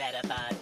Metapod. 0.00 0.56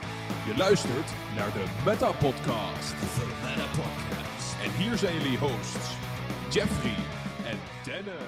Je 0.47 0.55
luistert 0.57 1.11
naar 1.37 1.53
de 1.53 1.65
Meta 1.85 2.13
Podcast. 2.13 2.91
De 2.91 3.27
Meta 3.45 3.67
Podcast. 3.83 4.63
En 4.65 4.71
hier 4.71 4.97
zijn 4.97 5.15
jullie 5.21 5.39
hosts, 5.39 5.97
Jeffrey 6.51 6.95
en 7.51 7.59
Dennis. 7.85 8.23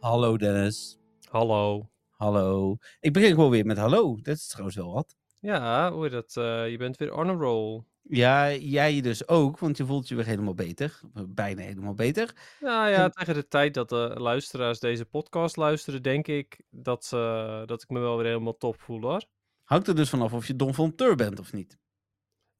Hallo 0.00 0.36
Dennis. 0.36 0.98
Hallo. 1.30 1.88
Hallo. 2.10 2.76
Ik 3.00 3.12
begin 3.12 3.30
gewoon 3.30 3.50
weer 3.50 3.66
met 3.66 3.78
hallo. 3.78 4.18
Dat 4.22 4.36
is 4.36 4.46
trouwens 4.46 4.76
wel 4.76 4.92
wat. 4.92 5.16
Ja, 5.38 5.92
hoe 5.92 6.04
je 6.04 6.10
dat? 6.10 6.36
eh, 6.36 6.70
je 6.70 6.76
bent 6.76 6.96
weer 6.96 7.14
on 7.14 7.28
a 7.28 7.32
roll. 7.32 7.82
Ja, 8.02 8.52
jij 8.52 9.00
dus 9.00 9.28
ook, 9.28 9.58
want 9.58 9.76
je 9.76 9.84
voelt 9.86 10.08
je 10.08 10.14
weer 10.14 10.26
helemaal 10.26 10.54
beter. 10.54 11.00
Bijna 11.28 11.62
helemaal 11.62 11.94
beter. 11.94 12.34
Nou 12.60 12.90
ja, 12.90 13.04
En- 13.04 13.10
tegen 13.12 13.34
de 13.34 13.48
tijd 13.48 13.74
dat 13.74 13.88
de 13.88 14.14
luisteraars 14.18 14.78
deze 14.80 15.04
podcast 15.04 15.56
luisteren, 15.56 16.02
denk 16.02 16.26
ik 16.26 16.60
dat, 16.70 17.04
ze- 17.04 17.62
dat 17.66 17.82
ik 17.82 17.88
me 17.88 17.98
wel 18.00 18.16
weer 18.16 18.26
helemaal 18.26 18.56
top 18.56 18.80
voel 18.80 19.00
hoor. 19.00 19.24
Hangt 19.64 19.88
er 19.88 19.96
dus 19.96 20.10
vanaf 20.10 20.32
of 20.32 20.46
je 20.46 20.56
Don 20.56 20.74
van 20.74 20.94
Teur 20.94 21.14
bent 21.16 21.38
of 21.38 21.52
niet. 21.52 21.78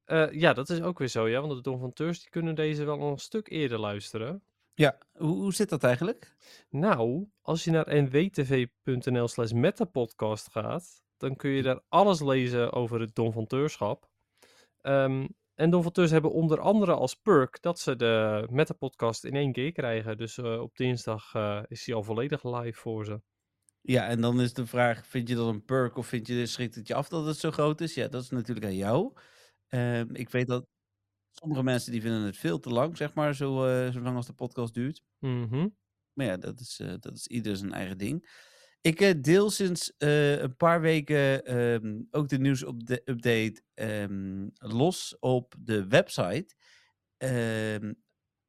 Eh, 0.05 0.33
ja, 0.33 0.53
dat 0.53 0.71
is 0.71 0.81
ook 0.81 0.99
weer 0.99 1.09
zo, 1.09 1.29
ja. 1.29 1.41
Want 1.41 1.53
de 1.53 1.61
donfanteurs 1.61 2.21
die 2.21 2.31
kunnen 2.31 2.55
deze 2.55 2.85
wel 2.85 3.01
een 3.01 3.19
stuk 3.19 3.49
eerder 3.51 3.79
luisteren. 3.79 4.43
Ja, 4.75 4.99
hoe, 5.13 5.37
hoe 5.37 5.55
zit 5.55 5.69
dat 5.69 5.85
eigenlijk? 5.85 6.35
Nou, 6.71 7.27
als 7.43 7.65
je 7.65 7.71
naar 7.71 8.03
nwtv.nl 8.03 9.29
slash 9.29 9.53
metapodcast 9.53 10.51
gaat, 10.51 11.03
dan 11.17 11.37
kun 11.37 11.51
je 11.51 11.63
daar 11.63 11.81
alles 11.89 12.21
lezen 12.21 12.73
over 12.73 13.01
het 13.01 13.15
donfanteurschap. 13.15 14.10
Ehm 14.81 15.27
en 15.61 15.71
donfanteurs 15.71 16.11
hebben 16.11 16.33
onder 16.33 16.61
andere 16.61 16.93
als 16.93 17.15
perk 17.15 17.63
dat 17.63 17.79
ze 17.81 17.97
de 17.97 18.47
metapodcast 18.51 19.25
in 19.25 19.35
één 19.35 19.53
keer 19.53 19.73
krijgen. 19.73 20.17
Dus 20.17 20.39
eh, 20.39 20.61
op 20.61 20.77
dinsdag 20.77 21.35
eh, 21.35 21.63
is 21.69 21.85
die 21.85 21.95
al 21.95 22.03
volledig 22.03 22.45
live 22.45 22.81
voor 22.81 23.05
ze. 23.05 23.21
Ja, 23.81 24.07
en 24.07 24.21
dan 24.21 24.41
is 24.41 24.53
de 24.53 24.67
vraag, 24.67 25.07
vind 25.07 25.29
je 25.29 25.35
dat 25.35 25.47
een 25.47 25.65
perk 25.65 25.97
of 25.97 26.07
vind 26.07 26.27
je, 26.27 26.47
schrikt 26.47 26.75
het 26.75 26.87
je 26.87 26.95
af 26.95 27.09
dat 27.09 27.27
het 27.27 27.37
zo 27.37 27.51
groot 27.51 27.81
is? 27.81 27.95
Ja, 27.95 28.09
dat 28.09 28.23
is 28.23 28.31
natuurlijk 28.31 28.67
aan 28.67 28.77
jou. 28.77 29.13
Ehm, 29.69 30.15
ik 30.15 30.29
weet 30.29 30.47
dat 30.47 30.67
sommige 31.31 31.63
mensen 31.63 31.93
die 31.93 32.01
vinden 32.01 32.23
het 32.23 32.37
veel 32.37 32.59
te 32.59 32.71
lang, 32.71 32.97
zeg 32.97 33.15
maar, 33.15 33.35
zo, 33.35 33.67
eh, 33.67 33.93
zo 33.93 34.01
lang 34.01 34.17
als 34.17 34.27
de 34.27 34.33
podcast 34.33 34.75
duurt. 34.75 35.03
Mhm. 35.19 35.69
Maar 36.13 36.27
ja, 36.27 36.37
dat 36.37 36.61
is, 36.61 36.83
dat 37.01 37.15
is 37.15 37.27
ieder 37.27 37.57
zijn 37.57 37.73
eigen 37.73 37.99
ding. 37.99 38.29
Ik 38.81 39.01
eh, 39.01 39.15
deel 39.21 39.51
sinds 39.51 39.97
eh, 39.97 40.39
een 40.41 40.57
paar 40.57 40.81
weken 40.81 41.45
ehm, 41.45 42.01
ook 42.11 42.29
de 42.29 42.39
nieuwsupdate 42.39 43.63
ehm, 43.75 44.49
los 44.55 45.17
op 45.19 45.55
de 45.59 45.87
website. 45.89 46.55
ehm, 47.17 47.93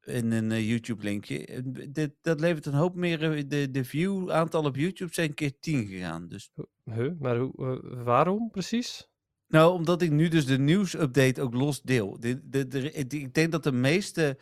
in 0.02 0.32
een 0.32 0.52
eh, 0.52 0.70
YouTube-linkje. 0.70 1.62
Dit- 1.92 2.16
Dat 2.22 2.40
levert 2.40 2.66
een 2.66 2.74
hoop 2.74 2.96
meer. 2.96 3.48
De, 3.48 3.72
de 3.72 3.84
view-aantal 3.86 4.64
op 4.64 4.76
YouTube 4.76 5.14
zijn 5.14 5.34
keer 5.34 5.60
10 5.60 5.88
gegaan. 5.88 6.28
Dus, 6.28 6.52
Huh, 6.84 7.12
maar 7.20 7.38
hoe, 7.38 7.82
waarom 8.04 8.50
precies? 8.52 9.10
nou, 9.48 9.74
omdat 9.74 10.02
ik 10.02 10.12
nu 10.12 10.28
dus 10.28 10.46
de 10.46 10.58
nieuwsupdate 10.60 11.42
ook 11.42 11.54
los 11.54 11.82
deel. 11.82 12.20
De, 12.20 12.50
de, 12.50 12.68
de, 12.68 12.92
ik 12.92 13.14
ik 13.14 13.34
denk 13.34 13.52
dat 13.52 13.64
de 13.64 13.72
meeste 13.72 14.38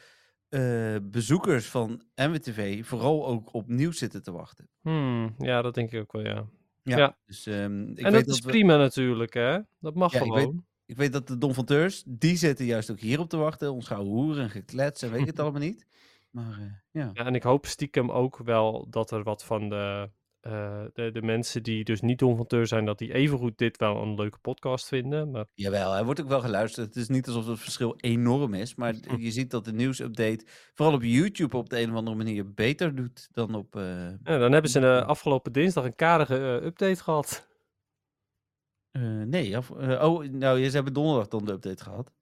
eh, 0.50 0.96
bezoekers 1.04 1.66
van 1.66 2.02
MWTV 2.16 2.86
vooral 2.86 3.28
ook 3.28 3.54
op 3.54 3.68
nieuws 3.68 3.98
zitten 3.98 4.24
te 4.24 4.32
wachten. 4.32 4.70
Hmm, 4.82 5.36
ja, 5.38 5.62
dat 5.62 5.74
denk 5.74 5.92
ik 5.92 6.02
ook 6.02 6.12
wel, 6.12 6.24
ja. 6.26 6.46
Ja, 6.84 6.98
Ja. 6.98 7.18
dus 7.26 7.46
ehm, 7.46 7.82
ik 7.90 7.98
en 8.00 8.12
weet 8.12 8.26
dat 8.26 8.36
is 8.36 8.42
we- 8.42 8.48
prima 8.50 8.78
natuurlijk, 8.78 9.34
hè. 9.34 9.60
Dat 9.80 9.96
mag 9.96 10.14
Ja, 10.14 10.20
ik 10.24 10.32
weet- 10.32 10.40
gewoon. 10.44 10.66
Ik 10.86 10.98
weet 10.98 11.14
dat 11.14 11.28
de 11.28 11.38
donfanteurs, 11.38 12.04
die 12.08 12.36
zitten 12.38 12.66
juist 12.66 12.92
ook 12.92 13.00
hierop 13.00 13.30
te 13.30 13.38
wachten. 13.38 13.74
Ons 13.74 13.88
gouden 13.88 14.14
hoeren 14.14 14.44
en 14.44 14.50
geklets 14.50 15.02
en 15.02 15.12
weet 15.12 15.22
ik 15.22 15.28
het 15.28 15.40
allemaal 15.40 15.62
niet. 15.62 15.86
Maar 16.30 16.60
eh, 16.60 16.66
ja. 16.92 17.10
Ja, 17.14 17.26
en 17.26 17.36
ik 17.36 17.44
hoop 17.44 17.66
stiekem 17.66 18.12
ook 18.12 18.38
wel 18.38 18.88
dat 18.90 19.12
er 19.12 19.24
wat 19.24 19.44
van 19.46 19.70
de, 19.70 20.10
eh, 20.40 20.84
de, 20.94 21.12
de 21.12 21.22
mensen 21.22 21.64
die 21.64 21.84
dus 21.84 22.02
niet 22.02 22.20
donfanteur 22.20 22.68
zijn, 22.68 22.86
dat 22.86 22.98
die 22.98 23.14
evengoed 23.14 23.58
dit 23.58 23.78
wel 23.78 24.02
een 24.02 24.16
leuke 24.16 24.40
podcast 24.40 24.88
vinden. 24.88 25.32
Maar 25.32 25.46
Jawel, 25.54 25.92
hij 25.92 26.04
wordt 26.04 26.22
ook 26.22 26.28
wel 26.28 26.42
geluisterd. 26.42 26.88
Het 26.88 26.96
is 26.96 27.08
niet 27.08 27.28
alsof 27.28 27.48
het 27.48 27.60
verschil 27.60 27.94
enorm 27.98 28.54
is. 28.54 28.76
Maar 28.76 28.96
je 29.20 29.32
ziet 29.32 29.52
dat 29.52 29.66
de 29.66 29.74
nieuwsupdate 29.74 30.46
vooral 30.74 30.96
op 30.96 31.04
YouTube 31.04 31.58
op 31.58 31.70
de 31.70 31.82
een 31.82 31.90
of 31.90 31.96
andere 31.96 32.16
manier 32.18 32.54
beter 32.54 32.96
doet 32.96 33.30
dan 33.32 33.56
op... 33.56 33.76
eh, 33.76 34.10
ja, 34.10 34.38
dan 34.38 34.52
hebben 34.52 34.72
ze 34.72 34.80
de 34.80 35.04
afgelopen 35.04 35.52
dinsdag 35.52 35.84
een 35.84 35.96
karige 35.96 36.36
eh, 36.60 36.66
update 36.66 37.04
gehad. 37.04 37.48
eh, 38.92 39.02
nee, 39.02 39.58
af, 39.58 39.72
oh, 39.72 40.24
nou, 40.24 40.64
ze 40.70 40.76
hebben 40.76 40.94
donderdag 40.94 41.28
dan 41.28 41.46
de 41.46 41.52
update 41.52 41.84
gehad. 41.84 42.14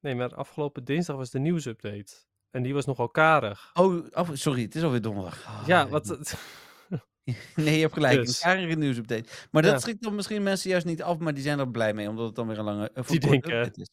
Nee, 0.00 0.14
maar 0.14 0.34
afgelopen 0.34 0.84
dinsdag 0.84 1.16
was 1.16 1.30
de 1.30 1.38
nieuwsupdate. 1.38 2.14
En 2.50 2.62
die 2.62 2.74
was 2.74 2.84
nogal 2.86 3.08
karig. 3.08 3.70
Oh, 3.74 4.06
af, 4.12 4.30
sorry, 4.32 4.62
het 4.62 4.74
is 4.74 4.82
alweer 4.82 5.00
donderdag. 5.00 5.46
Ah, 5.46 5.66
ja, 5.66 5.84
ik 5.84 5.90
wat... 5.90 6.36
Nee, 7.56 7.74
je 7.74 7.80
hebt 7.80 7.92
gelijk. 7.92 8.26
Dus. 8.26 8.42
Een 8.44 8.50
karige 8.50 8.74
nieuwsupdate. 8.78 9.28
Maar 9.50 9.62
dat 9.62 9.72
Ja. 9.72 9.78
schrikt 9.78 10.02
dan 10.02 10.14
misschien 10.14 10.42
mensen 10.42 10.70
juist 10.70 10.86
niet 10.86 11.02
af, 11.02 11.18
maar 11.18 11.34
die 11.34 11.42
zijn 11.42 11.58
er 11.58 11.70
blij 11.70 11.94
mee, 11.94 12.08
omdat 12.08 12.26
het 12.26 12.34
dan 12.34 12.46
weer 12.46 12.58
een 12.58 12.64
lange 12.64 12.90
Die 12.94 12.96
een 12.96 13.04
korte 13.04 13.28
denken, 13.28 13.56
update 13.56 13.80
is. 13.80 13.88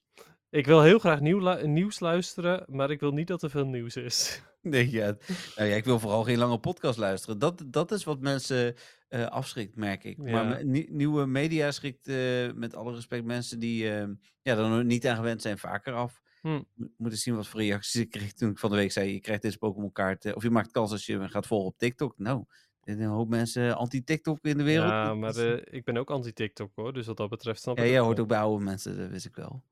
Ik 0.50 0.66
wil 0.66 0.82
heel 0.82 1.00
graag 1.00 1.20
nieuw 1.20 1.66
nieuws 1.66 2.00
luisteren, 2.00 2.66
maar 2.68 2.92
ik 2.92 3.00
wil 3.00 3.12
niet 3.12 3.28
dat 3.28 3.44
er 3.44 3.50
veel 3.50 3.66
nieuws 3.66 3.96
is. 3.96 4.42
Nee, 4.62 4.92
ja. 4.92 5.18
Nou 5.56 5.70
ja, 5.70 5.76
ik 5.76 5.86
wil 5.86 6.00
vooral 6.00 6.24
geen 6.24 6.38
lange 6.38 6.60
podcast 6.60 6.98
luisteren. 6.98 7.40
Dat, 7.40 7.64
dat 7.68 7.92
is 7.92 8.04
wat 8.04 8.20
mensen 8.20 8.76
eh, 9.08 9.26
afschrikt, 9.26 9.76
merk 9.76 10.04
ik. 10.04 10.18
Maar 10.18 10.66
Ja. 10.66 10.86
nieuwe 10.90 11.26
media 11.26 11.72
schrikt 11.72 12.08
eh, 12.08 12.52
met 12.56 12.76
alle 12.76 12.94
respect 12.94 13.26
mensen 13.26 13.60
die 13.60 13.90
eh, 13.90 14.08
ja, 14.42 14.58
er 14.58 14.70
nog 14.70 14.84
niet 14.84 15.08
aan 15.08 15.16
gewend 15.16 15.42
zijn 15.42 15.58
vaker 15.58 15.94
af. 15.94 16.22
Hm. 16.42 16.62
Moeten 16.98 17.20
zien 17.20 17.36
wat 17.36 17.48
voor 17.48 17.60
reacties 17.60 18.02
ik 18.02 18.10
kreeg 18.10 18.34
toen 18.34 18.50
ik 18.50 18.58
van 18.60 18.70
de 18.70 18.76
week 18.76 18.92
zei, 18.92 19.14
je 19.14 19.20
krijgt 19.20 19.42
deze 19.42 19.58
Pokémon 19.58 19.92
kaart, 19.92 20.26
eh, 20.26 20.36
of 20.36 20.44
je 20.44 20.50
maakt 20.50 20.72
kans 20.72 20.92
als 20.92 21.06
je 21.06 21.30
gaat 21.30 21.48
volgen 21.48 21.68
op 21.68 21.78
TikTok. 21.78 22.14
Nou, 22.18 22.44
er 22.84 22.94
zijn 22.96 23.08
een 23.08 23.14
hoop 23.14 23.30
mensen 23.30 23.76
anti-TikTok 23.76 24.38
in 24.42 24.58
de 24.58 24.64
wereld. 24.64 24.90
Ja, 24.90 25.08
Dat 25.08 25.18
maar 25.18 25.36
eh, 25.36 25.62
ik 25.70 25.84
ben 25.84 25.98
ook 25.98 26.10
anti-TikTok 26.12 26.72
hoor, 26.76 26.94
dus 26.94 27.06
wat 27.06 27.18
dat 27.18 27.30
betreft 27.30 27.62
snap 27.62 27.78
ja, 27.78 27.84
ik 27.84 27.90
jij 27.90 27.98
het 27.98 28.06
hoort 28.06 28.20
ook 28.20 28.28
bij 28.28 28.40
oude 28.40 28.64
mensen, 28.64 28.98
dat 28.98 29.10
wist 29.10 29.26
ik 29.26 29.36
wel. 29.36 29.64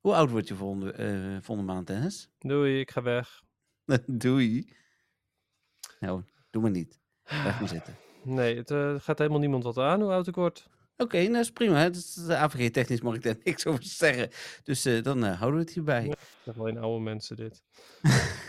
Hoe 0.00 0.14
oud 0.14 0.30
word 0.30 0.48
je 0.48 0.54
volgende, 0.54 0.92
eh, 0.92 1.36
volgende 1.42 1.72
maand, 1.72 1.86
Dennis? 1.86 2.28
Doei, 2.38 2.80
ik 2.80 2.90
ga 2.90 3.02
weg. 3.02 3.42
Doei. 4.06 4.72
Nou, 6.00 6.22
doe 6.50 6.62
maar 6.62 6.70
niet. 6.70 7.00
Blijf 7.22 7.58
maar 7.60 7.68
zitten. 7.68 7.96
Nee, 8.22 8.56
het 8.56 8.70
eh, 8.70 8.94
gaat 8.98 9.18
helemaal 9.18 9.40
niemand 9.40 9.64
wat 9.64 9.78
aan 9.78 10.00
hoe 10.00 10.12
oud 10.12 10.26
ik 10.26 10.34
word. 10.34 10.68
Oké, 10.96 11.22
nou 11.22 11.38
is 11.38 11.52
prima. 11.52 11.74
hè. 11.76 11.82
Het 11.82 11.96
is 11.96 12.14
de 12.14 12.36
AVG-technisch 12.36 13.00
mag 13.00 13.14
ik 13.14 13.22
daar 13.22 13.36
niks 13.44 13.66
over 13.66 13.84
zeggen. 13.84 14.28
Dus 14.62 14.82
dan 14.82 15.22
houden 15.22 15.58
we 15.58 15.64
het 15.64 15.74
hierbij. 15.74 16.06
Ja. 16.06 16.14
Zeg 16.44 16.58
alleen 16.58 16.78
oude 16.78 17.04
mensen 17.04 17.36
dit. 17.36 17.62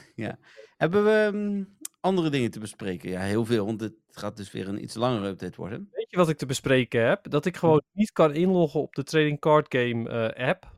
Hebben 0.77 1.03
we 1.03 1.29
mm, 1.33 1.77
andere 1.99 2.29
dingen 2.29 2.51
te 2.51 2.59
bespreken? 2.59 3.09
Ja, 3.09 3.19
heel 3.21 3.45
veel, 3.45 3.65
want 3.65 3.81
het 3.81 3.93
gaat 4.11 4.37
dus 4.37 4.51
weer 4.51 4.67
een 4.67 4.83
iets 4.83 4.95
langere 4.95 5.27
update 5.27 5.55
worden. 5.57 5.87
Weet 5.91 6.09
je 6.11 6.17
wat 6.17 6.29
ik 6.29 6.37
te 6.37 6.45
bespreken 6.45 7.07
heb? 7.07 7.29
Dat 7.29 7.45
ik 7.45 7.57
gewoon 7.57 7.81
niet 7.91 8.11
kan 8.11 8.33
inloggen 8.33 8.79
op 8.81 8.95
de 8.95 9.03
Trading 9.03 9.39
Card 9.39 9.75
Game 9.75 10.09
eh, 10.09 10.47
app. 10.49 10.77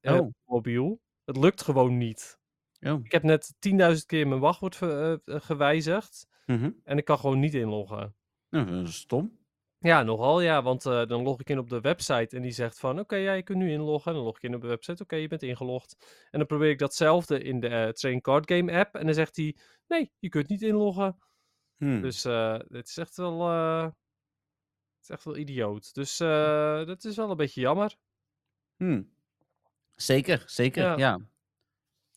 eh, 0.00 0.12
Oh. 0.14 0.20
op 0.20 0.32
mobiel. 0.44 1.00
Het 1.24 1.36
lukt 1.36 1.62
gewoon 1.62 1.96
niet. 1.98 2.38
Oh. 2.80 3.00
Ik 3.04 3.12
heb 3.12 3.22
net 3.22 3.54
10.000 3.58 4.06
keer 4.06 4.28
mijn 4.28 4.40
wachtwoord 4.40 4.76
ver- 4.76 5.20
eh, 5.24 5.40
gewijzigd. 5.40 6.26
Mhm. 6.46 6.70
En 6.84 6.96
ik 6.98 7.04
kan 7.04 7.18
gewoon 7.18 7.38
niet 7.38 7.54
inloggen. 7.54 8.14
Nou, 8.50 8.70
dat 8.70 8.88
is 8.88 8.94
stom. 8.96 9.38
Ja, 9.82 10.02
nogal 10.02 10.40
ja, 10.40 10.62
want 10.62 10.86
eh, 10.86 11.06
dan 11.06 11.22
log 11.22 11.40
ik 11.40 11.50
in 11.50 11.58
op 11.58 11.68
de 11.68 11.80
website 11.80 12.36
en 12.36 12.42
die 12.42 12.50
zegt 12.50 12.78
van 12.78 12.98
oké, 12.98 13.16
ja, 13.16 13.32
je 13.32 13.42
kunt 13.42 13.58
nu 13.58 13.70
inloggen. 13.72 14.10
En 14.10 14.16
dan 14.16 14.26
log 14.26 14.36
ik 14.36 14.42
in 14.42 14.54
op 14.54 14.60
de 14.60 14.66
website, 14.66 15.02
oké, 15.02 15.16
je 15.16 15.28
bent 15.28 15.42
ingelogd. 15.42 15.96
En 16.30 16.38
dan 16.38 16.46
probeer 16.46 16.70
ik 16.70 16.78
datzelfde 16.78 17.42
in 17.42 17.60
de 17.60 17.68
eh, 17.68 17.88
Trading 17.88 18.22
Card 18.22 18.50
Game 18.52 18.72
app 18.78 18.94
en 18.94 19.04
dan 19.04 19.14
zegt 19.14 19.36
hij 19.36 19.56
nee, 19.86 20.12
je 20.18 20.28
kunt 20.28 20.48
niet 20.48 20.62
inloggen. 20.62 21.18
Hmm. 21.76 22.00
Dus 22.00 22.24
eh 22.24 22.58
het 22.68 22.88
is 22.88 22.96
echt 22.96 23.16
wel, 23.16 23.40
eh, 23.50 23.82
het 23.82 25.02
is 25.02 25.08
echt 25.08 25.24
wel 25.24 25.36
idioot. 25.36 25.94
Dus 25.94 26.20
eh, 26.20 26.86
dat 26.86 27.04
is 27.04 27.16
wel 27.16 27.30
een 27.30 27.36
beetje 27.36 27.60
jammer. 27.60 27.96
Hmm. 28.76 29.10
Zeker, 29.90 30.42
zeker, 30.46 30.82
ja. 30.82 30.96
Ja. 30.96 31.20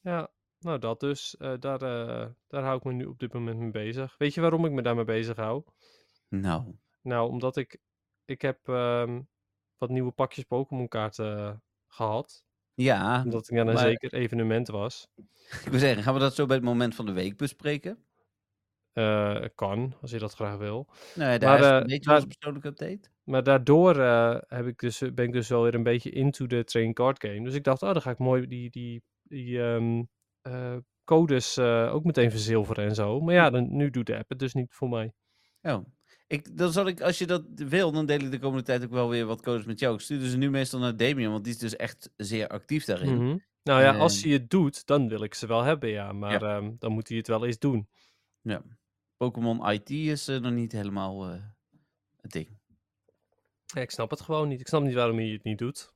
Ja, 0.02 0.32
nou 0.60 0.80
dat 0.80 1.00
dus. 1.00 1.38
Eh, 1.38 1.54
daar, 1.60 1.82
eh, 1.82 2.28
daar 2.48 2.64
hou 2.64 2.78
ik 2.78 2.84
me 2.84 2.94
nu 2.94 3.06
op 3.06 3.20
dit 3.20 3.34
moment 3.34 3.58
mee 3.58 3.72
bezig. 3.72 4.16
Weet 4.18 4.34
je 4.34 4.42
waarom 4.42 4.66
ik 4.66 4.72
me 4.72 4.82
daarmee 4.82 5.04
bezig 5.06 5.36
hou? 5.36 5.64
Nou, 6.30 6.76
Nou, 7.06 7.30
omdat 7.30 7.58
ik, 7.58 7.78
ik 8.26 8.42
heb 8.42 8.68
ehm, 8.68 9.22
wat 9.78 9.90
nieuwe 9.90 10.12
pakjes 10.12 10.44
Pokémon 10.44 10.88
kaarten 10.88 11.38
eh, 11.38 11.54
gehad. 11.88 12.46
ja. 12.74 13.24
Omdat 13.24 13.52
ik 13.52 13.60
aan 13.60 13.68
een 13.68 13.74
maar- 13.74 13.84
zeker 13.84 14.14
evenement 14.14 14.68
was. 14.68 15.08
Ik 15.66 15.72
wil 15.72 15.80
zeggen, 15.80 16.04
gaan 16.04 16.14
we 16.14 16.20
dat 16.20 16.36
zo 16.36 16.46
bij 16.46 16.56
het 16.56 16.66
moment 16.66 16.96
van 16.96 17.06
de 17.06 17.12
week 17.12 17.38
bespreken? 17.38 18.06
Eh, 18.94 19.44
kan, 19.56 19.94
als 20.02 20.12
je 20.12 20.20
dat 20.20 20.34
graag 20.34 20.58
wil. 20.58 20.88
Nou 21.16 21.32
ja, 21.32 21.38
daar 21.38 21.50
Maar, 21.50 21.60
is 21.60 21.66
eh, 21.66 21.76
een 21.76 21.88
beetje 21.88 22.14
onze 22.14 22.28
persoonlijke 22.28 22.68
update. 22.68 23.10
Maar 23.24 23.44
daardoor 23.44 24.00
eh, 24.00 24.38
heb 24.48 24.66
ik 24.68 24.80
dus, 24.80 25.00
ben 25.14 25.26
ik 25.26 25.32
dus 25.32 25.50
wel 25.50 25.64
weer 25.64 25.74
een 25.74 25.84
beetje 25.84 26.10
into 26.10 26.48
de 26.48 26.64
trading 26.64 26.96
card 26.96 27.20
game. 27.20 27.44
Dus 27.44 27.54
ik 27.54 27.64
dacht, 27.64 27.82
oh, 27.82 27.92
dan 27.94 28.02
ga 28.02 28.12
ik 28.12 28.18
mooi 28.18 28.48
die, 28.48 28.70
die, 28.70 29.04
die 29.24 29.62
ehm, 29.62 30.04
eh, 30.42 30.78
codes 31.04 31.60
ook 31.60 32.04
meteen 32.04 32.32
verzilveren 32.32 32.86
en 32.86 32.96
zo. 32.96 33.22
Maar 33.22 33.34
ja, 33.34 33.50
dan, 33.50 33.76
nu 33.76 33.90
doet 33.90 34.06
de 34.06 34.18
app 34.18 34.30
het 34.30 34.40
dus 34.40 34.54
niet 34.54 34.74
voor 34.74 34.90
mij. 34.90 35.14
Oh. 35.62 35.86
Ik, 36.28 36.58
dan 36.58 36.72
zal 36.72 36.88
ik, 36.88 37.02
als 37.02 37.18
je 37.18 37.28
dat 37.28 37.44
wil, 37.56 37.92
dan 37.92 38.06
deel 38.06 38.20
ik 38.20 38.32
de 38.32 38.40
komende 38.40 38.64
tijd 38.64 38.84
ook 38.84 38.92
wel 38.92 39.10
weer 39.10 39.26
wat 39.26 39.42
codes 39.42 39.66
met 39.66 39.80
jou. 39.80 39.94
Ik 39.94 40.02
stuur 40.02 40.28
ze 40.28 40.38
nu 40.38 40.50
meestal 40.50 40.80
naar 40.80 40.98
Damien, 40.98 41.32
want 41.32 41.44
die 41.44 41.54
is 41.54 41.60
dus 41.60 41.76
echt 41.76 42.10
zeer 42.18 42.48
actief 42.48 42.86
daarin. 42.86 43.16
Mhm. 43.16 43.38
Nou 43.64 43.82
ja, 43.82 43.98
als 43.98 44.24
hij 44.24 44.32
het 44.32 44.50
doet, 44.50 44.86
dan 44.86 45.08
wil 45.08 45.24
ik 45.24 45.34
ze 45.34 45.48
wel 45.48 45.64
hebben, 45.64 45.90
ja. 45.90 46.12
Maar 46.12 46.42
ehm, 46.44 46.72
dan 46.80 46.92
moet 46.92 47.08
hij 47.08 47.18
het 47.18 47.28
wel 47.28 47.46
eens 47.46 47.60
doen. 47.60 47.88
Ja. 48.42 48.62
Pokémon 49.18 49.72
IT 49.72 49.90
is 49.90 50.28
eh, 50.28 50.40
nog 50.40 50.52
niet 50.52 50.72
helemaal 50.72 51.24
het 52.22 52.32
ding. 52.32 52.48
Ja, 53.66 53.82
ik 53.82 53.92
snap 53.92 54.10
het 54.10 54.22
gewoon 54.22 54.48
niet. 54.48 54.60
Ik 54.60 54.68
snap 54.68 54.84
niet 54.84 54.94
waarom 54.94 55.20
je 55.20 55.34
het 55.34 55.44
niet 55.44 55.58
doet. 55.58 55.94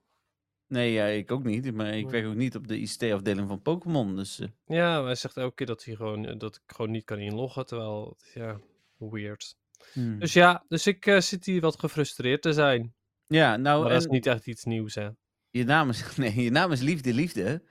Nee, 0.67 0.91
ja, 0.91 1.05
ik 1.05 1.31
ook 1.31 1.43
niet. 1.43 1.73
Maar 1.73 1.97
ik 1.97 2.09
werk 2.09 2.25
ook 2.25 2.35
niet 2.35 2.55
op 2.55 2.67
de 2.67 2.77
ICT-afdeling 2.77 3.47
van 3.47 3.61
Pokémon. 3.61 4.15
Dus 4.15 4.39
eh, 4.39 4.47
Ja, 4.65 4.97
maar 4.97 5.05
hij 5.05 5.15
zegt 5.15 5.37
elke 5.37 5.55
keer 5.55 5.67
dat, 5.67 5.83
hij 5.83 5.95
gewoon, 5.95 6.37
dat 6.37 6.55
ik 6.55 6.61
gewoon 6.75 6.91
niet 6.91 7.03
kan 7.03 7.19
inloggen. 7.19 7.65
Terwijl, 7.65 8.17
ja, 8.33 8.59
weird. 8.97 9.57
Hmm. 9.93 10.19
Dus 10.19 10.33
ja, 10.33 10.63
dus 10.67 10.87
ik 10.87 11.05
eh, 11.05 11.19
zit 11.19 11.45
hier 11.45 11.61
wat 11.61 11.79
gefrustreerd 11.79 12.41
te 12.41 12.53
zijn. 12.53 12.93
ja, 13.27 13.57
nou, 13.57 13.81
Maar 13.81 13.91
dat 13.91 14.01
is 14.01 14.07
niet 14.07 14.25
echt 14.25 14.47
iets 14.47 14.63
nieuws, 14.63 14.95
hè. 14.95 15.09
je, 15.49 15.63
naam 15.63 15.89
is, 15.89 16.03
nee, 16.17 16.43
je 16.43 16.51
naam 16.51 16.71
is 16.71 16.81
Liefde 16.81 17.13
Liefde. 17.13 17.63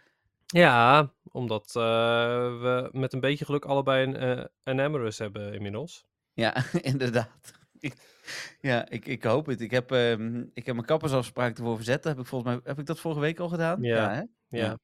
Ja, 0.46 1.12
omdat 1.22 1.66
eh, 1.76 1.82
we 2.60 2.88
met 2.92 3.12
een 3.12 3.20
beetje 3.20 3.44
geluk 3.44 3.64
allebei 3.64 4.06
een, 4.06 4.48
een 4.62 4.80
Amorous 4.80 5.18
hebben 5.18 5.54
inmiddels. 5.54 6.04
Ja, 6.32 6.64
inderdaad. 6.92 7.52
ja, 8.60 8.88
ik, 8.88 9.06
ik 9.06 9.22
hoop 9.22 9.46
het. 9.46 9.60
Ik 9.60 9.70
heb, 9.70 9.92
ehm, 9.92 10.44
ik 10.54 10.66
heb 10.66 10.74
mijn 10.74 10.86
kappersafspraak 10.86 11.58
ervoor 11.58 11.76
verzet. 11.76 12.04
Heb 12.04 12.18
ik 12.18 12.26
volgens 12.26 12.52
mij 12.52 12.60
heb 12.64 12.78
ik 12.78 12.86
dat 12.86 13.00
vorige 13.00 13.20
week 13.20 13.38
al 13.38 13.48
gedaan? 13.48 13.82
Ja, 13.82 14.10
hè? 14.10 14.18
Ja, 14.18 14.26
Ja. 14.48 14.78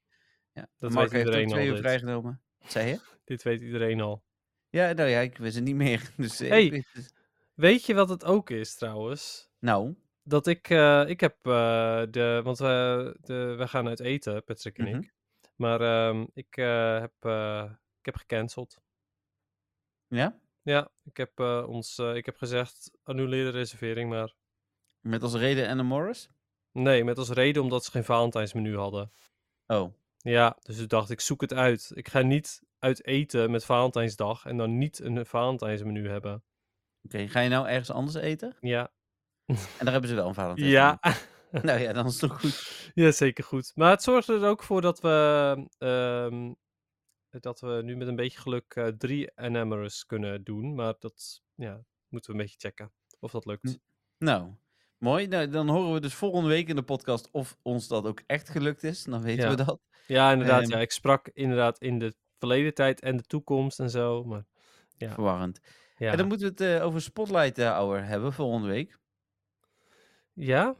ja. 0.51 0.67
Dat 0.77 0.91
Mark 0.91 1.11
weet 1.11 1.23
heeft 1.23 1.25
iedereen 1.25 1.47
al, 1.47 1.53
twee 1.53 1.65
uur 1.67 1.73
dit. 1.73 1.81
vrijgenomen. 1.81 2.41
Wat 2.59 2.71
zei 2.71 2.87
je? 2.87 2.99
dit 3.25 3.43
weet 3.43 3.61
iedereen 3.61 4.01
al. 4.01 4.23
Ja, 4.69 4.91
nou 4.93 5.09
ja, 5.09 5.19
ik 5.19 5.37
wist 5.37 5.55
het 5.55 5.63
niet 5.63 5.75
meer. 5.75 6.01
Dus, 6.17 6.39
Hey. 6.39 6.65
ik 6.65 6.71
weet 6.71 6.87
het. 6.91 7.13
Weet 7.55 7.85
je 7.85 7.93
wat 7.93 8.09
het 8.09 8.23
ook 8.23 8.49
is 8.49 8.75
trouwens? 8.75 9.49
Nou, 9.59 9.95
Dat 10.23 10.47
ik, 10.47 10.69
eh, 10.69 11.03
ik 11.09 11.19
heb 11.19 11.35
eh, 11.41 12.03
de, 12.09 12.41
want 12.43 12.57
we, 12.57 13.15
de, 13.21 13.55
we 13.57 13.67
gaan 13.67 13.87
uit 13.87 13.99
eten, 13.99 14.43
Patrick 14.43 14.77
en 14.77 14.85
Mhm. 14.89 14.95
ik. 14.97 15.13
Maar 15.55 15.81
ehm, 15.81 16.25
ik, 16.33 16.57
eh, 16.57 16.99
heb, 16.99 17.13
ik 17.99 18.05
heb 18.05 18.15
gecanceld. 18.15 18.81
ja? 20.07 20.39
Ja, 20.61 20.91
ik 21.03 21.17
heb, 21.17 21.39
ons, 21.67 21.99
ik 21.99 22.25
heb 22.25 22.37
gezegd, 22.37 22.91
annuleer 23.03 23.43
de 23.43 23.49
reservering 23.57 24.09
maar. 24.09 24.35
Met 24.99 25.21
als 25.23 25.33
reden 25.33 25.67
Anna 25.67 25.83
Morris? 25.83 26.29
Nee, 26.71 27.03
met 27.03 27.17
als 27.17 27.29
reden 27.29 27.61
omdat 27.61 27.85
ze 27.85 27.91
geen 27.91 28.03
Valentijnsmenu 28.03 28.75
hadden. 28.77 29.11
Oh, 29.67 29.93
Ja, 30.17 30.57
dus 30.61 30.79
ik 30.79 30.89
dacht, 30.89 31.09
ik 31.09 31.19
zoek 31.19 31.41
het 31.41 31.53
uit. 31.53 31.91
Ik 31.93 32.07
ga 32.07 32.21
niet 32.21 32.61
uit 32.79 33.05
eten 33.05 33.51
met 33.51 33.65
Valentijnsdag 33.65 34.45
en 34.45 34.57
dan 34.57 34.77
niet 34.77 34.99
een 34.99 35.25
Valentijnsmenu 35.25 36.09
hebben. 36.09 36.43
Oké. 37.05 37.27
Ga 37.27 37.39
je 37.39 37.49
nou 37.49 37.67
ergens 37.67 37.91
anders 37.91 38.15
eten? 38.15 38.55
Ja. 38.59 38.91
En 39.45 39.55
daar 39.79 39.91
hebben 39.91 40.09
ze 40.09 40.15
wel 40.15 40.27
een 40.27 40.33
Valentijn. 40.33 40.69
Ja. 40.69 40.99
Nou 41.61 41.79
ja, 41.79 41.93
dan 41.93 42.05
is 42.05 42.21
het 42.21 42.29
toch 42.29 42.39
goed. 42.39 42.91
ja, 42.93 43.11
zeker 43.11 43.43
goed. 43.43 43.71
Maar 43.75 43.89
het 43.89 44.03
zorgt 44.03 44.27
er 44.27 44.45
ook 44.45 44.63
voor 44.63 44.81
dat 44.81 45.01
we, 45.01 45.67
ehm, 45.77 46.53
dat 47.29 47.59
we 47.59 47.81
nu 47.83 47.95
met 47.95 48.07
een 48.07 48.15
beetje 48.15 48.39
geluk 48.39 48.73
eh, 48.75 48.87
drie 48.87 49.31
Enamorous 49.35 50.05
kunnen 50.05 50.43
doen. 50.43 50.75
Maar 50.75 50.93
dat 50.99 51.41
ja, 51.53 51.83
moeten 52.09 52.31
we 52.31 52.37
een 52.37 52.43
beetje 52.45 52.59
checken 52.67 52.91
of 53.19 53.31
dat 53.31 53.45
lukt. 53.45 53.79
Nou, 54.17 54.53
mooi. 54.97 55.27
Nou, 55.27 55.47
dan 55.47 55.69
horen 55.69 55.93
we 55.93 55.99
dus 55.99 56.13
volgende 56.13 56.49
week 56.49 56.67
in 56.67 56.75
de 56.75 56.83
podcast 56.83 57.29
of 57.31 57.57
ons 57.61 57.87
dat 57.87 58.05
ook 58.05 58.21
echt 58.25 58.49
gelukt 58.49 58.83
is. 58.83 59.03
Dan 59.03 59.21
weten 59.21 59.43
Ja. 59.43 59.49
we 59.55 59.63
dat. 59.65 59.79
Ja, 60.07 60.31
inderdaad. 60.31 60.61
Ehm. 60.61 60.71
ja, 60.71 60.79
ik 60.79 60.91
sprak 60.91 61.27
inderdaad 61.33 61.79
in 61.79 61.99
de 61.99 62.15
verleden 62.37 62.73
tijd 62.73 63.01
en 63.01 63.17
de 63.17 63.23
toekomst 63.23 63.79
en 63.79 63.89
zo. 63.89 64.23
Maar 64.23 64.45
Ja. 64.97 65.13
Verwarrend. 65.13 65.59
Ja. 65.97 66.11
En 66.11 66.17
dan 66.17 66.27
moeten 66.27 66.47
we 66.55 66.63
het 66.63 66.79
eh, 66.79 66.85
over 66.85 67.01
Spotlight 67.01 67.57
eh, 67.57 67.77
Hour 67.77 68.05
hebben 68.05 68.33
volgende 68.33 68.67
week. 68.67 68.97
ja? 70.33 70.75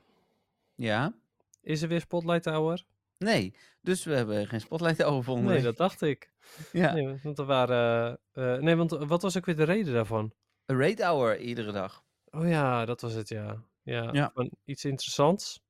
Ja? 0.75 1.13
Is 1.62 1.81
er 1.81 1.88
weer 1.88 2.01
Spotlight 2.01 2.45
Hour? 2.45 2.83
Nee. 3.17 3.53
Dus 3.81 4.03
we 4.03 4.13
hebben 4.15 4.47
geen 4.47 4.62
Spotlight 4.62 5.01
Hour 5.01 5.23
volgende 5.23 5.50
Nee, 5.50 5.57
week. 5.57 5.65
dat 5.65 5.77
dacht 5.77 6.01
ik. 6.01 6.31
Ja. 6.71 6.94
Nee, 6.94 7.19
want 7.23 7.39
er 7.39 7.45
waren. 7.45 8.19
eh, 8.31 8.56
nee, 8.57 8.75
want 8.75 8.91
wat 8.91 9.21
was 9.21 9.38
ook 9.38 9.45
weer 9.45 9.56
de 9.56 9.63
reden 9.63 9.94
daarvan? 9.94 10.33
Een 10.65 10.77
raid 10.77 11.01
hour 11.01 11.39
iedere 11.39 11.71
dag. 11.71 12.03
Oh 12.31 12.47
ja, 12.47 12.85
dat 12.85 13.01
was 13.01 13.13
het, 13.13 13.29
ja. 13.29 13.63
Ja, 13.83 14.09
Ja. 14.13 14.31
van 14.33 14.51
iets 14.65 14.85
interessants. 14.85 15.63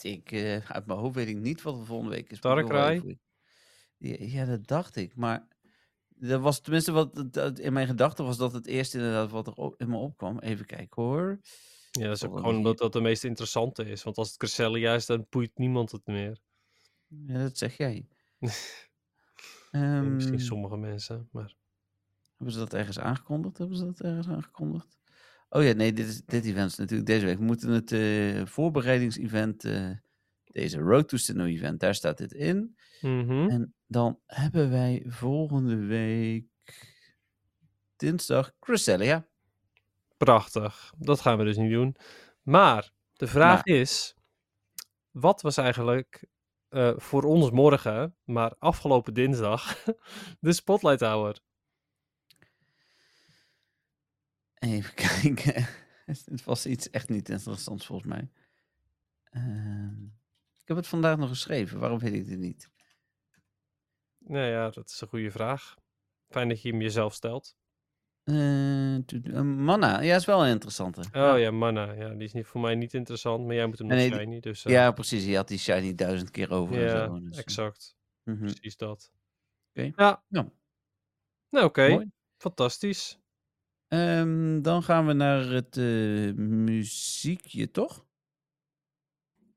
Ik, 0.00 0.32
eh, 0.32 0.70
uit 0.70 0.86
mijn 0.86 0.98
hoofd 0.98 1.14
weet 1.14 1.28
ik 1.28 1.36
niet 1.36 1.62
wat 1.62 1.78
er 1.78 1.86
volgende 1.86 2.10
week 2.14 2.30
is. 2.30 2.38
Ja, 4.32 4.44
dat 4.44 4.66
dacht 4.66 4.96
ik. 4.96 5.16
Maar 5.16 5.46
dat 6.18 6.40
was 6.40 6.60
tenminste 6.60 6.92
wat 6.92 7.58
in 7.58 7.72
mijn 7.72 7.86
gedachten 7.86 8.24
was 8.24 8.36
dat 8.36 8.52
het 8.52 8.66
eerst 8.66 8.94
inderdaad 8.94 9.30
wat 9.30 9.46
er 9.46 9.52
op, 9.52 9.80
in 9.80 9.88
me 9.88 9.96
opkwam. 9.96 10.38
Even 10.38 10.66
kijken 10.66 11.02
hoor. 11.02 11.38
Ja, 11.90 12.06
dat 12.06 12.16
is 12.16 12.24
ook 12.24 12.36
gewoon 12.36 12.56
omdat 12.56 12.78
dat 12.78 12.92
de 12.92 13.00
meest 13.00 13.24
interessante 13.24 13.84
is. 13.84 14.02
Want 14.02 14.16
als 14.16 14.28
het 14.28 14.36
Cresselia 14.36 14.94
is, 14.94 15.06
dan 15.06 15.26
boeit 15.30 15.58
niemand 15.58 15.92
het 15.92 16.06
meer. 16.06 16.40
Ja, 17.06 17.38
dat 17.38 17.58
zeg 17.58 17.76
jij. 17.76 18.06
Ja, 19.70 20.00
misschien 20.00 20.38
Ehm, 20.38 20.46
sommige 20.46 20.76
mensen, 20.76 21.28
maar... 21.32 21.54
Hebben 22.36 22.54
ze 22.54 22.58
dat 22.60 22.74
ergens 22.74 22.98
aangekondigd? 22.98 23.58
Hebben 23.58 23.76
ze 23.76 23.84
dat 23.84 24.00
ergens 24.00 24.28
aangekondigd? 24.28 24.98
Oh 25.48 25.62
ja, 25.62 25.72
nee, 25.72 25.92
dit, 25.92 26.08
is, 26.08 26.24
dit 26.24 26.44
event 26.44 26.70
is 26.70 26.76
natuurlijk 26.76 27.08
deze 27.08 27.24
week. 27.26 27.38
We 27.38 27.44
moeten 27.44 27.70
het 27.70 27.92
eh, 27.92 28.46
voorbereidingsevent, 28.46 29.64
eh, 29.64 29.90
deze 30.44 30.78
Road 30.78 31.08
to 31.08 31.16
Sinnoh 31.16 31.48
event, 31.48 31.80
daar 31.80 31.94
staat 31.94 32.18
dit 32.18 32.32
in. 32.32 32.76
Mhm. 33.00 33.48
En 33.48 33.74
dan 33.86 34.20
hebben 34.26 34.70
wij 34.70 35.04
volgende 35.06 35.76
week 35.76 36.46
dinsdag 37.96 38.52
Cresselia. 38.58 39.26
Prachtig. 40.16 40.92
Dat 40.98 41.20
gaan 41.20 41.38
we 41.38 41.44
dus 41.44 41.56
niet 41.56 41.70
doen. 41.70 41.96
Maar 42.42 42.92
de 43.12 43.26
vraag 43.26 43.64
is: 43.64 44.14
wat 45.10 45.42
was 45.42 45.56
eigenlijk 45.56 46.24
eh, 46.68 46.92
voor 46.96 47.22
ons 47.22 47.50
morgen, 47.50 48.16
maar 48.24 48.54
afgelopen 48.58 49.14
dinsdag, 49.14 49.84
de 50.40 50.52
Spotlight 50.52 51.00
Hour? 51.00 51.40
Even 54.54 54.94
kijken. 55.22 55.66
het 56.04 56.44
was 56.44 56.66
iets 56.66 56.90
echt 56.90 57.08
niet 57.08 57.28
interessants 57.28 57.86
volgens 57.86 58.08
mij. 58.08 58.30
Ehm, 59.30 60.02
ik 60.62 60.68
heb 60.68 60.76
het 60.76 60.86
vandaag 60.86 61.16
nog 61.16 61.28
geschreven. 61.28 61.78
Waarom 61.78 61.98
weet 61.98 62.14
ik 62.14 62.26
dit 62.26 62.38
niet? 62.38 62.70
Nou 64.28 64.44
ja, 64.46 64.70
dat 64.70 64.88
is 64.90 65.00
een 65.00 65.08
goede 65.08 65.30
vraag. 65.30 65.76
Fijn 66.28 66.48
dat 66.48 66.62
je 66.62 66.70
hem 66.70 66.80
jezelf 66.80 67.14
stelt. 67.14 67.56
Eh, 68.24 69.40
Manna, 69.42 70.00
ja, 70.00 70.16
is 70.16 70.24
wel 70.24 70.44
een 70.44 70.50
interessante. 70.50 71.00
Oh 71.12 71.38
ja, 71.38 71.50
Mana. 71.50 71.92
Ja, 71.92 72.08
die 72.08 72.22
is 72.22 72.32
niet, 72.32 72.46
voor 72.46 72.60
mij 72.60 72.74
niet 72.74 72.94
interessant, 72.94 73.46
maar 73.46 73.54
jij 73.54 73.66
moet 73.66 73.78
hem 73.78 73.86
nog 73.86 73.96
Nee, 73.96 74.10
die- 74.10 74.18
shiny. 74.18 74.40
Dus, 74.40 74.64
eh, 74.64 74.72
Ja, 74.72 74.90
precies. 74.90 75.24
Je 75.24 75.36
had 75.36 75.48
die 75.48 75.58
shiny 75.58 75.94
duizend 75.94 76.30
keer 76.30 76.50
over 76.52 76.80
ja, 76.80 77.06
zo. 77.06 77.20
dus, 77.20 77.32
eh, 77.36 77.38
exact. 77.42 77.96
mhm. 78.22 78.38
Precies 78.38 78.76
dat. 78.76 79.12
Oké. 79.74 79.92
Ja. 79.96 80.24
Nou. 80.28 80.48
Nou, 81.48 81.66
oké. 81.66 82.10
Fantastisch. 82.36 83.18
Ehm, 83.88 84.62
dan 84.62 84.82
gaan 84.82 85.06
we 85.06 85.12
naar 85.12 85.44
het 85.44 85.76
muziekje, 86.36 87.70
toch? 87.70 88.06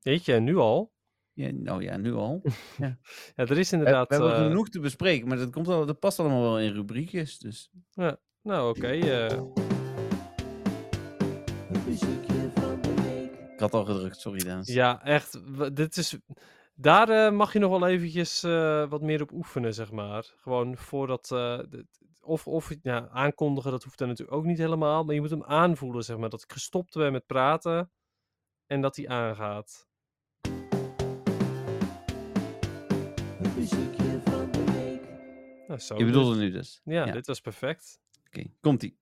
Weet 0.00 0.24
je, 0.24 0.34
nu 0.34 0.56
al? 0.56 0.92
Ja, 1.40 1.50
nou 1.52 1.82
ja, 1.82 1.96
nu 1.96 2.14
al. 2.14 2.42
Ja, 2.78 2.98
er 3.34 3.58
is 3.58 3.70
We, 3.70 3.76
inderdaad... 3.76 4.08
we 4.08 4.14
hebben 4.14 4.34
eh, 4.36 4.42
genoeg 4.42 4.68
te 4.68 4.80
bespreken, 4.80 5.28
maar 5.28 5.36
dat, 5.36 5.50
komt 5.50 5.68
al, 5.68 5.86
dat 5.86 5.98
past 5.98 6.18
allemaal 6.20 6.42
wel 6.42 6.60
in 6.60 6.72
rubriekjes. 6.72 7.38
Dus. 7.38 7.70
Nou, 8.42 8.68
oké. 8.76 8.86
eh, 8.88 9.40
Ik 13.54 13.60
had 13.60 13.74
al 13.74 13.84
gedrukt, 13.84 14.20
sorry 14.20 14.44
Daan. 14.44 14.62
Ja, 14.64 15.02
echt. 15.04 15.40
Dit 15.76 15.96
is, 15.96 16.18
daar 16.74 17.08
eh, 17.08 17.32
mag 17.32 17.52
je 17.52 17.58
nog 17.58 17.70
wel 17.78 17.88
eventjes 17.88 18.42
eh, 18.42 18.88
wat 18.88 19.02
meer 19.02 19.22
op 19.22 19.32
oefenen, 19.32 19.74
zeg 19.74 19.90
maar. 19.90 20.32
Gewoon 20.36 20.76
voordat... 20.76 21.30
eh, 21.32 21.58
of 22.20 22.46
of 22.46 22.72
ja, 22.82 23.08
aankondigen, 23.08 23.70
dat 23.70 23.82
hoeft 23.84 23.98
dan 23.98 24.08
natuurlijk 24.08 24.36
ook 24.36 24.44
niet 24.44 24.58
helemaal. 24.58 25.04
Maar 25.04 25.14
je 25.14 25.20
moet 25.20 25.30
hem 25.30 25.44
aanvoelen, 25.44 26.02
zeg 26.04 26.16
maar. 26.16 26.28
Dat 26.28 26.42
ik 26.42 26.52
gestopt 26.52 26.94
ben 26.94 27.12
met 27.12 27.26
praten 27.26 27.90
en 28.66 28.80
dat 28.80 28.96
hij 28.96 29.08
aangaat. 29.08 29.88
Zo 35.82 35.94
Je 35.94 36.04
dus. 36.04 36.12
bedoelde 36.12 36.36
nu 36.36 36.50
dus. 36.50 36.80
Ja, 36.84 37.06
ja. 37.06 37.12
dit 37.12 37.26
was 37.26 37.40
perfect. 37.40 38.00
Oké, 38.26 38.44
komt-ie. 38.60 38.98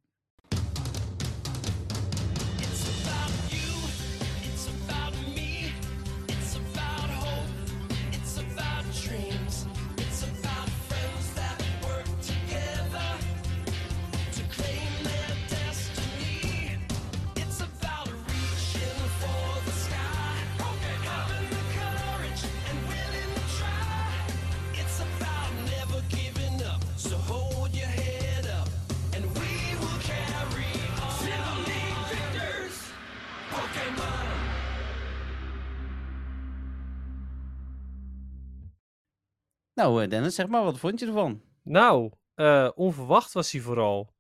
Nou, 39.78 40.02
eh, 40.02 40.08
Dennis, 40.08 40.35
zeg 40.35 40.47
maar, 40.49 40.64
wat 40.64 40.78
vond 40.78 41.00
je 41.00 41.06
ervan? 41.06 41.42
Nou, 41.62 42.11
eh, 42.35 42.70
onverwacht 42.75 43.32
was 43.32 43.52
hij 43.52 43.61
vooral. 43.61 44.14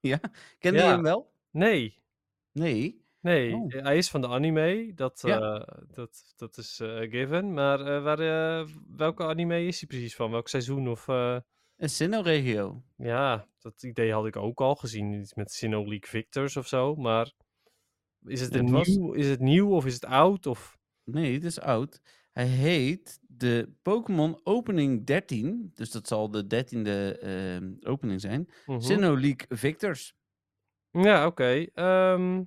Ja? 0.00 0.20
Kende 0.58 0.78
je 0.78 0.84
Ja. 0.84 0.90
hem 0.90 1.02
wel? 1.02 1.32
Nee, 1.50 2.02
Nee. 2.52 3.04
nee. 3.20 3.54
Oh. 3.54 3.72
Hij 3.72 3.96
is 3.96 4.10
van 4.10 4.20
de 4.20 4.28
anime, 4.28 4.92
dat, 4.94 5.22
Ja. 5.26 5.40
eh, 5.40 5.78
dat, 5.94 6.32
dat 6.36 6.56
is 6.56 6.80
eh, 6.80 6.98
given. 7.10 7.52
Maar 7.52 7.80
eh, 7.80 8.02
waar, 8.02 8.18
eh, 8.18 8.68
welke 8.96 9.24
anime 9.24 9.66
is 9.66 9.78
hij 9.80 9.88
precies 9.88 10.16
van? 10.16 10.30
Welk 10.30 10.48
seizoen? 10.48 10.88
Of, 10.88 11.08
eh, 11.08 11.36
Een 11.76 11.88
Sinnoh-regio. 11.90 12.82
ja, 12.96 13.46
dat 13.58 13.82
idee 13.82 14.12
had 14.12 14.26
ik 14.26 14.36
ook 14.36 14.60
al 14.60 14.74
gezien. 14.74 15.12
Iets 15.12 15.34
met 15.34 15.52
Sinnoh 15.52 15.86
League 15.86 16.08
Victors 16.08 16.56
of 16.56 16.66
zo. 16.66 16.94
Maar 16.94 17.32
is 18.26 18.40
het, 18.40 18.54
Het 18.54 18.62
een 18.62 18.70
was- 18.70 18.86
nieuw, 18.88 19.12
is 19.12 19.28
het 19.28 19.40
nieuw 19.40 19.70
of 19.74 19.86
is 19.86 19.94
het 19.94 20.04
oud? 20.04 20.46
Of... 20.46 20.78
Nee, 21.04 21.34
het 21.34 21.44
is 21.44 21.60
oud. 21.60 22.00
Hij 22.40 22.48
heet 22.48 23.20
de 23.28 23.72
Pokémon 23.82 24.40
Opening 24.44 25.06
13. 25.06 25.70
Dus 25.74 25.90
dat 25.90 26.08
zal 26.08 26.30
de 26.30 26.46
dertiende 26.46 27.18
ehm 27.18 27.90
opening 27.92 28.20
zijn. 28.20 28.48
Sinnoh 28.78 29.20
League 29.20 29.46
Victors. 29.48 30.14
Ja, 30.90 31.26
oké. 31.26 31.66
ehm, 31.74 32.42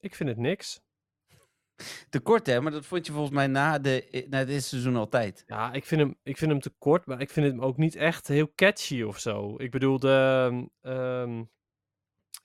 ik 0.00 0.14
vind 0.14 0.28
het 0.28 0.38
niks. 0.38 0.80
Te 2.08 2.20
kort, 2.20 2.46
hè? 2.46 2.60
Maar 2.60 2.72
dat 2.72 2.86
vond 2.86 3.06
je 3.06 3.12
volgens 3.12 3.34
mij 3.34 3.46
na, 3.46 3.78
de, 3.78 4.26
na 4.30 4.44
dit 4.44 4.64
seizoen 4.64 4.96
altijd. 4.96 5.44
Ja, 5.46 5.72
ik 5.72 5.84
vind, 5.84 6.00
hem, 6.00 6.16
ik 6.22 6.36
vind 6.36 6.50
hem 6.50 6.60
te 6.60 6.70
kort, 6.78 7.06
maar 7.06 7.20
ik 7.20 7.30
vind 7.30 7.46
hem 7.46 7.60
ook 7.60 7.76
niet 7.76 7.96
echt 7.96 8.28
heel 8.28 8.52
catchy 8.54 9.02
of 9.02 9.18
zo. 9.18 9.54
Ik 9.56 9.70
bedoel, 9.70 9.98
de. 9.98 10.68
ehm, 10.80 11.44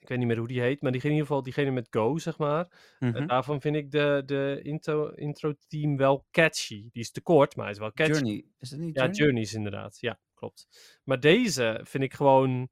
ik 0.00 0.08
weet 0.08 0.18
niet 0.18 0.26
meer 0.26 0.36
hoe 0.38 0.48
die 0.48 0.60
heet, 0.60 0.82
maar 0.82 0.92
die, 0.92 1.02
in 1.02 1.10
ieder 1.10 1.26
geval 1.26 1.42
diegene 1.42 1.70
met 1.70 1.86
Go, 1.90 2.18
zeg 2.18 2.38
maar. 2.38 2.68
Mhm. 2.98 3.16
En 3.16 3.26
daarvan 3.26 3.60
vind 3.60 3.76
ik 3.76 3.90
de, 3.90 4.22
de 4.26 4.60
intro, 4.62 5.08
intro 5.08 5.54
team 5.68 5.96
wel 5.96 6.26
catchy. 6.30 6.88
Die 6.90 7.02
is 7.02 7.10
te 7.10 7.20
kort, 7.20 7.56
maar 7.56 7.64
hij 7.64 7.74
is 7.74 7.80
wel 7.80 7.92
catchy. 7.92 8.12
Journey. 8.12 8.44
Is 8.58 8.70
dat 8.70 8.78
niet 8.78 8.94
Ja, 8.94 9.00
Journey? 9.00 9.18
Journeys 9.18 9.54
inderdaad. 9.54 10.00
Ja, 10.00 10.18
klopt. 10.34 10.68
Maar 11.04 11.20
deze 11.20 11.80
vind 11.82 12.04
ik 12.04 12.14
gewoon. 12.14 12.68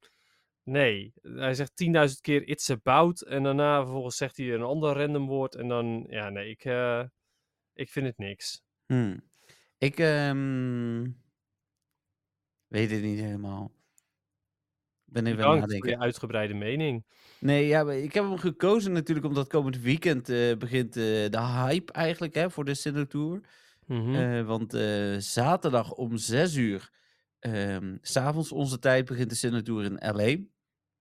Nee. 0.63 1.13
Hij 1.23 1.55
zegt 1.55 1.73
10.000 1.85 2.21
keer 2.21 2.49
it's 2.49 2.71
about. 2.71 3.21
En 3.21 3.43
daarna 3.43 3.83
vervolgens 3.83 4.17
zegt 4.17 4.37
hij 4.37 4.55
een 4.55 4.63
ander 4.63 4.97
random 4.97 5.27
woord. 5.27 5.55
En 5.55 5.69
dan. 5.69 6.07
Ja, 6.09 6.29
nee, 6.31 6.51
ik, 6.51 6.65
eh, 6.65 7.05
ik 7.75 7.89
vind 7.89 8.07
het 8.07 8.19
niks. 8.19 8.63
Hmm. 8.87 9.23
Ik 9.79 9.99
ehm, 9.99 11.11
weet 12.67 12.91
het 12.91 13.03
niet 13.03 13.21
helemaal. 13.21 13.78
Ben 15.11 15.27
even 15.27 15.39
het 15.39 15.47
Bedankt 15.47 15.59
voor 15.59 15.69
nadenken. 15.69 15.91
je 15.91 15.99
uitgebreide 15.99 16.55
mening. 16.55 17.05
Nee, 17.39 17.67
ja, 17.67 17.91
ik 17.93 18.13
heb 18.13 18.25
hem 18.25 18.39
gekozen 18.39 18.93
natuurlijk 18.93 19.27
omdat 19.27 19.49
komend 19.49 19.81
weekend 19.81 20.29
eh, 20.29 20.57
begint 20.57 20.97
eh, 20.97 21.03
de 21.03 21.41
hype 21.41 21.93
eigenlijk 21.93 22.35
hè, 22.35 22.51
voor 22.51 22.65
de 22.65 22.75
Sinnoh 22.75 23.07
Tour. 23.07 23.41
Mhm. 23.87 24.15
Eh, 24.15 24.47
want 24.47 24.73
zaterdag 25.25 25.93
om 25.93 26.17
6 26.17 26.55
uur, 26.55 26.91
ehm, 27.39 27.97
s 28.03 28.13
s'avonds 28.13 28.53
onze 28.53 28.79
tijd, 28.79 29.05
begint 29.05 29.31
de 29.31 29.37
Sinnoh 29.37 29.61
Tour 29.61 29.85
in 29.85 30.17
LA. 30.17 30.37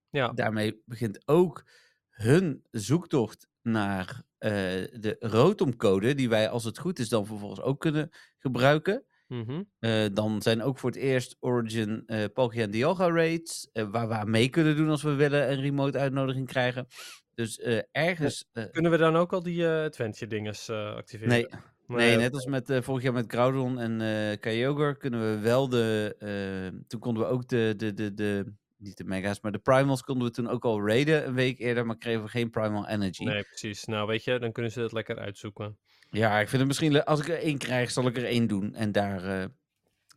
ja. 0.10 0.32
Daarmee 0.34 0.82
begint 0.86 1.28
ook 1.28 1.64
hun 2.10 2.64
zoektocht 2.72 3.48
naar 3.62 4.26
de 4.40 5.16
Rotom-code, 5.20 6.14
die 6.14 6.30
wij 6.30 6.50
als 6.50 6.64
het 6.64 6.80
goed 6.80 7.00
is 7.00 7.10
dan 7.10 7.26
vervolgens 7.26 7.62
ook 7.62 7.80
kunnen 7.80 8.10
gebruiken. 8.38 9.04
Mhm. 9.28 9.64
Eh, 9.80 10.06
dan 10.14 10.42
zijn 10.42 10.62
ook 10.62 10.78
voor 10.80 10.90
het 10.90 11.00
eerst 11.00 11.36
Origin, 11.40 12.04
eh 12.06 12.24
Palkia 12.34 12.64
en 12.64 12.72
Dialga 12.72 13.10
raids, 13.12 13.70
eh, 13.74 13.90
waar 13.90 14.08
we 14.08 14.14
aan 14.14 14.30
mee 14.30 14.50
kunnen 14.50 14.76
doen 14.76 14.90
als 14.90 15.04
we 15.04 15.14
willen 15.14 15.52
een 15.52 15.62
remote 15.62 15.98
uitnodiging 15.98 16.48
krijgen. 16.48 16.88
Dus 17.34 17.60
eh, 17.60 17.80
ergens... 17.92 18.46
eh, 18.54 18.64
Kunnen 18.72 18.92
we 18.92 18.98
dan 18.98 19.16
ook 19.16 19.34
al 19.34 19.44
die 19.44 19.68
eh 19.68 19.84
adventure 19.86 20.28
dinges 20.28 20.70
eh, 20.70 20.96
activeren? 20.96 21.30
nee, 21.34 21.48
Nee, 21.88 22.18
net 22.18 22.34
als 22.34 22.46
met 22.46 22.70
eh, 22.70 22.82
vorig 22.82 23.04
jaar 23.04 23.14
met 23.14 23.32
Groudon 23.32 23.80
en 23.80 24.02
eh 24.02 24.40
Kyogre 24.40 24.98
kunnen 24.98 25.20
we 25.20 25.40
wel 25.40 25.70
de. 25.70 26.16
eh, 26.20 26.80
toen 26.88 27.00
konden 27.00 27.24
we 27.24 27.30
ook 27.30 27.48
de, 27.48 27.74
de, 27.78 27.94
de, 27.94 28.14
de. 28.14 28.54
Niet 28.78 28.98
de 28.98 29.04
mega's, 29.04 29.42
maar 29.42 29.52
de 29.52 29.60
primals 29.60 30.02
konden 30.02 30.28
we 30.28 30.34
toen 30.34 30.48
ook 30.48 30.66
al 30.66 30.88
raiden 30.88 31.28
een 31.28 31.34
week 31.34 31.60
eerder, 31.60 31.86
maar 31.86 31.98
kregen 31.98 32.24
we 32.24 32.28
geen 32.30 32.50
primal 32.50 32.88
energy. 32.88 33.24
Nee, 33.24 33.44
precies. 33.44 33.86
Nou, 33.86 34.08
weet 34.08 34.24
je, 34.24 34.40
dan 34.40 34.52
kunnen 34.52 34.72
ze 34.72 34.82
het 34.82 34.92
lekker 34.92 35.18
uitzoeken. 35.18 35.78
Ja, 36.10 36.40
ik 36.40 36.48
vind 36.48 36.60
het 36.60 36.68
misschien. 36.68 37.04
Als 37.04 37.20
ik 37.20 37.28
er 37.28 37.40
één 37.40 37.58
krijg, 37.58 37.92
zal 37.92 38.08
ik 38.08 38.18
er 38.18 38.26
één 38.26 38.48
doen. 38.48 38.76
En 38.76 38.92
daar 38.92 39.24
eh 39.24 39.46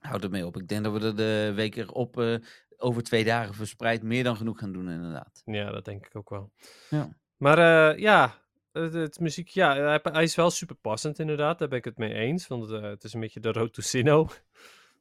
houdt 0.01 0.23
het 0.23 0.33
mee 0.33 0.47
op. 0.47 0.57
Ik 0.57 0.69
denk 0.69 0.85
dat 0.85 0.93
we 0.93 1.07
er 1.07 1.17
de 1.17 1.53
week 1.55 1.77
erop 1.77 2.19
eh, 2.19 2.35
over 2.77 3.03
twee 3.03 3.25
dagen 3.25 3.55
verspreid 3.55 4.03
meer 4.03 4.25
dan 4.25 4.37
genoeg 4.37 4.59
gaan 4.59 4.73
doen, 4.73 4.89
inderdaad. 4.89 5.43
Ja, 5.45 5.71
dat 5.71 5.85
denk 5.85 6.07
ik 6.07 6.17
ook 6.17 6.31
wel. 6.31 6.53
Ja. 6.91 7.09
Maar 7.37 7.59
eh, 7.59 7.99
ja, 7.99 8.35
het, 8.73 8.93
het 8.93 9.21
muziek, 9.21 9.49
ja, 9.49 10.01
hij, 10.03 10.23
is 10.23 10.35
wel 10.35 10.51
super 10.51 10.77
passend 10.77 11.19
inderdaad. 11.19 11.59
Daar 11.59 11.69
ben 11.69 11.79
ik 11.79 11.85
het 11.85 11.99
mee 11.99 12.15
eens. 12.15 12.47
Want 12.47 12.71
het 12.71 13.05
is 13.05 13.13
een 13.13 13.21
beetje 13.21 13.41
de 13.41 13.53
road 13.53 13.73
to. 13.73 14.29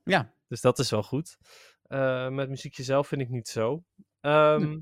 Ja, 0.04 0.34
Dus 0.50 0.62
dat 0.62 0.80
is 0.80 0.90
wel 0.90 1.04
goed. 1.04 1.38
Eh 1.84 2.30
met 2.30 2.50
muziekje 2.50 2.84
zelf 2.84 3.08
vind 3.08 3.22
ik 3.22 3.30
niet 3.30 3.48
zo. 3.48 3.84
Ehm, 4.22 4.80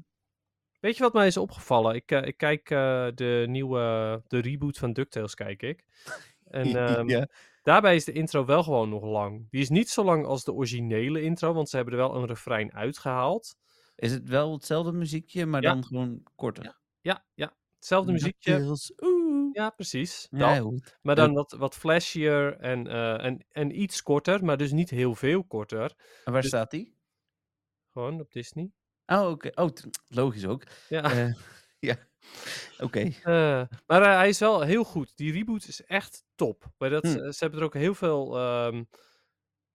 Weet 0.80 0.98
je 0.98 1.04
wat 1.04 1.14
mij 1.14 1.28
is 1.28 1.38
opgevallen? 1.38 1.96
Ik, 1.96 2.12
eh, 2.12 2.26
ik 2.26 2.38
kijk 2.38 2.70
eh, 2.70 3.08
de 3.16 3.46
nieuwe, 3.48 4.22
de 4.28 4.40
reboot 4.40 4.78
van 4.78 4.94
DuckTales 4.94 5.34
kijk 5.36 5.62
ik. 5.62 5.86
En 6.44 6.66
ehm, 6.86 7.10
ja. 7.10 7.28
daarbij 7.64 7.96
is 7.96 8.06
de 8.06 8.12
intro 8.12 8.46
wel 8.46 8.64
gewoon 8.64 8.90
nog 8.90 9.04
lang. 9.04 9.50
Die 9.50 9.62
is 9.62 9.70
niet 9.70 9.90
zo 9.90 10.04
lang 10.04 10.26
als 10.26 10.44
de 10.44 10.54
originele 10.54 11.22
intro, 11.22 11.54
want 11.54 11.70
ze 11.70 11.76
hebben 11.76 11.94
er 11.94 12.00
wel 12.00 12.16
een 12.16 12.26
refrein 12.26 12.74
uitgehaald. 12.74 13.56
Is 13.96 14.12
het 14.12 14.28
wel 14.28 14.54
hetzelfde 14.54 14.92
muziekje, 14.92 15.46
maar 15.46 15.62
Ja. 15.62 15.74
dan 15.74 15.84
gewoon 15.86 16.24
korter? 16.36 16.78
Ja, 17.02 17.26
ja. 17.34 17.56
Hetzelfde 17.76 18.12
muziekje. 18.12 18.52
DuckTales, 18.52 18.94
Oeh. 19.00 19.50
Ja, 19.54 19.70
precies. 19.70 20.28
Dat. 20.30 20.96
Maar 21.02 21.16
dan 21.16 21.34
wat, 21.34 21.52
wat 21.52 21.76
flashier 21.76 22.58
en, 22.58 22.88
eh, 22.88 23.26
en, 23.26 23.46
en 23.50 23.82
iets 23.82 24.04
korter, 24.04 24.46
maar 24.46 24.58
dus 24.58 24.72
niet 24.72 24.90
heel 24.90 25.16
veel 25.16 25.44
korter. 25.44 25.94
En 26.26 26.32
waar 26.32 26.42
Dus- 26.42 26.50
staat 26.50 26.72
die? 26.72 26.96
Gewoon 27.92 28.20
op 28.20 28.32
Disney. 28.32 28.72
Oh, 29.08 29.30
oké. 29.30 29.52
Oh, 29.56 29.70
logisch 30.08 30.46
ook. 30.46 30.64
Ja. 30.90 31.04
Eh, 31.04 31.34
ja, 31.90 31.96
oké. 32.80 33.00
Eh, 33.00 33.64
maar 33.86 34.02
eh, 34.02 34.16
hij 34.16 34.30
is 34.30 34.40
wel 34.40 34.62
heel 34.62 34.84
goed. 34.84 35.12
Die 35.16 35.32
reboot 35.32 35.68
is 35.68 35.84
echt 35.84 36.24
top. 36.36 36.66
Maar 36.78 36.90
dat, 36.90 37.04
Hm. 37.04 37.32
ze 37.32 37.38
hebben 37.40 37.60
er 37.60 37.66
ook 37.66 37.74
heel 37.74 37.96
veel, 37.96 38.38
ehm, 38.38 38.84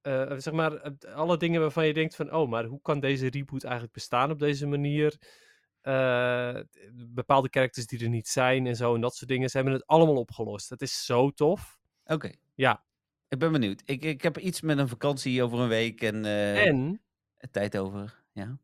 eh, 0.00 0.32
zeg 0.38 0.52
maar, 0.52 0.92
alle 1.14 1.36
dingen 1.36 1.60
waarvan 1.60 1.86
je 1.86 1.94
denkt 1.94 2.14
van, 2.16 2.32
oh, 2.32 2.48
maar 2.50 2.64
hoe 2.64 2.80
kan 2.82 3.00
deze 3.00 3.28
reboot 3.30 3.62
eigenlijk 3.64 3.92
bestaan 3.94 4.30
op 4.30 4.38
deze 4.38 4.66
manier? 4.66 5.18
Bepaalde 6.92 7.48
characters 7.50 7.86
die 7.86 8.02
er 8.02 8.08
niet 8.08 8.28
zijn 8.28 8.66
en 8.66 8.76
zo 8.76 8.94
en 8.94 9.00
dat 9.00 9.14
soort 9.14 9.30
dingen. 9.30 9.48
Ze 9.48 9.56
hebben 9.56 9.74
het 9.74 9.86
allemaal 9.86 10.16
opgelost. 10.16 10.68
Het 10.70 10.82
is 10.82 11.04
zo 11.04 11.30
tof. 11.30 11.78
Oké. 12.04 12.32
Ja. 12.54 12.84
Ik 13.28 13.38
ben 13.38 13.52
benieuwd. 13.52 13.82
Ik, 13.84 14.04
ik 14.04 14.22
heb 14.22 14.38
iets 14.38 14.60
met 14.60 14.78
een 14.78 14.88
vakantie 14.88 15.42
over 15.42 15.58
een 15.58 15.68
week 15.68 16.02
en, 16.02 16.24
En 16.24 17.50
tijd 17.50 17.78
over. 17.78 18.22
Ja. 18.32 18.58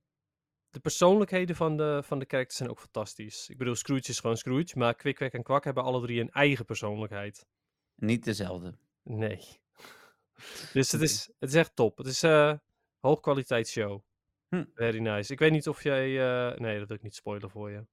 De 0.70 0.80
persoonlijkheden 0.80 1.56
van 1.56 1.76
de, 1.76 2.00
van 2.04 2.18
de 2.18 2.24
characters 2.28 2.56
zijn 2.56 2.70
ook 2.70 2.80
fantastisch. 2.80 3.48
Ik 3.48 3.58
bedoel, 3.58 3.74
Scrooge 3.74 4.08
is 4.08 4.20
gewoon 4.20 4.36
Scrooge, 4.36 4.78
maar 4.78 4.94
Kwik, 4.94 5.14
Kwek 5.14 5.32
en 5.32 5.42
Kwak 5.42 5.64
hebben 5.64 5.82
alle 5.82 6.00
drie 6.00 6.20
een 6.20 6.30
eigen 6.30 6.64
persoonlijkheid. 6.64 7.46
Niet 7.94 8.24
dezelfde. 8.24 8.74
Nee. 9.02 9.40
Dus 10.72 10.92
het 10.92 11.00
is, 11.00 11.30
het 11.38 11.48
is 11.48 11.54
echt 11.54 11.76
top. 11.76 11.98
Het 11.98 12.06
is 12.06 12.22
eh 12.22 12.52
hoogkwaliteitsshow. 12.98 14.00
Hm. 14.48 14.64
Very 14.74 14.98
nice. 14.98 15.32
Ik 15.32 15.38
weet 15.38 15.50
niet 15.50 15.68
of 15.68 15.82
jij... 15.82 16.06
eh, 16.06 16.58
nee, 16.58 16.78
dat 16.78 16.88
wil 16.88 16.96
ik 16.96 17.02
niet 17.02 17.14
spoilen 17.14 17.50
voor 17.50 17.70
je. 17.70 17.86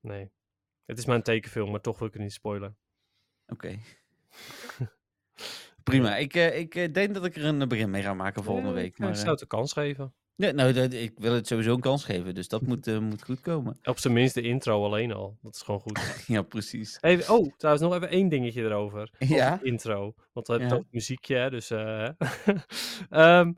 Nee. 0.00 0.30
Het 0.84 0.98
is 0.98 1.06
maar 1.06 1.16
een 1.16 1.22
tekenfilm, 1.22 1.70
maar 1.70 1.80
toch 1.80 1.98
wil 1.98 2.06
ik 2.08 2.12
het 2.12 2.22
niet 2.22 2.32
spoilen. 2.32 2.76
Oké. 3.46 3.78
Prima. 5.82 6.16
Ik, 6.16 6.34
eh, 6.34 6.58
ik 6.58 6.94
denk 6.94 7.14
dat 7.14 7.24
ik 7.24 7.36
er 7.36 7.44
een 7.44 7.68
begin 7.68 7.90
mee 7.90 8.02
ga 8.02 8.14
maken 8.14 8.44
volgende 8.44 8.68
Ja, 8.68 8.74
week. 8.74 8.98
Maar, 8.98 9.08
ik 9.08 9.16
zou 9.16 9.30
het 9.30 9.40
een 9.40 9.46
kans 9.46 9.72
geven. 9.72 10.14
Ja, 10.40 10.50
nou, 10.50 10.72
dat, 10.72 10.92
ik 10.92 11.12
wil 11.16 11.32
het 11.34 11.46
sowieso 11.46 11.74
een 11.74 11.80
kans 11.80 12.04
geven, 12.04 12.34
dus 12.34 12.48
dat 12.48 12.62
moet, 12.62 12.86
eh, 12.86 12.98
moet 12.98 13.22
goed 13.24 13.40
komen. 13.40 13.78
Op 13.84 13.98
zijn 13.98 14.12
minst 14.12 14.34
de 14.34 14.42
intro 14.42 14.84
alleen 14.84 15.12
al. 15.12 15.38
Dat 15.42 15.54
is 15.54 15.62
gewoon 15.62 15.80
goed. 15.80 15.98
Ja, 16.26 16.42
precies. 16.42 16.98
Oh, 17.28 17.52
trouwens 17.56 17.84
nog 17.84 17.94
even 17.94 18.08
één 18.08 18.28
dingetje 18.28 18.62
erover. 18.62 19.10
Over 19.18 19.36
Ja? 19.36 19.60
intro. 19.62 20.14
Want 20.32 20.46
we 20.46 20.52
hebben 20.52 20.70
Ja. 20.70 20.76
over 20.76 20.88
muziekje, 20.90 21.36
hè, 21.36 21.50
dus... 21.50 21.70
eh, 21.70 22.08
ehm, 23.10 23.52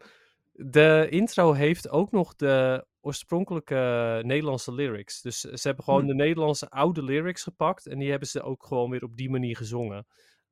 de 0.52 1.06
intro 1.10 1.52
heeft 1.52 1.88
ook 1.88 2.10
nog 2.10 2.34
de 2.34 2.86
oorspronkelijke 3.00 4.20
Nederlandse 4.24 4.72
lyrics. 4.74 5.20
Dus 5.22 5.40
ze 5.40 5.60
hebben 5.62 5.84
gewoon 5.84 6.00
Hm. 6.00 6.06
de 6.06 6.14
Nederlandse 6.14 6.70
oude 6.70 7.02
lyrics 7.04 7.42
gepakt 7.42 7.86
en 7.86 7.98
die 7.98 8.10
hebben 8.10 8.28
ze 8.28 8.42
ook 8.42 8.66
gewoon 8.66 8.90
weer 8.90 9.02
op 9.02 9.16
die 9.16 9.30
manier 9.30 9.56
gezongen. 9.56 10.06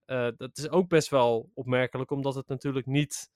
Eh, 0.05 0.29
dat 0.37 0.59
is 0.59 0.69
ook 0.71 0.89
best 0.89 1.09
wel 1.09 1.51
opmerkelijk, 1.55 2.11
omdat 2.11 2.35
het 2.35 2.49
natuurlijk 2.49 2.87
niet 2.87 3.31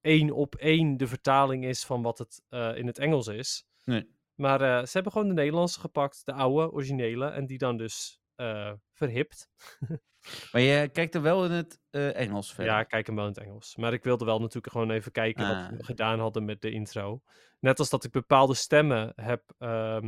één 0.00 0.30
op 0.30 0.54
één 0.54 0.96
de 0.96 1.06
vertaling 1.06 1.64
is 1.64 1.84
van 1.84 2.02
wat 2.02 2.18
het 2.18 2.42
eh, 2.48 2.76
in 2.76 2.86
het 2.86 2.98
Engels 2.98 3.26
is. 3.26 3.66
Nee. 3.84 4.16
Maar 4.34 4.60
eh, 4.60 4.84
ze 4.84 4.90
hebben 4.92 5.12
gewoon 5.12 5.28
de 5.28 5.34
Nederlandse 5.34 5.80
gepakt, 5.80 6.26
de 6.26 6.32
oude, 6.32 6.72
originele, 6.72 7.26
en 7.26 7.46
die 7.46 7.58
dan 7.58 7.76
dus 7.76 8.20
eh, 8.34 8.72
verhipt. 8.92 9.48
Maar 10.52 10.60
je 10.60 10.88
kijkt 10.88 11.14
er 11.14 11.22
wel 11.22 11.44
in 11.44 11.50
het 11.50 11.80
Engels 11.90 12.54
verder. 12.54 12.72
Ja, 12.72 12.80
ik 12.80 12.88
kijk 12.88 13.06
hem 13.06 13.14
wel 13.16 13.24
in 13.24 13.30
het 13.30 13.40
Engels. 13.40 13.76
Maar 13.76 13.92
ik 13.92 14.04
wilde 14.04 14.24
wel 14.24 14.38
natuurlijk 14.40 14.72
gewoon 14.72 14.90
even 14.90 15.12
kijken 15.12 15.48
wat 15.48 15.56
Ah, 15.56 15.68
we 15.68 15.74
oké. 15.74 15.84
gedaan 15.84 16.18
hadden 16.18 16.44
met 16.44 16.60
de 16.60 16.70
intro. 16.70 17.22
Net 17.60 17.78
als 17.78 17.90
dat 17.90 18.04
ik 18.04 18.10
bepaalde 18.10 18.54
stemmen 18.54 19.12
heb. 19.16 19.42
ehm, 19.58 20.06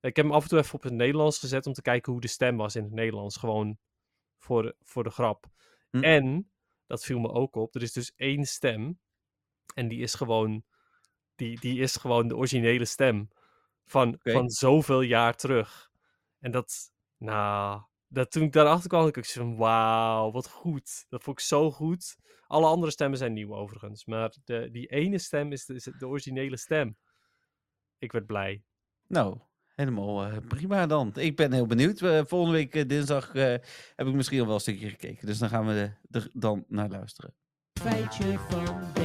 ik 0.00 0.16
heb 0.16 0.24
hem 0.24 0.32
af 0.32 0.42
en 0.42 0.48
toe 0.48 0.58
even 0.58 0.74
op 0.74 0.82
het 0.82 0.92
Nederlands 0.92 1.38
gezet 1.38 1.66
om 1.66 1.72
te 1.72 1.82
kijken 1.82 2.12
hoe 2.12 2.20
de 2.20 2.28
stem 2.28 2.56
was 2.56 2.76
in 2.76 2.82
het 2.82 2.92
Nederlands. 2.92 3.36
Gewoon 3.36 3.78
voor 4.38 4.62
de, 4.62 4.76
voor 4.80 5.04
de 5.04 5.10
grap. 5.10 5.46
Hm. 5.90 6.02
En, 6.02 6.50
dat 6.86 7.04
viel 7.04 7.18
me 7.18 7.28
ook 7.28 7.56
op, 7.56 7.74
er 7.74 7.82
is 7.82 7.92
dus 7.92 8.12
één 8.16 8.44
stem. 8.44 8.98
En 9.74 9.88
die 9.88 10.00
is 10.00 10.14
gewoon, 10.14 10.64
die, 11.34 11.60
die 11.60 11.80
is 11.80 11.96
gewoon 11.96 12.28
de 12.28 12.36
originele 12.36 12.84
stem. 12.84 13.28
Van, 13.86 14.18
van 14.22 14.48
zoveel 14.50 15.00
jaar 15.00 15.36
terug. 15.36 15.90
En 16.40 16.50
dat, 16.50 16.90
nou, 17.18 17.82
dat 18.08 18.30
toen 18.30 18.42
ik 18.42 18.52
daarachter 18.52 18.88
kwam, 18.88 19.02
had 19.02 19.16
ik 19.16 19.24
zo 19.24 19.40
van, 19.40 19.56
wauw, 19.56 20.30
wat 20.30 20.48
goed. 20.48 21.06
Dat 21.08 21.22
vond 21.22 21.38
ik 21.38 21.44
zo 21.44 21.70
goed. 21.70 22.16
Alle 22.46 22.66
andere 22.66 22.92
stemmen 22.92 23.18
zijn 23.18 23.32
nieuw 23.32 23.54
overigens. 23.54 24.04
Maar 24.04 24.34
de, 24.44 24.68
die 24.70 24.86
ene 24.86 25.18
stem 25.18 25.52
is 25.52 25.64
de, 25.64 25.74
is 25.74 25.88
de 25.98 26.06
originele 26.06 26.56
stem. 26.56 26.96
Ik 27.98 28.12
werd 28.12 28.26
blij. 28.26 28.62
Nou, 29.06 29.38
helemaal 29.74 30.24
eh, 30.24 30.36
prima 30.48 30.86
dan. 30.86 31.12
Ik 31.14 31.36
ben 31.36 31.52
heel 31.52 31.66
benieuwd. 31.66 31.98
Volgende 32.28 32.56
week 32.56 32.74
eh, 32.74 32.88
dinsdag 32.88 33.34
eh, 33.34 33.42
heb 33.96 34.06
ik 34.06 34.14
misschien 34.14 34.40
al 34.40 34.46
wel 34.46 34.54
een 34.54 34.60
stukje 34.60 34.88
gekeken. 34.88 35.26
Dus 35.26 35.38
dan 35.38 35.48
gaan 35.48 35.66
we 35.66 35.92
er 36.10 36.28
dan 36.32 36.64
naar 36.68 36.88
luisteren. 36.88 37.34
Feitje 37.72 38.38
van. 38.38 39.03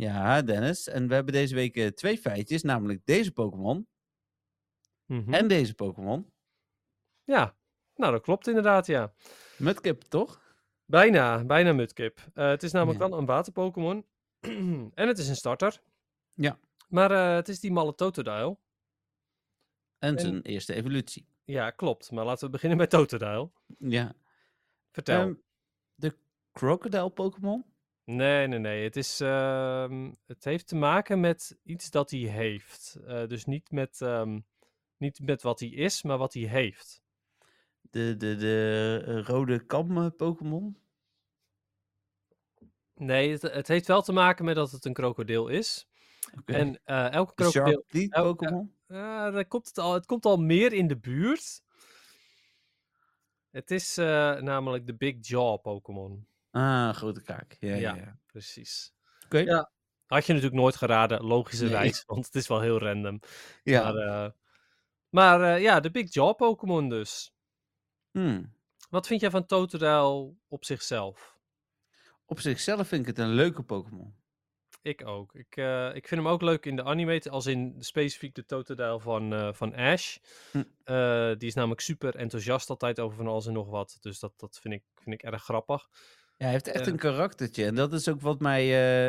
Ja, 0.00 0.42
Dennis. 0.42 0.88
En 0.88 1.08
we 1.08 1.14
hebben 1.14 1.32
deze 1.32 1.54
week 1.54 1.76
eh, 1.76 1.86
twee 1.86 2.18
feitjes. 2.18 2.62
Namelijk 2.62 3.00
deze 3.04 3.32
Pokémon 3.32 3.88
Mhm. 5.06 5.32
en 5.34 5.48
deze 5.48 5.74
Pokémon. 5.74 6.32
Ja, 7.24 7.56
nou 7.94 8.12
dat 8.12 8.22
klopt 8.22 8.46
inderdaad, 8.48 8.86
ja. 8.86 9.12
Mudkip, 9.58 10.02
toch? 10.02 10.54
Bijna, 10.84 11.44
bijna 11.44 11.72
Mudkip. 11.72 12.20
Eh, 12.34 12.48
het 12.48 12.62
is 12.62 12.72
namelijk 12.72 13.00
Ja. 13.02 13.08
wel 13.08 13.18
een 13.18 13.26
water-Pokémon. 13.26 14.06
en 14.94 15.08
het 15.08 15.18
is 15.18 15.28
een 15.28 15.36
starter. 15.36 15.80
Ja. 16.34 16.58
Maar 16.88 17.10
eh, 17.10 17.34
het 17.34 17.48
is 17.48 17.60
die 17.60 17.72
malle 17.72 17.94
Totodile. 17.94 18.58
En 19.98 20.14
En- 20.16 20.20
zijn 20.20 20.42
eerste 20.42 20.74
evolutie. 20.74 21.28
Ja, 21.44 21.70
klopt. 21.70 22.10
Maar 22.10 22.24
laten 22.24 22.44
we 22.44 22.50
beginnen 22.52 22.78
bij 22.78 22.86
Totodile. 22.86 23.50
Ja. 23.78 24.14
Vertel. 24.90 25.20
Ehm, 25.20 25.34
de 25.94 26.16
Crocodile 26.52 27.10
Pokémon? 27.10 27.64
Nee, 28.16 28.46
nee, 28.46 28.58
nee. 28.58 28.84
Het, 28.84 28.96
is, 28.96 29.20
ehm, 29.20 30.12
het 30.26 30.44
heeft 30.44 30.66
te 30.66 30.76
maken 30.76 31.20
met 31.20 31.58
iets 31.62 31.90
dat 31.90 32.10
hij 32.10 32.20
heeft. 32.20 32.98
Eh, 33.06 33.26
dus 33.26 33.44
niet 33.44 33.70
met, 33.70 34.00
ehm, 34.00 34.40
niet 34.96 35.20
met 35.20 35.42
wat 35.42 35.60
hij 35.60 35.68
is, 35.68 36.02
maar 36.02 36.18
wat 36.18 36.34
hij 36.34 36.42
heeft. 36.42 37.02
De, 37.80 38.16
de, 38.16 38.36
de 38.36 39.02
eh, 39.06 39.22
rode 39.22 39.66
kam 39.66 39.98
eh, 39.98 40.06
Pokémon? 40.16 40.76
Nee, 42.94 43.30
het, 43.30 43.42
het 43.42 43.68
heeft 43.68 43.86
wel 43.86 44.02
te 44.02 44.12
maken 44.12 44.44
met 44.44 44.54
dat 44.54 44.70
het 44.70 44.84
een 44.84 44.92
krokodil 44.92 45.48
is. 45.48 45.88
Oké. 46.38 46.52
En 46.52 46.84
elke 47.10 47.34
krokodil... 47.34 47.84
Pokémon? 48.08 48.74
Ja, 48.86 49.30
dan 49.30 49.48
komt 49.48 49.66
het, 49.66 49.78
al, 49.78 49.94
het 49.94 50.06
komt 50.06 50.24
al 50.24 50.36
meer 50.36 50.72
in 50.72 50.86
de 50.86 50.96
buurt. 50.98 51.62
Het 53.50 53.70
is 53.70 53.96
namelijk 53.96 54.86
de 54.86 54.94
Big 54.94 55.16
Jaw 55.20 55.60
Pokémon. 55.60 56.26
Ah, 56.50 56.94
grote 56.94 57.22
kaak. 57.22 57.56
Ja, 57.60 57.74
ja. 57.74 58.18
Precies. 58.26 58.92
Oké. 59.24 59.38
Ja. 59.38 59.70
Had 60.10 60.26
je 60.26 60.32
natuurlijk 60.32 60.60
nooit 60.60 60.76
geraden, 60.76 61.22
logischerwijs, 61.22 62.02
want 62.06 62.26
het 62.26 62.34
is 62.34 62.48
wel 62.48 62.60
heel 62.60 62.78
random. 62.78 63.20
Ja. 63.62 63.92
Maar, 63.92 63.96
eh, 63.96 64.30
maar 65.08 65.54
eh, 65.54 65.62
ja, 65.62 65.80
de 65.80 65.90
Big 65.90 66.14
Jaw 66.14 66.36
Pokémon 66.36 66.88
dus. 66.88 67.32
Hmm. 68.10 68.54
Wat 68.88 69.06
vind 69.06 69.20
jij 69.20 69.30
van 69.30 69.46
Totodile 69.46 70.34
op 70.48 70.64
zichzelf? 70.64 71.38
Op 72.24 72.40
zichzelf 72.40 72.88
vind 72.88 73.00
ik 73.00 73.06
het 73.06 73.18
een 73.18 73.34
leuke 73.34 73.62
Pokémon. 73.62 74.14
Ik 74.82 75.06
ook. 75.06 75.34
Ik, 75.34 75.56
eh, 75.56 75.94
ik 75.94 76.08
vind 76.08 76.20
hem 76.20 76.30
ook 76.30 76.42
leuk 76.42 76.66
in 76.66 76.76
de 76.76 76.84
anime, 76.84 77.30
als 77.30 77.46
in 77.46 77.76
specifiek 77.78 78.34
de 78.34 78.44
Totodile 78.44 79.00
van, 79.00 79.54
van 79.54 79.74
Ash. 79.74 80.16
Hm. 80.50 80.62
Die 81.38 81.48
is 81.48 81.54
namelijk 81.54 81.80
super 81.80 82.16
enthousiast 82.16 82.70
altijd 82.70 83.00
over 83.00 83.16
van 83.16 83.26
alles 83.26 83.46
en 83.46 83.52
nog 83.52 83.68
wat. 83.68 83.98
Dus 84.00 84.18
dat, 84.18 84.32
dat 84.36 84.58
vind, 84.60 84.74
ik, 84.74 84.82
vind 84.94 85.14
ik 85.14 85.22
erg 85.22 85.42
grappig. 85.42 85.88
Ja, 86.40 86.46
hij 86.46 86.54
heeft 86.54 86.68
echt 86.68 86.86
Ja. 86.86 86.92
een 86.92 86.98
karaktertje. 86.98 87.64
En 87.66 87.74
dat 87.74 87.92
is 87.92 88.08
ook 88.08 88.20
wat 88.20 88.40
mij, 88.40 88.62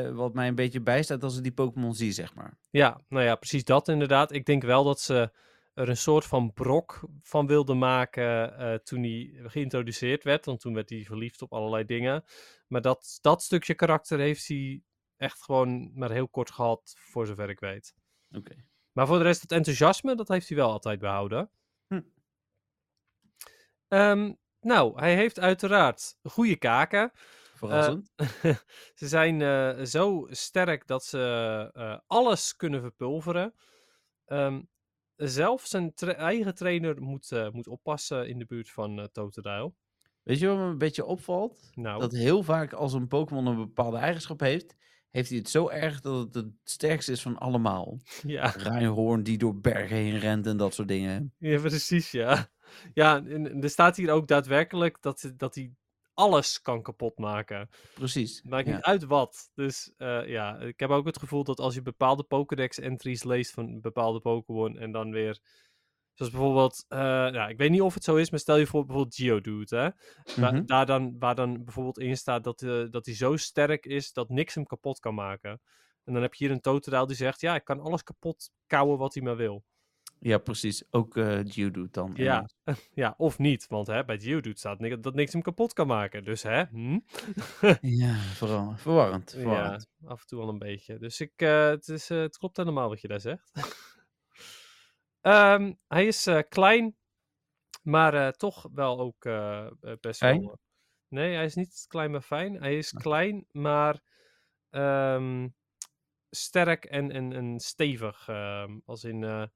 eh, 0.05 0.11
wat 0.15 0.33
mij 0.33 0.47
een 0.47 0.55
beetje 0.55 0.81
bijstaat 0.81 1.23
als 1.23 1.37
ik 1.37 1.43
die 1.43 1.51
Pokémon 1.51 1.93
zie, 1.95 2.11
zeg 2.11 2.33
maar. 2.35 2.57
Ja, 2.69 3.01
nou 3.07 3.25
ja, 3.25 3.35
precies 3.35 3.63
dat 3.63 3.87
inderdaad. 3.87 4.31
Ik 4.31 4.45
denk 4.45 4.63
wel 4.63 4.83
dat 4.83 4.99
ze 4.99 5.31
er 5.73 5.89
een 5.89 5.97
soort 5.97 6.25
van 6.25 6.53
brok 6.53 6.99
van 7.21 7.47
wilden 7.47 7.77
maken 7.77 8.57
eh, 8.57 8.73
toen 8.73 9.03
hij 9.03 9.33
geïntroduceerd 9.43 10.23
werd. 10.23 10.45
Want 10.45 10.59
toen 10.59 10.73
werd 10.73 10.89
hij 10.89 11.03
verliefd 11.03 11.41
op 11.41 11.53
allerlei 11.53 11.85
dingen. 11.85 12.23
Maar 12.67 12.81
dat, 12.81 13.17
dat 13.21 13.43
stukje 13.43 13.73
karakter 13.73 14.19
heeft 14.19 14.47
hij 14.47 14.81
echt 15.17 15.41
gewoon 15.43 15.91
maar 15.93 16.11
heel 16.11 16.27
kort 16.29 16.51
gehad, 16.51 16.93
voor 16.97 17.25
zover 17.27 17.49
ik 17.49 17.59
weet. 17.59 17.93
Oké. 18.31 18.55
Maar 18.91 19.07
voor 19.07 19.17
de 19.17 19.23
rest, 19.23 19.41
het 19.41 19.51
enthousiasme, 19.51 20.15
dat 20.15 20.27
heeft 20.27 20.47
hij 20.47 20.57
wel 20.57 20.71
altijd 20.71 20.99
behouden. 20.99 21.49
Hm. 21.87 22.01
Ehm, 23.87 24.33
nou, 24.61 24.99
hij 24.99 25.15
heeft 25.15 25.39
uiteraard 25.39 26.15
goede 26.23 26.55
kaken. 26.55 27.11
Verrassend. 27.55 28.11
ze 28.99 29.07
zijn 29.07 29.41
eh, 29.41 29.83
zo 29.85 30.27
sterk 30.29 30.87
dat 30.87 31.03
ze 31.05 31.69
eh, 31.73 31.97
alles 32.07 32.55
kunnen 32.55 32.81
verpulveren. 32.81 33.53
Ehm, 34.25 34.61
zelfs 35.15 35.69
zijn 35.69 35.93
tra- 35.93 36.13
eigen 36.13 36.55
trainer 36.55 37.01
moet, 37.01 37.31
eh, 37.31 37.49
moet 37.49 37.67
oppassen 37.67 38.27
in 38.27 38.37
de 38.39 38.45
buurt 38.45 38.69
van 38.71 38.99
eh 38.99 39.05
Totodile. 39.05 39.73
Weet 40.23 40.39
je 40.39 40.47
wat 40.47 40.57
me 40.57 40.63
een 40.63 40.77
beetje 40.77 41.05
opvalt? 41.05 41.71
Nou, 41.75 41.99
Dat 41.99 42.11
heel 42.11 42.43
vaak 42.43 42.73
als 42.73 42.93
een 42.93 43.07
Pokémon 43.07 43.45
een 43.45 43.55
bepaalde 43.55 43.97
eigenschap 43.97 44.39
heeft, 44.39 44.75
heeft 45.09 45.29
hij 45.29 45.37
het 45.37 45.49
zo 45.49 45.69
erg 45.69 46.01
dat 46.01 46.19
het 46.25 46.33
het 46.35 46.51
sterkste 46.63 47.11
is 47.11 47.21
van 47.21 47.37
allemaal. 47.37 47.99
ja, 48.23 48.47
Rijnhoorn 48.57 49.23
die 49.23 49.37
door 49.37 49.59
bergen 49.59 49.95
heen 49.97 50.19
rent 50.19 50.45
en 50.47 50.57
dat 50.57 50.73
soort 50.73 50.87
dingen. 50.87 51.33
ja, 51.37 51.59
precies, 51.59 52.11
ja. 52.11 52.49
Ja, 52.93 53.25
en, 53.25 53.63
er 53.63 53.69
staat 53.69 53.95
hier 53.95 54.11
ook 54.11 54.27
daadwerkelijk 54.27 55.01
dat, 55.01 55.31
dat 55.37 55.55
hij 55.55 55.73
alles 56.13 56.61
kan 56.61 56.81
kapotmaken. 56.81 57.69
Precies. 57.93 58.43
Maakt 58.43 58.67
ja. 58.67 58.75
niet 58.75 58.83
uit 58.83 59.03
wat. 59.03 59.51
Dus 59.55 59.93
eh, 59.97 60.27
ja, 60.27 60.57
ik 60.59 60.79
heb 60.79 60.89
ook 60.89 61.05
het 61.05 61.19
gevoel 61.19 61.43
dat 61.43 61.59
als 61.59 61.73
je 61.73 61.81
bepaalde 61.81 62.23
Pokédex-entries 62.23 63.23
leest 63.23 63.51
van 63.51 63.81
bepaalde 63.81 64.19
Pokémon 64.19 64.77
en 64.77 64.91
dan 64.91 65.11
weer... 65.11 65.39
Zoals 66.13 66.31
bijvoorbeeld, 66.31 66.85
nou, 66.87 67.49
ik 67.49 67.57
weet 67.57 67.69
niet 67.69 67.81
of 67.81 67.93
het 67.93 68.03
zo 68.03 68.15
is, 68.15 68.29
maar 68.29 68.39
stel 68.39 68.57
je 68.57 68.67
voor 68.67 68.85
bijvoorbeeld 68.85 69.15
Geodude, 69.15 69.75
hè? 69.75 69.89
Waar, 70.41 70.53
Mhm. 70.53 70.65
daar 70.65 70.85
dan, 70.85 71.15
waar 71.19 71.35
dan 71.35 71.63
bijvoorbeeld 71.63 71.99
in 71.99 72.17
staat 72.17 72.43
dat, 72.43 72.61
eh, 72.61 72.83
dat 72.89 73.05
hij 73.05 73.15
zo 73.15 73.35
sterk 73.35 73.85
is 73.85 74.13
dat 74.13 74.29
niks 74.29 74.55
hem 74.55 74.65
kapot 74.65 74.99
kan 74.99 75.13
maken. 75.13 75.61
En 76.03 76.13
dan 76.13 76.21
heb 76.21 76.33
je 76.33 76.45
hier 76.45 76.53
een 76.53 76.61
Totodile 76.61 77.07
die 77.07 77.15
zegt, 77.15 77.41
ja, 77.41 77.55
ik 77.55 77.63
kan 77.63 77.79
alles 77.79 78.03
kapot 78.03 78.51
kouwen 78.67 78.97
wat 78.97 79.13
hij 79.13 79.23
maar 79.23 79.35
wil. 79.35 79.63
Ja, 80.23 80.37
precies. 80.37 80.83
Ook 80.89 81.17
eh 81.17 81.39
Geodude 81.43 81.87
dan. 81.91 82.11
Ja, 82.15 82.49
ja 82.93 83.13
of 83.17 83.37
niet, 83.37 83.67
want 83.67 83.87
hè, 83.87 84.05
bij 84.05 84.19
Geodude 84.19 84.57
staat 84.57 84.79
ni- 84.79 84.99
dat 84.99 85.13
niks 85.15 85.33
hem 85.33 85.41
kapot 85.41 85.73
kan 85.73 85.87
maken. 85.87 86.23
Dus 86.23 86.43
hè, 86.43 86.63
hm? 86.65 86.99
Ja, 88.01 88.15
vooral. 88.15 88.73
Verwarrend. 88.77 89.35
Ja, 89.37 89.79
af 90.05 90.21
en 90.21 90.27
toe 90.27 90.41
al 90.41 90.49
een 90.49 90.57
beetje. 90.59 90.97
Dus 90.99 91.19
ik, 91.21 91.31
eh, 91.35 91.67
het, 91.67 91.87
is, 91.87 92.09
eh, 92.09 92.19
het 92.19 92.37
klopt 92.37 92.57
helemaal 92.57 92.89
wat 92.89 93.01
je 93.01 93.07
daar 93.07 93.19
zegt. 93.21 93.51
Ehm, 95.21 95.73
hij 95.87 96.05
is 96.07 96.29
klein, 96.49 96.97
maar 97.83 98.31
toch 98.33 98.67
wel 98.73 98.99
ook 98.99 99.23
best 99.99 100.17
Fijn? 100.19 100.41
wel... 100.41 100.59
Nee, 101.07 101.35
hij 101.35 101.45
is 101.45 101.55
niet 101.55 101.85
klein 101.87 102.11
maar 102.11 102.21
fijn. 102.21 102.53
Hij 102.55 102.77
is 102.77 102.93
Ah. 102.95 103.01
klein, 103.01 103.45
maar 103.51 104.01
ehm, 104.69 105.47
sterk 106.29 106.85
en, 106.85 107.11
en, 107.11 107.33
en 107.33 107.59
stevig. 107.59 108.27
ehm, 108.27 108.79
als 108.85 109.03
in, 109.03 109.49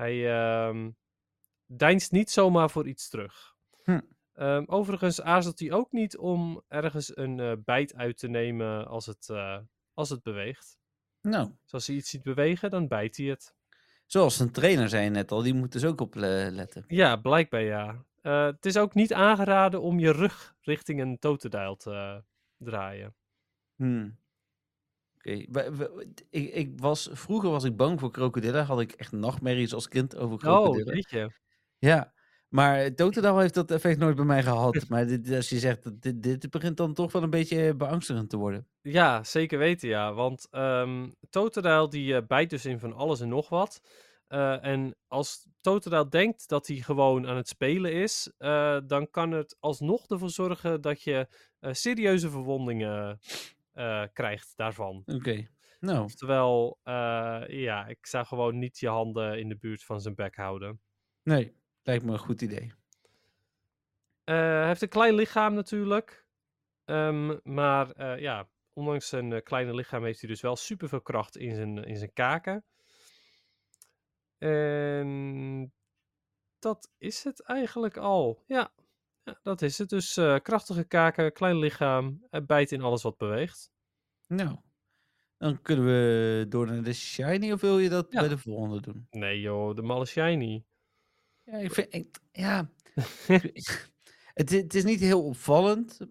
hij 0.00 0.30
ehm 0.30 0.90
deinst 1.76 2.12
niet 2.12 2.30
zomaar 2.30 2.70
voor 2.70 2.88
iets 2.88 3.08
terug. 3.08 3.54
Hm. 3.84 4.00
Ehm, 4.32 4.62
overigens 4.66 5.20
aarzelt 5.20 5.58
hij 5.58 5.72
ook 5.72 5.92
niet 5.92 6.16
om 6.16 6.62
ergens 6.68 7.16
een 7.16 7.40
eh, 7.40 7.52
bijt 7.64 7.94
uit 7.94 8.18
te 8.18 8.28
nemen 8.28 8.86
als 8.86 9.06
het, 9.06 9.28
eh, 9.28 9.58
als 9.94 10.10
het 10.10 10.22
beweegt. 10.22 10.78
Nou, 11.20 11.50
Dus 11.62 11.72
als 11.72 11.86
hij 11.86 11.96
iets 11.96 12.10
ziet 12.10 12.22
bewegen, 12.22 12.70
dan 12.70 12.88
bijt 12.88 13.16
hij 13.16 13.26
het. 13.26 13.54
zoals 14.06 14.38
een 14.38 14.50
trainer 14.50 14.88
zei 14.88 15.10
net 15.10 15.30
al, 15.30 15.42
die 15.42 15.54
moet 15.54 15.72
dus 15.72 15.84
ook 15.84 16.00
op 16.00 16.16
eh, 16.16 16.20
letten. 16.50 16.84
Ja, 16.88 17.16
blijkbaar 17.16 17.62
ja. 17.62 18.04
Het 18.22 18.66
is 18.66 18.76
ook 18.76 18.94
niet 18.94 19.12
aangeraden 19.12 19.80
om 19.80 19.98
je 19.98 20.10
rug 20.10 20.56
richting 20.60 21.00
een 21.00 21.18
totodile 21.18 21.76
te 21.76 22.24
draaien. 22.56 23.14
Hmm. 23.74 24.18
Oké, 25.30 25.88
ik, 26.30 26.54
ik 26.54 26.70
was, 26.76 27.08
vroeger 27.12 27.50
was 27.50 27.64
ik 27.64 27.76
bang 27.76 28.00
voor 28.00 28.10
krokodillen. 28.10 28.64
Had 28.64 28.80
ik 28.80 28.92
echt 28.92 29.12
nachtmerries 29.12 29.74
als 29.74 29.88
kind 29.88 30.16
over 30.16 30.34
Oh, 30.34 30.38
krokodillen. 30.40 30.94
weet 30.94 31.10
je. 31.10 31.30
Ja, 31.78 32.12
maar 32.48 32.94
Totodile 32.94 33.40
heeft 33.40 33.54
dat 33.54 33.70
effect 33.70 33.98
nooit 33.98 34.16
bij 34.16 34.24
mij 34.24 34.42
gehad. 34.42 34.84
maar 34.88 35.06
dit, 35.06 35.32
als 35.32 35.48
je 35.48 35.58
zegt, 35.58 36.02
dit, 36.02 36.22
dit 36.22 36.50
begint 36.50 36.76
dan 36.76 36.94
toch 36.94 37.12
wel 37.12 37.22
een 37.22 37.30
beetje 37.30 37.74
beangstigend 37.74 38.30
te 38.30 38.36
worden. 38.36 38.66
Ja, 38.82 39.24
zeker 39.24 39.58
weten 39.58 39.88
ja. 39.88 40.12
Want 40.12 40.48
Totodile 41.30 41.88
die 41.88 42.14
eh, 42.16 42.26
bijt 42.26 42.50
dus 42.50 42.66
in 42.66 42.78
van 42.78 42.92
alles 42.92 43.20
en 43.20 43.28
nog 43.28 43.48
wat. 43.48 43.80
Eh, 44.26 44.64
en 44.64 44.96
als 45.08 45.48
Totodile 45.60 46.08
denkt 46.08 46.48
dat 46.48 46.66
hij 46.66 46.76
gewoon 46.76 47.26
aan 47.26 47.36
het 47.36 47.48
spelen 47.48 47.92
is, 47.92 48.32
eh, 48.38 48.78
dan 48.86 49.10
kan 49.10 49.32
het 49.32 49.56
alsnog 49.60 50.08
ervoor 50.08 50.30
zorgen 50.30 50.80
dat 50.80 51.02
je 51.02 51.28
serieuze 51.60 52.30
verwondingen 52.30 53.18
eh, 53.80 54.04
krijgt 54.12 54.52
daarvan. 54.56 55.02
Oké, 55.06 55.48
nou, 55.80 56.04
Oftewel, 56.04 56.78
eh, 56.82 57.42
ja, 57.46 57.86
ik 57.86 58.06
zou 58.06 58.26
gewoon 58.26 58.58
niet 58.58 58.78
je 58.78 58.88
handen 58.88 59.38
in 59.38 59.48
de 59.48 59.56
buurt 59.56 59.84
van 59.84 60.00
zijn 60.00 60.14
bek 60.14 60.36
houden. 60.36 60.80
nee, 61.22 61.56
lijkt 61.82 62.04
me 62.04 62.12
een 62.12 62.18
goed 62.18 62.42
idee. 62.42 62.72
Eh, 64.24 64.36
hij 64.36 64.66
heeft 64.66 64.82
een 64.82 64.88
klein 64.88 65.14
lichaam 65.14 65.54
natuurlijk. 65.54 66.26
Ehm, 66.84 67.38
maar 67.42 68.20
ja, 68.20 68.48
ondanks 68.72 69.08
zijn 69.08 69.42
kleine 69.42 69.74
lichaam 69.74 70.04
heeft 70.04 70.20
hij 70.20 70.28
dus 70.28 70.40
wel 70.40 70.56
superveel 70.56 71.02
kracht 71.02 71.36
in 71.36 71.54
zijn, 71.54 71.84
in 71.84 71.96
zijn 71.96 72.12
kaken. 72.12 72.64
En 74.38 75.72
dat 76.58 76.90
is 76.98 77.24
het 77.24 77.42
eigenlijk 77.42 77.96
al. 77.96 78.42
Ja, 78.46 78.72
ja 79.32 79.40
dat 79.42 79.62
is 79.62 79.78
het. 79.78 79.88
Dus 79.88 80.16
eh, 80.16 80.36
krachtige 80.42 80.84
kaken, 80.84 81.32
klein 81.32 81.58
lichaam, 81.58 82.26
uh, 82.30 82.40
bijt 82.46 82.72
in 82.72 82.82
alles 82.82 83.02
wat 83.02 83.16
beweegt. 83.16 83.70
Nou, 84.26 84.56
dan 85.38 85.62
kunnen 85.62 85.84
we 85.84 86.46
door 86.48 86.66
naar 86.66 86.82
de 86.82 86.92
shiny 86.92 87.52
of 87.52 87.60
wil 87.60 87.78
je 87.78 87.88
dat 87.88 88.06
Ja. 88.10 88.20
bij 88.20 88.28
de 88.28 88.38
volgende 88.38 88.80
doen? 88.80 89.06
Nee 89.10 89.40
joh, 89.40 89.74
de 89.76 89.82
malle 89.82 90.04
shiny. 90.06 90.64
Ja, 91.44 91.56
ik 91.58 91.72
vind, 91.72 91.94
ik- 91.94 92.18
ja, 92.32 92.70
het, 94.34 94.50
het 94.50 94.74
is 94.74 94.84
niet 94.84 95.00
heel 95.00 95.24
opvallend. 95.24 95.98
maar 95.98 96.08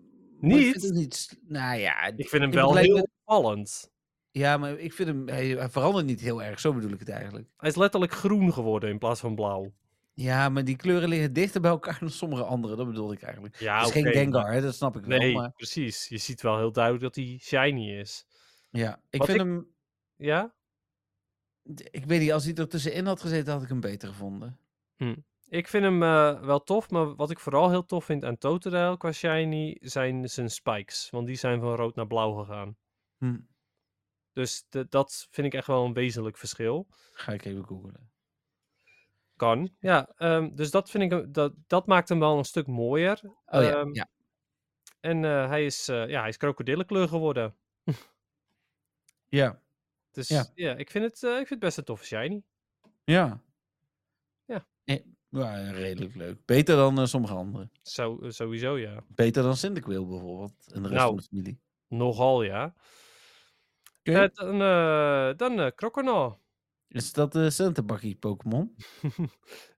Ik 0.59 0.75
Niet? 0.75 0.91
niet, 0.93 1.39
nou 1.47 1.79
ja, 1.79 2.03
Ik 2.05 2.29
vind 2.29 2.41
hem 2.41 2.51
wel 2.51 2.75
heel 2.75 3.07
opvallend. 3.25 3.91
ja, 4.31 4.57
maar 4.57 4.79
ik 4.79 4.93
vind 4.93 5.07
hem, 5.09 5.27
hij, 5.27 5.47
hij 5.47 5.69
verandert 5.69 6.05
niet 6.05 6.19
heel 6.19 6.43
erg, 6.43 6.59
zo 6.59 6.73
bedoel 6.73 6.91
ik 6.91 6.99
het 6.99 7.09
eigenlijk. 7.09 7.47
Hij 7.57 7.69
is 7.69 7.75
letterlijk 7.75 8.11
groen 8.11 8.53
geworden 8.53 8.89
in 8.89 8.97
plaats 8.97 9.19
van 9.19 9.35
blauw. 9.35 9.73
Ja, 10.21 10.49
maar 10.49 10.63
die 10.63 10.75
kleuren 10.75 11.09
liggen 11.09 11.33
dichter 11.33 11.61
bij 11.61 11.71
elkaar 11.71 11.97
dan 11.99 12.09
sommige 12.09 12.43
andere, 12.43 12.75
dat 12.75 12.85
bedoelde 12.87 13.13
ik 13.13 13.21
eigenlijk. 13.21 13.55
Ja, 13.55 13.77
het 13.77 13.85
is 13.87 13.91
geen 14.01 14.11
Gengar, 14.13 14.51
hè, 14.51 14.61
dat 14.61 14.75
snap 14.75 14.95
ik 14.95 15.05
wel, 15.05 15.17
Nee, 15.17 15.33
maar 15.33 15.51
precies. 15.51 16.07
Je 16.07 16.17
ziet 16.17 16.41
wel 16.41 16.57
heel 16.57 16.71
duidelijk 16.71 17.03
dat 17.03 17.15
hij 17.15 17.37
shiny 17.41 17.91
is. 17.99 18.25
ja, 18.69 19.01
ik 19.09 19.19
Wat 19.19 19.27
vind 19.29 19.39
ik- 19.41 19.45
hem, 19.45 19.75
Ja? 20.15 20.53
ik 21.91 22.05
weet 22.05 22.19
niet, 22.19 22.31
als 22.31 22.43
hij 22.45 22.53
er 22.55 22.67
tussenin 22.67 23.05
had 23.05 23.21
gezeten, 23.21 23.53
had 23.53 23.61
ik 23.63 23.69
hem 23.69 23.79
beter 23.79 24.07
gevonden. 24.07 24.59
Ik 25.47 25.67
vind 25.67 25.83
hem 25.83 26.03
eh, 26.03 26.41
wel 26.41 26.63
tof, 26.63 26.89
maar 26.89 27.15
wat 27.15 27.31
ik 27.31 27.39
vooral 27.39 27.69
heel 27.69 27.85
tof 27.85 28.05
vind 28.05 28.25
aan 28.25 28.37
Totodile 28.37 28.97
qua 28.97 29.11
shiny 29.11 29.77
zijn 29.81 30.29
zijn 30.29 30.49
spikes. 30.49 31.09
Want 31.09 31.27
die 31.27 31.35
zijn 31.35 31.59
van 31.59 31.75
rood 31.75 31.95
naar 31.95 32.07
blauw 32.07 32.31
gegaan. 32.33 32.77
Hm, 33.17 33.39
Dus 34.33 34.65
de- 34.69 34.85
dat 34.89 35.27
vind 35.31 35.47
ik 35.47 35.53
echt 35.53 35.67
wel 35.67 35.85
een 35.85 35.93
wezenlijk 35.93 36.37
verschil. 36.37 36.87
ga 37.11 37.31
ik 37.31 37.45
even 37.45 37.65
googlen. 37.65 38.08
Kan. 39.39 39.69
Ja, 39.79 40.09
ehm, 40.17 40.49
dus 40.55 40.71
dat 40.71 40.89
vind 40.89 41.11
ik, 41.13 41.33
dat, 41.33 41.53
dat 41.67 41.87
maakt 41.87 42.09
hem 42.09 42.19
wel 42.19 42.37
een 42.37 42.45
stuk 42.45 42.67
mooier. 42.67 43.19
Oh 43.23 43.61
ja, 43.61 43.71
Ehm, 43.79 43.93
ja. 43.93 44.07
En 44.99 45.25
eh, 45.25 45.47
hij 45.47 45.65
is, 45.65 45.87
eh 45.87 46.07
ja, 46.09 46.19
hij 46.19 46.29
is 46.29 46.37
krokodillenkleur 46.37 47.07
geworden. 47.07 47.55
Ja, 49.29 49.61
Dus 50.11 50.27
Ja. 50.55 50.75
ik, 50.75 50.89
vind 50.91 51.03
het, 51.05 51.23
eh, 51.23 51.29
ik 51.29 51.35
vind 51.37 51.49
het 51.49 51.59
best 51.59 51.77
een 51.77 51.83
toffe 51.83 52.05
shiny. 52.05 52.43
ja. 53.03 53.41
Ja. 54.45 54.65
Ja, 55.29 55.71
redelijk 55.71 56.15
leuk. 56.15 56.45
Beter 56.45 56.75
dan 56.75 57.07
sommige 57.07 57.33
andere. 57.33 57.69
Zo, 57.81 58.19
eh, 58.21 58.29
sowieso 58.29 58.77
ja. 58.77 59.03
Beter 59.07 59.43
dan 59.43 59.55
Cyndaquil 59.57 60.07
bijvoorbeeld. 60.07 60.71
En 60.73 60.81
de 60.81 60.87
rest 60.87 60.99
Nou. 60.99 61.07
van 61.07 61.17
de 61.17 61.23
familie. 61.23 61.59
Nogal 61.87 62.43
ja. 62.43 62.73
Dan 64.03 64.59
dan 65.37 65.71
Croconaw. 65.75 66.33
Is 66.89 67.13
dat 67.13 67.31
de 67.31 67.49
centerbakkie 67.49 68.15
Pokémon? 68.15 68.75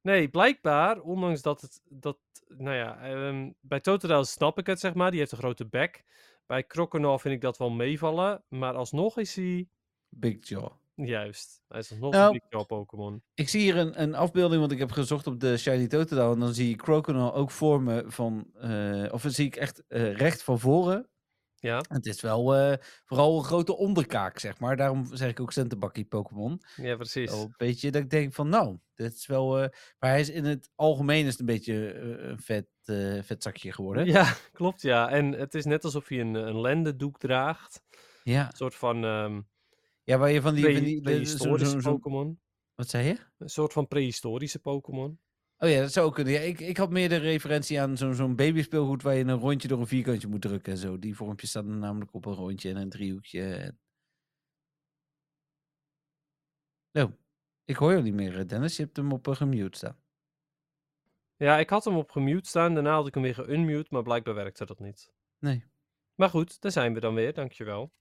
Nee, 0.01 0.29
blijkbaar, 0.29 1.01
ondanks 1.01 1.41
dat 1.41 1.61
het, 1.61 1.81
dat, 1.89 2.17
nou 2.47 2.75
ja, 2.75 2.99
ehm, 3.01 3.51
bij 3.59 3.79
Totodile 3.79 4.25
snap 4.25 4.57
ik 4.57 4.65
het, 4.67 4.79
zeg 4.79 4.93
maar, 4.93 5.09
die 5.11 5.19
heeft 5.19 5.31
een 5.31 5.37
grote 5.37 5.65
bek. 5.65 6.03
Bij 6.45 6.65
Croconaw 6.67 7.19
vind 7.19 7.33
ik 7.33 7.41
dat 7.41 7.57
wel 7.57 7.69
meevallen, 7.69 8.43
maar 8.47 8.73
alsnog 8.73 9.17
is 9.17 9.35
hij, 9.35 9.67
Big 10.09 10.47
Jaw. 10.47 10.71
juist, 10.95 11.63
hij 11.67 11.79
is 11.79 11.89
alsnog 11.91 12.11
Nou, 12.13 12.25
een 12.25 12.31
Big 12.31 12.49
Jaw 12.49 12.65
Pokémon. 12.65 13.23
Ik 13.33 13.49
zie 13.49 13.61
hier 13.61 13.77
een, 13.77 14.01
een 14.01 14.15
afbeelding, 14.15 14.59
want 14.59 14.71
ik 14.71 14.79
heb 14.79 14.91
gezocht 14.91 15.27
op 15.27 15.39
de 15.39 15.57
Shiny 15.57 15.87
Totodile. 15.87 16.33
En 16.33 16.39
dan 16.39 16.53
zie 16.53 16.69
ik 16.69 16.77
Croconaw 16.77 17.35
ook 17.35 17.51
voor 17.51 17.81
me 17.81 18.03
van... 18.07 18.47
eh, 18.53 19.13
of 19.13 19.21
dan 19.21 19.31
zie 19.31 19.45
ik 19.45 19.55
echt 19.55 19.83
eh, 19.87 20.15
recht 20.15 20.43
van 20.43 20.59
voren. 20.59 21.09
Ja, 21.61 21.81
Het 21.89 22.05
is 22.05 22.21
wel 22.21 22.55
eh, 22.55 22.77
vooral 23.05 23.37
een 23.37 23.43
grote 23.43 23.77
onderkaak, 23.77 24.39
zeg 24.39 24.59
maar. 24.59 24.77
Daarom 24.77 25.05
zeg 25.15 25.29
ik 25.29 25.39
ook 25.39 25.51
centerbakkie 25.51 26.05
Pokémon. 26.05 26.61
ja, 26.75 26.95
precies. 26.95 27.29
Wel 27.31 27.41
een 27.41 27.53
beetje 27.57 27.91
dat 27.91 28.01
ik 28.01 28.09
denk 28.09 28.33
van, 28.33 28.49
nou, 28.49 28.77
dit 28.95 29.13
is 29.13 29.25
wel... 29.25 29.59
eh, 29.61 29.69
maar 29.99 30.09
hij 30.09 30.19
is 30.19 30.29
in 30.29 30.45
het 30.45 30.69
algemeen 30.75 31.25
is 31.25 31.31
het 31.31 31.39
een 31.39 31.45
beetje 31.45 31.91
eh, 31.91 32.29
een 32.29 32.39
vet, 32.39 32.67
vet 33.25 33.43
zakje 33.43 33.71
geworden. 33.71 34.05
Ja, 34.05 34.33
klopt, 34.53 34.81
ja. 34.81 35.09
En 35.09 35.31
het 35.31 35.53
is 35.53 35.65
net 35.65 35.83
alsof 35.83 36.07
hij 36.07 36.19
een, 36.19 36.33
een 36.33 36.61
lendendoek 36.61 37.19
draagt. 37.19 37.83
Ja, 38.23 38.45
Een 38.47 38.55
soort 38.55 38.75
van 38.75 39.03
ehm 39.05 39.41
ja 40.03 40.17
waar 40.17 40.31
je 40.31 40.41
van 40.41 40.53
die... 40.53 40.63
pre- 40.63 40.73
van 40.73 40.83
die 40.83 40.95
zo- 40.95 41.01
prehistorische 41.01 41.77
Pokémon. 41.77 42.39
wat 42.75 42.89
zei 42.89 43.07
je? 43.07 43.17
Een 43.37 43.49
soort 43.49 43.73
van 43.73 43.87
prehistorische 43.87 44.59
Pokémon. 44.59 45.19
Oh 45.63 45.69
ja, 45.69 45.81
dat 45.81 45.91
zou 45.91 46.07
ook 46.07 46.13
kunnen. 46.13 46.33
Ja, 46.33 46.39
ik, 46.39 46.59
ik 46.59 46.77
had 46.77 46.89
meer 46.89 47.09
de 47.09 47.15
referentie 47.15 47.81
aan 47.81 47.97
zo'n 47.97 48.13
zo'n 48.13 48.35
babyspeelgoed 48.35 49.01
waar 49.01 49.15
je 49.15 49.23
een 49.23 49.39
rondje 49.39 49.67
door 49.67 49.79
een 49.79 49.87
vierkantje 49.87 50.27
moet 50.27 50.41
drukken 50.41 50.71
en 50.71 50.77
zo. 50.77 50.99
Die 50.99 51.15
vormpjes 51.15 51.49
staan 51.49 51.79
namelijk 51.79 52.13
op 52.13 52.25
een 52.25 52.33
rondje 52.33 52.69
en 52.69 52.75
een 52.75 52.89
driehoekje. 52.89 53.53
En... 53.53 53.79
Oh, 57.03 57.11
ik 57.65 57.75
hoor 57.75 57.91
jou 57.91 58.03
niet 58.03 58.13
meer, 58.13 58.39
eh, 58.39 58.47
Dennis. 58.47 58.75
Je 58.75 58.83
hebt 58.83 58.97
hem 58.97 59.11
op 59.11 59.27
uh, 59.27 59.35
gemute 59.35 59.77
staan. 59.77 60.01
Ja, 61.35 61.57
ik 61.57 61.69
had 61.69 61.85
hem 61.85 61.95
op 61.95 62.11
gemute 62.11 62.49
staan, 62.49 62.73
daarna 62.73 62.93
had 62.93 63.07
ik 63.07 63.13
hem 63.13 63.23
weer 63.23 63.33
geunmute, 63.33 63.93
maar 63.93 64.03
blijkbaar 64.03 64.33
werkte 64.35 64.65
dat 64.65 64.79
niet. 64.79 65.13
Nee. 65.39 65.65
Maar 66.15 66.29
goed, 66.29 66.61
daar 66.61 66.71
zijn 66.71 66.93
we 66.93 66.99
dan 66.99 67.13
weer, 67.13 67.33
dankjewel. 67.33 67.93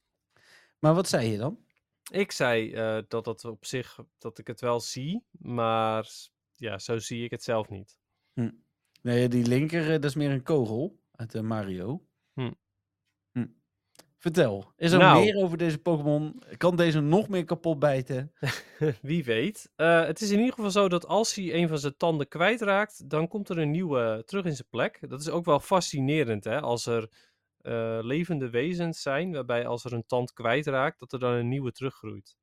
Maar 0.79 0.95
wat 0.95 1.09
zei 1.09 1.31
je 1.31 1.39
dan? 1.39 1.65
Ik 2.11 2.33
zei 2.33 2.73
eh, 2.73 2.99
dat 3.09 3.25
dat 3.25 3.45
op 3.45 3.65
zich, 3.65 3.99
dat 4.19 4.39
ik 4.39 4.47
het 4.47 4.61
wel 4.61 4.81
zie, 4.81 5.25
maar 5.31 6.31
ja, 6.61 6.79
zo 6.79 6.99
zie 6.99 7.25
ik 7.25 7.31
het 7.31 7.43
zelf 7.43 7.69
niet. 7.69 7.99
Nee, 9.03 9.29
die 9.29 9.47
linker, 9.47 9.83
eh, 9.85 9.91
dat 9.91 10.05
is 10.05 10.15
meer 10.15 10.31
een 10.31 10.43
kogel 10.43 10.99
uit 11.13 11.35
eh, 11.35 11.43
Mario. 11.43 12.07
Hm. 12.33 12.51
Hm. 13.33 13.47
Vertel, 14.19 14.73
is 14.77 14.93
er 14.93 14.99
Nou. 14.99 15.25
meer 15.25 15.37
over 15.37 15.59
deze 15.59 15.79
Pokémon? 15.79 16.43
Kan 16.57 16.77
deze 16.77 17.01
nog 17.01 17.29
meer 17.29 17.45
kapot 17.45 17.79
bijten? 17.79 18.33
Wie 19.03 19.25
weet. 19.25 19.73
Eh, 19.77 20.05
het 20.05 20.21
is 20.21 20.31
in 20.31 20.39
ieder 20.39 20.55
geval 20.55 20.71
zo 20.71 20.89
dat 20.89 21.07
als 21.07 21.35
hij 21.35 21.55
een 21.55 21.69
van 21.69 21.79
zijn 21.79 21.97
tanden 21.97 22.29
kwijtraakt, 22.29 23.11
dan 23.11 23.29
komt 23.29 23.49
er 23.49 23.59
een 23.59 23.71
nieuwe 23.71 24.23
terug 24.27 24.45
in 24.45 24.55
zijn 24.55 24.69
plek. 24.71 25.09
Dat 25.09 25.21
is 25.21 25.29
ook 25.29 25.45
wel 25.45 25.61
fascinerend, 25.61 26.45
hè? 26.45 26.61
Als 26.61 26.87
er 26.87 27.09
levende 28.03 28.51
wezens 28.51 29.03
zijn, 29.03 29.33
waarbij 29.33 29.67
als 29.67 29.85
er 29.85 29.93
een 29.93 30.07
tand 30.07 30.33
kwijtraakt, 30.33 30.99
dat 30.99 31.13
er 31.13 31.19
dan 31.19 31.33
een 31.33 31.49
nieuwe 31.49 31.73
teruggroeit. 31.73 32.37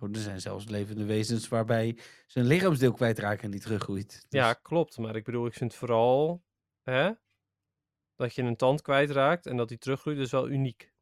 Er 0.00 0.08
zijn 0.20 0.40
zelfs 0.40 0.68
levende 0.68 1.04
wezens 1.04 1.48
waarbij 1.48 1.98
ze 2.26 2.40
een 2.40 2.46
lichaamsdeel 2.46 2.92
kwijtraken 2.92 3.44
en 3.44 3.50
die 3.50 3.60
teruggroeit. 3.60 4.08
Dus- 4.08 4.40
Ja, 4.40 4.52
klopt. 4.52 4.98
Maar 4.98 5.16
ik 5.16 5.24
bedoel, 5.24 5.46
ik 5.46 5.54
vind 5.54 5.74
vooral 5.74 6.42
hè, 6.82 7.10
dat 8.16 8.34
je 8.34 8.42
een 8.42 8.56
tand 8.56 8.82
kwijtraakt 8.82 9.46
en 9.46 9.56
dat 9.56 9.68
die 9.68 9.78
teruggroeit, 9.78 10.18
is 10.18 10.30
wel 10.30 10.48
uniek. 10.48 10.92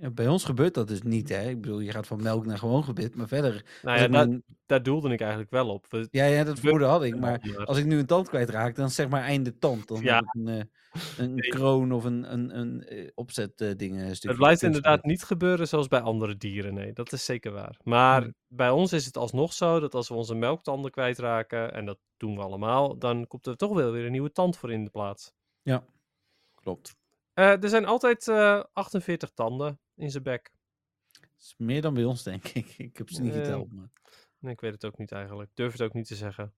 Ja, 0.00 0.10
bij 0.10 0.28
ons 0.28 0.44
gebeurt 0.44 0.74
dat 0.74 0.88
dus 0.88 1.02
niet, 1.02 1.28
hè? 1.28 1.48
Ik 1.48 1.60
bedoel, 1.60 1.80
je 1.80 1.90
gaat 1.90 2.06
van 2.06 2.22
melk 2.22 2.46
naar 2.46 2.58
gewoon 2.58 2.84
gebit, 2.84 3.14
maar 3.14 3.28
verder... 3.28 3.64
Nou 3.82 3.98
ja, 4.12 4.38
daar, 4.66 4.82
doelde 4.82 5.12
ik 5.12 5.20
eigenlijk 5.20 5.50
wel 5.50 5.68
op. 5.68 5.86
We- 5.88 6.08
ja, 6.10 6.24
ja, 6.24 6.44
dat 6.44 6.58
vermoeden 6.58 6.88
had 6.88 7.02
ik, 7.04 7.18
maar 7.18 7.62
als 7.64 7.78
ik 7.78 7.84
nu 7.86 7.98
een 7.98 8.06
tand 8.06 8.28
kwijtraak, 8.28 8.74
dan 8.76 8.90
zeg 8.90 9.08
maar 9.08 9.22
einde 9.22 9.58
tand. 9.58 9.88
Dan 9.88 10.02
Ja. 10.02 10.14
heb 10.14 10.24
ik 10.24 10.34
een, 10.34 10.48
eh, 10.48 10.62
een 11.18 11.34
Nee. 11.34 11.50
kroon 11.50 11.92
of 11.92 12.04
een, 12.04 12.32
een, 12.32 12.58
een 12.58 12.84
eh, 12.84 13.08
opzet 13.14 13.60
eh, 13.60 13.70
ding. 13.76 13.92
een 14.00 14.06
stukje 14.08 14.28
Het 14.28 14.36
blijft 14.36 14.62
inderdaad 14.62 15.04
niet 15.04 15.22
gebeuren 15.22 15.68
zoals 15.68 15.88
bij 15.88 16.00
andere 16.00 16.36
dieren, 16.36 16.74
nee, 16.74 16.92
dat 16.92 17.12
is 17.12 17.24
zeker 17.24 17.52
waar. 17.52 17.76
Maar 17.82 18.22
Hmm. 18.22 18.34
bij 18.48 18.70
ons 18.70 18.92
is 18.92 19.06
het 19.06 19.16
alsnog 19.16 19.52
zo 19.52 19.80
dat 19.80 19.94
als 19.94 20.08
we 20.08 20.14
onze 20.14 20.34
melktanden 20.34 20.90
kwijtraken, 20.90 21.72
en 21.74 21.84
dat 21.84 21.98
doen 22.16 22.34
we 22.36 22.42
allemaal, 22.42 22.98
dan 22.98 23.26
komt 23.26 23.46
er 23.46 23.56
toch 23.56 23.74
wel 23.74 23.90
weer 23.92 24.04
een 24.04 24.12
nieuwe 24.12 24.32
tand 24.32 24.56
voor 24.56 24.72
in 24.72 24.84
de 24.84 24.90
plaats. 24.90 25.32
Ja, 25.62 25.84
klopt. 26.54 26.98
Eh, 27.34 27.62
er 27.62 27.68
zijn 27.68 27.86
altijd 27.86 28.28
eh 28.28 28.62
48 28.72 29.30
tanden 29.34 29.78
in 30.00 30.10
zijn 30.10 30.22
bek. 30.22 30.52
Dat 31.10 31.30
is 31.38 31.54
meer 31.58 31.82
dan 31.82 31.94
bij 31.94 32.04
ons, 32.04 32.22
denk 32.22 32.44
ik. 32.48 32.74
Ik 32.78 32.96
heb 32.96 33.10
ze 33.10 33.22
niet 33.22 33.32
geteld. 33.32 33.72
Maar... 33.72 33.90
Nee, 34.38 34.52
ik 34.52 34.60
weet 34.60 34.72
het 34.72 34.84
ook 34.84 34.98
niet 34.98 35.12
eigenlijk. 35.12 35.50
Durf 35.54 35.72
het 35.72 35.82
ook 35.82 35.92
niet 35.92 36.06
te 36.06 36.14
zeggen. 36.14 36.54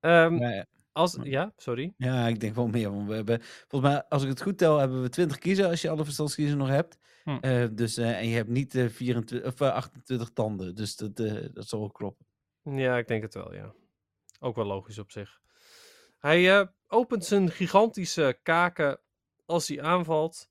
Ehm, 0.00 0.36
eh, 0.36 0.64
als, 0.92 1.18
ja, 1.22 1.52
sorry. 1.56 1.94
ja, 1.96 2.26
ik 2.26 2.40
denk 2.40 2.54
wel 2.54 2.66
meer. 2.66 2.90
Want 2.90 3.08
we 3.08 3.14
hebben, 3.14 3.40
volgens 3.42 3.92
mij, 3.92 4.04
als 4.08 4.22
ik 4.22 4.28
het 4.28 4.42
goed 4.42 4.58
tel, 4.58 4.78
hebben 4.78 5.02
we 5.02 5.08
20 5.08 5.38
kiezen 5.38 5.68
als 5.68 5.82
je 5.82 5.90
alle 5.90 6.04
verstandskiezen 6.04 6.58
nog 6.58 6.68
hebt. 6.68 6.98
Hm. 7.24 7.36
Eh, 7.40 7.66
dus, 7.72 7.96
eh, 7.96 8.18
en 8.18 8.28
je 8.28 8.36
hebt 8.36 8.48
niet 8.48 8.74
eh 8.74 8.88
24, 8.88 9.52
of, 9.52 9.60
eh, 9.60 9.72
28 9.72 10.30
tanden. 10.30 10.74
Dus 10.74 10.96
dat, 10.96 11.16
dat 11.54 11.68
zal 11.68 11.78
wel 11.78 11.90
kloppen. 11.90 12.26
Ja, 12.62 12.98
ik 12.98 13.08
denk 13.08 13.22
het 13.22 13.34
wel, 13.34 13.54
ja. 13.54 13.74
Ook 14.40 14.56
wel 14.56 14.66
logisch 14.66 14.98
op 14.98 15.10
zich. 15.10 15.40
Hij 16.18 16.70
opent 16.86 17.24
zijn 17.24 17.50
gigantische 17.50 18.38
kaken 18.42 19.00
als 19.46 19.68
hij 19.68 19.82
aanvalt. 19.82 20.50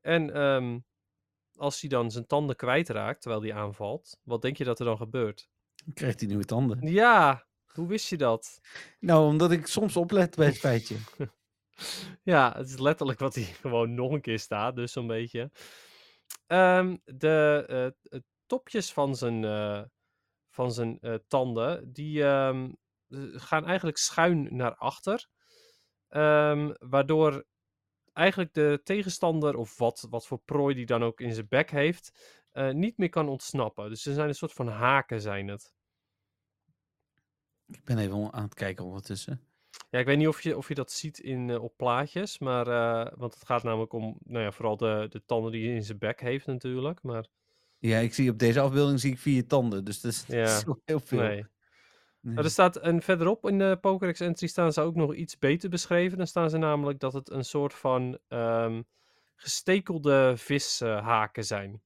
En 0.00 0.34
ehm, 0.34 0.78
als 1.62 1.80
hij 1.80 1.90
dan 1.90 2.10
zijn 2.10 2.26
tanden 2.26 2.56
kwijtraakt 2.56 3.20
terwijl 3.22 3.42
hij 3.42 3.54
aanvalt, 3.54 4.18
wat 4.22 4.42
denk 4.42 4.56
je 4.56 4.64
dat 4.64 4.78
er 4.78 4.84
dan 4.84 4.96
gebeurt? 4.96 5.48
Dan 5.84 5.94
krijgt 5.94 6.18
hij 6.18 6.28
nieuwe 6.28 6.44
tanden. 6.44 6.92
Ja, 6.92 7.46
hoe 7.66 7.86
wist 7.86 8.08
je 8.08 8.16
dat? 8.16 8.60
Nou, 9.00 9.26
omdat 9.26 9.50
ik 9.50 9.66
soms 9.66 9.96
oplet 9.96 10.36
bij 10.36 10.46
het 10.46 10.58
feitje. 10.58 10.96
Ja, 12.22 12.52
het 12.56 12.68
is 12.68 12.78
letterlijk 12.78 13.18
wat 13.18 13.34
hij 13.34 13.44
gewoon 13.44 13.94
nog 13.94 14.12
een 14.12 14.20
keer 14.20 14.38
staat, 14.38 14.76
dus 14.76 14.92
zo'n 14.92 15.06
beetje. 15.06 15.50
Ehm, 16.46 16.96
de 17.04 17.64
eh, 18.08 18.20
topjes 18.46 18.92
van 18.92 19.16
zijn, 19.16 19.44
eh, 19.44 19.82
van 20.50 20.72
zijn 20.72 20.98
eh, 21.00 21.14
tanden, 21.28 21.92
die 21.92 22.24
ehm, 22.24 22.70
eh, 23.08 23.18
gaan 23.34 23.66
eigenlijk 23.66 23.96
schuin 23.96 24.56
naar 24.56 24.74
achter. 24.74 25.28
Ehm, 26.08 26.72
waardoor 26.78 27.44
eigenlijk 28.12 28.54
de 28.54 28.80
tegenstander, 28.84 29.56
of 29.56 29.78
wat, 29.78 30.06
wat 30.10 30.26
voor 30.26 30.38
prooi 30.38 30.74
die 30.74 30.86
dan 30.86 31.02
ook 31.04 31.20
in 31.20 31.34
zijn 31.34 31.48
bek 31.48 31.70
heeft, 31.70 32.12
eh, 32.50 32.70
niet 32.70 32.98
meer 32.98 33.08
kan 33.08 33.28
ontsnappen. 33.28 33.88
Dus 33.88 34.02
ze 34.02 34.14
zijn 34.14 34.28
een 34.28 34.34
soort 34.34 34.52
van 34.52 34.68
haken, 34.68 35.20
zijn 35.20 35.48
het. 35.48 35.74
Ik 37.66 37.84
ben 37.84 37.98
even 37.98 38.32
aan 38.32 38.42
het 38.44 38.54
kijken 38.54 38.84
ondertussen. 38.84 39.40
Ja, 39.90 39.98
ik 39.98 40.06
weet 40.06 40.18
niet 40.18 40.28
of 40.28 40.42
je, 40.42 40.56
of 40.56 40.68
je 40.68 40.74
dat 40.74 40.92
ziet 40.92 41.18
in, 41.18 41.50
eh, 41.50 41.62
op 41.62 41.76
plaatjes, 41.76 42.38
maar, 42.38 42.66
eh, 42.66 43.12
want 43.16 43.34
het 43.34 43.46
gaat 43.46 43.62
namelijk 43.62 43.92
om, 43.92 44.18
nou 44.24 44.44
ja, 44.44 44.52
vooral 44.52 44.76
de, 44.76 45.06
de 45.10 45.24
tanden 45.24 45.52
die 45.52 45.66
hij 45.66 45.74
in 45.74 45.84
zijn 45.84 45.98
bek 45.98 46.20
heeft 46.20 46.46
natuurlijk, 46.46 47.02
maar 47.02 47.26
Ja, 47.78 47.98
ik 47.98 48.14
zie 48.14 48.30
op 48.30 48.38
deze 48.38 48.60
afbeelding 48.60 49.00
zie 49.00 49.12
ik 49.12 49.18
vier 49.18 49.46
tanden, 49.46 49.84
dus 49.84 50.00
dat 50.00 50.12
is, 50.12 50.26
dat 50.26 50.36
Ja, 50.36 50.42
is 50.56 50.64
heel 50.84 51.00
veel. 51.00 51.18
nee. 51.20 51.46
Nee. 52.22 52.36
Er 52.36 52.50
staat, 52.50 52.76
en 52.76 53.02
verderop 53.02 53.48
in 53.48 53.58
de 53.58 53.78
Pokédex 53.80 54.20
entry 54.20 54.46
staan 54.46 54.72
ze 54.72 54.80
ook 54.80 54.94
nog 54.94 55.14
iets 55.14 55.38
beter 55.38 55.70
beschreven. 55.70 56.18
Dan 56.18 56.26
staan 56.26 56.50
ze 56.50 56.56
namelijk 56.56 57.00
dat 57.00 57.12
het 57.12 57.30
een 57.30 57.44
soort 57.44 57.74
van 57.74 58.18
ehm, 58.28 58.82
gestekelde 59.34 60.32
vishaken 60.36 61.44
zijn. 61.44 61.82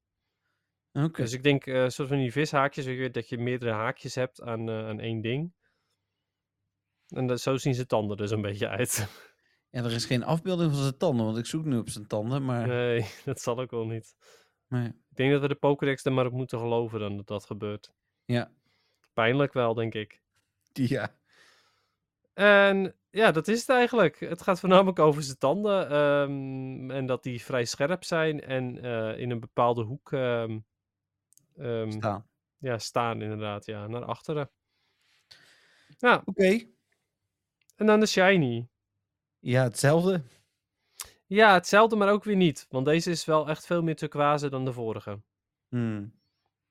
Oké. 0.93 1.23
Dus 1.23 1.33
ik 1.33 1.43
denk, 1.43 1.67
een 1.67 1.91
soort 1.91 2.09
van 2.09 2.19
die 2.19 2.33
vishaakjes, 2.33 2.85
weet 2.85 3.15
dat 3.15 3.29
je 3.29 3.39
meerdere 3.39 3.73
haakjes 3.73 4.15
hebt 4.15 4.43
aan, 4.43 4.69
eh, 4.69 4.89
aan 4.89 5.01
één 5.01 5.21
ding. 5.21 5.53
En 7.09 7.27
dat, 7.27 7.41
zo 7.41 7.57
zien 7.57 7.75
zijn 7.75 7.87
tanden 7.87 8.17
dus 8.17 8.31
een 8.31 8.43
beetje 8.43 8.69
uit. 8.69 9.09
Ja, 9.71 9.85
er 9.85 9.93
is 9.93 10.05
geen 10.05 10.25
afbeelding 10.25 10.73
van 10.73 10.83
zijn 10.83 10.97
tanden, 10.97 11.27
want 11.27 11.39
ik 11.39 11.47
zoek 11.47 11.65
nu 11.65 11.79
op 11.79 11.89
zijn 11.89 12.07
tanden, 12.07 12.45
maar... 12.45 12.67
Nee, 12.67 13.07
dat 13.25 13.41
zal 13.41 13.61
ook 13.61 13.71
wel 13.71 13.87
niet. 13.87 14.17
nee. 14.69 14.87
Ik 14.87 15.17
denk 15.17 15.33
dat 15.33 15.41
we 15.41 15.49
de 15.49 15.55
Pokédex 15.55 16.05
er 16.05 16.13
maar 16.13 16.27
op 16.27 16.33
moeten 16.33 16.59
geloven 16.59 17.01
dan 17.01 17.17
dat 17.17 17.27
dat 17.27 17.45
gebeurt. 17.45 17.93
Ja. 18.25 18.51
Pijnlijk 19.13 19.53
wel, 19.53 19.75
denk 19.75 19.95
ik. 19.95 20.25
Ja. 20.77 21.15
En 22.35 22.95
ja, 23.11 23.31
dat 23.31 23.49
is 23.49 23.61
het 23.61 23.69
eigenlijk. 23.69 24.21
Het 24.21 24.43
gaat 24.43 24.61
voornamelijk 24.61 24.99
over 24.99 25.23
zijn 25.23 25.39
tanden. 25.39 25.91
ehm, 25.91 26.91
en 26.91 27.07
dat 27.07 27.23
die 27.23 27.43
vrij 27.45 27.65
scherp 27.65 28.05
zijn 28.05 28.41
en 28.41 28.83
eh, 28.83 29.19
in 29.19 29.31
een 29.31 29.41
bepaalde 29.41 29.83
hoek 29.83 30.13
ehm, 30.13 30.59
ehm, 31.57 31.91
Staan. 31.91 32.27
ja, 32.59 32.79
staan, 32.79 33.23
inderdaad. 33.23 33.67
Ja, 33.67 33.87
naar 33.87 34.05
achteren. 34.05 34.51
Ja, 35.99 36.23
Oké. 36.25 36.67
en 37.77 37.87
dan 37.87 38.01
de 38.01 38.07
shiny. 38.07 38.69
Ja, 39.39 39.63
hetzelfde. 39.63 40.23
Ja, 41.27 41.53
hetzelfde, 41.55 41.97
maar 41.97 42.11
ook 42.11 42.25
weer 42.25 42.37
niet. 42.37 42.67
Want 42.71 42.87
deze 42.87 43.11
is 43.11 43.25
wel 43.25 43.49
echt 43.49 43.67
veel 43.67 43.83
meer 43.83 43.97
turquoise 43.97 44.49
dan 44.49 44.65
de 44.65 44.73
vorige. 44.73 45.21
Hmm. 45.69 46.15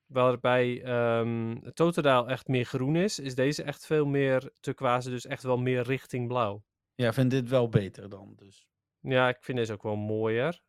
Waarbij 0.05 0.83
ehm 0.83 1.71
Totodile 1.73 2.25
echt 2.25 2.47
meer 2.47 2.65
groen 2.65 2.95
is, 2.95 3.19
is 3.19 3.35
deze 3.35 3.63
echt 3.63 3.85
veel 3.85 4.05
meer 4.05 4.51
turquoise, 4.59 5.09
dus 5.09 5.25
echt 5.25 5.43
wel 5.43 5.57
meer 5.57 5.81
richting 5.83 6.27
blauw. 6.27 6.63
Ja, 6.95 7.13
vind 7.13 7.31
dit 7.31 7.49
wel 7.49 7.69
beter 7.69 8.09
dan, 8.09 8.33
dus. 8.35 8.67
Ja, 8.99 9.27
ik 9.29 9.37
vind 9.43 9.57
deze 9.57 9.73
ook 9.73 9.83
wel 9.83 9.95
mooier. 9.95 10.61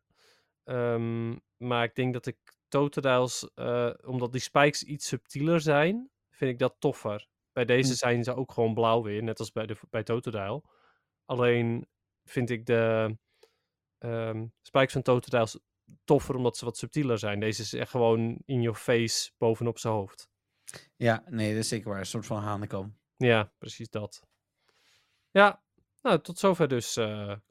Ehm, 0.63 1.35
maar 1.57 1.83
ik 1.83 1.95
denk 1.95 2.13
dat 2.13 2.25
ik 2.25 2.37
Totodiles, 2.67 3.49
eh 3.55 3.93
omdat 4.05 4.31
die 4.31 4.41
spikes 4.41 4.83
iets 4.83 5.07
subtieler 5.07 5.61
zijn, 5.61 6.09
vind 6.29 6.51
ik 6.51 6.59
dat 6.59 6.75
toffer. 6.79 7.27
Bij 7.51 7.65
deze 7.65 7.91
Hm. 7.91 7.95
zijn 7.97 8.23
ze 8.23 8.35
ook 8.35 8.51
gewoon 8.51 8.73
blauw 8.73 9.01
weer, 9.03 9.23
net 9.23 9.39
als 9.39 9.51
bij, 9.51 9.65
de, 9.65 9.75
bij 9.89 10.03
Totodile. 10.03 10.63
Alleen 11.25 11.87
vind 12.23 12.49
ik 12.49 12.65
de 12.65 13.15
ehm, 13.97 14.45
spikes 14.61 14.93
van 14.93 15.01
Totodiles 15.01 15.59
toffer 16.03 16.35
omdat 16.35 16.57
ze 16.57 16.65
wat 16.65 16.77
subtieler 16.77 17.19
zijn. 17.19 17.39
Deze 17.39 17.61
is 17.61 17.73
echt 17.73 17.91
gewoon 17.91 18.37
in 18.45 18.61
your 18.61 18.77
face 18.77 19.31
bovenop 19.37 19.79
zijn 19.79 19.93
hoofd. 19.93 20.29
Ja, 20.95 21.23
nee, 21.29 21.49
dat 21.49 21.63
is 21.63 21.67
zeker 21.67 21.89
waar. 21.89 21.99
Een 21.99 22.05
soort 22.05 22.25
van 22.25 22.41
hanekam. 22.41 22.97
Ja, 23.17 23.51
precies 23.57 23.89
dat. 23.89 24.27
Ja, 25.31 25.61
nou, 26.01 26.21
tot 26.21 26.39
zover 26.39 26.67
dus 26.67 26.99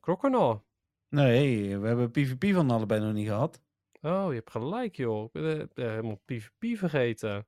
Croconaw. 0.00 0.58
Nee, 1.08 1.78
we 1.78 1.86
hebben 1.86 2.10
PvP 2.10 2.54
van 2.54 2.70
allebei 2.70 3.00
nog 3.00 3.12
niet 3.12 3.26
gehad. 3.26 3.60
Oh, 4.00 4.26
je 4.28 4.34
hebt 4.34 4.50
gelijk, 4.50 4.96
joh. 4.96 5.24
Ik 5.24 5.32
ben, 5.32 5.60
eh, 5.60 5.66
ben 5.74 5.90
helemaal 5.90 6.20
PvP 6.24 6.78
vergeten. 6.78 7.46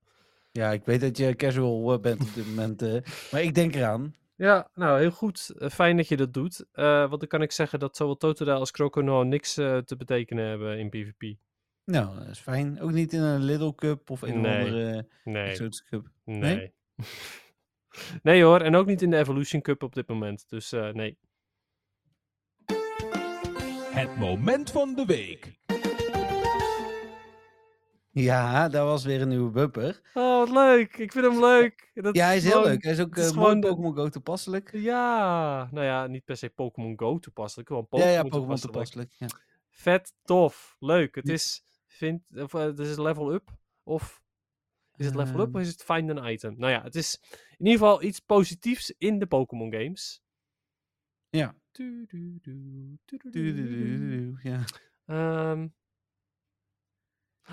Ja, 0.53 0.71
ik 0.71 0.85
weet 0.85 1.01
dat 1.01 1.17
je 1.17 1.37
casual 1.37 1.93
eh, 1.93 2.01
bent 2.01 2.21
op 2.21 2.35
dit 2.35 2.47
moment, 2.47 2.81
maar 3.31 3.43
ik 3.43 3.55
denk 3.55 3.75
eraan. 3.75 4.15
Ja, 4.39 4.71
nou, 4.75 5.01
heel 5.01 5.11
goed. 5.11 5.51
Eh, 5.59 5.69
fijn 5.69 5.97
dat 5.97 6.09
je 6.09 6.17
dat 6.17 6.35
doet. 6.35 6.65
Eh, 6.73 6.85
want 7.09 7.21
dan 7.21 7.29
kan 7.29 7.43
ik 7.43 7.53
zeggen 7.53 7.79
dat 7.79 7.97
zowel 7.97 8.17
Totodile 8.17 8.57
als 8.57 8.71
Croconaw 8.71 9.25
niks 9.25 9.57
eh, 9.57 9.79
te 9.79 9.97
betekenen 9.97 10.45
hebben 10.49 10.79
in 10.79 10.89
PvP. 10.89 11.39
Nou, 11.85 12.19
dat 12.19 12.29
is 12.29 12.39
fijn. 12.39 12.81
Ook 12.81 12.93
niet 12.93 13.13
in 13.13 13.21
een 13.21 13.43
Little 13.43 13.75
Cup 13.75 14.11
of 14.11 14.23
een 14.23 14.41
Nee. 14.41 14.61
of 14.61 14.65
andere 14.67 15.07
Nee, 15.25 15.57
cup. 15.89 16.09
nee. 16.25 16.73
Nee 18.23 18.43
hoor, 18.43 18.61
en 18.61 18.75
ook 18.75 18.87
niet 18.87 19.03
in 19.03 19.11
de 19.11 19.17
Evolution 19.17 19.63
Cup 19.63 19.83
op 19.83 19.95
dit 19.95 20.09
moment. 20.09 20.49
Dus 20.49 20.73
eh, 20.73 20.91
nee. 20.93 21.19
Het 23.91 24.17
moment 24.17 24.71
van 24.71 24.95
de 24.95 25.05
week. 25.07 25.59
Ja, 28.23 28.69
daar 28.69 28.85
was 28.85 29.05
weer 29.05 29.21
een 29.21 29.29
nieuwe 29.29 29.51
bumper. 29.51 30.01
Oh, 30.15 30.39
wat 30.39 30.51
leuk. 30.51 30.97
Ik 30.97 31.13
vind 31.13 31.25
hem 31.25 31.41
leuk. 31.51 31.91
Dat 31.95 32.17
Ja, 32.17 32.27
hij 32.27 32.37
is 32.37 32.45
heel 32.45 32.63
leuk. 32.63 32.83
Hij 32.83 32.93
is 32.93 33.01
ook 33.01 33.17
is 33.17 33.33
mooi 33.33 33.61
de- 33.61 33.67
Pokémon 33.69 33.95
Go 33.95 34.09
toepasselijk. 34.09 34.71
Ja, 34.73 35.69
nou 35.71 35.87
ja, 35.87 36.07
niet 36.07 36.25
per 36.25 36.37
se 36.37 36.49
Pokémon 36.51 36.99
Go 36.99 37.19
toepasselijk. 37.19 37.69
Gewoon 37.69 37.83
Ja, 37.83 37.97
Pokémon 37.99 38.13
ja, 38.15 38.23
Pokémon 38.23 38.57
toepasselijk. 38.57 39.11
toepasselijk. 39.11 39.13
Ja. 39.19 39.57
Vet 39.71 40.15
tof. 40.23 40.77
Leuk. 40.79 41.15
Het 41.15 41.27
Ja. 41.27 41.33
is, 41.33 41.63
vind, 41.87 42.23
of, 42.35 42.55
eh, 42.55 42.61
het 42.61 42.79
is 42.79 42.97
level 42.97 43.33
up. 43.33 43.51
Of 43.83 44.23
is 44.97 45.07
het 45.07 45.15
level 45.15 45.41
up 45.41 45.47
Ehm. 45.47 45.55
of 45.55 45.61
is 45.61 45.69
het 45.69 45.83
find 45.85 46.11
an 46.19 46.27
item? 46.27 46.55
Nou 46.59 46.73
ja, 46.73 46.83
het 46.83 46.95
is 46.95 47.19
in 47.57 47.67
ieder 47.67 47.73
geval 47.79 48.03
iets 48.03 48.21
positiefs 48.21 48.95
in 48.99 49.19
de 49.19 49.27
Pokémon 49.27 49.73
games. 49.73 50.23
Ja. 51.31 51.55
Du- 51.73 52.07
du- 52.09 52.39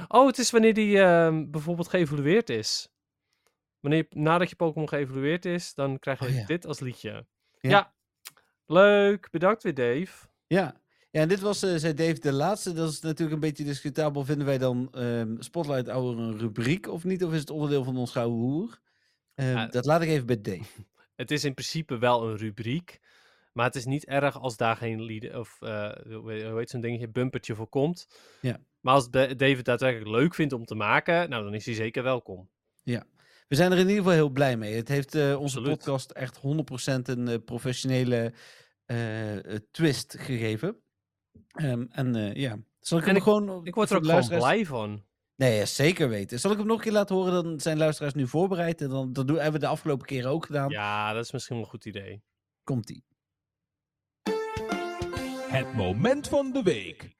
Oh, 0.07 0.27
het 0.27 0.37
is 0.37 0.51
wanneer 0.51 0.73
die 0.73 0.99
ehm, 1.01 1.49
bijvoorbeeld 1.49 1.87
geëvolueerd 1.87 2.49
is. 2.49 2.89
Wanneer 3.79 4.05
je- 4.09 4.19
nadat 4.19 4.49
je 4.49 4.55
Pokémon 4.55 4.89
geëvolueerd 4.89 5.45
is, 5.45 5.73
dan 5.73 5.99
krijg 5.99 6.19
je 6.19 6.25
Oh 6.25 6.33
ja. 6.33 6.45
dit 6.45 6.65
als 6.65 6.79
liedje. 6.79 7.09
Ja. 7.59 7.69
Ja. 7.69 7.93
Leuk. 8.65 9.29
Bedankt 9.31 9.63
weer, 9.63 9.73
Dave. 9.73 10.27
Ja. 10.47 10.75
Ja, 11.11 11.21
en 11.21 11.27
dit 11.27 11.39
was, 11.39 11.63
eh, 11.63 11.75
zei 11.75 11.93
Dave, 11.93 12.19
de 12.19 12.31
laatste. 12.33 12.73
Dat 12.73 12.89
is 12.91 12.99
natuurlijk 12.99 13.33
een 13.35 13.47
beetje 13.47 13.63
discutabel. 13.63 14.25
Vinden 14.25 14.45
wij 14.45 14.57
dan 14.57 14.87
ehm, 14.91 15.35
Spotlight 15.41 15.87
Hour 15.87 16.17
een 16.19 16.37
rubriek 16.37 16.87
of 16.87 17.03
niet? 17.03 17.23
Of 17.23 17.33
is 17.33 17.39
het 17.39 17.49
onderdeel 17.49 17.83
van 17.83 17.97
ons 17.97 18.11
gouden 18.11 18.37
hoer? 18.39 18.79
Ehm, 19.35 19.49
Ja. 19.49 19.67
Dat 19.67 19.85
laat 19.85 20.01
ik 20.01 20.09
even 20.09 20.25
bij 20.25 20.41
Dave. 20.41 20.63
Het 21.15 21.31
is 21.31 21.43
in 21.43 21.53
principe 21.53 21.97
wel 21.97 22.29
een 22.29 22.37
rubriek. 22.37 22.99
Maar 23.55 23.65
het 23.65 23.75
is 23.75 23.85
niet 23.85 24.05
erg 24.05 24.39
als 24.39 24.57
daar 24.57 24.75
geen 24.77 25.01
lied 25.01 25.33
of 25.35 25.57
eh, 25.61 25.91
hoe 26.11 26.53
heet- 26.57 26.69
zo'n 26.69 26.81
dingetje, 26.81 27.09
bumpertje 27.09 27.55
voor 27.55 27.67
komt. 27.67 28.07
Ja. 28.41 28.57
Maar 28.79 28.93
als 28.93 29.09
Da- 29.09 29.33
David 29.33 29.65
daadwerkelijk 29.65 30.09
leuk 30.09 30.33
vindt 30.33 30.53
om 30.53 30.65
te 30.65 30.75
maken, 30.75 31.29
nou 31.29 31.43
dan 31.43 31.53
is 31.53 31.65
hij 31.65 31.73
zeker 31.75 32.03
welkom. 32.03 32.49
We 33.47 33.55
zijn 33.55 33.71
er 33.71 33.77
in 33.77 33.83
ieder 33.87 33.97
geval 34.03 34.11
heel 34.17 34.29
blij 34.29 34.57
mee. 34.57 34.73
Het 34.75 34.87
heeft 34.87 35.15
eh, 35.15 35.21
onze 35.39 35.57
Absoluut. 35.57 35.69
podcast 35.77 36.11
echt 36.11 36.37
100% 36.37 37.07
een 37.09 37.27
eh, 37.27 37.35
professionele 37.45 38.33
twist 39.71 40.15
gegeven. 40.19 40.81
Ehm, 41.51 41.85
en 41.89 42.13
ja, 42.33 42.57
zal 42.79 42.97
ik 42.97 43.03
En 43.03 43.09
hem 43.09 43.17
ik- 43.17 43.23
gewoon... 43.23 43.65
Ik 43.65 43.75
word 43.75 43.89
er 43.89 43.97
ook 43.97 44.05
gewoon 44.05 44.27
blij 44.27 44.65
van. 44.65 45.03
Nee, 45.35 45.57
ja, 45.57 45.65
zeker 45.65 46.09
weten. 46.09 46.39
Zal 46.39 46.51
ik 46.51 46.57
hem 46.57 46.67
nog 46.67 46.77
een 46.77 46.83
keer 46.83 46.91
laten 46.91 47.15
horen? 47.15 47.43
Dan 47.43 47.59
zijn 47.59 47.77
luisteraars 47.77 48.13
nu 48.13 48.27
voorbereid. 48.27 48.81
En 48.81 48.89
dan, 48.89 49.13
dat 49.13 49.27
doen, 49.27 49.35
hebben 49.35 49.53
we 49.53 49.59
de 49.65 49.67
afgelopen 49.71 50.05
keren 50.05 50.29
ook 50.31 50.45
gedaan. 50.45 50.69
Ja, 50.69 51.13
dat 51.13 51.23
is 51.25 51.31
misschien 51.31 51.55
wel 51.55 51.65
een 51.65 51.71
goed 51.71 51.85
idee. 51.85 52.21
Komt-ie. 52.63 53.03
Het 55.55 55.73
moment 55.73 56.27
van 56.27 56.51
de 56.51 56.63
week. 56.63 57.15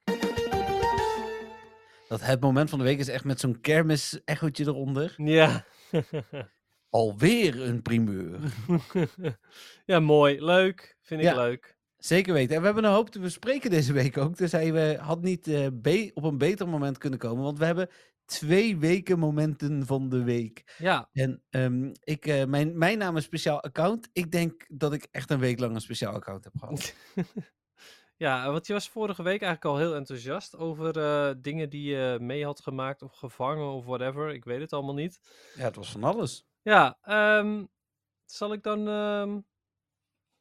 Dat 2.08 2.20
het 2.20 2.40
moment 2.40 2.70
van 2.70 2.78
de 2.78 2.84
week 2.84 2.98
is 2.98 3.08
echt 3.08 3.24
met 3.24 3.40
zo'n 3.40 3.60
kermis-echootje 3.60 4.64
eronder. 4.64 5.14
Ja. 5.16 5.64
Alweer 6.90 7.62
een 7.62 7.82
primeur. 7.82 8.38
ja, 9.84 10.00
mooi. 10.00 10.44
Leuk. 10.44 10.96
Vind 11.02 11.20
ik 11.20 11.26
Ja. 11.26 11.34
leuk. 11.34 11.76
Zeker 11.96 12.32
weten. 12.32 12.54
En 12.54 12.60
we 12.60 12.66
hebben 12.66 12.84
een 12.84 12.92
hoop 12.92 13.10
te 13.10 13.18
bespreken 13.20 13.70
deze 13.70 13.92
week 13.92 14.16
ook. 14.18 14.36
Dus 14.36 14.52
hij 14.52 14.72
eh, 14.94 15.06
had 15.06 15.22
niet 15.22 15.46
eh, 15.48 15.66
be- 15.72 16.10
op 16.14 16.22
een 16.24 16.38
beter 16.38 16.68
moment 16.68 16.98
kunnen 16.98 17.18
komen. 17.18 17.44
Want 17.44 17.58
we 17.58 17.64
hebben 17.64 17.88
twee 18.24 18.76
weken 18.76 19.18
momenten 19.18 19.86
van 19.86 20.08
de 20.08 20.22
week. 20.22 20.74
Ja, 20.78 21.08
En 21.12 21.42
ehm, 21.50 21.90
ik, 22.00 22.26
eh, 22.26 22.44
mijn, 22.44 22.78
mijn 22.78 22.98
naam 22.98 23.16
is 23.16 23.24
speciaal 23.24 23.62
account. 23.62 24.08
Ik 24.12 24.30
denk 24.30 24.64
dat 24.68 24.92
ik 24.92 25.06
echt 25.10 25.30
een 25.30 25.38
week 25.40 25.58
lang 25.58 25.74
een 25.74 25.80
speciaal 25.80 26.14
account 26.14 26.44
heb 26.44 26.52
gehad. 26.58 26.94
ja, 28.16 28.50
want 28.50 28.66
je 28.66 28.72
was 28.72 28.88
vorige 28.88 29.22
week 29.22 29.42
eigenlijk 29.42 29.64
al 29.64 29.78
heel 29.78 29.94
enthousiast 29.94 30.56
over 30.56 30.98
eh, 30.98 31.34
dingen 31.38 31.70
die 31.70 31.90
je 31.94 32.18
mee 32.20 32.44
had 32.44 32.60
gemaakt 32.60 33.02
of 33.02 33.12
gevangen 33.12 33.72
of 33.72 33.84
whatever. 33.84 34.32
Ik 34.32 34.44
weet 34.44 34.60
het 34.60 34.72
allemaal 34.72 34.94
niet. 34.94 35.20
Ja, 35.54 35.64
het 35.64 35.76
was 35.76 35.90
van 35.90 36.04
alles. 36.04 36.46
Ja, 36.62 36.98
ehm, 37.02 37.64
zal 38.24 38.52
ik 38.52 38.62
dan 38.62 38.88
ehm, 38.88 39.40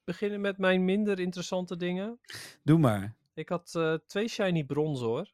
beginnen 0.03 0.41
met 0.41 0.57
mijn 0.57 0.85
minder 0.85 1.19
interessante 1.19 1.75
dingen? 1.75 2.19
Doe 2.63 2.79
maar. 2.79 3.15
Ik 3.33 3.49
had 3.49 3.75
eh, 3.75 3.93
twee 4.07 4.27
shiny 4.27 4.63
brons 4.63 4.99
hoor. 4.99 5.31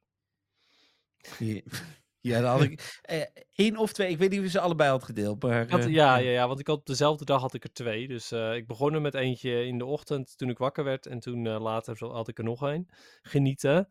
Ja 2.21 2.41
dan 2.41 2.49
had 2.51 2.61
ik 2.61 2.99
eh, 3.01 3.21
één 3.55 3.77
of 3.77 3.93
twee. 3.93 4.09
Ik 4.09 4.17
weet 4.17 4.29
niet 4.29 4.39
of 4.39 4.45
je 4.45 4.51
ze 4.51 4.59
allebei 4.59 4.89
had 4.89 5.03
gedeeld. 5.03 5.43
Maar, 5.43 5.69
had- 5.69 5.79
eh, 5.79 5.87
ja, 5.89 6.15
ja, 6.17 6.29
ja, 6.31 6.47
want 6.47 6.59
ik 6.59 6.67
had 6.67 6.77
op 6.77 6.85
dezelfde 6.85 7.25
dag 7.25 7.41
had 7.41 7.53
ik 7.53 7.63
er 7.63 7.73
twee. 7.73 8.07
Dus 8.07 8.31
eh, 8.31 8.55
ik 8.55 8.67
begon 8.67 8.93
er 8.93 9.01
met 9.01 9.13
eentje 9.13 9.65
in 9.65 9.77
de 9.77 9.85
ochtend 9.85 10.37
toen 10.37 10.49
ik 10.49 10.57
wakker 10.57 10.83
werd. 10.83 11.05
En 11.05 11.19
toen 11.19 11.47
later 11.47 12.05
had 12.07 12.27
ik 12.27 12.37
er 12.37 12.43
nog 12.43 12.61
een. 12.61 12.89
Genieten. 13.21 13.87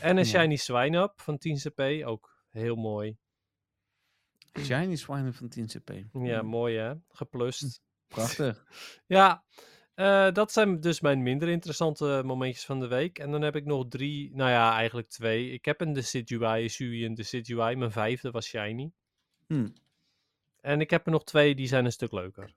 En 0.00 0.16
een 0.16 0.24
Ja. 0.24 0.30
shiny 0.40 0.56
swine-up 0.56 1.20
van 1.20 1.38
10 1.38 1.56
cp. 1.56 2.06
Ook 2.06 2.44
heel 2.50 2.76
mooi. 2.76 3.16
Shiny 4.58 4.96
Swine 4.96 5.32
van 5.32 5.48
10 5.48 5.66
CP. 5.66 5.92
Ja, 6.12 6.42
mooi 6.42 6.76
hè. 6.78 6.92
Geplust. 7.08 7.80
Prachtig. 8.08 8.64
Ja, 9.06 9.44
eh, 9.94 10.32
dat 10.32 10.52
zijn 10.52 10.80
dus 10.80 11.00
mijn 11.00 11.22
minder 11.22 11.48
interessante 11.48 12.22
momentjes 12.24 12.64
van 12.64 12.80
de 12.80 12.86
week. 12.86 13.18
En 13.18 13.30
dan 13.30 13.42
heb 13.42 13.56
ik 13.56 13.64
nog 13.64 13.88
drie, 13.88 14.34
nou 14.34 14.50
ja, 14.50 14.74
eigenlijk 14.74 15.08
twee. 15.08 15.50
Ik 15.50 15.64
heb 15.64 15.80
een 15.80 15.92
Decidueye, 15.92 16.68
Suian 16.68 17.14
Decidueye. 17.14 17.76
Mijn 17.76 17.92
vijfde 17.92 18.30
was 18.30 18.46
Shiny. 18.46 18.92
Hm. 19.46 19.68
En 20.60 20.80
ik 20.80 20.90
heb 20.90 21.06
er 21.06 21.12
nog 21.12 21.24
twee, 21.24 21.54
die 21.54 21.66
zijn 21.66 21.84
een 21.84 21.92
stuk 21.92 22.12
leuker. 22.12 22.54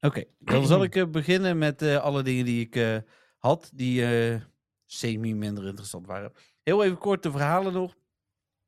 Oké, 0.00 0.24
dan 0.38 0.66
zal 0.66 0.82
ik 0.82 0.96
eh, 0.96 1.06
beginnen 1.06 1.58
met 1.58 1.82
eh, 1.82 1.96
alle 1.96 2.22
dingen 2.22 2.44
die 2.44 2.66
ik 2.66 3.02
had, 3.40 3.70
die 3.74 4.04
eh, 4.04 4.40
semi 4.86 5.34
minder 5.34 5.66
interessant 5.66 6.06
waren. 6.06 6.32
Heel 6.62 6.84
even 6.84 6.98
kort 6.98 7.22
de 7.22 7.30
verhalen 7.30 7.72
nog. 7.72 7.96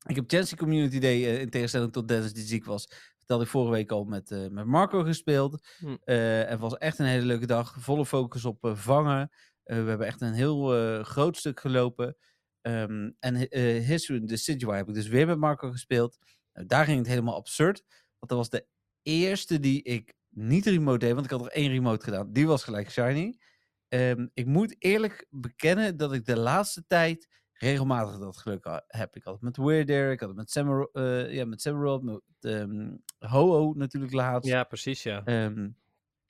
Ik 0.05 0.15
heb 0.15 0.29
Chelsea 0.29 0.57
Community 0.57 0.99
Day, 0.99 1.39
in 1.39 1.49
tegenstelling 1.49 1.91
tot 1.91 2.07
Dennis 2.07 2.33
die 2.33 2.43
ziek 2.43 2.65
was, 2.65 3.12
vertelde 3.23 3.43
ik 3.43 3.49
vorige 3.49 3.71
week 3.71 3.91
al 3.91 4.03
met, 4.03 4.31
eh, 4.31 4.47
met 4.47 4.65
Marco 4.65 5.03
gespeeld. 5.03 5.67
Hm. 5.77 5.95
Eh, 6.03 6.43
het 6.43 6.59
was 6.59 6.77
echt 6.77 6.99
een 6.99 7.05
hele 7.05 7.25
leuke 7.25 7.45
dag. 7.45 7.75
Volle 7.79 8.05
focus 8.05 8.45
op 8.45 8.63
eh, 8.63 8.75
vangen. 8.75 9.31
We 9.63 9.73
hebben 9.73 10.07
echt 10.07 10.21
een 10.21 10.33
heel 10.33 10.67
groot 11.03 11.37
stuk 11.37 11.59
gelopen. 11.59 12.17
Ehm, 12.61 13.11
en 13.19 13.35
History 13.81 14.19
the 14.19 14.25
Decidueye 14.25 14.77
heb 14.77 14.87
ik 14.87 14.93
dus 14.93 15.07
weer 15.07 15.27
met 15.27 15.37
Marco 15.37 15.71
gespeeld. 15.71 16.17
Nou, 16.53 16.67
daar 16.67 16.85
ging 16.85 16.97
het 16.97 17.07
helemaal 17.07 17.35
absurd. 17.35 17.83
Want 18.19 18.31
dat 18.31 18.37
was 18.37 18.49
de 18.49 18.65
eerste 19.01 19.59
die 19.59 19.83
ik 19.83 20.13
niet 20.29 20.65
remote 20.65 20.97
deed. 20.97 21.13
Want 21.13 21.25
ik 21.25 21.31
had 21.31 21.45
er 21.45 21.51
één 21.51 21.71
remote 21.71 22.03
gedaan. 22.03 22.31
Die 22.31 22.47
was 22.47 22.63
gelijk 22.63 22.91
shiny. 22.91 23.39
Ehm, 23.87 24.27
ik 24.33 24.45
moet 24.45 24.75
eerlijk 24.79 25.27
bekennen 25.29 25.97
dat 25.97 26.13
ik 26.13 26.25
de 26.25 26.37
laatste 26.37 26.85
tijd 26.87 27.27
regelmatig 27.53 28.19
dat 28.19 28.37
geluk 28.37 28.81
heb. 28.87 29.15
Ik 29.15 29.23
had 29.23 29.33
het 29.33 29.43
met 29.43 29.57
Weirder, 29.57 30.11
ik 30.11 30.19
had 30.19 30.29
het 30.29 30.37
met 30.37 30.51
Samuro, 30.51 30.89
eh 30.93 31.33
ja, 31.33 31.45
met 31.45 31.61
Samuro, 31.61 31.99
met 31.99 32.21
ehm, 32.39 32.95
Ho-Oh 33.19 33.75
natuurlijk 33.75 34.13
laatst. 34.13 34.49
Ja, 34.49 34.63
precies, 34.63 35.03
ja. 35.03 35.23
Ehm, 35.25 35.69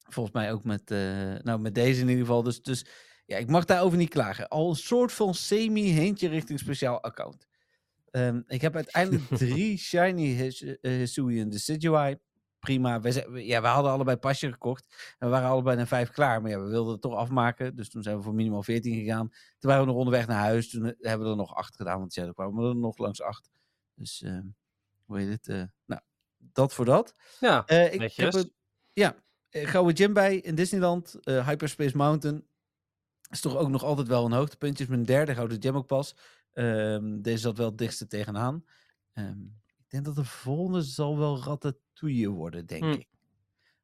volgens 0.10 0.36
mij 0.36 0.52
ook 0.52 0.64
met, 0.64 0.92
eh, 0.92 1.34
nou, 1.44 1.60
met 1.60 1.76
deze 1.76 2.02
in 2.02 2.08
ieder 2.08 2.26
geval. 2.26 2.44
Dus, 2.44 2.62
dus 2.62 2.86
ja, 3.26 3.38
ik 3.38 3.50
mag 3.50 3.66
daarover 3.66 3.98
niet 3.98 4.10
klagen. 4.10 4.48
Al 4.48 4.70
een 4.70 4.76
soort 4.76 5.12
van 5.12 5.34
semi-heentje 5.34 6.28
richting 6.28 6.60
speciaal 6.60 7.02
account. 7.02 7.48
Ehm, 8.12 8.42
ik 8.48 8.62
heb 8.62 8.76
uiteindelijk 8.76 9.24
drie 9.38 9.78
shiny 9.78 10.52
eh, 10.82 10.92
Hisuian 10.92 11.50
Decidueye. 11.50 12.20
Prima. 12.64 13.00
We, 13.02 13.26
we- 13.30 13.46
ja, 13.46 13.62
we 13.62 13.68
hadden 13.68 13.92
allebei 13.92 14.18
pasje 14.18 14.52
gekocht. 14.52 15.16
En 15.20 15.28
we 15.28 15.34
waren 15.34 15.50
allebei 15.50 15.76
naar 15.78 15.88
vijf 15.88 16.10
klaar. 16.12 16.42
Maar 16.42 16.52
ja, 16.52 16.60
we 16.60 16.70
wilden 16.70 16.92
het 16.92 17.02
toch 17.02 17.16
afmaken. 17.16 17.76
Dus 17.76 17.90
toen 17.90 18.04
zijn 18.04 18.18
we 18.18 18.24
voor 18.24 18.34
minimaal 18.34 18.64
14 18.64 18.94
gegaan. 18.94 19.30
Toen 19.30 19.70
waren 19.70 19.82
we 19.82 19.88
nog 19.88 19.98
onderweg 19.98 20.28
naar 20.28 20.40
huis. 20.40 20.70
Toen 20.70 20.86
eh, 20.86 20.92
hebben 21.10 21.26
we 21.28 21.32
er 21.32 21.38
nog 21.40 21.56
acht 21.56 21.76
gedaan. 21.76 22.00
Want 22.00 22.14
ja, 22.14 22.26
er 22.26 22.34
kwamen 22.34 22.66
er 22.70 22.76
nog 22.76 22.98
langs 22.98 23.22
acht. 23.22 23.50
Dus 23.96 24.22
ehm, 24.22 24.46
hoe 25.06 25.18
heet 25.20 25.30
het? 25.30 25.48
eh, 25.48 25.64
nou, 25.86 26.02
dat 26.38 26.74
voor 26.74 26.86
dat. 26.86 27.16
Ja, 27.40 27.66
Eh, 27.66 27.94
ik 27.94 28.00
heb 28.16 28.34
een, 28.44 28.54
ja, 28.94 29.16
gouden 29.50 29.96
gym 29.96 30.14
bij 30.14 30.36
in 30.38 30.56
Disneyland. 30.56 31.18
Hyperspace 31.24 31.98
Mountain. 31.98 32.48
Is 33.30 33.40
toch 33.42 33.56
ook 33.58 33.70
nog 33.70 33.84
altijd 33.84 34.08
wel 34.08 34.26
een 34.26 34.32
hoogtepuntje. 34.32 34.84
Is 34.84 34.90
mijn 34.90 35.06
derde 35.06 35.34
gouden 35.36 35.62
gym 35.62 35.76
ook 35.76 35.88
pas. 35.88 36.16
Ehm, 36.52 37.22
deze 37.22 37.38
zat 37.38 37.58
wel 37.58 37.66
het 37.70 37.78
dichtste 37.78 38.08
tegenaan. 38.08 38.66
Ehm, 39.14 39.42
ik 39.78 39.90
denk 39.90 40.06
dat 40.06 40.16
de 40.16 40.26
volgende 40.26 40.82
zal 40.82 41.18
wel 41.18 41.38
Ratatouille 41.94 42.30
worden, 42.30 42.66
denk 42.66 42.84
Hm. 42.84 42.90
ik. 42.92 43.08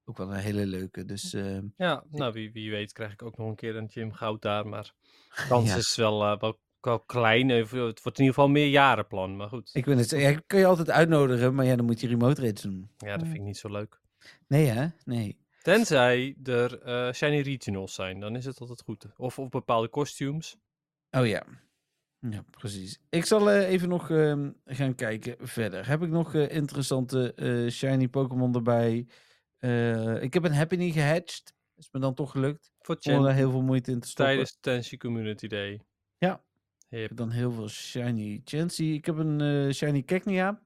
Ook 0.05 0.17
wel 0.17 0.33
een 0.33 0.39
hele 0.39 0.65
leuke. 0.65 1.05
Dus 1.05 1.33
ehm, 1.33 1.65
Ja, 1.77 2.03
nou, 2.11 2.33
wie, 2.33 2.51
wie 2.51 2.71
weet 2.71 2.91
krijg 2.93 3.11
ik 3.13 3.21
ook 3.21 3.37
nog 3.37 3.47
een 3.49 3.55
keer 3.55 3.75
een 3.75 3.89
gym 3.89 4.11
goud 4.13 4.41
daar. 4.41 4.67
Maar 4.67 4.93
de 5.35 5.45
kans 5.49 5.69
Ja. 5.69 5.75
is 5.75 5.95
wel, 5.95 6.23
eh, 6.23 6.39
wel, 6.39 6.59
wel 6.81 6.99
klein. 6.99 7.49
Eh, 7.49 7.57
Het 7.57 7.71
wordt 7.71 7.97
in 8.03 8.03
ieder 8.05 8.25
geval 8.27 8.45
een 8.45 8.51
meerjarenplan, 8.51 9.35
maar 9.35 9.47
goed. 9.47 9.69
ik 9.73 9.85
wil 9.85 9.97
het 9.97 10.09
ja, 10.09 10.39
kun 10.47 10.59
je 10.59 10.65
altijd 10.65 10.89
uitnodigen. 10.89 11.55
Maar 11.55 11.65
ja, 11.65 11.75
dan 11.75 11.85
moet 11.85 11.99
je 11.99 12.07
remote 12.07 12.41
raids 12.41 12.61
doen. 12.61 12.89
Ja, 12.97 13.17
dat 13.17 13.25
vind 13.25 13.37
ik 13.39 13.43
niet 13.43 13.57
zo 13.57 13.69
leuk. 13.71 13.99
Nee 14.47 14.65
hè? 14.65 14.87
Nee. 15.05 15.37
Tenzij 15.61 16.35
er 16.43 16.81
eh, 16.81 17.13
shiny 17.13 17.41
regionals 17.41 17.93
zijn, 17.93 18.19
dan 18.19 18.35
is 18.35 18.45
het 18.45 18.59
altijd 18.59 18.81
goed. 18.81 19.05
Of, 19.17 19.39
of 19.39 19.49
bepaalde 19.49 19.89
costumes. 19.89 20.57
Oh 21.11 21.27
ja. 21.27 21.43
Ja, 22.19 22.43
precies. 22.49 22.99
Ik 23.09 23.25
zal 23.25 23.49
eh, 23.51 23.69
even 23.69 23.89
nog 23.89 24.09
ehm, 24.09 24.51
gaan 24.65 24.95
kijken 24.95 25.35
verder. 25.47 25.87
Heb 25.87 26.01
ik 26.01 26.09
nog 26.09 26.35
eh, 26.35 26.55
interessante 26.55 27.33
eh, 27.33 27.69
shiny 27.71 28.07
Pokémon 28.07 28.55
erbij? 28.55 28.97
Ik 30.21 30.33
heb 30.33 30.43
een 30.43 30.53
Happiny 30.53 30.91
gehatcht. 30.91 31.53
Is 31.75 31.89
me 31.91 31.99
dan 31.99 32.13
toch 32.13 32.31
gelukt. 32.31 32.71
Voor 32.79 32.95
Zonder 32.99 33.23
daar 33.23 33.33
heel 33.35 33.51
veel 33.51 33.61
moeite 33.61 33.91
in 33.91 33.99
te 33.99 34.07
stoppen. 34.07 34.35
tijdens 34.35 34.57
Tensi 34.59 34.97
Community 34.97 35.47
Day. 35.47 35.81
Ja. 36.17 36.43
Ik 36.89 36.99
heb 37.01 37.15
dan 37.17 37.29
heel 37.29 37.51
veel 37.51 37.67
shiny 37.69 38.41
Chansey. 38.43 38.85
Ik 38.85 39.05
heb 39.05 39.17
een 39.17 39.73
shiny 39.73 40.03
Cacnea. 40.03 40.61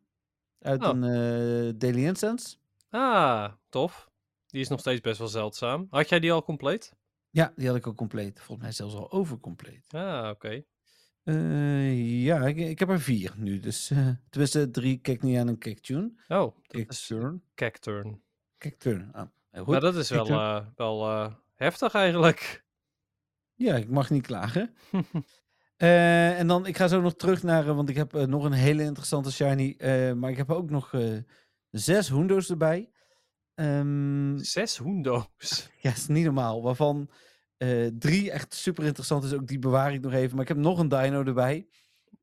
Uit 0.60 0.84
Oh. 0.84 0.90
een 1.00 1.78
Daily 1.78 2.06
Incense. 2.06 2.56
Ah, 2.90 3.54
tof. 3.70 4.10
Die 4.48 4.62
is 4.62 4.68
nog 4.68 4.80
steeds 4.80 5.02
best 5.02 5.18
wel 5.18 5.28
zeldzaam. 5.28 5.88
Had 5.90 6.10
jij 6.10 6.20
die 6.20 6.32
al 6.32 6.44
compleet? 6.44 6.94
Ja, 7.30 7.54
die 7.56 7.68
had 7.68 7.76
ik 7.76 7.86
al 7.86 7.94
compleet. 7.96 8.38
Volgens 8.42 8.62
mij 8.62 8.72
zelfs 8.72 8.96
al 8.96 9.12
overcompleet. 9.12 9.86
Ah, 9.94 10.30
oké. 10.30 10.64
Eh, 11.24 12.24
ja, 12.24 12.48
ik, 12.48 12.58
ik 12.58 12.80
heb 12.80 12.90
er 12.90 13.02
vier 13.02 13.34
nu. 13.38 13.60
Dus 13.60 13.92
tenminste 14.30 14.70
drie 14.70 15.02
Cacnea 15.02 15.40
en 15.40 15.48
een 15.48 15.60
Cactune. 15.60 16.12
Oh, 16.28 16.56
Cacturn. 16.68 17.44
Cacturn. 17.56 18.22
Cacturn. 18.58 19.10
Ah, 19.14 19.28
goed. 19.54 19.68
Maar 19.68 19.80
dat 19.80 19.96
is 19.96 20.10
wel, 20.10 20.28
eh, 20.30 20.66
wel 20.76 21.32
heftig 21.54 21.94
eigenlijk. 21.94 22.66
Ja, 23.54 23.76
ik 23.76 23.90
mag 23.90 24.10
niet 24.10 24.26
klagen. 24.26 24.74
En 25.78 26.48
dan, 26.48 26.66
ik 26.66 26.78
ga 26.78 26.88
zo 26.88 27.02
nog 27.02 27.16
terug 27.16 27.44
naar, 27.44 27.76
want 27.76 27.90
ik 27.90 27.96
heb 27.96 28.14
nog 28.14 28.44
een 28.44 28.52
hele 28.52 28.84
interessante 28.84 29.32
shiny. 29.32 29.76
maar 30.14 30.30
ik 30.30 30.38
heb 30.38 30.52
ook 30.52 30.70
nog 30.70 30.94
zes 31.70 32.10
Hoendo's 32.10 32.50
erbij. 32.50 32.92
Ehm, 33.56 34.38
Zes 34.38 34.78
hoendo's. 34.78 35.70
ja, 35.82 35.92
is 35.92 36.08
niet 36.08 36.24
normaal. 36.24 36.62
Waarvan 36.62 37.10
eh, 37.64 37.88
drie 37.98 38.32
echt 38.32 38.54
super 38.54 38.84
interessant 38.86 39.24
is. 39.24 39.34
Ook 39.34 39.48
die 39.48 39.60
bewaar 39.60 39.94
ik 39.94 40.02
nog 40.02 40.14
even. 40.14 40.32
Maar 40.32 40.42
ik 40.42 40.48
heb 40.48 40.58
nog 40.58 40.80
een 40.80 40.88
dino 40.90 41.24
erbij. 41.24 41.68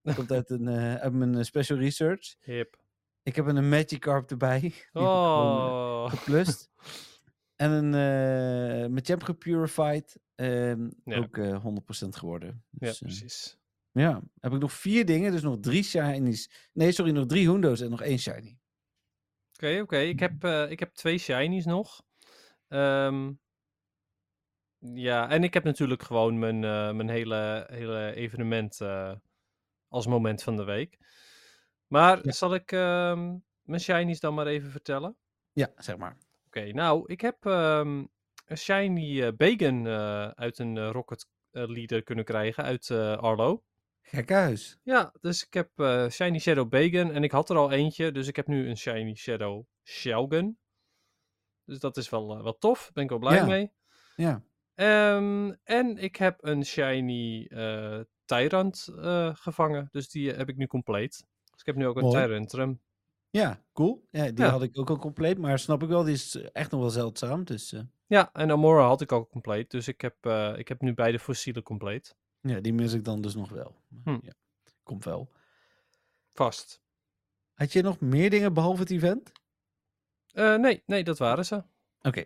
Dat 0.02 0.14
komt 0.14 0.32
uit, 0.32 0.50
een, 0.50 0.68
eh, 0.68 0.94
uit 0.94 1.12
mijn 1.12 1.34
eh, 1.34 1.42
special 1.42 1.78
research. 1.78 2.34
Hip. 2.40 2.78
Ik 3.22 3.36
heb 3.36 3.46
een 3.46 3.68
Magikarp 3.68 4.30
erbij. 4.30 4.60
Die 4.60 4.70
heb 4.70 4.78
ik 4.78 4.88
gewoon, 4.92 5.04
Oh. 5.04 6.10
geplust. 6.10 6.70
en 7.56 7.70
een 7.70 7.84
uh, 8.82 8.88
Machamp 8.88 9.22
gepurified. 9.22 10.18
Ja. 10.34 10.76
Ook 11.04 11.36
eh 11.38 11.64
100% 11.64 12.16
geworden. 12.16 12.64
Ja, 12.70 12.86
Dus, 12.86 13.00
eh, 13.00 13.08
precies. 13.08 13.58
Ja, 13.92 14.22
heb 14.40 14.52
ik 14.52 14.60
nog 14.60 14.72
vier 14.72 15.04
dingen, 15.06 15.32
dus 15.32 15.42
nog 15.42 15.56
drie 15.60 15.82
shinies. 15.82 16.68
Nee, 16.72 16.92
sorry, 16.92 17.10
nog 17.12 17.26
drie 17.26 17.48
Hoendo's 17.48 17.80
en 17.80 17.90
nog 17.90 18.02
één 18.02 18.18
shiny. 18.18 18.58
Oké, 19.52 19.80
oké. 19.80 19.96
Ik, 19.98 20.20
heb, 20.20 20.44
ik 20.70 20.78
heb 20.78 20.94
twee 20.94 21.18
shinies 21.18 21.64
nog. 21.64 22.02
Ehm, 22.68 23.32
ja, 24.80 25.28
en 25.30 25.44
ik 25.44 25.54
heb 25.54 25.64
natuurlijk 25.64 26.02
gewoon 26.02 26.38
mijn, 26.38 26.64
eh, 26.64 26.92
mijn 26.92 27.08
hele, 27.08 27.66
hele 27.70 28.14
evenement 28.14 28.80
eh, 28.80 29.12
als 29.88 30.06
moment 30.06 30.42
van 30.42 30.56
de 30.56 30.64
week. 30.64 30.98
Maar 31.86 32.24
Ja. 32.26 32.32
zal 32.32 32.54
ik 32.54 32.72
ehm, 32.72 33.36
mijn 33.62 33.80
shinies 33.80 34.20
dan 34.20 34.34
maar 34.34 34.46
even 34.46 34.70
vertellen? 34.70 35.16
Ja, 35.52 35.72
zeg 35.76 35.96
maar. 35.96 36.16
Oké, 36.46 36.72
nou, 36.72 37.02
ik 37.06 37.20
heb 37.20 37.46
ehm, 37.46 38.04
een 38.46 38.58
shiny 38.58 39.36
Bacon 39.36 39.86
eh, 39.86 40.28
uit 40.28 40.58
een 40.58 40.90
Rocket 40.90 41.28
Leader 41.50 42.02
kunnen 42.02 42.24
krijgen 42.24 42.64
uit 42.64 42.90
Arlo. 42.90 43.64
Gekke 44.02 44.34
huis. 44.34 44.78
Ja, 44.82 45.14
dus 45.20 45.46
ik 45.46 45.54
heb 45.54 45.70
Shiny 46.10 46.38
Shadow 46.38 46.68
Bacon 46.68 47.12
en 47.12 47.22
ik 47.24 47.30
had 47.30 47.50
er 47.50 47.56
al 47.56 47.70
eentje, 47.70 48.12
dus 48.12 48.26
ik 48.28 48.36
heb 48.36 48.46
nu 48.46 48.68
een 48.68 48.76
Shiny 48.76 49.14
Shadow 49.14 49.64
Shelgon. 49.84 50.58
Dus 51.64 51.78
dat 51.78 51.96
is 51.96 52.08
wel, 52.08 52.42
wel 52.42 52.58
tof, 52.58 52.80
daar 52.82 52.90
ben 52.92 53.02
ik 53.02 53.10
wel 53.10 53.18
blij 53.18 53.36
Ja. 53.36 53.46
mee. 53.46 53.72
Ja. 54.16 54.42
Ehm, 54.80 55.52
en 55.64 55.96
ik 55.98 56.16
heb 56.16 56.44
een 56.44 56.64
Shiny 56.64 57.46
eh 57.46 58.00
Tyrant 58.24 58.88
eh, 58.96 59.34
gevangen, 59.34 59.88
dus 59.90 60.08
die 60.10 60.30
eh, 60.32 60.38
heb 60.38 60.48
ik 60.48 60.56
nu 60.56 60.66
compleet. 60.66 61.10
Dus 61.50 61.60
ik 61.60 61.66
heb 61.66 61.76
nu 61.76 61.86
ook 61.86 61.96
een 61.96 62.02
Mooi. 62.02 62.24
Tyrantrum. 62.24 62.80
Ja, 63.30 63.62
cool. 63.72 64.06
Ja, 64.10 64.24
die 64.30 64.44
Ja. 64.44 64.50
had 64.50 64.62
ik 64.62 64.78
ook 64.78 64.90
al 64.90 64.98
compleet, 64.98 65.38
maar 65.38 65.58
snap 65.58 65.82
ik 65.82 65.88
wel, 65.88 66.02
die 66.04 66.14
is 66.14 66.34
echt 66.34 66.70
nog 66.70 66.80
wel 66.80 66.90
zeldzaam. 66.90 67.44
Dus 67.44 67.74
Ja, 68.06 68.32
en 68.32 68.50
Amora 68.50 68.86
had 68.86 69.00
ik 69.00 69.12
al 69.12 69.26
compleet, 69.26 69.70
dus 69.70 69.88
ik 69.88 70.00
heb, 70.00 70.26
ik 70.56 70.68
heb 70.68 70.80
nu 70.80 70.94
beide 70.94 71.18
fossielen 71.18 71.62
compleet. 71.62 72.16
ja, 72.40 72.60
die 72.60 72.72
mis 72.72 72.92
ik 72.92 73.04
dan 73.04 73.20
dus 73.20 73.34
nog 73.34 73.50
wel. 73.50 73.76
Hm. 74.04 74.18
Ja, 74.22 74.32
komt 74.82 75.04
wel. 75.04 75.32
Vast. 76.28 76.82
Had 77.54 77.72
je 77.72 77.82
nog 77.82 78.00
meer 78.00 78.30
dingen 78.30 78.54
behalve 78.54 78.80
het 78.80 78.90
event? 78.90 79.32
Nee, 80.32 80.82
nee, 80.86 81.04
dat 81.04 81.18
waren 81.18 81.44
ze. 81.46 81.62
Oké, 82.02 82.24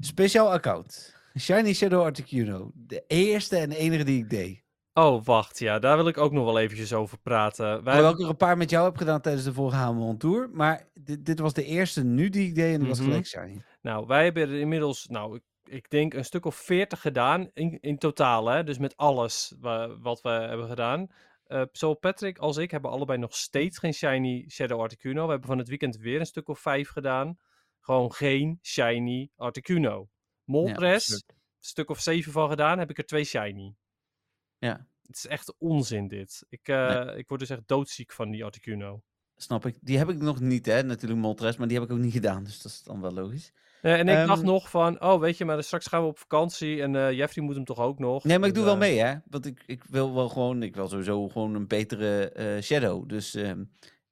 speciaal 0.00 0.52
account. 0.52 1.18
Shiny 1.38 1.72
Shadow 1.74 2.02
Articuno. 2.02 2.70
De 2.74 3.04
eerste 3.06 3.56
en 3.56 3.72
enige 3.72 4.04
die 4.04 4.18
ik 4.22 4.30
deed. 4.30 4.62
Oh, 4.92 5.24
wacht, 5.24 5.58
ja, 5.58 5.78
daar 5.78 5.96
wil 5.96 6.08
ik 6.08 6.18
ook 6.18 6.32
nog 6.32 6.44
wel 6.44 6.58
eventjes 6.58 6.92
over 6.92 7.18
praten. 7.18 7.84
Wij 7.84 7.94
Hoewel 7.94 8.12
ik 8.12 8.20
er 8.20 8.28
een 8.28 8.36
paar 8.36 8.56
met 8.56 8.70
jou 8.70 8.84
heb 8.84 8.96
gedaan 8.96 9.20
tijdens 9.20 9.44
de 9.44 9.52
vorige 9.52 9.76
Hamon 9.76 10.16
Tour. 10.18 10.48
Maar 10.52 10.88
dit, 10.94 11.26
dit 11.26 11.38
was 11.38 11.52
de 11.54 11.64
eerste 11.64 12.04
nu 12.04 12.28
die 12.28 12.48
ik 12.48 12.54
deed 12.54 12.72
en 12.74 12.78
die 12.78 12.88
was 12.88 12.98
Mhm. 12.98 13.08
gelijk 13.08 13.26
Shiny. 13.26 13.62
Nou, 13.82 14.06
wij 14.06 14.24
hebben 14.24 14.42
er 14.48 14.54
inmiddels, 14.60 15.06
nou, 15.06 15.36
ik, 15.36 15.42
ik 15.64 15.90
denk 15.90 16.14
een 16.14 16.24
stuk 16.24 16.44
of 16.44 16.54
veertig 16.56 17.00
gedaan 17.00 17.50
in, 17.54 17.78
in 17.80 17.98
totaal, 17.98 18.46
hè. 18.48 18.64
Dus 18.64 18.78
met 18.78 18.96
alles 18.96 19.54
wa- 19.60 19.98
wat 19.98 20.20
we 20.20 20.28
hebben 20.28 20.68
gedaan. 20.68 21.06
Eh 21.46 21.62
zowel 21.72 21.96
Patrick 21.96 22.38
als 22.38 22.56
ik 22.56 22.70
hebben 22.70 22.90
allebei 22.90 23.18
nog 23.18 23.36
steeds 23.36 23.78
geen 23.78 23.94
shiny 23.94 24.44
Shadow 24.48 24.80
Articuno. 24.80 25.24
We 25.24 25.30
hebben 25.30 25.48
van 25.48 25.58
het 25.58 25.68
weekend 25.68 25.96
weer 25.96 26.20
een 26.20 26.26
stuk 26.26 26.48
of 26.48 26.58
vijf 26.58 26.88
gedaan. 26.90 27.36
gewoon 27.82 28.12
geen 28.12 28.58
shiny 28.62 29.30
Articuno. 29.36 30.08
Moltres, 30.50 31.10
een 31.10 31.22
stuk 31.60 31.90
of 31.90 32.00
zeven 32.00 32.32
van 32.32 32.48
gedaan, 32.48 32.78
heb 32.78 32.90
ik 32.90 32.98
er 32.98 33.04
twee 33.06 33.24
shiny. 33.24 33.74
Ja, 34.58 34.86
Het 35.06 35.16
is 35.16 35.26
echt 35.26 35.54
onzin 35.58 36.08
dit. 36.08 36.44
Ik, 36.48 36.68
eh, 36.68 37.12
ik 37.16 37.28
word 37.28 37.40
dus 37.40 37.50
echt 37.50 37.62
doodziek 37.66 38.12
van 38.12 38.30
die 38.30 38.44
Articuno. 38.44 39.02
snap 39.36 39.66
ik. 39.66 39.76
Die 39.80 39.98
heb 39.98 40.08
ik 40.08 40.18
nog 40.18 40.40
niet, 40.40 40.66
hè, 40.66 40.82
natuurlijk 40.82 41.20
Moltres, 41.20 41.56
maar 41.56 41.68
die 41.68 41.78
heb 41.78 41.86
ik 41.86 41.92
ook 41.92 42.02
niet 42.02 42.12
gedaan. 42.12 42.44
Dus 42.44 42.62
dat 42.62 42.72
is 42.72 42.82
dan 42.82 43.00
wel 43.00 43.10
logisch. 43.12 43.52
Eh, 43.82 43.92
en 43.98 44.08
ik 44.08 44.26
dacht 44.26 44.38
Ehm, 44.40 44.46
nog 44.48 44.70
van, 44.70 45.02
oh 45.02 45.20
weet 45.20 45.36
je, 45.38 45.44
maar 45.44 45.62
straks 45.62 45.86
gaan 45.86 46.02
we 46.02 46.08
op 46.08 46.18
vakantie 46.18 46.82
en 46.82 46.96
eh 46.96 47.12
Jeffrey 47.12 47.44
moet 47.44 47.54
hem 47.54 47.64
toch 47.64 47.78
ook 47.78 47.98
nog. 47.98 48.24
Nee, 48.24 48.38
maar 48.38 48.48
ik 48.48 48.54
Dus, 48.54 48.62
doe 48.62 48.72
wel 48.72 48.80
mee, 48.80 48.98
hè. 48.98 49.14
Want 49.26 49.46
ik, 49.46 49.62
ik 49.66 49.84
wil 49.84 50.14
wel 50.14 50.28
gewoon, 50.28 50.62
ik 50.62 50.74
wil 50.74 50.88
sowieso 50.88 51.28
gewoon 51.28 51.54
een 51.54 51.66
betere 51.66 52.58
Shadow. 52.62 53.08
Dus 53.08 53.34
ehm, 53.34 53.64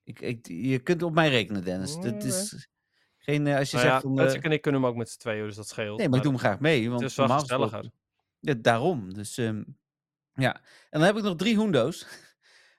ik, 0.05 0.21
ik, 0.21 0.47
je 0.49 0.79
kunt 0.79 1.03
op 1.03 1.13
mij 1.15 1.29
rekenen, 1.29 1.65
Dennis. 1.65 1.97
Mm, 1.97 2.03
Dat 2.03 2.25
is 2.25 2.69
geen, 3.29 3.47
eh, 3.47 3.57
als 3.57 3.71
je 3.71 3.77
Nou 3.77 3.89
ja, 3.89 3.93
zegt 3.93 4.05
van... 4.05 4.15
Patrick 4.15 4.41
eh, 4.41 4.45
en 4.45 4.53
ik 4.53 4.63
kunnen 4.63 4.81
hem 4.81 4.91
ook 4.91 4.97
met 4.97 5.11
z'n 5.11 5.19
tweeën, 5.19 5.45
dus 5.45 5.57
dat 5.57 5.69
scheelt. 5.69 5.99
nee, 5.99 6.09
maar 6.09 6.17
ik 6.17 6.23
doe 6.25 6.33
hem 6.33 6.41
graag 6.41 6.61
mee. 6.61 6.89
Want 6.89 7.01
het 7.01 7.11
is 7.11 7.17
wel 7.17 7.29
gezelliger. 7.29 7.91
Ja, 8.41 8.55
daarom. 8.55 9.15
Dus 9.15 9.39
ehm, 9.39 9.63
ja. 10.35 10.55
En 10.91 10.99
dan 10.99 11.03
heb 11.03 11.17
ik 11.17 11.23
nog 11.23 11.37
drie 11.37 11.57
Hoendo's. 11.57 12.07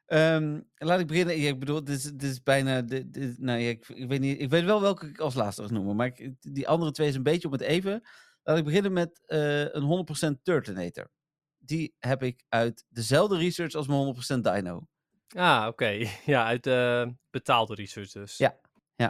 Ehm, 0.05 0.59
laat 0.75 0.99
ik 0.99 1.07
beginnen. 1.07 1.39
Ja, 1.39 1.49
ik 1.49 1.59
bedoel, 1.59 1.83
dit 1.83 1.97
is, 1.97 2.03
dit 2.03 2.23
is 2.23 2.43
bijna. 2.43 2.81
Dit, 2.81 3.13
dit- 3.13 3.39
nou, 3.39 3.59
ja, 3.59 3.69
ik, 3.69 3.89
ik, 3.89 4.07
weet 4.07 4.19
niet, 4.19 4.41
ik 4.41 4.49
weet 4.49 4.63
wel 4.63 4.81
welke 4.81 5.07
ik 5.07 5.19
als 5.19 5.33
laatste 5.33 5.63
ga 5.63 5.71
noemen. 5.71 5.95
Maar 5.95 6.05
ik, 6.07 6.33
die 6.39 6.67
andere 6.67 6.91
twee 6.91 7.07
is 7.07 7.15
een 7.15 7.23
beetje 7.23 7.47
om 7.47 7.53
het 7.53 7.61
even. 7.61 8.01
Laat 8.43 8.57
ik 8.57 8.63
beginnen 8.63 8.93
met 8.93 9.21
eh, 9.25 9.73
een 9.73 10.37
100% 10.37 10.41
Turtonator. 10.43 11.11
Die 11.57 11.95
heb 11.99 12.23
ik 12.23 12.43
uit 12.47 12.85
dezelfde 12.89 13.37
research 13.37 13.73
als 13.73 13.87
mijn 13.87 14.15
100% 14.37 14.39
Dino. 14.41 14.87
Ah, 15.27 15.67
oké. 15.67 16.07
Ja, 16.25 16.45
uit 16.45 16.63
de 16.63 17.13
betaalde 17.29 17.75
research 17.75 18.11
dus. 18.11 18.37
Ja. 18.37 18.59
Eh, 18.95 19.07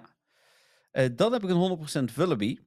dan 1.16 1.34
heb 1.34 1.44
ik 1.44 1.50
een 1.50 1.56
100% 2.10 2.12
Vullaby. 2.14 2.58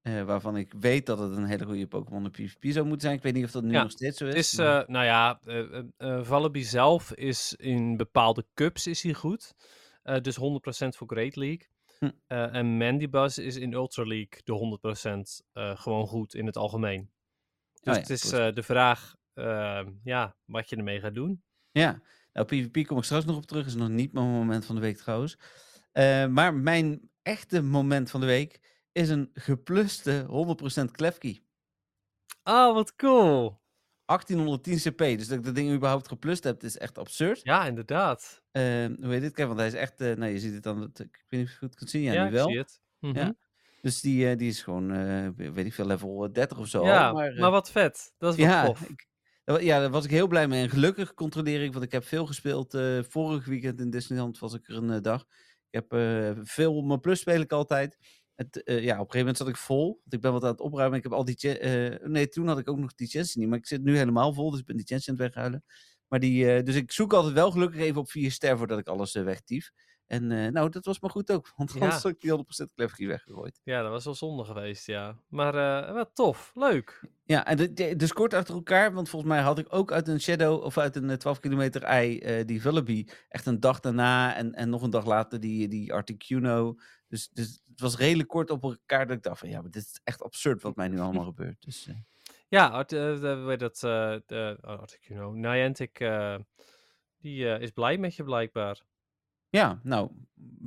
eh, 0.00 0.22
waarvan 0.22 0.56
ik 0.56 0.72
weet 0.80 1.06
dat 1.06 1.18
het 1.18 1.36
een 1.36 1.44
hele 1.44 1.64
goede 1.64 1.86
Pokémon 1.86 2.24
in 2.24 2.30
PvP 2.30 2.64
zou 2.72 2.82
moeten 2.86 3.00
zijn. 3.00 3.16
Ik 3.16 3.22
weet 3.22 3.34
niet 3.34 3.44
of 3.44 3.50
dat 3.50 3.62
nu 3.62 3.72
Ja, 3.72 3.82
nog 3.82 3.90
steeds 3.90 4.18
zo 4.18 4.26
is. 4.26 4.34
Is, 4.34 4.54
maar- 4.54 4.80
eh, 4.82 4.88
nou 4.88 5.04
ja, 5.04 5.40
eh 5.44 5.58
eh, 5.78 5.84
eh, 5.96 6.24
Vallaby 6.24 6.62
zelf 6.62 7.12
is 7.12 7.54
in 7.54 7.96
bepaalde 7.96 8.46
cups 8.54 8.86
is 8.86 9.02
hij 9.02 9.14
goed. 9.14 9.54
Eh, 10.02 10.20
dus 10.20 10.36
100% 10.36 10.96
voor 10.96 11.06
Great 11.08 11.36
League. 11.36 11.68
Hm. 11.98 12.10
Eh, 12.26 12.54
en 12.54 12.76
Mandibuzz 12.76 13.38
is 13.38 13.56
in 13.56 13.72
Ultra 13.72 14.04
League 14.06 14.40
de 14.44 14.52
100% 14.52 15.42
eh, 15.52 15.76
gewoon 15.80 16.06
goed 16.06 16.34
in 16.34 16.46
het 16.46 16.56
algemeen. 16.56 17.10
Dus 17.72 17.80
Oh 17.88 17.94
ja, 17.94 18.00
het 18.00 18.10
is 18.10 18.32
eh, 18.32 18.52
de 18.54 18.62
vraag, 18.62 19.14
eh, 19.32 19.86
ja, 20.02 20.36
wat 20.44 20.68
je 20.68 20.76
ermee 20.76 21.00
gaat 21.00 21.14
doen. 21.14 21.42
Ja, 21.70 22.00
nou, 22.32 22.46
PvP 22.46 22.86
kom 22.86 22.98
ik 22.98 23.04
straks 23.04 23.24
nog 23.24 23.36
op 23.36 23.46
terug. 23.46 23.66
Is 23.66 23.74
nog 23.74 23.88
niet 23.88 24.12
mijn 24.12 24.26
moment 24.26 24.64
van 24.64 24.74
de 24.74 24.80
week 24.80 24.96
trouwens. 24.96 25.38
Eh, 25.92 26.26
maar 26.26 26.54
mijn 26.54 27.09
echte 27.22 27.62
moment 27.62 28.10
van 28.10 28.20
de 28.20 28.26
week 28.26 28.60
is 28.92 29.08
een 29.08 29.30
gepluste 29.34 30.26
100% 30.88 30.90
Klefki. 30.90 31.42
Oh, 32.44 32.74
wat 32.74 32.94
cool. 32.96 33.58
1810 34.04 34.92
CP. 34.92 34.98
Dus 34.98 35.28
dat 35.28 35.38
ik 35.38 35.44
dat 35.44 35.54
ding 35.54 35.72
überhaupt 35.72 36.08
geplust 36.08 36.44
heb, 36.44 36.62
is 36.62 36.78
echt 36.78 36.98
absurd. 36.98 37.40
Ja, 37.42 37.66
inderdaad. 37.66 38.42
Eh, 38.50 38.62
hoe 38.86 38.96
heet 39.08 39.20
dit? 39.20 39.32
Kijk, 39.32 39.46
want 39.46 39.58
hij 39.58 39.68
is 39.68 39.74
echt... 39.74 40.00
eh, 40.00 40.16
nou, 40.16 40.32
je 40.32 40.38
ziet 40.38 40.54
het 40.54 40.62
dan... 40.62 40.82
Ik 40.82 40.92
weet 40.96 41.00
niet 41.00 41.08
of 41.30 41.30
je 41.30 41.36
het 41.46 41.56
goed 41.58 41.74
kunt 41.74 41.90
zien. 41.90 42.02
Ja, 42.02 42.12
Ja, 42.12 42.20
nu 42.20 42.26
ik 42.26 42.32
wel. 42.32 42.48
zie 42.48 42.58
het. 42.58 42.80
Mhm. 42.98 43.16
Ja. 43.16 43.34
Dus 43.82 44.00
die, 44.00 44.30
eh, 44.30 44.36
die 44.36 44.48
is 44.48 44.62
gewoon, 44.62 44.90
eh, 44.90 45.28
weet 45.36 45.66
ik 45.66 45.72
veel, 45.74 45.86
level 45.86 46.24
eh, 46.24 46.32
30 46.32 46.58
of 46.58 46.68
zo. 46.68 46.78
al, 46.80 46.86
Ja, 46.86 47.12
maar, 47.12 47.34
maar, 47.34 47.50
wat 47.50 47.70
vet. 47.70 48.14
Dat 48.18 48.32
is 48.32 48.38
wel 48.44 48.48
ja, 48.48 48.64
tof. 48.64 48.80
ik, 48.88 49.08
ja, 49.60 49.78
daar 49.80 49.90
was 49.90 50.04
ik 50.04 50.10
heel 50.10 50.26
blij 50.26 50.48
mee. 50.48 50.62
En 50.62 50.70
gelukkig 50.70 51.14
controleer 51.14 51.62
ik, 51.62 51.72
want 51.72 51.84
ik 51.84 51.92
heb 51.92 52.04
veel 52.04 52.26
gespeeld. 52.26 52.78
vorig 53.08 53.44
weekend 53.44 53.80
in 53.80 53.90
Disneyland 53.90 54.38
was 54.38 54.54
ik 54.54 54.68
er 54.68 54.76
een 54.76 55.02
dag. 55.02 55.26
Ik 55.70 55.80
heb 55.88 55.92
eh, 55.92 56.30
veel, 56.42 56.82
mijn 56.82 57.00
plus 57.00 57.20
speel 57.20 57.40
ik 57.40 57.52
altijd. 57.52 57.96
Het, 58.34 58.62
eh, 58.62 58.74
ja, 58.74 58.80
op 58.80 58.88
een 58.90 58.96
gegeven 58.96 59.18
moment 59.18 59.36
zat 59.36 59.48
ik 59.48 59.56
vol. 59.56 59.86
Want 59.86 60.14
ik 60.14 60.20
ben 60.20 60.32
wat 60.32 60.42
aan 60.44 60.50
het 60.50 60.60
opruimen. 60.60 60.98
Ik 60.98 61.02
heb 61.02 61.12
al 61.12 61.24
die... 61.24 61.58
eh, 61.58 62.08
nee, 62.08 62.28
toen 62.28 62.46
had 62.48 62.58
ik 62.58 62.68
ook 62.68 62.78
nog 62.78 62.94
die 62.94 63.06
chances 63.08 63.34
niet. 63.34 63.48
Maar 63.48 63.58
ik 63.58 63.66
zit 63.66 63.82
nu 63.82 63.96
helemaal 63.96 64.32
vol, 64.34 64.50
dus 64.50 64.60
ik 64.60 64.66
ben 64.66 64.76
die 64.76 64.86
chances 64.86 65.08
aan 65.08 65.14
het 65.14 65.24
weghuilen. 65.24 65.64
Maar 66.08 66.20
die, 66.20 66.62
dus 66.62 66.74
ik 66.74 66.92
zoek 66.92 67.12
altijd 67.12 67.34
wel 67.34 67.50
gelukkig 67.50 67.80
even 67.80 68.00
op 68.00 68.10
4 68.10 68.30
ster 68.30 68.58
voordat 68.58 68.78
ik 68.78 68.88
alles 68.88 69.12
wegtief. 69.12 69.70
En 70.10 70.30
eh, 70.32 70.50
nou, 70.52 70.70
dat 70.70 70.84
was 70.84 71.00
maar 71.00 71.10
goed 71.10 71.32
ook. 71.32 71.52
Want 71.56 71.72
Ja. 71.72 71.80
anders 71.80 72.02
had 72.02 72.12
ik 72.12 72.20
die 72.20 72.30
100% 72.68 72.72
Cleverkey 72.74 73.06
weggegooid. 73.06 73.60
Ja, 73.64 73.82
dat 73.82 73.90
was 73.90 74.04
wel 74.04 74.14
zonde 74.14 74.44
geweest, 74.44 74.86
ja. 74.86 75.18
Maar 75.28 75.54
eh, 75.88 75.92
wat 75.94 76.10
tof. 76.14 76.50
Leuk. 76.54 77.00
Ja, 77.24 77.46
en 77.46 77.56
de- 77.56 77.72
de- 77.72 77.96
dus 77.96 78.12
kort 78.12 78.34
achter 78.34 78.54
elkaar, 78.54 78.92
want 78.92 79.08
volgens 79.08 79.32
mij 79.32 79.40
had 79.42 79.58
ik 79.58 79.66
ook 79.68 79.92
uit 79.92 80.08
een 80.08 80.20
Shadow 80.20 80.62
of 80.64 80.78
uit 80.78 80.96
een 80.96 81.10
eh, 81.10 81.16
12 81.16 81.40
kilometer 81.40 81.82
ei 81.82 82.18
eh, 82.18 82.46
die 82.46 82.60
Vullaby 82.60 83.06
echt 83.28 83.46
een 83.46 83.60
dag 83.60 83.80
daarna 83.80 84.34
en, 84.36 84.52
en 84.54 84.70
nog 84.70 84.82
een 84.82 84.90
dag 84.90 85.06
later 85.06 85.40
die, 85.40 85.68
die 85.68 85.92
Articuno. 85.92 86.74
Dus, 87.08 87.28
dus 87.28 87.62
het 87.70 87.80
was 87.80 87.96
redelijk 87.96 88.28
kort 88.28 88.50
op 88.50 88.62
elkaar 88.62 89.06
dat 89.06 89.16
ik 89.16 89.22
dacht 89.22 89.38
van 89.38 89.48
ja, 89.48 89.60
maar 89.60 89.70
dit 89.70 89.82
is 89.82 90.00
echt 90.04 90.22
absurd 90.22 90.62
wat 90.62 90.76
mij 90.76 90.88
nu 90.88 90.98
allemaal 90.98 91.24
gebeurt. 91.34 91.62
Dus 91.64 91.86
eh, 91.88 91.94
Ja, 92.48 92.66
Art, 92.68 92.92
eh, 92.92 93.58
dat, 93.58 93.82
eh 93.82 94.16
oh, 94.60 94.80
Articuno. 94.80 95.32
Niantic, 95.32 96.00
eh 96.00 96.36
die 97.18 97.52
eh, 97.52 97.60
is 97.62 97.70
blij 97.70 97.98
met 97.98 98.14
je 98.14 98.24
blijkbaar. 98.24 98.80
Ja, 99.50 99.80
nou, 99.82 100.10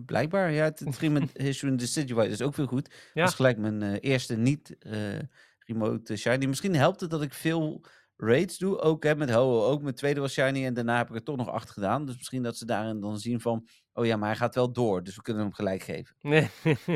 blijkbaar. 0.05 0.51
Ja, 0.51 0.63
het, 0.63 0.79
het 0.79 0.97
ging 1.01 1.13
met 1.13 1.37
History 1.37 1.75
Decidueye 1.75 2.29
dus 2.29 2.41
ook 2.41 2.53
veel 2.53 2.65
goed. 2.67 2.89
Dat 2.89 2.99
Ja. 3.13 3.23
was 3.23 3.35
gelijk 3.35 3.57
mijn 3.57 3.81
eh, 3.81 3.97
eerste 3.99 4.35
niet 4.35 4.77
eh, 4.79 5.19
remote 5.59 6.15
shiny. 6.15 6.45
Misschien 6.45 6.75
helpt 6.75 6.99
het 7.01 7.09
dat 7.09 7.21
ik 7.21 7.33
veel 7.33 7.85
raids 8.17 8.57
doe, 8.57 8.79
ook 8.79 9.03
hè, 9.03 9.15
met 9.15 9.29
Ho, 9.31 9.63
ook 9.65 9.81
mijn 9.81 9.95
tweede 9.95 10.19
was 10.19 10.33
shiny 10.33 10.65
en 10.65 10.73
daarna 10.73 10.97
heb 10.97 11.09
ik 11.09 11.15
er 11.15 11.23
toch 11.23 11.35
nog 11.37 11.49
acht 11.49 11.69
gedaan. 11.71 12.05
Dus 12.05 12.17
misschien 12.17 12.43
dat 12.43 12.57
ze 12.57 12.65
daarin 12.65 12.99
dan 12.99 13.19
zien 13.19 13.41
van, 13.41 13.67
oh 13.93 14.05
ja, 14.05 14.17
maar 14.17 14.27
hij 14.27 14.37
gaat 14.37 14.55
wel 14.55 14.71
door, 14.73 15.03
dus 15.03 15.15
we 15.15 15.21
kunnen 15.21 15.43
hem 15.43 15.53
gelijk 15.53 15.81
geven. 15.83 16.15
Nee, 16.21 16.49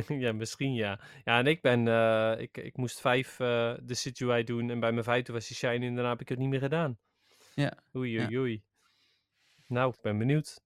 ja, 0.23 0.31
misschien 0.33 0.73
ja. 0.73 0.99
Ja, 1.23 1.39
en 1.39 1.45
ik 1.47 1.61
ben, 1.61 1.87
eh, 1.87 2.33
ik, 2.41 2.57
ik 2.57 2.77
moest 2.77 2.99
vijf 2.99 3.39
eh 3.39 3.73
de 3.83 3.93
Situai 3.93 4.43
doen 4.43 4.69
en 4.69 4.79
bij 4.79 4.91
mijn 4.91 5.03
vijfde 5.03 5.33
was 5.33 5.47
hij 5.47 5.57
shiny 5.57 5.85
en 5.87 5.93
daarna 5.95 6.09
heb 6.09 6.21
ik 6.21 6.29
het 6.29 6.39
niet 6.39 6.49
meer 6.49 6.59
gedaan. 6.59 6.97
Ja, 7.53 7.83
Oei, 7.95 8.11
ja. 8.11 8.25
oei, 8.25 8.37
oei. 8.39 8.63
Nou, 9.67 9.93
ik 9.93 10.01
ben 10.01 10.17
benieuwd. 10.17 10.61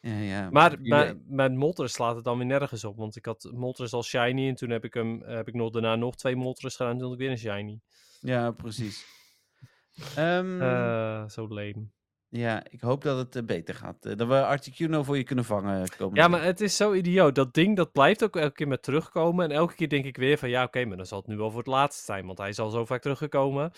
Ja, 0.00 0.18
ja. 0.18 0.50
Maar, 0.50 0.70
jullie- 0.70 0.88
maar 0.90 1.14
met 1.26 1.54
Moltres 1.54 1.92
slaat 1.92 2.14
het 2.14 2.24
dan 2.24 2.36
weer 2.38 2.46
nergens 2.46 2.84
op. 2.84 2.96
Want 2.96 3.16
ik 3.16 3.24
had 3.24 3.50
Moltres 3.54 3.92
al 3.92 4.02
shiny 4.02 4.48
en 4.48 4.54
toen 4.54 4.70
heb 4.70 4.84
ik 4.84 4.94
hem 4.94 5.22
heb 5.22 5.48
ik 5.48 5.54
nog, 5.54 5.70
daarna 5.70 5.96
nog 5.96 6.16
twee 6.16 6.36
Moltres 6.36 6.76
gedaan 6.76 6.92
en 6.92 6.98
toen 6.98 7.04
had 7.08 7.14
ik 7.14 7.20
weer 7.22 7.30
een 7.30 7.38
shiny. 7.38 7.80
Ja, 8.20 8.50
precies. 8.50 9.06
Ehm, 10.16 10.60
Eh, 10.62 11.28
zo 11.28 11.46
leem. 11.54 11.92
ja, 12.28 12.62
ik 12.70 12.80
hoop 12.80 13.02
dat 13.02 13.18
het 13.18 13.36
eh, 13.36 13.42
beter 13.42 13.74
gaat. 13.74 14.04
Eh, 14.04 14.16
dat 14.16 14.28
we 14.28 14.44
Articuno 14.44 15.02
voor 15.02 15.16
je 15.16 15.24
kunnen 15.24 15.44
vangen 15.44 15.88
komende 15.98 16.20
Ja, 16.20 16.28
maar 16.28 16.42
het 16.44 16.60
is 16.60 16.76
zo 16.76 16.92
idioot. 16.94 17.34
Dat 17.34 17.54
ding 17.54 17.76
dat 17.76 17.92
blijft 17.92 18.24
ook 18.24 18.36
elke 18.36 18.54
keer 18.54 18.68
maar 18.68 18.80
terugkomen. 18.80 19.44
En 19.44 19.56
elke 19.56 19.74
keer 19.74 19.88
denk 19.88 20.04
ik 20.04 20.16
weer 20.16 20.38
van 20.38 20.48
ja, 20.48 20.64
oké, 20.64 20.84
maar 20.84 20.96
dan 20.96 21.06
zal 21.06 21.18
het 21.18 21.26
nu 21.26 21.36
wel 21.36 21.50
voor 21.50 21.58
het 21.58 21.66
laatst 21.68 22.04
zijn. 22.04 22.26
Want 22.26 22.38
hij 22.38 22.48
is 22.48 22.58
al 22.58 22.70
zo 22.70 22.84
vaak 22.84 23.02
teruggekomen. 23.02 23.70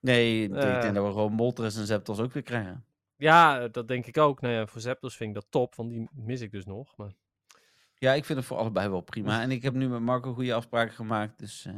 Nee, 0.00 0.42
ik 0.44 0.54
Eh. 0.54 0.80
denk 0.80 0.94
dat 0.94 1.04
we 1.06 1.12
gewoon 1.12 1.32
Moltres 1.32 1.76
en 1.76 1.86
Zapdos 1.86 2.20
ook 2.20 2.32
weer 2.32 2.42
krijgen. 2.42 2.84
Ja, 3.24 3.68
dat 3.68 3.88
denk 3.88 4.06
ik 4.06 4.18
ook. 4.18 4.40
Nou 4.40 4.54
ja, 4.54 4.66
voor 4.66 4.80
Zapdos 4.80 5.16
vind 5.16 5.28
ik 5.28 5.34
dat 5.34 5.46
top, 5.50 5.74
want 5.74 5.90
die 5.90 6.08
mis 6.12 6.40
ik 6.40 6.50
dus 6.50 6.64
nog. 6.64 6.96
Maar... 6.96 7.12
Ja, 7.94 8.12
ik 8.12 8.24
vind 8.24 8.38
het 8.38 8.46
voor 8.46 8.56
allebei 8.56 8.88
wel 8.88 9.00
prima. 9.00 9.42
En 9.42 9.50
ik 9.50 9.62
heb 9.62 9.74
nu 9.74 9.88
met 9.88 10.00
Marco 10.00 10.34
goede 10.34 10.54
afspraken 10.54 10.94
gemaakt, 10.94 11.38
dus 11.38 11.64
eh, 11.64 11.74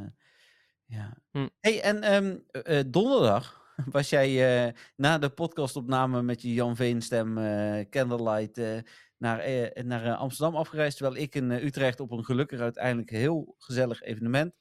ja. 0.84 1.16
Hm. 1.30 1.48
hey, 1.60 1.82
en 1.82 2.02
ehm, 2.02 2.36
eh, 2.50 2.78
eh, 2.78 2.86
donderdag 2.88 3.74
was 3.96 4.08
jij 4.08 4.66
eh, 4.66 4.72
na 4.96 5.18
de 5.18 5.28
podcastopname 5.28 6.22
met 6.22 6.42
je 6.42 6.54
Jan 6.54 6.76
Veen 6.76 7.02
stem 7.02 7.38
eh, 7.38 7.84
Candlelight 7.90 8.58
eh, 8.58 8.78
naar, 9.16 9.38
eh, 9.38 9.84
naar 9.84 10.04
eh, 10.04 10.18
Amsterdam 10.18 10.56
afgereisd, 10.56 10.96
terwijl 10.96 11.22
ik 11.22 11.34
in 11.34 11.50
eh, 11.50 11.64
Utrecht 11.64 12.00
op 12.00 12.10
een 12.10 12.24
gelukkig 12.24 12.60
uiteindelijk 12.60 13.10
heel 13.10 13.54
gezellig 13.58 14.02
evenement 14.02 14.54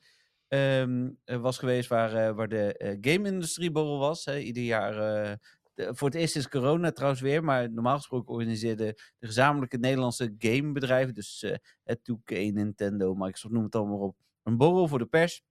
ehm, 0.47 1.09
eh, 1.23 1.37
was 1.37 1.57
geweest 1.57 1.89
waar, 1.89 2.13
eh, 2.13 2.35
waar 2.35 2.47
de 2.47 2.77
eh, 2.77 2.97
game-industrieborrel 3.01 3.99
was. 3.99 4.25
Hè, 4.25 4.37
ieder 4.39 4.63
jaar 4.63 4.97
eh, 4.97 5.33
de- 5.75 5.95
voor 5.95 6.07
het 6.07 6.17
eerst 6.17 6.31
sinds 6.33 6.47
corona 6.49 6.91
trouwens 6.91 7.21
weer, 7.21 7.43
maar 7.43 7.71
normaal 7.71 7.97
gesproken 7.97 8.33
organiseerde 8.33 8.85
de 9.17 9.27
gezamenlijke 9.27 9.77
Nederlandse 9.77 10.35
gamebedrijven, 10.37 11.13
dus 11.13 11.43
eh, 11.43 11.55
het 11.83 11.99
2K, 12.03 12.29
Nintendo, 12.53 13.13
Microsoft, 13.15 13.53
noem 13.53 13.63
het 13.63 13.75
allemaal 13.75 13.99
op, 13.99 14.15
een 14.43 14.57
borrel 14.57 14.87
voor 14.87 14.99
de 14.99 15.05
pers, 15.05 15.41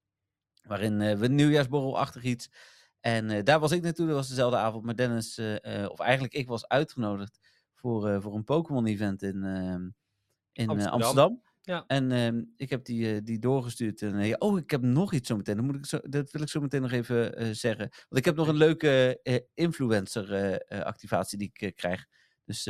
waarin 0.62 1.00
eh, 1.00 1.16
we 1.18 1.24
een 1.24 1.34
nieuwjaarsborrel-achtig 1.34 2.22
iets. 2.22 2.48
En 3.00 3.30
eh, 3.30 3.42
daar 3.42 3.60
was 3.60 3.72
ik 3.72 3.82
naartoe, 3.82 4.06
dat 4.06 4.14
was 4.16 4.28
dezelfde 4.28 4.56
avond, 4.56 4.84
maar 4.84 4.96
Dennis, 4.96 5.38
eh, 5.38 5.82
eh, 5.84 5.90
of 5.90 6.00
eigenlijk 6.00 6.34
ik 6.34 6.48
was 6.48 6.68
uitgenodigd 6.68 7.38
voor, 7.74 8.08
eh, 8.08 8.20
voor 8.20 8.34
een 8.34 8.44
Pokémon-event 8.44 9.22
in, 9.22 9.42
in 10.52 10.68
Amsterdam. 10.68 10.92
Amsterdam. 11.00 11.42
Ja. 11.66 11.84
En 11.86 12.12
ehm, 12.12 12.42
ik 12.56 12.70
heb 12.70 12.84
die, 12.84 13.14
eh, 13.14 13.20
die 13.24 13.38
doorgestuurd. 13.38 14.02
En, 14.02 14.26
ja, 14.26 14.36
oh, 14.38 14.58
ik 14.58 14.70
heb 14.70 14.82
nog 14.82 15.12
iets 15.12 15.28
zo 15.28 15.36
meteen. 15.36 15.56
Dat, 15.56 15.64
moet 15.64 15.74
ik 15.76 15.86
zo, 15.86 15.98
dat 16.02 16.30
wil 16.30 16.42
ik 16.42 16.48
zo 16.48 16.60
meteen 16.60 16.82
nog 16.82 16.90
even 16.92 17.36
eh, 17.36 17.48
zeggen. 17.52 17.88
Want 17.90 18.16
ik 18.16 18.24
heb 18.24 18.36
nog 18.36 18.48
een 18.48 18.56
leuke 18.56 19.20
influencer-activatie 19.54 21.38
die 21.38 21.50
ik 21.58 21.76
krijg. 21.76 22.06
Dus 22.44 22.66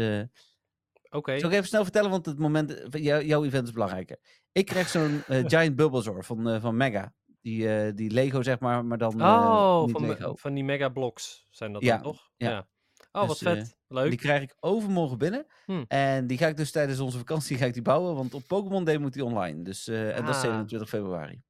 Oké. 1.10 1.38
zal 1.38 1.48
ik 1.48 1.54
even 1.54 1.66
snel 1.68 1.82
vertellen, 1.82 2.10
want 2.10 2.26
het 2.26 2.38
moment, 2.38 2.86
jou- 2.90 3.24
jouw 3.24 3.44
event 3.44 3.66
is 3.66 3.72
belangrijker. 3.72 4.18
Ik 4.52 4.66
krijg 4.66 4.88
zo'n 4.88 5.22
Giant 5.50 5.76
Bulbasaur 5.76 6.24
van, 6.24 6.60
van 6.60 6.76
Mega. 6.76 7.14
Die, 7.40 7.94
die 7.94 8.10
Lego, 8.10 8.42
zeg 8.42 8.58
maar, 8.60 8.84
maar 8.84 8.98
dan 8.98 9.22
Oh, 9.22 9.88
van, 9.88 10.06
Lego. 10.06 10.36
van 10.36 10.54
die 10.54 10.64
mega 10.64 10.88
blocks 10.88 11.46
zijn 11.50 11.72
dat 11.72 11.82
Ja, 11.82 11.94
dan 11.94 12.02
toch? 12.02 12.30
ja. 12.36 12.68
Oh, 13.14 13.28
Dus, 13.28 13.42
wat 13.42 13.52
eh, 13.52 13.58
vet. 13.62 13.76
Leuk. 13.88 14.08
Die 14.10 14.18
krijg 14.18 14.42
ik 14.42 14.54
overmorgen 14.60 15.18
binnen. 15.18 15.46
Hm. 15.64 15.84
En 15.88 16.26
die 16.26 16.38
ga 16.38 16.46
ik 16.46 16.56
dus 16.56 16.70
tijdens 16.70 17.00
onze 17.00 17.18
vakantie 17.18 17.56
ga 17.56 17.64
ik 17.66 17.72
die 17.72 17.82
bouwen. 17.82 18.14
Want 18.14 18.34
op 18.34 18.42
Pokémon 18.46 18.84
Day 18.84 18.96
moet 18.96 19.12
die 19.12 19.24
online. 19.24 19.62
Dus, 19.62 19.86
eh, 19.88 20.16
en 20.16 20.20
dat 20.24 20.28
is 20.34 20.36
Ah. 20.36 20.40
27 20.42 20.88
februari. 20.88 21.42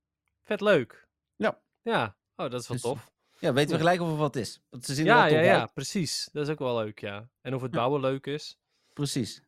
Vet 0.42 0.60
leuk. 0.60 1.06
Ja. 1.36 1.60
Ja. 1.82 2.16
Oh, 2.36 2.50
dat 2.50 2.60
is 2.60 2.68
wel 2.68 2.76
Dus, 2.76 2.86
tof. 2.86 3.12
Ja, 3.38 3.52
weten 3.52 3.70
we 3.72 3.78
gelijk 3.78 4.00
of 4.00 4.08
er 4.08 4.16
wat 4.16 4.36
is. 4.36 4.60
Want 4.70 4.84
ze 4.84 4.94
zien 4.94 5.04
Ja, 5.04 5.26
ja, 5.26 5.40
ja, 5.40 5.60
uit. 5.60 5.72
precies. 5.72 6.28
Dat 6.32 6.46
is 6.46 6.52
ook 6.52 6.58
wel 6.58 6.76
leuk, 6.76 6.98
ja. 7.00 7.28
En 7.40 7.54
of 7.54 7.62
het 7.62 7.70
Ja. 7.72 7.76
bouwen 7.78 8.00
leuk 8.00 8.26
is. 8.26 8.58
Precies. 8.92 9.42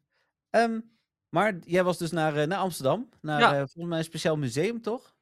Ehm, 0.51 0.81
maar 1.29 1.59
jij 1.61 1.85
was 1.85 1.99
dus 1.99 2.11
naar, 2.11 2.37
eh, 2.37 2.47
naar 2.47 2.59
Amsterdam. 2.59 3.09
Naar 3.21 3.41
Ja. 3.41 3.51
volgens 3.57 3.85
mij 3.87 3.99
een 3.99 4.05
speciaal 4.05 4.37
museum, 4.37 4.83
toch? 4.83 5.15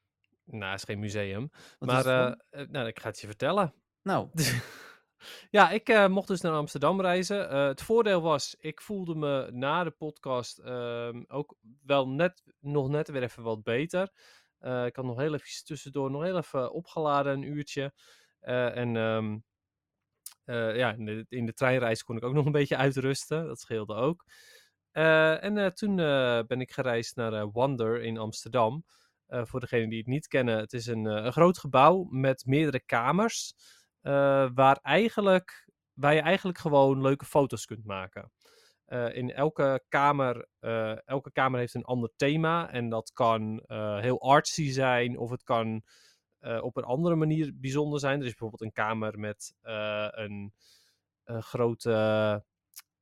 Nou, 0.44 0.70
het 0.70 0.78
is 0.78 0.84
geen 0.84 0.98
museum. 0.98 1.50
Wat 1.78 1.88
maar 1.88 2.36
het 2.50 2.70
nou, 2.70 2.86
ik 2.86 3.00
ga 3.00 3.08
het 3.08 3.20
je 3.20 3.26
vertellen. 3.26 3.74
Nou, 4.02 4.28
ja, 5.50 5.70
ik 5.70 5.88
eh, 5.88 6.06
mocht 6.06 6.28
dus 6.28 6.40
naar 6.40 6.52
Amsterdam 6.52 7.00
reizen. 7.00 7.50
Eh, 7.50 7.66
het 7.66 7.82
voordeel 7.82 8.20
was, 8.22 8.56
ik 8.58 8.80
voelde 8.80 9.14
me 9.14 9.50
na 9.52 9.84
de 9.84 9.90
podcast 9.90 10.58
ehm, 10.58 11.22
ook 11.28 11.56
wel 11.82 12.08
net, 12.08 12.42
nog 12.60 12.88
net 12.88 13.08
weer 13.08 13.22
even 13.22 13.42
wat 13.42 13.62
beter. 13.62 14.10
Eh, 14.58 14.86
ik 14.86 14.96
had 14.96 15.04
nog 15.04 15.18
heel 15.18 15.34
even 15.34 15.64
tussendoor 15.64 16.10
nog 16.10 16.22
heel 16.22 16.36
even 16.36 16.72
opgeladen, 16.72 17.32
een 17.32 17.42
uurtje. 17.42 17.92
En 18.40 18.96
ehm, 18.96 19.38
eh, 20.44 20.76
ja, 20.76 20.92
in 20.92 21.04
de, 21.04 21.26
in 21.28 21.46
de 21.46 21.52
treinreis 21.52 22.02
kon 22.02 22.16
ik 22.16 22.24
ook 22.24 22.34
nog 22.38 22.46
een 22.46 22.52
beetje 22.52 22.76
uitrusten. 22.76 23.46
Dat 23.46 23.60
scheelde 23.60 23.94
ook. 23.94 24.24
En 24.92 25.74
toen 25.74 25.96
ben 26.46 26.60
ik 26.60 26.72
gereisd 26.72 27.16
naar 27.16 27.50
Wonder 27.50 28.02
in 28.02 28.18
Amsterdam. 28.18 28.84
Voor 29.26 29.60
degenen 29.60 29.88
die 29.88 29.98
het 29.98 30.06
niet 30.06 30.26
kennen, 30.26 30.58
het 30.58 30.72
is 30.72 30.86
een, 30.86 31.04
een 31.04 31.32
groot 31.32 31.58
gebouw 31.58 32.02
met 32.10 32.46
meerdere 32.46 32.80
kamers. 32.80 33.54
Eh, 34.04 34.48
waar, 34.54 34.78
eigenlijk, 34.82 35.68
waar 35.92 36.14
je 36.14 36.20
eigenlijk 36.20 36.58
gewoon 36.58 37.00
leuke 37.02 37.24
foto's 37.24 37.66
kunt 37.66 37.84
maken. 37.84 38.32
Eh, 38.84 39.16
in 39.16 39.32
elke 39.32 39.84
kamer, 39.88 40.48
eh, 40.58 41.08
elke 41.08 41.32
kamer 41.32 41.58
heeft 41.58 41.74
een 41.74 41.84
ander 41.84 42.10
thema. 42.16 42.70
En 42.70 42.88
dat 42.88 43.12
kan 43.12 43.62
heel 44.00 44.20
artsy 44.20 44.70
zijn, 44.70 45.18
of 45.18 45.30
het 45.30 45.42
kan 45.42 45.82
op 46.60 46.76
een 46.76 46.84
andere 46.84 47.14
manier 47.14 47.52
bijzonder 47.54 48.00
zijn. 48.00 48.18
Er 48.18 48.24
is 48.24 48.30
bijvoorbeeld 48.30 48.62
een 48.62 48.72
kamer 48.72 49.18
met 49.18 49.54
een, 49.62 50.52
een 51.24 51.42
grote 51.42 52.44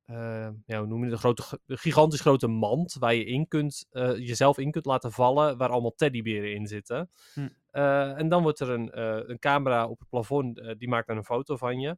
eh, 0.05 0.49
ja, 0.65 0.77
hoe 0.77 0.87
noem 0.87 0.99
je 0.99 1.03
het? 1.03 1.13
Een 1.13 1.19
grote, 1.19 1.59
gigantisch 1.67 2.21
grote 2.21 2.47
mand 2.47 2.95
waar 2.99 3.13
je 3.13 3.25
in 3.25 3.47
kunt, 3.47 3.87
eh, 3.89 4.17
jezelf 4.17 4.57
in 4.57 4.71
kunt 4.71 4.85
laten 4.85 5.11
vallen, 5.11 5.57
waar 5.57 5.69
allemaal 5.69 5.95
teddyberen 5.95 6.53
in 6.53 6.67
zitten. 6.67 7.09
Hm. 7.33 7.47
Eh, 7.71 8.17
en 8.17 8.29
dan 8.29 8.43
wordt 8.43 8.59
er 8.59 8.69
een, 8.69 8.99
een 9.29 9.39
camera 9.39 9.87
op 9.87 9.99
het 9.99 10.09
plafond, 10.09 10.73
die 10.77 10.89
maakt 10.89 11.07
dan 11.07 11.17
een 11.17 11.25
foto 11.25 11.57
van 11.57 11.79
je. 11.79 11.97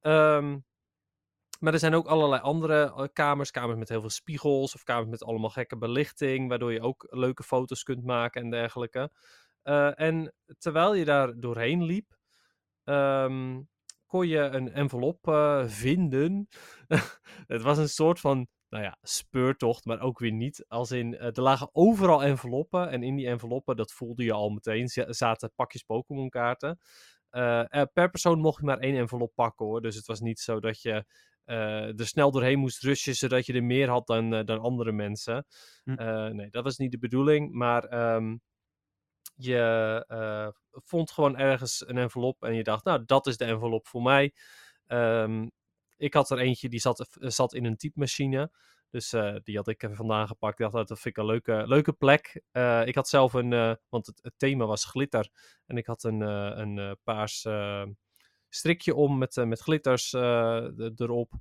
Ehm, 0.00 0.58
maar 1.60 1.72
er 1.72 1.78
zijn 1.78 1.94
ook 1.94 2.06
allerlei 2.06 2.42
andere 2.42 3.10
kamers, 3.12 3.50
kamers 3.50 3.78
met 3.78 3.88
heel 3.88 4.00
veel 4.00 4.10
spiegels 4.10 4.74
of 4.74 4.82
kamers 4.82 5.08
met 5.10 5.24
allemaal 5.24 5.50
gekke 5.50 5.76
belichting, 5.76 6.48
waardoor 6.48 6.72
je 6.72 6.80
ook 6.80 7.06
leuke 7.10 7.42
foto's 7.42 7.82
kunt 7.82 8.04
maken 8.04 8.42
en 8.42 8.50
dergelijke. 8.50 9.10
En 9.94 10.34
terwijl 10.58 10.94
je 10.94 11.04
daar 11.04 11.40
doorheen 11.40 11.82
liep, 11.82 12.16
ehm, 12.84 13.60
kon 14.14 14.28
je 14.28 14.38
een 14.38 14.72
envelop 14.72 15.28
eh, 15.28 15.64
vinden. 15.66 16.48
het 17.54 17.62
was 17.62 17.78
een 17.78 17.88
soort 17.88 18.20
van, 18.20 18.46
nou 18.68 18.84
ja, 18.84 18.98
speurtocht, 19.02 19.84
maar 19.84 20.00
ook 20.00 20.18
weer 20.18 20.32
niet. 20.32 20.64
Als 20.68 20.90
in, 20.90 21.16
eh, 21.16 21.26
er 21.26 21.42
lagen 21.42 21.68
overal 21.72 22.22
enveloppen 22.22 22.90
en 22.90 23.02
in 23.02 23.16
die 23.16 23.26
enveloppen, 23.26 23.76
dat 23.76 23.92
voelde 23.92 24.24
je 24.24 24.32
al 24.32 24.48
meteen, 24.50 24.88
za- 24.88 25.12
zaten 25.12 25.52
pakjes 25.54 25.82
Pokémon 25.82 26.28
kaarten. 26.28 26.78
Eh, 27.30 27.82
per 27.92 28.10
persoon 28.10 28.38
mocht 28.38 28.60
je 28.60 28.66
maar 28.66 28.78
één 28.78 28.96
envelop 28.96 29.32
pakken 29.34 29.66
hoor, 29.66 29.80
dus 29.82 29.96
het 29.96 30.06
was 30.06 30.20
niet 30.20 30.40
zo 30.40 30.60
dat 30.60 30.82
je 30.82 31.04
er 31.44 32.06
snel 32.06 32.30
doorheen 32.30 32.58
moest 32.58 32.82
rushen, 32.82 33.14
zodat 33.14 33.46
je 33.46 33.52
er 33.52 33.64
meer 33.64 33.88
had 33.88 34.06
dan, 34.06 34.30
dan 34.30 34.60
andere 34.60 34.92
mensen. 34.92 35.46
Hm. 35.84 36.34
Nee, 36.36 36.50
dat 36.50 36.64
was 36.64 36.76
niet 36.76 36.90
de 36.90 36.98
bedoeling, 36.98 37.52
maar 37.52 37.84
ehm, 37.84 38.36
je 39.34 40.04
eh, 40.08 40.48
vond 40.84 41.10
gewoon 41.10 41.36
ergens 41.36 41.88
een 41.88 41.98
envelop 41.98 42.42
en 42.42 42.54
je 42.54 42.62
dacht, 42.62 42.84
nou, 42.84 43.02
dat 43.06 43.26
is 43.26 43.36
de 43.36 43.44
envelop 43.44 43.86
voor 43.86 44.02
mij. 44.02 44.34
Ehm, 44.86 45.48
ik 45.96 46.14
had 46.14 46.30
er 46.30 46.38
eentje 46.38 46.68
die 46.68 46.80
zat, 46.80 47.08
zat 47.20 47.54
in 47.54 47.64
een 47.64 47.76
typemachine. 47.76 48.50
Dus 48.90 49.12
eh, 49.12 49.34
die 49.42 49.56
had 49.56 49.68
ik 49.68 49.88
vandaan 49.92 50.26
gepakt. 50.26 50.52
Ik 50.52 50.58
dacht, 50.58 50.72
nou, 50.72 50.86
dat 50.86 51.00
vind 51.00 51.16
ik 51.16 51.22
een 51.22 51.28
leuke, 51.28 51.62
leuke 51.66 51.92
plek. 51.92 52.42
Eh, 52.50 52.86
ik 52.86 52.94
had 52.94 53.08
zelf 53.08 53.32
een, 53.32 53.52
eh, 53.52 53.74
want 53.88 54.06
het, 54.06 54.18
het 54.22 54.34
thema 54.36 54.66
was 54.66 54.84
glitter. 54.84 55.28
En 55.66 55.76
ik 55.76 55.86
had 55.86 56.02
een, 56.04 56.22
eh, 56.22 56.52
een 56.54 56.78
eh, 56.78 56.92
paars 57.04 57.44
eh, 57.44 57.84
strikje 58.48 58.94
om 58.94 59.18
met, 59.18 59.36
eh, 59.36 59.44
met 59.44 59.60
glitters 59.60 60.12
eh, 60.12 60.68
erop. 60.96 61.32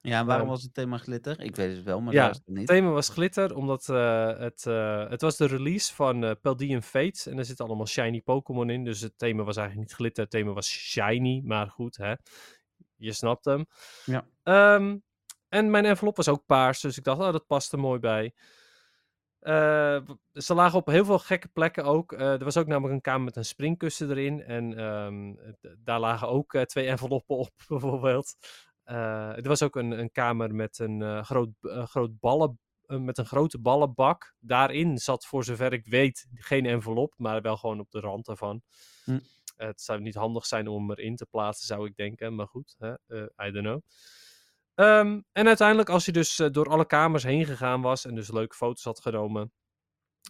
Ja, 0.00 0.24
waarom 0.24 0.46
Ehm, 0.46 0.54
was 0.54 0.62
het 0.62 0.74
thema 0.74 0.98
glitter? 0.98 1.40
Ik 1.40 1.56
weet 1.56 1.76
het 1.76 1.84
wel, 1.84 2.00
maar 2.00 2.14
ja, 2.14 2.28
het 2.28 2.42
niet. 2.44 2.58
Het 2.58 2.66
thema 2.66 2.90
was 2.90 3.08
glitter, 3.08 3.54
omdat 3.54 3.88
eh, 3.88 4.38
het, 4.38 4.66
eh, 4.66 5.08
het 5.08 5.20
was 5.20 5.36
de 5.36 5.46
release 5.46 5.94
van 5.94 6.24
eh 6.24 6.30
Paldean 6.40 6.82
Fates. 6.82 7.26
En 7.26 7.38
er 7.38 7.44
zitten 7.44 7.66
allemaal 7.66 7.86
shiny 7.86 8.20
Pokémon 8.20 8.70
in. 8.70 8.84
Dus 8.84 9.00
het 9.00 9.18
thema 9.18 9.42
was 9.42 9.56
eigenlijk 9.56 9.88
niet 9.88 9.98
glitter, 9.98 10.22
het 10.22 10.32
thema 10.32 10.52
was 10.52 10.68
shiny. 10.68 11.42
Maar 11.44 11.70
goed, 11.70 11.96
hè. 11.96 12.14
je 12.96 13.12
snapt 13.12 13.44
hem. 13.44 13.66
Ja. 14.04 14.26
Ehm, 14.42 14.96
en 15.48 15.70
mijn 15.70 15.84
envelop 15.84 16.16
was 16.16 16.28
ook 16.28 16.46
paars, 16.46 16.80
dus 16.80 16.98
ik 16.98 17.04
dacht, 17.04 17.20
oh, 17.20 17.32
dat 17.32 17.46
past 17.46 17.72
er 17.72 17.78
mooi 17.78 17.98
bij. 17.98 18.34
Ze 20.32 20.54
lagen 20.54 20.78
op 20.78 20.86
heel 20.86 21.04
veel 21.04 21.18
gekke 21.18 21.48
plekken 21.48 21.84
ook. 21.84 22.12
Er 22.12 22.44
was 22.44 22.56
ook 22.56 22.66
namelijk 22.66 22.94
een 22.94 23.00
kamer 23.00 23.24
met 23.24 23.36
een 23.36 23.44
springkussen 23.44 24.10
erin. 24.10 24.42
En 24.42 24.78
ehm, 24.78 25.34
daar 25.78 26.00
lagen 26.00 26.28
ook 26.28 26.56
twee 26.64 26.86
enveloppen 26.86 27.36
op, 27.36 27.50
bijvoorbeeld. 27.68 28.36
Eh, 28.88 29.36
er 29.36 29.48
was 29.48 29.62
ook 29.62 29.76
een, 29.76 29.90
een 29.90 30.12
kamer 30.12 30.54
met 30.54 30.78
een 30.78 31.02
eh, 31.02 31.24
groot, 31.24 31.48
eh, 31.60 31.86
groot 31.86 32.18
ballen, 32.18 32.58
met 32.86 33.18
een 33.18 33.26
grote 33.26 33.58
ballenbak. 33.58 34.34
Daarin 34.38 34.98
zat, 34.98 35.26
voor 35.26 35.44
zover 35.44 35.72
ik 35.72 35.86
weet, 35.86 36.26
geen 36.34 36.66
envelop, 36.66 37.14
maar 37.16 37.42
wel 37.42 37.56
gewoon 37.56 37.80
op 37.80 37.90
de 37.90 38.00
rand 38.00 38.28
ervan. 38.28 38.62
Hm. 39.04 39.18
Het 39.56 39.80
zou 39.80 40.00
niet 40.00 40.14
handig 40.14 40.46
zijn 40.46 40.68
om 40.68 40.88
hem 40.88 40.98
erin 40.98 41.16
te 41.16 41.26
plaatsen, 41.26 41.66
zou 41.66 41.86
ik 41.86 41.96
denken. 41.96 42.34
Maar 42.34 42.46
goed, 42.46 42.74
hè? 42.78 42.92
I 43.46 43.50
don't 43.50 43.66
know. 43.66 43.80
Ehm, 44.74 45.20
en 45.32 45.46
uiteindelijk, 45.46 45.88
als 45.88 46.04
je 46.04 46.12
dus 46.12 46.36
door 46.36 46.68
alle 46.68 46.86
kamers 46.86 47.22
heen 47.22 47.44
gegaan 47.44 47.82
was 47.82 48.04
en 48.04 48.14
dus 48.14 48.30
leuke 48.30 48.54
foto's 48.54 48.84
had 48.84 49.00
genomen, 49.00 49.52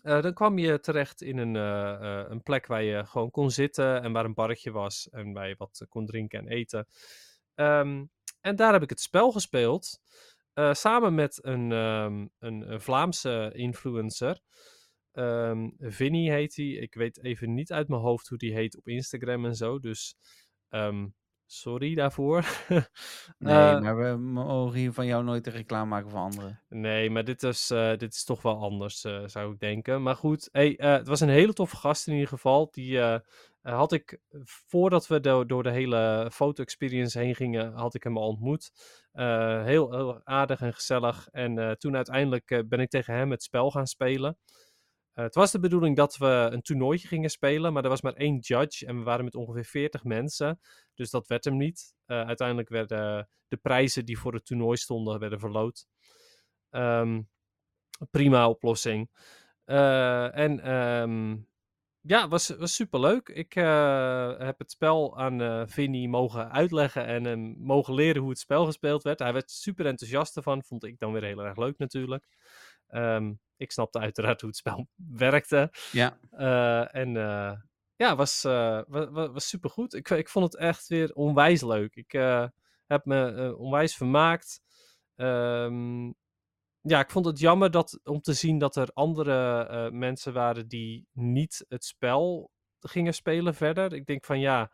dan 0.03 0.35
kwam 0.35 0.59
je 0.59 0.81
terecht 0.81 1.23
in 1.23 1.39
een, 1.39 1.55
een 2.31 2.43
plek 2.43 2.67
waar 2.67 2.83
je 2.83 3.07
gewoon 3.07 3.31
kon 3.31 3.51
zitten 3.51 4.03
en 4.03 4.13
waar 4.13 4.25
een 4.25 4.35
barretje 4.35 4.71
was 4.71 5.09
en 5.11 5.33
waar 5.33 5.49
je 5.49 5.55
wat 5.59 5.87
kon 5.89 6.07
drinken 6.07 6.39
en 6.39 6.49
eten. 6.49 6.87
Ehm, 7.55 8.05
en 8.49 8.57
daar 8.57 8.73
heb 8.73 8.83
ik 8.83 8.91
het 8.91 9.01
spel 9.01 9.33
gespeeld, 9.33 10.01
eh, 10.53 10.73
samen 10.73 11.15
met 11.15 11.45
een, 11.45 11.73
ehm, 11.73 12.27
een, 12.39 12.73
een 12.73 12.81
Vlaamse 12.81 13.51
influencer. 13.55 14.41
Ehm 15.13 15.69
Vinny 15.79 16.31
heet 16.31 16.57
hij. 16.57 16.67
Ik 16.67 16.95
weet 16.95 17.23
even 17.23 17.55
niet 17.55 17.73
uit 17.73 17.89
mijn 17.89 18.01
hoofd 18.01 18.29
hoe 18.29 18.39
die 18.39 18.55
heet 18.55 18.77
op 18.77 18.89
Instagram 18.89 19.45
en 19.45 19.55
zo, 19.55 19.79
dus 19.79 20.17
ehm, 20.69 21.07
sorry 21.53 21.95
daarvoor. 21.95 22.45
Nee, 23.39 23.55
Eh, 23.55 23.81
maar 23.81 23.97
we 23.99 24.17
mogen 24.17 24.79
hier 24.79 24.93
van 24.93 25.07
jou 25.07 25.25
nooit 25.25 25.47
een 25.47 25.53
reclame 25.53 25.89
maken 25.89 26.11
voor 26.11 26.19
anderen. 26.19 26.63
Nee, 26.69 27.11
maar 27.11 27.25
dit 27.25 27.43
is, 27.43 27.71
eh, 27.71 27.97
dit 27.97 28.15
is 28.15 28.25
toch 28.25 28.43
wel 28.43 28.57
anders, 28.63 29.05
eh, 29.05 29.23
zou 29.27 29.53
ik 29.53 29.59
denken. 29.61 30.03
Maar 30.03 30.17
goed, 30.17 30.49
hey, 30.53 30.75
het 30.77 31.09
was 31.09 31.21
een 31.21 31.29
hele 31.29 31.53
toffe 31.53 31.77
gast 31.77 32.07
in 32.07 32.13
ieder 32.13 32.29
geval. 32.29 32.69
Die 32.71 33.01
had 33.63 33.93
ik, 33.93 34.21
voordat 34.67 35.07
we 35.07 35.21
do- 35.21 35.47
door 35.47 35.63
de 35.63 35.71
hele 35.71 36.31
foto-experience 36.33 37.19
heen 37.19 37.35
gingen, 37.35 37.73
had 37.73 37.95
ik 37.95 38.03
hem 38.03 38.17
al 38.19 38.29
ontmoet. 38.29 38.71
Heel, 39.13 39.93
heel 39.93 40.21
aardig 40.25 40.61
en 40.61 40.75
gezellig. 40.75 41.29
En 41.31 41.77
toen 41.79 41.97
uiteindelijk 41.97 42.65
ben 42.69 42.81
ik 42.81 42.89
tegen 42.91 43.15
hem 43.15 43.31
het 43.31 43.43
spel 43.43 43.71
gaan 43.71 43.87
spelen. 43.87 44.39
Eh, 45.19 45.25
het 45.25 45.35
was 45.35 45.51
de 45.51 45.61
bedoeling 45.61 45.97
dat 45.97 46.17
we 46.17 46.49
een 46.51 46.63
toernooitje 46.63 47.09
gingen 47.09 47.31
spelen, 47.31 47.73
maar 47.73 47.83
er 47.83 47.89
was 47.89 48.03
maar 48.03 48.13
één 48.13 48.39
judge 48.39 48.87
en 48.87 48.97
we 48.99 49.03
waren 49.03 49.25
met 49.25 49.35
ongeveer 49.35 49.65
40 49.65 50.05
mensen. 50.05 50.61
Dus 50.95 51.11
dat 51.11 51.27
werd 51.27 51.45
hem 51.45 51.57
niet. 51.57 51.95
Eh, 52.07 52.27
uiteindelijk 52.27 52.69
werden 52.69 53.29
de 53.49 53.57
prijzen 53.57 54.05
die 54.05 54.19
voor 54.19 54.35
het 54.35 54.47
toernooi 54.47 54.77
stonden, 54.77 55.19
werden 55.19 55.41
verloot. 55.41 55.87
Ehm, 56.71 57.23
prima 58.11 58.49
oplossing. 58.49 59.11
Eh, 59.65 60.37
en 60.37 60.61
ehm, 60.61 61.37
ja, 62.01 62.29
was, 62.29 62.49
was 62.49 62.75
superleuk. 62.75 63.29
Ik 63.29 63.53
heb 63.53 64.59
het 64.59 64.71
spel 64.71 65.19
aan 65.19 65.41
eh 65.41 65.63
Vinny 65.67 66.07
mogen 66.07 66.51
uitleggen 66.51 67.07
en 67.07 67.25
hem 67.25 67.57
mogen 67.59 67.95
leren 67.95 68.21
hoe 68.21 68.31
het 68.31 68.39
spel 68.39 68.65
gespeeld 68.65 69.03
werd. 69.03 69.19
Hij 69.19 69.33
werd 69.33 69.51
super 69.51 69.87
enthousiast 69.87 70.37
ervan. 70.37 70.65
Vond 70.65 70.85
ik 70.85 70.99
dan 70.99 71.13
weer 71.13 71.25
heel 71.25 71.45
erg 71.45 71.57
leuk 71.57 71.79
natuurlijk. 71.79 72.27
Ehm, 72.87 73.33
ik 73.59 73.73
snapte 73.73 73.99
uiteraard 73.99 74.41
hoe 74.41 74.51
het 74.51 74.59
spel 74.59 74.89
werkte. 75.25 75.73
Ja, 75.93 76.19
Eh, 76.31 76.95
en 76.95 77.17
eh, 77.17 77.53
ja, 77.97 78.17
was, 78.17 78.45
eh 78.45 78.81
was, 78.87 79.09
was 79.11 79.49
super 79.49 79.71
goed. 79.71 79.95
Ik, 79.95 80.11
ik 80.11 80.29
vond 80.29 80.45
het 80.45 80.57
echt 80.57 80.89
weer 80.89 81.13
onwijs 81.15 81.63
leuk. 81.63 81.95
Ik 81.97 82.13
heb 82.87 83.05
me 83.05 83.55
onwijs 83.59 83.97
vermaakt. 83.97 84.61
Ehm, 85.17 86.07
ja, 86.81 87.01
ik 87.01 87.11
vond 87.11 87.27
het 87.27 87.39
jammer 87.39 87.71
dat, 87.71 88.01
om 88.05 88.21
te 88.21 88.33
zien 88.33 88.59
dat 88.59 88.77
er 88.77 88.91
andere 88.93 89.91
mensen 89.91 90.33
waren 90.33 90.69
die 90.69 91.07
niet 91.13 91.65
het 91.69 91.85
spel 91.85 92.51
gingen 92.81 93.15
spelen 93.15 93.55
verder. 93.55 93.93
Ik 93.93 94.07
denk 94.07 94.25
van 94.25 94.41
ja, 94.41 94.73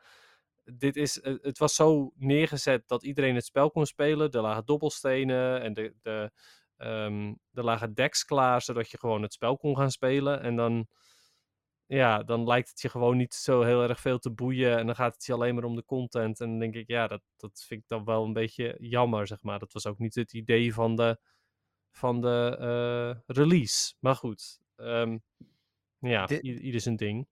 dit 0.64 0.96
is, 0.96 1.20
het 1.22 1.58
was 1.58 1.74
zo 1.74 2.12
neergezet 2.16 2.88
dat 2.88 3.04
iedereen 3.04 3.34
het 3.34 3.44
spel 3.44 3.70
kon 3.70 3.86
spelen. 3.86 4.30
Er 4.30 4.40
lagen 4.40 4.64
dobbelstenen 4.64 5.60
en 5.62 5.74
de, 5.74 5.94
de, 6.02 6.30
ehm, 6.76 7.34
er 7.52 7.64
lagen 7.64 7.94
decks 7.94 8.24
klaar, 8.24 8.62
zodat 8.62 8.90
je 8.90 8.98
gewoon 8.98 9.22
het 9.22 9.32
spel 9.32 9.56
kon 9.56 9.76
gaan 9.76 9.90
spelen. 9.90 10.40
En 10.42 10.56
dan, 10.56 10.86
ja, 11.86 12.22
dan 12.22 12.44
lijkt 12.46 12.68
het 12.68 12.80
je 12.80 12.88
gewoon 12.88 13.16
niet 13.16 13.34
zo 13.34 13.62
heel 13.62 13.82
erg 13.82 14.00
veel 14.00 14.18
te 14.18 14.30
boeien. 14.30 14.78
En 14.78 14.86
dan 14.86 14.94
gaat 14.94 15.14
het 15.14 15.24
je 15.24 15.32
alleen 15.32 15.54
maar 15.54 15.64
om 15.64 15.76
de 15.76 15.84
content. 15.84 16.40
En 16.40 16.48
dan 16.48 16.58
denk 16.58 16.74
ik, 16.74 16.88
ja, 16.88 17.06
dat, 17.06 17.22
dat 17.36 17.64
vind 17.66 17.80
ik 17.80 17.88
dan 17.88 18.04
wel 18.04 18.24
een 18.24 18.32
beetje 18.32 18.76
jammer, 18.80 19.26
zeg 19.26 19.42
maar. 19.42 19.58
Dat 19.58 19.72
was 19.72 19.86
ook 19.86 19.98
niet 19.98 20.14
het 20.14 20.32
idee 20.32 20.74
van 20.74 20.96
de, 20.96 21.18
van 21.90 22.20
de 22.20 22.56
eh, 22.60 23.36
release. 23.36 23.94
Maar 24.00 24.16
goed, 24.16 24.60
ehm, 24.76 25.18
ja, 25.98 26.26
Dit- 26.26 26.42
ieder 26.42 26.80
zijn 26.80 26.96
ding. 26.96 27.28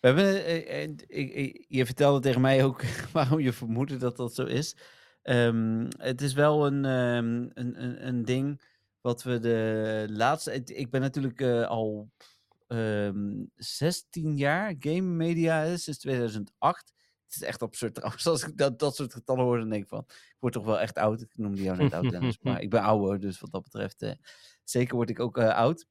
We 0.00 0.06
hebben, 0.06 0.44
eh, 0.44 0.82
eh, 0.84 1.54
je 1.68 1.86
vertelde 1.86 2.20
tegen 2.20 2.40
mij 2.40 2.64
ook 2.64 2.82
waarom 3.12 3.40
je 3.40 3.52
vermoedde 3.52 3.96
dat 3.96 4.16
dat 4.16 4.34
zo 4.34 4.44
is. 4.44 4.76
Ehm, 5.28 5.86
het 5.98 6.20
is 6.20 6.32
wel 6.32 6.66
een, 6.66 6.84
ehm, 6.84 7.48
een, 7.54 7.82
een, 7.82 8.06
een 8.06 8.24
ding 8.24 8.62
wat 9.00 9.22
we 9.22 9.38
de 9.38 10.06
laatste... 10.10 10.62
Ik, 10.64 10.90
ben 10.90 11.00
natuurlijk 11.00 11.40
eh, 11.40 11.66
al 11.66 12.10
ehm 12.66 13.44
16 13.56 14.36
jaar 14.36 14.74
game 14.78 15.00
media 15.00 15.76
sinds 15.76 15.98
2008. 15.98 16.92
Het 17.24 17.34
is 17.34 17.42
echt 17.42 17.62
absurd 17.62 17.94
trouwens. 17.94 18.26
Als 18.28 18.42
ik 18.42 18.56
dat, 18.56 18.78
dat 18.78 18.96
soort 18.96 19.12
getallen 19.12 19.44
hoor, 19.44 19.58
dan 19.58 19.68
denk 19.68 19.82
ik 19.82 19.88
van... 19.88 20.04
Ik 20.08 20.36
word 20.38 20.52
toch 20.52 20.64
wel 20.64 20.80
echt 20.80 20.98
oud. 20.98 21.20
Ik 21.20 21.32
noemde 21.34 21.62
jou 21.62 21.76
net 21.76 21.92
oud, 21.92 22.10
Dennis. 22.10 22.38
maar 22.42 22.60
ik 22.60 22.70
ben 22.70 22.82
ouder, 22.82 23.20
dus 23.20 23.40
wat 23.40 23.50
dat 23.50 23.62
betreft... 23.62 24.02
eh, 24.02 24.12
zeker 24.64 24.96
word 24.96 25.10
ik 25.10 25.20
ook 25.20 25.38
eh, 25.38 25.54
oud. 25.54 25.86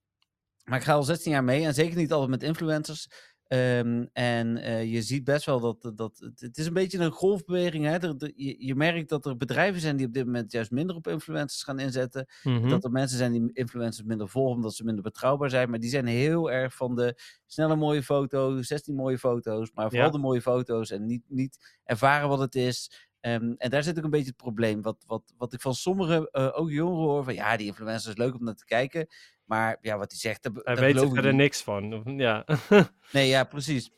Maar 0.63 0.77
ik 0.77 0.85
ga 0.85 0.93
al 0.93 1.03
16 1.03 1.31
jaar 1.31 1.43
mee 1.43 1.65
en 1.65 1.73
zeker 1.73 1.97
niet 1.97 2.11
altijd 2.11 2.29
met 2.29 2.43
influencers. 2.43 3.07
Ehm, 3.47 4.05
en 4.13 4.57
eh, 4.57 4.91
je 4.93 5.01
ziet 5.01 5.23
best 5.23 5.45
wel 5.45 5.59
dat, 5.59 5.91
dat 5.95 6.29
het, 6.39 6.57
is 6.57 6.65
een 6.65 6.73
beetje 6.73 6.97
een 6.99 7.11
golfbeweging. 7.11 7.85
Hè? 7.85 7.91
Er- 7.97 8.31
je, 8.35 8.65
je 8.65 8.75
merkt 8.75 9.09
dat 9.09 9.25
er 9.25 9.37
bedrijven 9.37 9.81
zijn 9.81 9.97
die 9.97 10.05
op 10.07 10.13
dit 10.13 10.25
moment 10.25 10.51
juist 10.51 10.71
minder 10.71 10.95
op 10.95 11.07
influencers 11.07 11.63
gaan 11.63 11.79
inzetten. 11.79 12.25
Mhm. 12.43 12.69
Dat 12.69 12.83
er 12.83 12.91
mensen 12.91 13.17
zijn 13.17 13.31
die 13.31 13.49
influencers 13.53 14.07
minder 14.07 14.29
volgen 14.29 14.55
omdat 14.55 14.73
ze 14.75 14.83
minder 14.83 15.03
betrouwbaar 15.03 15.49
zijn. 15.49 15.69
Maar 15.69 15.79
die 15.79 15.89
zijn 15.89 16.05
heel 16.05 16.51
erg 16.51 16.75
van 16.75 16.95
de 16.95 17.21
snelle 17.45 17.75
mooie 17.75 18.03
foto's, 18.03 18.67
16 18.67 18.95
mooie 18.95 19.17
foto's. 19.19 19.71
Maar 19.73 19.89
vooral 19.89 20.05
Ja. 20.07 20.11
de 20.13 20.17
mooie 20.19 20.41
foto's 20.41 20.91
en 20.91 21.05
niet, 21.05 21.23
niet 21.27 21.77
ervaren 21.83 22.29
wat 22.29 22.39
het 22.39 22.55
is. 22.55 23.05
Ehm, 23.19 23.53
en 23.57 23.69
daar 23.69 23.83
zit 23.83 23.97
ook 23.97 24.03
een 24.03 24.09
beetje 24.09 24.27
het 24.27 24.35
probleem. 24.37 24.81
Wat, 24.81 25.03
wat, 25.07 25.33
wat 25.37 25.53
ik 25.53 25.61
van 25.61 25.75
sommige, 25.75 26.29
eh, 26.31 26.49
ook 26.59 26.69
jongeren 26.71 27.03
hoor, 27.05 27.23
van 27.23 27.33
ja, 27.33 27.57
die 27.57 27.67
influencer 27.67 28.09
is 28.11 28.17
leuk 28.17 28.35
om 28.35 28.43
naar 28.43 28.55
te 28.55 28.65
kijken. 28.65 29.07
Maar 29.47 29.77
ja, 29.81 29.97
wat 29.97 30.11
hij 30.11 30.19
zegt, 30.19 30.43
dat, 30.43 30.53
Hij 30.55 30.75
dat 30.75 30.83
weet 30.83 30.95
er 31.01 31.09
verder 31.09 31.33
niks 31.33 31.61
van. 31.63 32.03
Ja, 32.17 32.45
Nee, 33.11 33.27
ja, 33.27 33.43
precies. 33.43 33.91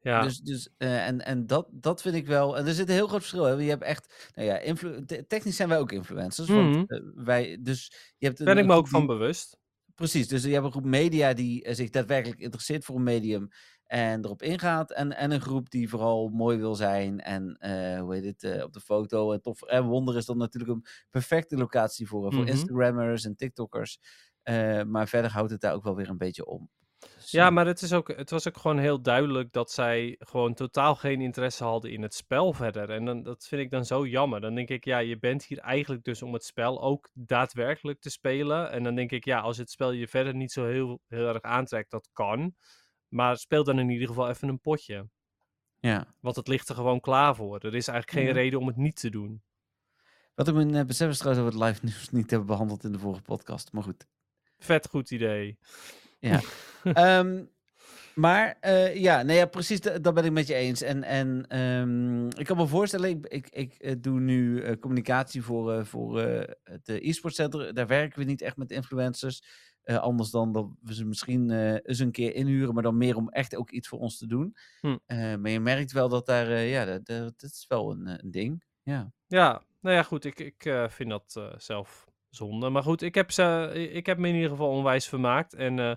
ja. 0.00 0.22
Dus, 0.22 0.38
dus, 0.40 0.70
eh, 0.78 1.06
en 1.06 1.24
en 1.24 1.46
dat, 1.46 1.68
dat 1.70 2.02
vind 2.02 2.14
ik 2.14 2.26
wel. 2.26 2.56
En 2.56 2.66
er 2.66 2.74
zit 2.74 2.88
een 2.88 2.94
heel 2.94 3.06
groot 3.06 3.20
verschil. 3.20 3.44
Hè? 3.44 3.52
Je 3.52 3.68
hebt 3.68 3.82
echt. 3.82 4.30
Nou 4.34 4.48
ja, 4.48 4.74
technisch 5.26 5.56
zijn 5.56 5.68
wij 5.68 5.78
ook 5.78 5.92
influencers. 5.92 6.48
Mhm. 6.48 6.72
Want 6.72 6.90
eh, 6.90 7.00
wij. 7.14 7.58
Dus 7.60 7.92
je 8.18 8.26
hebt 8.26 8.38
een, 8.38 8.44
ben 8.44 8.58
ik 8.58 8.66
me 8.66 8.74
ook 8.74 8.88
van 8.88 9.06
bewust. 9.06 9.58
Precies. 9.94 10.28
Dus 10.28 10.42
je 10.42 10.52
hebt 10.52 10.64
een 10.64 10.70
groep 10.70 10.84
media 10.84 11.32
die 11.32 11.64
eh, 11.64 11.74
zich 11.74 11.90
daadwerkelijk 11.90 12.40
interesseert 12.40 12.84
voor 12.84 12.96
een 12.96 13.02
medium. 13.02 13.48
En 13.86 14.24
erop 14.24 14.42
ingaat. 14.42 14.90
En, 14.92 15.16
en 15.16 15.30
een 15.30 15.40
groep 15.40 15.70
die 15.70 15.88
vooral 15.88 16.28
mooi 16.28 16.58
wil 16.58 16.74
zijn. 16.74 17.20
En 17.20 17.56
hoe 18.00 18.14
heet 18.14 18.24
het? 18.40 18.62
op 18.64 18.72
de 18.72 18.80
foto. 18.80 19.32
En 19.32 19.42
tof. 19.42 19.62
En 19.62 19.84
Wonder 19.84 20.16
is 20.16 20.24
dan 20.26 20.38
natuurlijk 20.38 20.72
een 20.72 20.86
perfecte 21.10 21.56
locatie 21.56 22.06
voor, 22.08 22.32
voor 22.32 22.42
Mhm. 22.42 22.50
Instagrammers 22.50 23.24
en 23.24 23.36
TikTokkers. 23.36 23.98
Eh, 24.46 24.82
maar 24.82 25.08
verder 25.08 25.30
houdt 25.30 25.50
het 25.50 25.60
daar 25.60 25.74
ook 25.74 25.82
wel 25.82 25.96
weer 25.96 26.08
een 26.08 26.18
beetje 26.18 26.46
om. 26.46 26.70
Dus, 26.98 27.30
Ja, 27.30 27.50
maar 27.50 27.66
het, 27.66 27.82
is 27.82 27.92
ook, 27.92 28.08
het 28.16 28.30
was 28.30 28.48
ook 28.48 28.56
gewoon 28.56 28.78
heel 28.78 29.02
duidelijk 29.02 29.52
dat 29.52 29.70
zij 29.70 30.16
gewoon 30.18 30.54
totaal 30.54 30.94
geen 30.94 31.20
interesse 31.20 31.64
hadden 31.64 31.90
in 31.92 32.02
het 32.02 32.14
spel 32.14 32.52
verder. 32.52 32.90
En 32.90 33.04
dan, 33.04 33.22
dat 33.22 33.46
vind 33.46 33.62
ik 33.62 33.70
dan 33.70 33.84
zo 33.84 34.06
jammer. 34.06 34.40
Dan 34.40 34.54
denk 34.54 34.68
ik, 34.68 34.84
ja, 34.84 34.98
je 34.98 35.18
bent 35.18 35.44
hier 35.44 35.58
eigenlijk 35.58 36.04
dus 36.04 36.22
om 36.22 36.32
het 36.32 36.44
spel 36.44 36.82
ook 36.82 37.08
daadwerkelijk 37.12 38.00
te 38.00 38.10
spelen. 38.10 38.70
En 38.70 38.82
dan 38.82 38.94
denk 38.94 39.10
ik, 39.10 39.24
ja, 39.24 39.40
als 39.40 39.56
het 39.56 39.70
spel 39.70 39.90
je 39.92 40.08
verder 40.08 40.34
niet 40.34 40.52
zo 40.52 40.66
heel, 40.66 41.00
heel 41.08 41.28
erg 41.28 41.42
aantrekt, 41.42 41.90
dat 41.90 42.08
kan. 42.12 42.54
Maar 43.08 43.36
speel 43.36 43.64
dan 43.64 43.78
in 43.78 43.90
ieder 43.90 44.08
geval 44.08 44.28
even 44.28 44.48
een 44.48 44.60
potje. 44.60 45.08
ja. 45.80 46.14
Want 46.20 46.36
het 46.36 46.48
ligt 46.48 46.68
er 46.68 46.74
gewoon 46.74 47.00
klaar 47.00 47.34
voor. 47.36 47.58
Er 47.58 47.74
is 47.74 47.88
eigenlijk 47.88 48.10
geen 48.18 48.34
Ja. 48.34 48.40
reden 48.42 48.60
om 48.60 48.66
het 48.66 48.76
niet 48.76 48.96
te 49.00 49.10
doen. 49.10 49.42
Wat 50.34 50.48
ik 50.48 50.54
me 50.54 50.64
uh, 50.64 50.84
besef 50.84 51.08
is 51.08 51.18
trouwens 51.18 51.46
over 51.46 51.60
het 51.60 51.68
live 51.68 51.84
nieuws 51.86 52.10
niet 52.10 52.30
hebben 52.30 52.48
behandeld 52.48 52.84
in 52.84 52.92
de 52.92 52.98
vorige 52.98 53.22
podcast. 53.22 53.72
Maar 53.72 53.82
goed. 53.82 54.06
Vet 54.58 54.88
goed 54.88 55.10
idee. 55.10 55.58
Ehm, 56.84 57.44
maar 58.14 58.56
eh, 58.60 58.96
ja, 58.96 59.22
nee, 59.22 59.36
ja, 59.36 59.46
precies, 59.46 59.80
da- 59.80 59.98
dat 59.98 60.14
ben 60.14 60.24
ik 60.24 60.32
met 60.32 60.46
je 60.46 60.54
eens. 60.54 60.82
En, 60.82 61.02
en 61.02 61.46
ehm, 61.48 62.26
ik 62.26 62.46
kan 62.46 62.56
me 62.56 62.66
voorstellen, 62.66 63.10
ik, 63.10 63.26
ik, 63.26 63.48
ik 63.48 63.74
eh, 63.74 63.94
doe 63.98 64.20
nu 64.20 64.60
eh, 64.62 64.76
communicatie 64.80 65.42
voor, 65.42 65.86
voor 65.86 66.20
het 66.62 66.88
e-sport 66.88 67.34
center. 67.34 67.74
Daar 67.74 67.86
werken 67.86 68.18
we 68.18 68.24
niet 68.24 68.42
echt 68.42 68.56
met 68.56 68.70
influencers. 68.70 69.42
Anders 69.84 70.30
dan 70.30 70.52
dat 70.52 70.68
we 70.82 70.94
ze 70.94 71.04
misschien 71.04 71.50
eens 71.76 71.98
een 71.98 72.10
keer 72.10 72.34
inhuren, 72.34 72.74
maar 72.74 72.82
dan 72.82 72.96
meer 72.96 73.16
om 73.16 73.28
echt 73.28 73.56
ook 73.56 73.70
iets 73.70 73.88
voor 73.88 73.98
ons 73.98 74.18
te 74.18 74.26
doen. 74.26 74.56
Hm. 74.80 74.96
Maar 75.40 75.50
je 75.50 75.60
merkt 75.60 75.92
wel 75.92 76.08
dat 76.08 76.26
daar, 76.26 76.50
ja, 76.58 76.84
dat, 76.84 77.06
dat, 77.06 77.40
dat 77.40 77.50
is 77.50 77.64
wel 77.68 77.90
een, 77.90 78.06
een 78.06 78.30
ding. 78.30 78.64
Ja. 78.82 79.12
Ja, 79.26 79.62
nou 79.80 79.96
ja, 79.96 80.02
goed. 80.02 80.24
Ik, 80.24 80.40
ik 80.40 80.86
vind 80.88 81.10
dat 81.10 81.40
zelf 81.56 82.05
zonde. 82.36 82.68
Maar 82.68 82.82
goed, 82.82 83.02
ik 83.02 83.14
heb, 83.14 83.30
ze, 83.30 83.70
ik 83.92 84.06
heb 84.06 84.18
me 84.18 84.28
in 84.28 84.34
ieder 84.34 84.50
geval 84.50 84.70
onwijs 84.70 85.08
vermaakt. 85.08 85.54
En 85.54 85.78
eh 85.78 85.92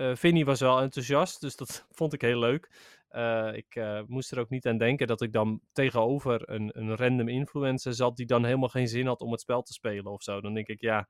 eh, 0.00 0.14
Vinnie 0.14 0.44
was 0.44 0.60
wel 0.60 0.80
enthousiast, 0.80 1.40
dus 1.40 1.56
dat 1.56 1.86
vond 1.98 2.12
ik 2.12 2.20
heel 2.20 2.38
leuk. 2.38 2.70
Eh, 3.08 3.54
ik 3.54 3.82
moest 4.06 4.32
er 4.32 4.38
ook 4.38 4.48
niet 4.50 4.66
aan 4.66 4.78
denken 4.78 5.06
dat 5.06 5.20
ik 5.20 5.32
dan 5.32 5.60
tegenover 5.72 6.50
een, 6.50 6.78
een 6.78 6.96
random 6.96 7.28
influencer 7.28 7.94
zat 7.94 8.16
die 8.16 8.26
dan 8.26 8.44
helemaal 8.44 8.68
geen 8.68 8.88
zin 8.88 9.06
had 9.06 9.20
om 9.20 9.30
het 9.30 9.40
spel 9.40 9.62
te 9.62 9.72
spelen 9.72 10.12
of 10.12 10.22
zo. 10.22 10.40
Dan 10.40 10.54
denk 10.54 10.66
ik, 10.66 10.80
ja, 10.80 11.08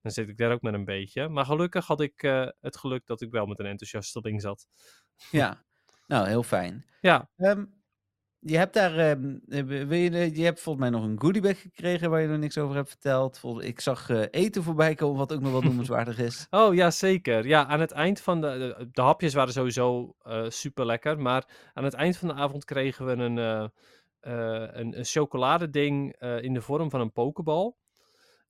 dan 0.00 0.12
zit 0.12 0.28
ik 0.28 0.36
daar 0.36 0.52
ook 0.52 0.62
met 0.62 0.74
een 0.74 0.84
beetje. 0.84 1.28
Maar 1.28 1.44
gelukkig 1.44 1.86
had 1.86 2.00
ik 2.00 2.20
het 2.60 2.76
geluk 2.76 3.06
dat 3.06 3.20
ik 3.20 3.30
wel 3.30 3.46
met 3.46 3.58
een 3.58 3.66
enthousiasteling 3.66 4.40
zat. 4.42 4.66
ja, 5.30 5.64
nou, 6.06 6.28
heel 6.28 6.42
fijn. 6.42 6.86
Ja, 7.00 7.30
Ehm, 7.36 7.64
je 8.46 8.56
hebt 8.56 8.74
daar, 8.74 8.98
ehm, 8.98 9.36
eh, 9.48 9.62
wil 9.64 9.98
je, 9.98 10.10
eh, 10.10 10.36
je 10.36 10.44
hebt 10.44 10.60
volgens 10.60 10.88
mij 10.88 10.98
nog 10.98 11.08
een 11.08 11.20
goodiebag 11.20 11.60
gekregen 11.60 12.10
waar 12.10 12.20
je 12.20 12.28
nog 12.28 12.38
niks 12.38 12.58
over 12.58 12.76
hebt 12.76 12.88
verteld. 12.88 13.38
Vol- 13.38 13.62
ik 13.62 13.80
zag 13.80 14.10
eh, 14.10 14.22
eten 14.30 14.62
voorbij 14.62 14.94
komen, 14.94 15.18
wat 15.18 15.32
ook 15.32 15.40
nog 15.40 15.52
wel 15.52 15.60
noemenswaardig 15.70 16.18
is. 16.18 16.46
Oh 16.50 16.74
ja, 16.74 16.90
zeker. 16.90 17.46
Ja, 17.46 17.66
aan 17.66 17.80
het 17.80 17.90
eind 17.90 18.20
van 18.20 18.40
de. 18.40 18.46
De, 18.78 18.88
de 18.92 19.02
hapjes 19.02 19.34
waren 19.34 19.52
sowieso 19.52 20.14
super 20.48 20.86
lekker. 20.86 21.18
Maar 21.18 21.70
aan 21.74 21.84
het 21.84 21.94
eind 21.94 22.16
van 22.16 22.28
de 22.28 22.34
avond 22.34 22.64
kregen 22.64 23.06
we 23.06 23.12
een, 23.12 23.36
een, 24.20 24.98
een 24.98 25.04
chocoladeding 25.04 26.16
in 26.40 26.54
de 26.54 26.60
vorm 26.60 26.90
van 26.90 27.00
een 27.00 27.12
pokebal. 27.12 27.76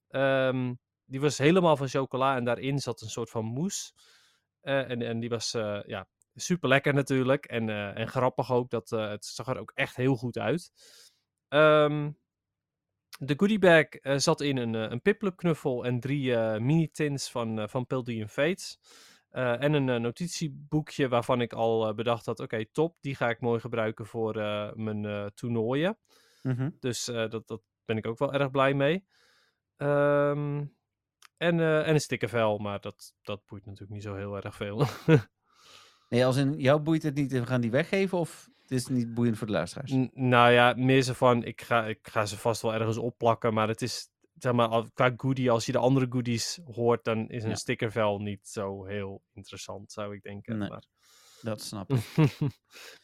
Ehm, 0.09 0.73
die 1.05 1.21
was 1.21 1.37
helemaal 1.37 1.77
van 1.77 1.87
chocola 1.87 2.35
en 2.35 2.43
daarin 2.43 2.79
zat 2.79 3.01
een 3.01 3.09
soort 3.09 3.29
van 3.29 3.45
mousse. 3.45 3.91
En, 4.61 5.01
en 5.01 5.19
die 5.19 5.29
was 5.29 5.51
ja, 5.85 6.07
super 6.37 6.69
lekker 6.69 6.93
natuurlijk. 6.93 7.45
En, 7.45 7.69
eh, 7.69 7.97
en 7.97 8.07
grappig 8.07 8.51
ook. 8.51 8.69
Dat, 8.69 8.91
eh, 8.91 9.09
het 9.09 9.25
zag 9.25 9.47
er 9.47 9.59
ook 9.59 9.71
echt 9.75 9.95
heel 9.95 10.15
goed 10.15 10.37
uit. 10.37 10.71
Ehm, 11.47 12.11
de 13.19 13.33
goodiebag 13.37 13.85
eh, 13.85 14.17
zat 14.17 14.41
in 14.41 14.57
een, 14.57 14.73
een 14.73 15.01
Piplup 15.01 15.35
knuffel 15.35 15.85
en 15.85 15.99
drie 15.99 16.37
mini-tins 16.59 17.29
van, 17.31 17.69
van 17.69 17.85
Paldean 17.85 18.29
Fates. 18.29 18.79
Uh, 19.31 19.63
en 19.63 19.73
een 19.73 19.87
uh, 19.87 19.95
notitieboekje 19.95 21.07
waarvan 21.07 21.41
ik 21.41 21.53
al 21.53 21.89
uh, 21.89 21.95
bedacht 21.95 22.25
had, 22.25 22.39
oké, 22.39 22.53
okay, 22.55 22.69
top, 22.71 22.97
die 23.01 23.15
ga 23.15 23.29
ik 23.29 23.39
mooi 23.39 23.59
gebruiken 23.59 24.05
voor 24.05 24.33
mijn 24.75 25.31
toernooien. 25.33 25.97
Mhm. 26.43 26.69
Dus 26.79 27.05
dat, 27.05 27.47
dat 27.47 27.61
ben 27.85 27.97
ik 27.97 28.07
ook 28.07 28.19
wel 28.19 28.33
erg 28.33 28.51
blij 28.51 28.73
mee. 28.73 29.05
Um, 29.77 30.75
en, 31.37 31.59
en 31.59 31.89
een 31.89 32.01
stickervel, 32.01 32.57
maar 32.57 32.79
dat, 32.79 33.13
dat 33.21 33.45
boeit 33.45 33.65
natuurlijk 33.65 33.91
niet 33.91 34.03
zo 34.03 34.15
heel 34.15 34.35
erg 34.35 34.55
veel. 34.55 34.85
nee, 36.09 36.25
als 36.25 36.35
in 36.35 36.53
jou 36.59 36.79
boeit 36.79 37.03
het 37.03 37.15
niet, 37.15 37.31
we 37.31 37.45
gaan 37.45 37.61
die 37.61 37.71
weggeven 37.71 38.17
of 38.17 38.49
het 38.61 38.71
is 38.71 38.87
niet 38.87 39.13
boeiend 39.13 39.37
voor 39.37 39.47
de 39.47 39.53
luisteraars? 39.53 39.91
N 39.93 40.09
nou 40.13 40.51
ja, 40.51 40.73
meer 40.77 41.01
zo 41.01 41.13
van, 41.13 41.43
ik 41.43 41.61
ga, 41.61 41.85
ik 41.85 41.99
ga 42.01 42.25
ze 42.25 42.37
vast 42.37 42.61
wel 42.61 42.73
ergens 42.73 42.97
opplakken, 42.97 43.53
maar 43.53 43.67
het 43.67 43.81
is, 43.81 44.09
zeg 44.33 44.53
maar, 44.53 44.83
qua 44.93 45.13
goodie, 45.17 45.51
als 45.51 45.65
je 45.65 45.71
de 45.71 45.77
andere 45.77 46.05
goodies 46.09 46.59
hoort, 46.73 47.03
dan 47.03 47.29
is 47.29 47.43
een 47.43 47.49
Ja. 47.49 47.55
stickervel 47.55 48.19
niet 48.19 48.47
zo 48.47 48.85
heel 48.85 49.21
interessant, 49.33 49.91
zou 49.91 50.15
ik 50.15 50.21
denken. 50.21 50.57
Nee. 50.57 50.69
Maar, 50.69 50.83
Dat 51.41 51.61
snap 51.61 51.91
ik. 51.93 51.99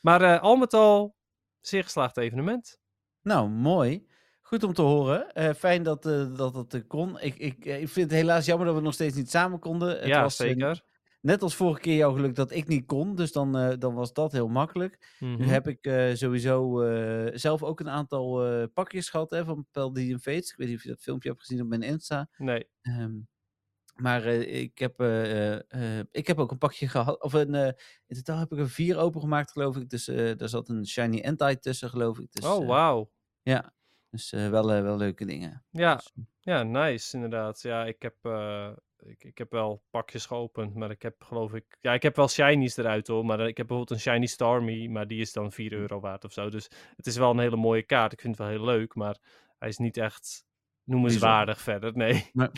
maar 0.01 0.21
uh, 0.21 0.41
al 0.41 0.55
met 0.55 0.73
al, 0.73 1.15
zeer 1.61 1.83
geslaagd 1.83 2.17
evenement. 2.17 2.77
Nou, 3.21 3.49
mooi. 3.49 4.07
Goed 4.41 4.63
om 4.63 4.73
te 4.73 4.81
horen. 4.81 5.31
Uh, 5.33 5.53
fijn 5.53 5.83
dat 5.83 6.05
uh, 6.05 6.35
dat, 6.35 6.53
dat 6.53 6.87
kon. 6.87 7.19
Ik, 7.19 7.35
ik, 7.37 7.65
ik 7.65 7.89
vind 7.89 8.09
het 8.11 8.19
helaas 8.19 8.45
jammer 8.45 8.65
dat 8.67 8.75
we 8.75 8.81
nog 8.81 8.93
steeds 8.93 9.15
niet 9.15 9.29
samen 9.29 9.59
konden. 9.59 9.89
Het 9.89 10.05
ja, 10.05 10.21
was, 10.21 10.35
zeker. 10.35 10.83
Net 11.24 11.41
als 11.41 11.55
vorige 11.55 11.80
keer 11.82 11.95
jouw 11.95 12.13
geluk 12.13 12.36
dat 12.36 12.51
ik 12.51 12.67
niet 12.67 12.86
kon. 12.86 13.15
Dus 13.15 13.32
dan, 13.32 13.57
uh, 13.57 13.74
dan 13.80 13.93
was 13.93 14.13
dat 14.13 14.32
heel 14.32 14.47
makkelijk. 14.47 15.15
Mhm. 15.19 15.30
Mm 15.30 15.36
-hmm. 15.38 15.45
Nu 15.45 15.51
heb 15.51 15.67
ik 15.67 15.86
uh, 15.86 16.13
sowieso 16.13 16.84
uh, 16.84 17.30
zelf 17.34 17.63
ook 17.63 17.80
een 17.80 17.89
aantal 17.89 18.67
pakjes 18.74 19.09
gehad 19.09 19.32
hè, 19.32 19.45
van 19.45 19.65
Paldian 19.71 20.19
Fates. 20.19 20.51
Ik 20.51 20.57
weet 20.57 20.67
niet 20.67 20.78
of 20.78 20.84
je 20.84 20.89
dat 20.89 21.01
filmpje 21.01 21.30
hebt 21.30 21.41
gezien 21.41 21.61
op 21.61 21.67
mijn 21.67 21.82
Insta. 21.82 22.30
Nee. 22.38 22.67
Um, 22.82 23.28
Maar 23.93 24.24
eh, 24.26 24.61
ik, 24.61 24.78
heb, 24.78 24.99
eh, 24.99 25.53
eh, 25.53 25.99
eh, 25.99 26.05
ik 26.11 26.28
heb 26.28 26.39
ook 26.39 26.51
een 26.51 26.57
pakje 26.57 26.88
gehad. 26.88 27.21
Of 27.24 27.34
een, 27.34 27.55
eh, 27.55 27.71
in 28.07 28.15
totaal 28.15 28.39
heb 28.39 28.51
ik 28.51 28.59
er 28.59 28.69
vier 28.69 28.97
opengemaakt, 28.97 29.51
geloof 29.51 29.78
ik. 29.78 29.89
Dus 29.89 30.07
eh 30.07 30.38
daar 30.38 30.49
zat 30.49 30.69
een 30.69 30.88
Shiny 30.88 31.19
Entei 31.19 31.59
tussen, 31.59 31.89
geloof 31.89 32.19
ik. 32.19 32.32
Dus, 32.32 32.45
oh, 32.45 32.61
eh, 32.61 32.67
wauw. 32.67 33.11
ja, 33.41 33.74
dus 34.09 34.32
eh, 34.32 34.49
wel, 34.49 34.71
eh, 34.71 34.82
wel 34.82 34.97
leuke 34.97 35.26
dingen. 35.26 35.65
Ja, 35.69 35.95
Dus, 35.95 36.11
ja, 36.39 36.63
nice, 36.63 37.15
inderdaad. 37.15 37.61
Ja, 37.61 37.86
ik 37.86 38.01
heb, 38.01 38.15
eh, 38.21 38.71
ik, 39.05 39.23
ik 39.23 39.37
heb 39.37 39.51
wel 39.51 39.83
pakjes 39.89 40.25
geopend, 40.25 40.75
maar 40.75 40.91
ik 40.91 41.01
heb 41.01 41.23
geloof 41.23 41.53
ik... 41.53 41.77
Ja, 41.81 41.93
ik 41.93 42.03
heb 42.03 42.15
wel 42.15 42.27
shinies 42.27 42.77
eruit 42.77 43.07
hoor, 43.07 43.25
maar 43.25 43.39
eh, 43.39 43.47
ik 43.47 43.57
heb 43.57 43.67
bijvoorbeeld 43.67 43.99
een 43.99 44.11
shiny 44.11 44.25
Starmie, 44.25 44.89
maar 44.89 45.07
die 45.07 45.21
is 45.21 45.33
dan 45.33 45.51
4 45.51 45.73
euro 45.73 45.99
waard 45.99 46.23
of 46.23 46.31
zo. 46.31 46.49
Dus 46.49 46.69
het 46.95 47.07
is 47.07 47.17
wel 47.17 47.31
een 47.31 47.39
hele 47.39 47.55
mooie 47.55 47.83
kaart. 47.83 48.13
Ik 48.13 48.21
vind 48.21 48.37
het 48.37 48.47
wel 48.47 48.55
heel 48.55 48.65
leuk, 48.65 48.95
maar 48.95 49.17
hij 49.59 49.69
is 49.69 49.77
niet 49.77 49.97
echt 49.97 50.45
noemenswaardig 50.83 51.61
verder, 51.61 51.97
nee. 51.97 52.31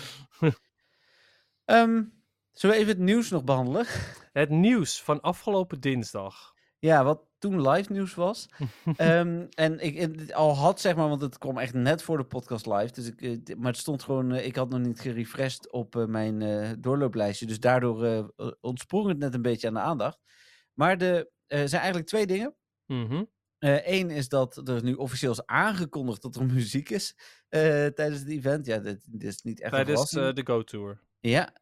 Ehm, 1.66 2.04
zullen 2.52 2.76
we 2.76 2.82
even 2.82 2.88
het 2.88 3.04
nieuws 3.04 3.30
nog 3.30 3.44
behandelen? 3.44 3.86
Het 4.32 4.50
nieuws 4.50 5.02
van 5.02 5.22
afgelopen 5.22 5.80
dinsdag. 5.80 6.55
Ja, 6.86 7.04
wat 7.04 7.26
toen 7.38 7.70
live 7.70 7.92
nieuws 7.92 8.14
was. 8.16 8.50
Ehm, 8.98 9.46
en 9.50 9.80
ik 9.80 9.98
het 9.98 10.34
al 10.34 10.56
had, 10.56 10.82
zeg 10.82 10.96
maar, 10.96 11.10
want 11.10 11.22
het 11.22 11.38
kwam 11.38 11.58
echt 11.58 11.74
net 11.74 12.04
voor 12.04 12.18
de 12.18 12.24
podcast 12.24 12.66
live. 12.66 12.92
Dus 12.92 13.08
ik, 13.08 13.22
eh, 13.22 13.56
maar 13.58 13.72
het 13.72 13.78
stond 13.78 14.04
gewoon, 14.04 14.32
eh, 14.32 14.46
ik 14.46 14.56
had 14.56 14.70
nog 14.70 14.80
niet 14.80 15.00
gerefreshed 15.00 15.72
op 15.72 15.96
eh, 15.96 16.06
mijn 16.06 16.40
doorlooplijstje. 16.82 17.46
Dus 17.46 17.60
daardoor 17.60 18.04
eh, 18.04 18.52
ontsprong 18.62 19.08
het 19.08 19.18
net 19.18 19.34
een 19.34 19.42
beetje 19.42 19.68
aan 19.68 19.74
de 19.74 19.80
aandacht. 19.80 20.20
Maar 20.74 21.02
er 21.02 21.28
zijn 21.48 21.82
eigenlijk 21.82 22.08
twee 22.08 22.26
dingen. 22.26 22.56
Mhm. 22.86 23.24
Eén 23.60 24.10
is 24.10 24.30
dat 24.30 24.68
er 24.68 24.84
nu 24.84 24.94
officieel 24.94 25.32
is 25.32 25.46
aangekondigd 25.46 26.22
dat 26.22 26.36
er 26.36 26.46
muziek 26.46 26.90
is 26.90 27.16
tijdens 27.50 28.20
het 28.20 28.30
event. 28.30 28.66
Ja, 28.66 28.78
dit, 28.78 29.06
dit 29.10 29.24
is 29.24 29.42
niet 29.42 29.62
echt 29.62 29.72
Tijdens 29.72 30.10
de 30.10 30.42
Go 30.44 30.64
Tour. 30.64 31.02
Ja, 31.20 31.54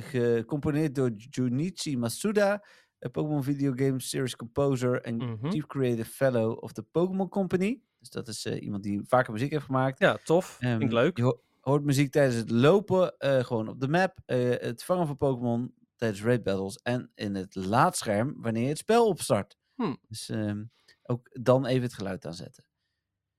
gecomponeerd 0.00 0.94
door 0.94 1.10
Junichi 1.10 1.96
Masuda, 1.96 2.64
Pokémon 3.08 3.42
Video 3.42 3.72
Game 3.74 4.00
Series 4.00 4.36
Composer 4.36 5.00
en 5.02 5.16
Mhm. 5.16 5.50
Chief 5.50 5.66
Creative 5.66 6.10
Fellow 6.10 6.62
of 6.62 6.72
the 6.72 6.82
Pokémon 6.82 7.28
Company. 7.28 7.80
Dus 7.98 8.10
dat 8.10 8.28
is 8.28 8.44
eh, 8.46 8.62
iemand 8.62 8.82
die 8.82 9.00
vaker 9.04 9.32
muziek 9.32 9.50
heeft 9.50 9.64
gemaakt. 9.64 9.98
Ja, 9.98 10.18
tof. 10.24 10.46
Vind 10.60 10.80
ik 10.82 10.86
Ehm, 10.88 10.96
leuk. 10.96 11.16
Je 11.16 11.22
ho- 11.22 11.40
hoort 11.60 11.84
muziek 11.84 12.10
tijdens 12.12 12.36
het 12.36 12.50
lopen, 12.50 13.18
eh, 13.18 13.44
gewoon 13.44 13.68
op 13.68 13.80
de 13.80 13.88
map, 13.88 14.18
eh, 14.26 14.50
het 14.50 14.84
vangen 14.84 15.06
van 15.06 15.16
Pokémon 15.16 15.74
tijdens 15.96 16.22
raid 16.22 16.42
battles 16.42 16.78
en 16.82 17.10
in 17.14 17.34
het 17.34 17.54
laadscherm 17.54 18.34
wanneer 18.42 18.62
je 18.62 18.68
het 18.68 18.78
spel 18.78 19.06
opstart. 19.06 19.56
Hm. 19.74 19.94
Dus 20.08 20.28
ehm, 20.28 20.64
ook 21.02 21.28
dan 21.42 21.66
even 21.66 21.82
het 21.82 21.94
geluid 21.94 22.26
aanzetten. 22.26 22.64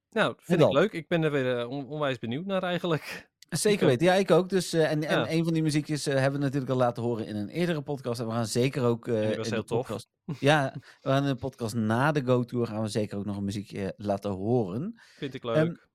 Nou, 0.10 0.36
vind 0.38 0.62
ik 0.62 0.72
leuk. 0.72 0.92
Ik 0.92 1.08
ben 1.08 1.24
er 1.24 1.32
weer 1.32 1.68
on- 1.68 1.88
onwijs 1.88 2.20
benieuwd 2.20 2.46
naar 2.46 2.64
eigenlijk. 2.64 3.31
Zeker 3.52 3.86
weten, 3.86 4.06
ja, 4.06 4.14
ik 4.14 4.32
ook. 4.32 4.50
Dus, 4.50 4.74
eh, 4.74 4.92
en, 4.92 5.04
en 5.04 5.20
Ja. 5.20 5.30
een 5.32 5.44
van 5.44 5.54
die 5.54 5.62
muziekjes 5.64 6.08
eh, 6.08 6.14
hebben 6.14 6.40
we 6.40 6.46
natuurlijk 6.46 6.72
al 6.72 6.78
laten 6.78 7.04
horen 7.04 7.26
in 7.26 7.36
een 7.36 7.50
eerdere 7.50 7.82
podcast. 7.82 8.20
En 8.20 8.26
we 8.26 8.32
gaan 8.32 8.46
zeker 8.46 8.84
ook 8.84 9.06
die 9.06 9.14
was 9.14 9.48
in 9.48 9.54
heel 9.54 9.62
de 9.62 9.68
tof. 9.68 9.88
podcast. 9.88 10.10
Ja, 10.40 10.74
we 11.02 11.10
gaan 11.10 11.24
in 11.24 11.30
de 11.30 11.36
podcast 11.36 11.76
na 11.76 12.12
de 12.12 12.24
Go 12.26 12.44
Tour 12.44 12.68
gaan 12.68 12.82
we 12.82 12.88
zeker 12.88 13.18
ook 13.18 13.26
nog 13.26 13.38
een 13.38 13.44
muziekje 13.44 13.94
laten 13.98 14.32
horen. 14.32 14.94
Vind 15.18 15.34
ik 15.34 15.44
Ehm, 15.44 15.54
leuk. 15.54 15.90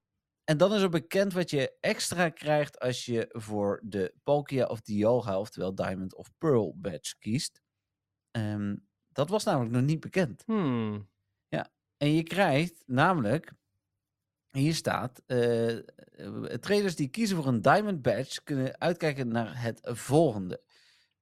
En 0.44 0.56
dan 0.56 0.72
is 0.74 0.82
er 0.82 0.88
bekend 0.88 1.32
wat 1.32 1.50
je 1.50 1.76
extra 1.80 2.28
krijgt 2.28 2.78
als 2.78 3.04
je 3.04 3.28
voor 3.32 3.80
de 3.84 4.14
Palkia 4.22 4.66
of 4.66 4.80
Dialga, 4.80 5.38
oftewel 5.38 5.74
Diamond 5.74 6.14
of 6.14 6.30
Pearl 6.38 6.74
badge 6.76 7.14
kiest. 7.18 7.60
Ehm, 8.30 8.76
dat 9.08 9.28
was 9.28 9.44
namelijk 9.44 9.72
nog 9.74 9.82
niet 9.82 10.00
bekend. 10.00 10.42
Hmm. 10.46 11.08
En 11.98 12.12
je 12.12 12.22
krijgt 12.22 12.82
namelijk, 12.86 13.52
hier 14.56 14.74
staat, 14.74 15.22
eh, 15.26 15.76
eh, 15.76 15.82
traders 16.60 16.96
die 16.96 17.08
kiezen 17.08 17.36
voor 17.36 17.46
een 17.46 17.62
Diamond 17.62 18.02
Badge 18.02 18.42
kunnen 18.42 18.80
uitkijken 18.80 19.28
naar 19.28 19.62
het 19.62 19.80
volgende. 19.82 20.62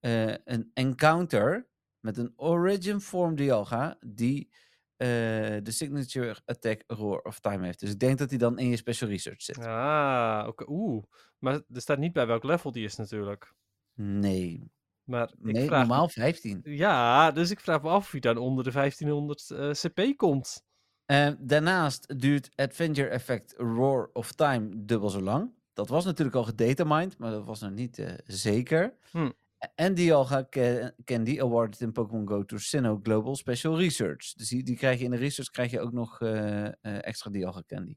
Eh, 0.00 0.34
een 0.44 0.70
encounter 0.74 1.66
met 2.00 2.16
een 2.16 2.32
Origin 2.36 3.00
Form 3.00 3.36
Dialga 3.36 3.96
die 4.06 4.50
de 4.96 5.70
Signature 5.70 6.36
Attack 6.44 6.82
Roar 6.86 7.20
of 7.22 7.40
Time 7.40 7.64
heeft. 7.64 7.80
Dus 7.80 7.90
ik 7.90 7.98
denk 7.98 8.18
dat 8.18 8.28
die 8.28 8.38
dan 8.38 8.58
in 8.58 8.68
je 8.68 8.76
Special 8.76 9.10
Research 9.10 9.42
zit. 9.42 9.58
Ah, 9.58 10.44
oké. 10.48 10.64
Oeh. 10.68 11.04
Maar 11.38 11.54
er 11.54 11.80
staat 11.80 11.98
niet 11.98 12.12
bij 12.12 12.26
welk 12.26 12.44
level 12.44 12.72
die 12.72 12.84
is 12.84 12.96
natuurlijk. 12.96 13.54
Nee, 13.94 14.72
Maar 15.04 15.28
ik 15.42 15.52
nee 15.52 15.66
vraag... 15.66 15.78
normaal 15.78 16.08
15. 16.08 16.60
Ja, 16.64 17.30
dus 17.30 17.50
ik 17.50 17.60
vraag 17.60 17.82
me 17.82 17.88
af 17.88 18.04
of 18.04 18.10
hij 18.10 18.20
dan 18.20 18.36
onder 18.36 18.64
de 18.64 18.70
1500 18.70 19.50
eh, 19.50 19.70
CP 19.70 20.16
komt. 20.16 20.63
Eh, 21.04 21.30
daarnaast 21.38 22.20
duurt 22.20 22.50
Adventure 22.54 23.08
Effect 23.08 23.54
Roar 23.56 24.10
of 24.12 24.32
Time 24.32 24.84
dubbel 24.84 25.08
zo 25.10 25.20
lang. 25.20 25.52
Dat 25.72 25.88
was 25.88 26.04
natuurlijk 26.04 26.36
al 26.36 26.44
gedetermined, 26.44 27.18
maar 27.18 27.30
dat 27.30 27.44
was 27.44 27.60
nog 27.60 27.70
niet 27.70 27.98
eh, 27.98 28.14
zeker. 28.24 28.94
Hm. 29.10 29.30
En 29.74 29.94
Dialga 29.94 30.46
Ca- 30.50 30.92
Candy 31.04 31.40
awarded 31.40 31.80
in 31.80 31.92
Pokémon 31.92 32.28
Go 32.28 32.44
to 32.44 32.56
Sinnoh 32.56 33.00
Global 33.02 33.36
Special 33.36 33.78
Research. 33.78 34.32
Dus 34.32 34.48
die, 34.48 34.62
die 34.62 34.76
krijg 34.76 34.98
je 34.98 35.04
in 35.04 35.10
de 35.10 35.16
research 35.16 35.50
krijg 35.50 35.70
je 35.70 35.80
ook 35.80 35.92
nog 35.92 36.20
eh, 36.20 36.66
eh, 36.66 36.72
extra 36.82 37.30
Dialga 37.30 37.62
Candy. 37.66 37.96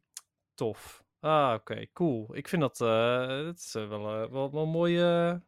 Tof. 0.54 1.04
Ah, 1.20 1.54
oké. 1.54 1.92
Cool. 1.94 2.36
Ik 2.36 2.48
vind 2.48 2.62
dat, 2.62 2.78
dat 3.46 3.58
is 3.58 3.74
wel, 3.74 4.30
wel, 4.52 4.66
mooie, 4.66 5.42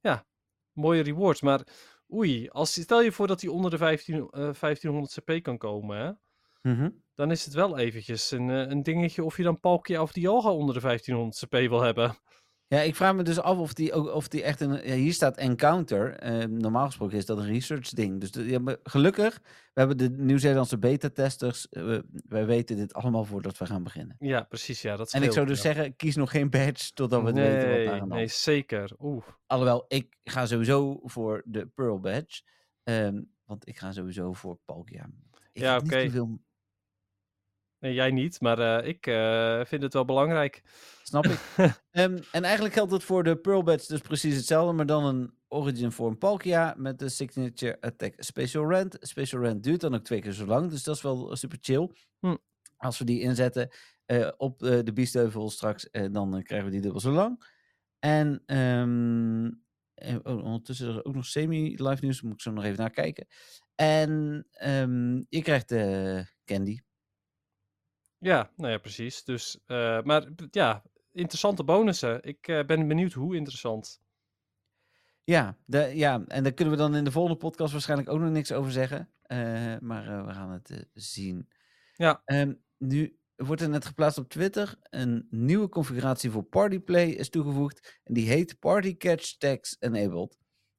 ja, 0.00 0.26
mooie 0.72 1.02
rewards. 1.02 1.40
Maar 1.40 1.66
oei, 2.12 2.48
als, 2.48 2.72
stel 2.80 3.02
je 3.02 3.12
voor 3.12 3.26
dat 3.26 3.40
hij 3.40 3.50
onder 3.50 3.70
de 3.70 3.78
15, 3.78 4.14
eh, 4.14 4.52
1500 4.52 5.18
CP 5.20 5.42
kan 5.42 5.58
komen, 5.58 5.96
hè? 5.98 6.12
Dan 7.14 7.30
is 7.30 7.44
het 7.44 7.54
wel 7.54 7.78
eventjes 7.78 8.30
een, 8.30 8.50
eh, 8.50 8.68
een 8.70 8.82
dingetje 8.82 9.24
of 9.24 9.36
je 9.36 9.42
dan 9.42 9.60
Palkia 9.60 10.02
of 10.02 10.12
Dialga 10.12 10.50
onder 10.50 10.74
de 10.74 10.80
1500 10.80 11.38
CP 11.44 11.68
wil 11.68 11.80
hebben. 11.80 12.16
Ja, 12.66 12.80
ik 12.80 12.94
vraag 12.96 13.14
me 13.14 13.22
dus 13.22 13.40
af 13.40 13.58
of 13.58 13.72
die, 13.74 13.92
ook, 13.92 14.14
of 14.14 14.28
die 14.28 14.42
echt 14.42 14.60
een... 14.60 14.72
Ja, 14.88 14.94
hier 14.94 15.12
staat 15.12 15.36
Encounter. 15.36 16.14
Eh, 16.18 16.44
normaal 16.46 16.86
gesproken 16.86 17.16
is 17.16 17.26
dat 17.26 17.38
een 17.38 17.46
research 17.46 17.88
ding. 17.88 18.20
Dus 18.20 18.30
de- 18.30 18.44
ja, 18.48 18.58
maar 18.58 18.76
gelukkig, 18.82 19.40
we 19.44 19.80
hebben 19.80 19.96
de 19.96 20.10
Nieuw-Zeelandse 20.10 20.78
beta-testers. 20.78 21.68
eh, 21.68 21.98
wij 22.28 22.46
weten 22.46 22.76
dit 22.76 22.94
allemaal 22.94 23.24
voordat 23.24 23.58
we 23.58 23.66
gaan 23.66 23.82
beginnen. 23.82 24.16
Ja, 24.18 24.42
precies. 24.42 24.82
Ja, 24.82 24.96
dat 24.96 25.12
En 25.12 25.22
ik 25.22 25.32
zou 25.32 25.46
dus 25.46 25.60
zeggen, 25.60 25.96
kies 25.96 26.16
nog 26.16 26.30
geen 26.30 26.50
badge 26.50 26.92
totdat 26.92 27.22
we 27.22 27.32
weten 27.32 27.68
wat 27.76 27.84
daar 27.84 28.00
aan 28.00 28.08
nee, 28.08 28.26
zeker. 28.26 28.90
Oeh. 28.98 29.24
Alhoewel, 29.46 29.84
ik 29.88 30.16
ga 30.24 30.46
sowieso 30.46 31.00
voor 31.02 31.42
de 31.44 31.66
Pearl 31.66 32.00
badge. 32.00 32.42
ehm, 32.82 33.22
want 33.44 33.68
ik 33.68 33.78
ga 33.78 33.92
sowieso 33.92 34.32
voor 34.32 34.58
Palkia. 34.64 35.10
Ik 35.52 35.62
Ja, 35.62 35.76
oké. 35.76 36.00
zoveel- 36.02 36.40
Nee, 37.82 37.94
jij 37.94 38.10
niet, 38.10 38.40
maar 38.40 38.58
eh, 38.58 38.88
ik 38.88 39.06
eh, 39.06 39.64
vind 39.64 39.82
het 39.82 39.92
wel 39.92 40.04
belangrijk. 40.04 40.62
Snap 41.02 41.24
ik. 41.24 41.38
Ehm, 41.90 42.18
en 42.32 42.44
eigenlijk 42.44 42.74
geldt 42.74 42.92
het 42.92 43.04
voor 43.04 43.24
de 43.24 43.36
Pearl 43.36 43.62
badge 43.62 43.92
dus 43.92 44.00
precies 44.00 44.36
hetzelfde. 44.36 44.72
Maar 44.72 44.86
dan 44.86 45.04
een 45.04 45.34
Origin 45.48 45.92
Form 45.92 46.18
Palkia 46.18 46.74
met 46.76 46.98
de 46.98 47.08
Signature 47.08 47.80
Attack 47.80 48.14
Special 48.16 48.70
Rand. 48.70 48.96
Special 49.00 49.42
Rand 49.42 49.62
duurt 49.62 49.80
dan 49.80 49.94
ook 49.94 50.04
twee 50.04 50.20
keer 50.20 50.32
zo 50.32 50.46
lang. 50.46 50.70
Dus 50.70 50.82
dat 50.82 50.96
is 50.96 51.02
wel 51.02 51.36
super 51.36 51.58
chill. 51.60 51.90
Hm. 52.18 52.36
Als 52.76 52.98
we 52.98 53.04
die 53.04 53.20
inzetten 53.20 53.70
eh, 54.04 54.28
op 54.36 54.58
de 54.58 54.92
Biesheuvel 54.94 55.50
straks, 55.50 55.88
dan 56.10 56.42
krijgen 56.42 56.66
we 56.66 56.72
die 56.72 56.80
dubbel 56.80 57.00
zo 57.00 57.10
lang. 57.10 57.44
En 57.98 58.42
ehm, 58.46 59.50
eh, 59.94 60.16
oh, 60.22 60.44
ondertussen 60.44 60.88
is 60.88 60.94
er 60.94 61.04
ook 61.04 61.14
nog 61.14 61.26
semi-live 61.26 61.98
nieuws. 62.00 62.22
Moet 62.22 62.32
ik 62.32 62.40
zo 62.40 62.50
nog 62.50 62.64
even 62.64 62.78
naar 62.78 62.90
kijken. 62.90 63.26
En 63.74 64.46
ehm, 64.50 65.16
je 65.28 65.42
krijgt 65.42 65.68
de 65.68 66.24
candy. 66.44 66.78
Ja, 68.22 68.50
nou 68.56 68.70
ja, 68.70 68.78
precies. 68.78 69.24
Dus, 69.24 69.58
eh, 69.66 70.02
maar 70.02 70.28
ja, 70.50 70.82
interessante 71.12 71.64
bonussen. 71.64 72.22
Ik 72.22 72.48
eh, 72.48 72.64
ben 72.64 72.88
benieuwd 72.88 73.12
hoe 73.12 73.36
interessant. 73.36 74.00
Ja, 75.24 75.58
de, 75.64 75.78
ja, 75.94 76.24
en 76.26 76.42
daar 76.42 76.52
kunnen 76.52 76.74
we 76.74 76.80
dan 76.80 76.94
in 76.94 77.04
de 77.04 77.10
volgende 77.10 77.38
podcast 77.38 77.72
waarschijnlijk 77.72 78.08
ook 78.08 78.20
nog 78.20 78.30
niks 78.30 78.52
over 78.52 78.72
zeggen. 78.72 79.10
Eh, 79.22 79.76
maar 79.80 80.26
we 80.26 80.32
gaan 80.32 80.50
het 80.50 80.86
zien. 80.94 81.48
Ja. 81.94 82.22
Ehm, 82.24 82.54
nu 82.78 83.18
wordt 83.36 83.62
er 83.62 83.68
net 83.68 83.84
geplaatst 83.84 84.18
op 84.18 84.28
Twitter. 84.28 84.78
Een 84.82 85.26
nieuwe 85.30 85.68
configuratie 85.68 86.30
voor 86.30 86.42
Partyplay 86.42 87.08
is 87.08 87.30
toegevoegd. 87.30 88.00
En 88.04 88.14
die 88.14 88.28
heet 88.28 88.58
Party 88.58 88.96
Catch 88.96 89.36
Tags 89.36 89.76
Enabled. 89.80 90.38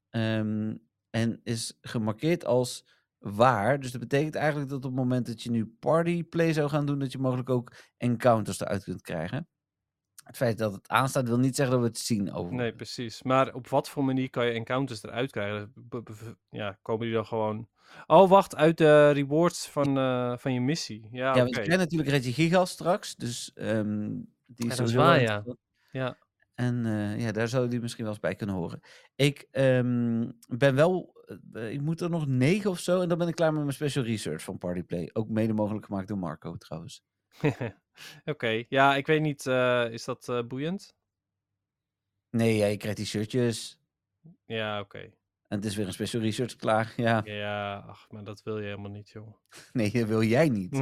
Ehm, 0.10 0.76
en 1.10 1.39
is 1.44 1.78
gemarkeerd 1.82 2.46
als 2.46 2.86
waar. 3.24 3.80
Dus 3.80 3.92
dat 3.92 4.02
betekent 4.02 4.36
eigenlijk 4.36 4.70
dat 4.70 4.78
op 4.78 4.84
het 4.84 4.94
moment 4.94 5.26
dat 5.26 5.44
je 5.44 5.52
nu 5.52 5.66
Partyplay 5.80 6.54
zou 6.54 6.70
gaan 6.70 6.86
doen, 6.86 7.00
dat 7.00 7.12
je 7.12 7.18
mogelijk 7.18 7.50
ook 7.50 7.74
encounters 7.98 8.60
eruit 8.60 8.84
kunt 8.84 9.02
krijgen. 9.02 9.48
Het 10.24 10.36
feit 10.38 10.58
dat 10.58 10.74
het 10.74 10.88
aanstaat 10.88 11.28
wil 11.28 11.38
niet 11.40 11.56
zeggen 11.56 11.76
dat 11.76 11.84
we 11.84 11.90
het 11.92 12.00
zien 12.06 12.34
over. 12.34 12.54
Nee, 12.54 12.74
precies. 12.74 13.24
Maar 13.24 13.54
op 13.54 13.68
wat 13.68 13.90
voor 13.90 14.04
manier 14.04 14.30
kan 14.30 14.46
je 14.46 14.52
encounters 14.52 15.04
eruit 15.04 15.32
krijgen? 15.32 15.74
Ja, 16.50 16.78
komen 16.82 17.06
die 17.06 17.16
dan 17.16 17.26
gewoon... 17.26 17.68
Oh, 18.06 18.30
wacht, 18.30 18.56
uit 18.56 18.78
de 18.78 19.10
rewards 19.10 19.68
van, 19.70 19.98
eh, 19.98 20.38
van 20.38 20.54
je 20.54 20.62
missie. 20.62 21.08
Ja, 21.12 21.20
Ja, 21.20 21.30
oké. 21.30 21.40
want 21.40 21.56
je 21.56 21.62
krijgt 21.62 21.82
natuurlijk 21.82 22.10
Reggie 22.10 22.34
Gigas 22.34 22.72
straks. 22.72 23.16
Dus 23.16 23.52
ehm, 23.54 24.08
die 24.46 24.66
Ja, 24.66 24.72
is 24.72 24.78
dat 24.78 24.88
is 24.88 24.94
sowieso 24.94 24.98
waar, 24.98 25.08
wel 25.08 25.20
ja. 25.20 25.36
interessant. 25.36 25.60
Ja. 25.92 26.18
En 26.64 26.86
eh, 26.86 27.20
ja, 27.20 27.32
daar 27.32 27.47
zou 27.47 27.68
die 27.68 27.80
misschien 27.80 28.03
wel 28.03 28.14
eens 28.14 28.22
bij 28.22 28.36
kunnen 28.36 28.55
horen. 28.55 28.80
Ik 29.16 29.47
ehm, 29.51 30.30
ben 30.47 30.76
wel, 30.76 31.14
eh, 31.53 31.72
ik 31.72 31.82
moet 31.82 32.01
er 32.01 32.09
nog 32.09 32.28
negen 32.28 32.70
of 32.70 32.80
zo. 32.80 33.01
En 33.01 33.09
dan 33.09 33.18
ben 33.18 33.28
ik 33.28 33.36
klaar 33.36 33.53
met 33.53 33.61
mijn 33.61 33.74
special 33.74 34.03
research 34.03 34.43
van 34.43 34.57
Partyplay. 34.57 35.09
Ook 35.14 35.30
mede 35.30 35.53
mogelijk 35.53 35.86
gemaakt 35.86 36.07
door 36.07 36.18
Marco 36.18 36.57
trouwens. 36.57 37.03
Oké, 38.26 38.64
ja, 38.70 38.95
ik 38.95 39.07
weet 39.07 39.22
niet, 39.22 39.45
eh, 39.45 39.91
is 39.91 40.05
dat 40.05 40.30
eh, 40.30 40.43
boeiend? 40.47 40.95
Nee, 42.30 42.55
ja, 42.57 42.66
je 42.66 42.78
krijgt 42.78 42.97
die 42.97 43.05
shirtjes. 43.05 43.78
Ja, 44.45 44.80
oké. 44.80 44.99
En 45.47 45.59
het 45.59 45.66
is 45.66 45.76
weer 45.76 45.86
een 45.88 45.93
special 45.93 46.22
research 46.22 46.55
klaar. 46.55 46.93
Ja, 46.97 47.22
Ja, 47.26 47.76
ach, 47.76 48.11
maar 48.11 48.24
dat 48.24 48.43
wil 48.43 48.57
je 48.57 48.66
helemaal 48.66 48.91
niet, 48.91 49.09
joh. 49.09 49.36
nee, 49.72 49.91
dat 49.91 50.07
wil 50.07 50.24
jij 50.24 50.49
niet. 50.49 50.72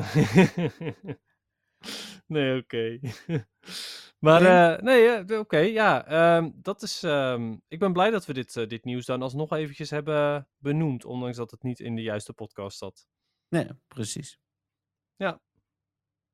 nee, 2.27 2.61
oké. 2.61 2.99
maar, 4.21 4.41
Nee? 4.41 4.75
eh, 4.75 4.81
nee, 4.81 5.07
eh, 5.07 5.39
oké, 5.39 5.57
ja. 5.57 6.05
ehm, 6.05 6.49
dat 6.55 6.81
is, 6.81 7.03
ehm, 7.03 7.55
ik 7.67 7.79
ben 7.79 7.93
blij 7.93 8.09
dat 8.09 8.25
we 8.25 8.33
dit, 8.33 8.55
eh, 8.55 8.67
dit 8.67 8.85
nieuws 8.85 9.05
dan 9.05 9.21
alsnog 9.21 9.51
eventjes 9.51 9.89
hebben 9.89 10.47
benoemd, 10.57 11.05
ondanks 11.05 11.37
dat 11.37 11.51
het 11.51 11.63
niet 11.63 11.79
in 11.79 11.95
de 11.95 12.01
juiste 12.01 12.33
podcast 12.33 12.77
zat. 12.77 13.07
Nee, 13.49 13.67
precies. 13.87 14.39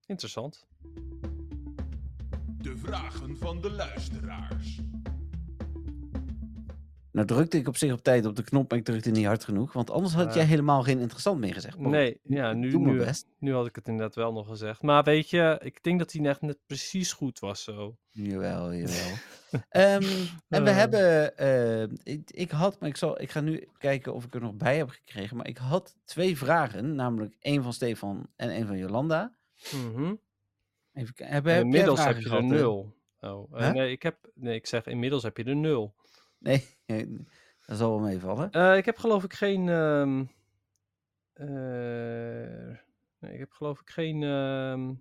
Interessant. 0.05 0.67
De 2.57 2.77
vragen 2.77 3.37
van 3.37 3.61
de 3.61 3.71
luisteraars. 3.71 4.79
Nou 7.17 7.29
drukte 7.29 7.57
ik 7.57 7.67
op 7.67 7.77
zich 7.77 7.91
op 7.91 8.03
tijd 8.03 8.25
op 8.25 8.35
de 8.35 8.43
knop, 8.43 8.69
maar 8.69 8.79
ik 8.79 8.85
drukte 8.85 9.09
niet 9.11 9.25
hard 9.25 9.43
genoeg. 9.43 9.73
Want 9.73 9.89
anders 9.89 10.13
had 10.13 10.33
jij 10.33 10.45
helemaal 10.45 10.83
geen 10.83 10.99
interessant 10.99 11.39
meer 11.39 11.53
gezegd. 11.53 11.77
Nee, 11.77 12.19
ja, 12.23 12.53
nu, 12.53 12.77
nu, 12.77 13.05
nu 13.39 13.53
had 13.53 13.67
ik 13.67 13.75
het 13.75 13.87
inderdaad 13.87 14.15
wel 14.15 14.31
nog 14.33 14.47
gezegd. 14.47 14.81
Maar 14.81 15.03
weet 15.03 15.29
je, 15.29 15.59
ik 15.63 15.83
denk 15.83 15.99
dat 15.99 16.11
hij 16.11 16.21
net, 16.21 16.41
net 16.41 16.57
precies 16.65 17.13
goed 17.13 17.39
was 17.39 17.63
zo. 17.63 17.97
Jawel, 18.09 18.73
jawel. 18.73 19.11
Ehm, 19.69 20.03
en 20.47 20.63
we 20.63 20.69
Eh. 20.69 20.75
hebben, 20.75 21.37
eh, 21.37 22.13
ik, 22.13 22.31
ik 22.31 22.51
had, 22.51 22.79
maar 22.79 22.89
ik, 22.89 22.97
zal, 22.97 23.21
ik 23.21 23.31
ga 23.31 23.39
nu 23.41 23.67
kijken 23.77 24.13
of 24.13 24.25
ik 24.25 24.35
er 24.35 24.41
nog 24.41 24.53
bij 24.55 24.77
heb 24.77 24.89
gekregen. 24.89 25.37
Maar 25.37 25.47
ik 25.47 25.57
had 25.57 25.95
twee 26.05 26.37
vragen, 26.37 26.95
namelijk 26.95 27.35
één 27.39 27.63
van 27.63 27.73
Stefan 27.73 28.27
en 28.35 28.49
één 28.49 28.67
van 28.67 28.77
Jolanda. 28.77 29.37
Mhm. 29.71 30.13
Even. 30.93 31.13
Heb, 31.15 31.45
heb 31.45 31.63
inmiddels 31.63 32.03
heb 32.03 32.19
je 32.19 32.29
er 32.29 32.43
nul. 32.43 32.95
Oh, 33.19 33.61
eh, 33.61 33.71
nee, 33.71 33.91
ik 33.91 34.03
heb, 34.03 34.31
nee, 34.33 34.55
ik 34.55 34.67
zeg 34.67 34.85
inmiddels 34.85 35.23
heb 35.23 35.37
je 35.37 35.43
er 35.43 35.55
nul. 35.55 35.95
Nee, 36.85 37.25
dat 37.65 37.77
zal 37.77 37.89
wel 37.89 37.99
meevallen. 37.99 38.51
Eh, 38.51 38.77
ik 38.77 38.85
heb 38.85 38.97
geloof 38.97 39.23
ik 39.23 39.33
geen. 39.33 39.69
ehm, 39.69 40.25
eh, 41.33 42.77
nee, 43.19 43.33
ik 43.33 43.39
heb 43.39 43.51
geloof 43.51 43.81
ik 43.81 43.89
geen. 43.89 44.23
ehm, 44.23 44.93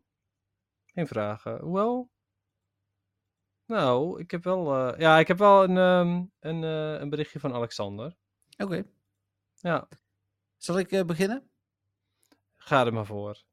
geen 0.87 1.07
vragen. 1.07 1.61
Hoewel. 1.61 2.11
Nou, 3.67 4.21
ik 4.21 4.31
heb 4.31 4.45
wel. 4.45 4.75
eh, 4.93 4.99
ja, 4.99 5.19
ik 5.19 5.29
heb 5.29 5.39
wel 5.39 5.65
een, 5.65 5.77
ehm, 5.77 6.25
een, 6.41 6.63
een 7.03 7.09
berichtje 7.11 7.41
van 7.41 7.53
Alexander. 7.53 8.17
Oké, 8.57 8.83
Ja, 9.55 9.89
zal 10.57 10.79
ik 10.79 11.07
beginnen? 11.07 11.51
ga 12.57 12.87
er 12.87 12.93
maar 12.93 13.07
voor. 13.07 13.45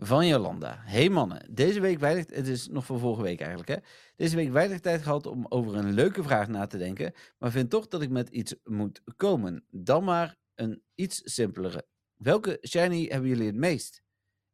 Van 0.00 0.26
Jolanda. 0.26 0.80
Hey 0.84 1.08
mannen, 1.08 1.54
deze 1.54 1.80
week 1.80 1.98
weinig, 1.98 2.26
het 2.30 2.46
is 2.46 2.68
nog 2.68 2.86
van 2.86 2.98
vorige 2.98 3.22
week 3.22 3.40
eigenlijk 3.40 3.68
hè. 3.68 3.76
Deze 4.16 4.36
week 4.36 4.50
weinig 4.50 4.80
tijd 4.80 5.02
gehad 5.02 5.26
om 5.26 5.46
over 5.48 5.76
een 5.76 5.92
leuke 5.92 6.22
vraag 6.22 6.48
na 6.48 6.66
te 6.66 6.78
denken, 6.78 7.12
maar 7.38 7.50
vind 7.50 7.70
toch 7.70 7.88
dat 7.88 8.02
ik 8.02 8.10
met 8.10 8.28
iets 8.28 8.54
moet 8.64 9.02
komen. 9.16 9.64
Dan 9.70 10.04
maar 10.04 10.36
een 10.54 10.82
iets 10.94 11.20
simpelere. 11.24 11.86
Welke 12.16 12.58
shiny 12.68 13.06
hebben 13.06 13.28
jullie 13.28 13.46
het 13.46 13.56
meest? 13.56 14.02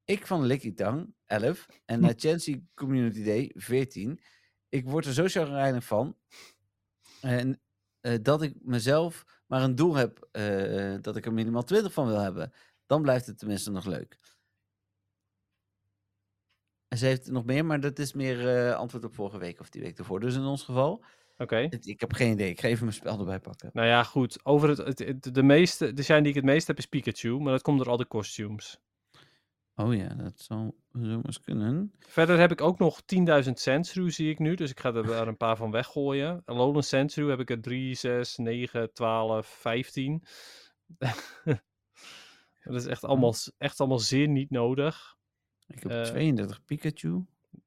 Ik 0.05 0.27
van 0.27 0.45
Licky 0.45 0.75
Tang, 0.75 1.15
11, 1.27 1.67
en 1.85 2.01
na 2.05 2.13
Chancy 2.17 2.63
Community 2.75 3.25
Day, 3.25 3.51
14. 3.55 4.21
Ik 4.69 4.85
word 4.85 5.07
er 5.07 5.13
zo 5.13 5.27
chagrijnig 5.27 5.85
van. 5.85 6.17
En 7.21 7.61
eh, 8.01 8.15
dat 8.23 8.43
ik 8.43 8.55
mezelf 8.61 9.25
maar 9.47 9.63
een 9.63 9.75
doel 9.75 9.95
heb 9.95 10.29
eh, 10.31 10.95
dat 11.01 11.17
ik 11.17 11.27
er 11.27 11.33
minimaal 11.33 11.65
20 11.65 11.93
van 11.93 12.07
wil 12.07 12.21
hebben. 12.21 12.53
Dan 12.87 13.03
blijft 13.03 13.27
het 13.27 13.39
tenminste 13.39 13.71
nog 13.71 13.85
leuk. 13.85 14.19
Ze 16.97 17.07
heeft 17.07 17.31
nog 17.31 17.45
meer, 17.45 17.65
maar 17.65 17.81
dat 17.81 17.99
is 17.99 18.13
meer 18.13 18.49
eh, 18.69 18.75
antwoord 18.77 19.05
op 19.05 19.15
vorige 19.15 19.39
week 19.39 19.61
of 19.61 19.69
die 19.71 19.83
week 19.83 19.99
ervoor. 19.99 20.21
Dus 20.21 20.35
in 20.35 20.43
ons 20.45 20.63
geval, 20.63 21.05
Oké. 21.39 21.69
ik 21.81 22.01
heb 22.01 22.13
geen 22.13 22.33
idee. 22.33 22.51
Ik 22.51 22.61
ga 22.61 22.69
even 22.69 22.85
mijn 22.85 22.97
spel 22.97 23.19
erbij 23.19 23.41
pakken. 23.41 23.71
Nou 23.73 23.89
ja, 23.89 24.03
goed. 24.05 24.45
Over 24.45 24.69
het, 24.69 24.79
het, 24.79 24.99
het- 24.99 25.35
de 25.35 25.43
meeste, 25.43 25.93
de 25.93 26.03
shine 26.03 26.21
die 26.21 26.29
ik 26.29 26.35
het 26.35 26.45
meest 26.45 26.67
heb 26.67 26.79
is 26.79 26.87
Pikachu, 26.87 27.39
maar 27.41 27.53
dat 27.53 27.63
komt 27.63 27.79
door 27.79 27.89
al 27.89 27.97
de 27.97 28.07
costumes. 28.07 28.79
Oh 29.77 29.95
ja, 29.95 30.15
dat 30.15 30.33
zal 30.41 30.75
zo 30.93 31.21
eens 31.23 31.41
kunnen. 31.41 31.93
Verder 31.99 32.39
heb 32.39 32.51
ik 32.53 32.61
ook 32.61 32.79
nog 32.79 33.01
10.000 33.45 33.51
Sandshrew 33.53 34.11
zie 34.11 34.31
ik 34.31 34.39
nu, 34.39 34.55
dus 34.55 34.71
ik 34.71 34.81
ga 34.81 34.95
er 34.95 35.07
wel 35.07 35.27
een 35.27 35.37
paar 35.37 35.57
van 35.57 35.71
weggooien. 35.71 36.43
Alolan 36.45 36.83
Sandshrew 36.83 37.29
heb 37.29 37.41
ik 37.41 37.51
er 37.51 37.61
3, 37.61 37.95
6, 37.95 38.37
9, 38.37 38.93
12, 38.93 39.47
15. 39.47 40.23
dat 42.65 42.75
is 42.75 42.87
echt 42.87 43.05
allemaal, 43.05 43.35
echt 43.59 43.81
allemaal 43.81 43.99
zeer 43.99 44.29
niet 44.29 44.51
nodig. 44.51 45.14
Ik 45.67 45.83
heb 45.83 45.93
Eh. 45.93 46.03
32 46.03 46.65
Pikachu. 46.65 47.25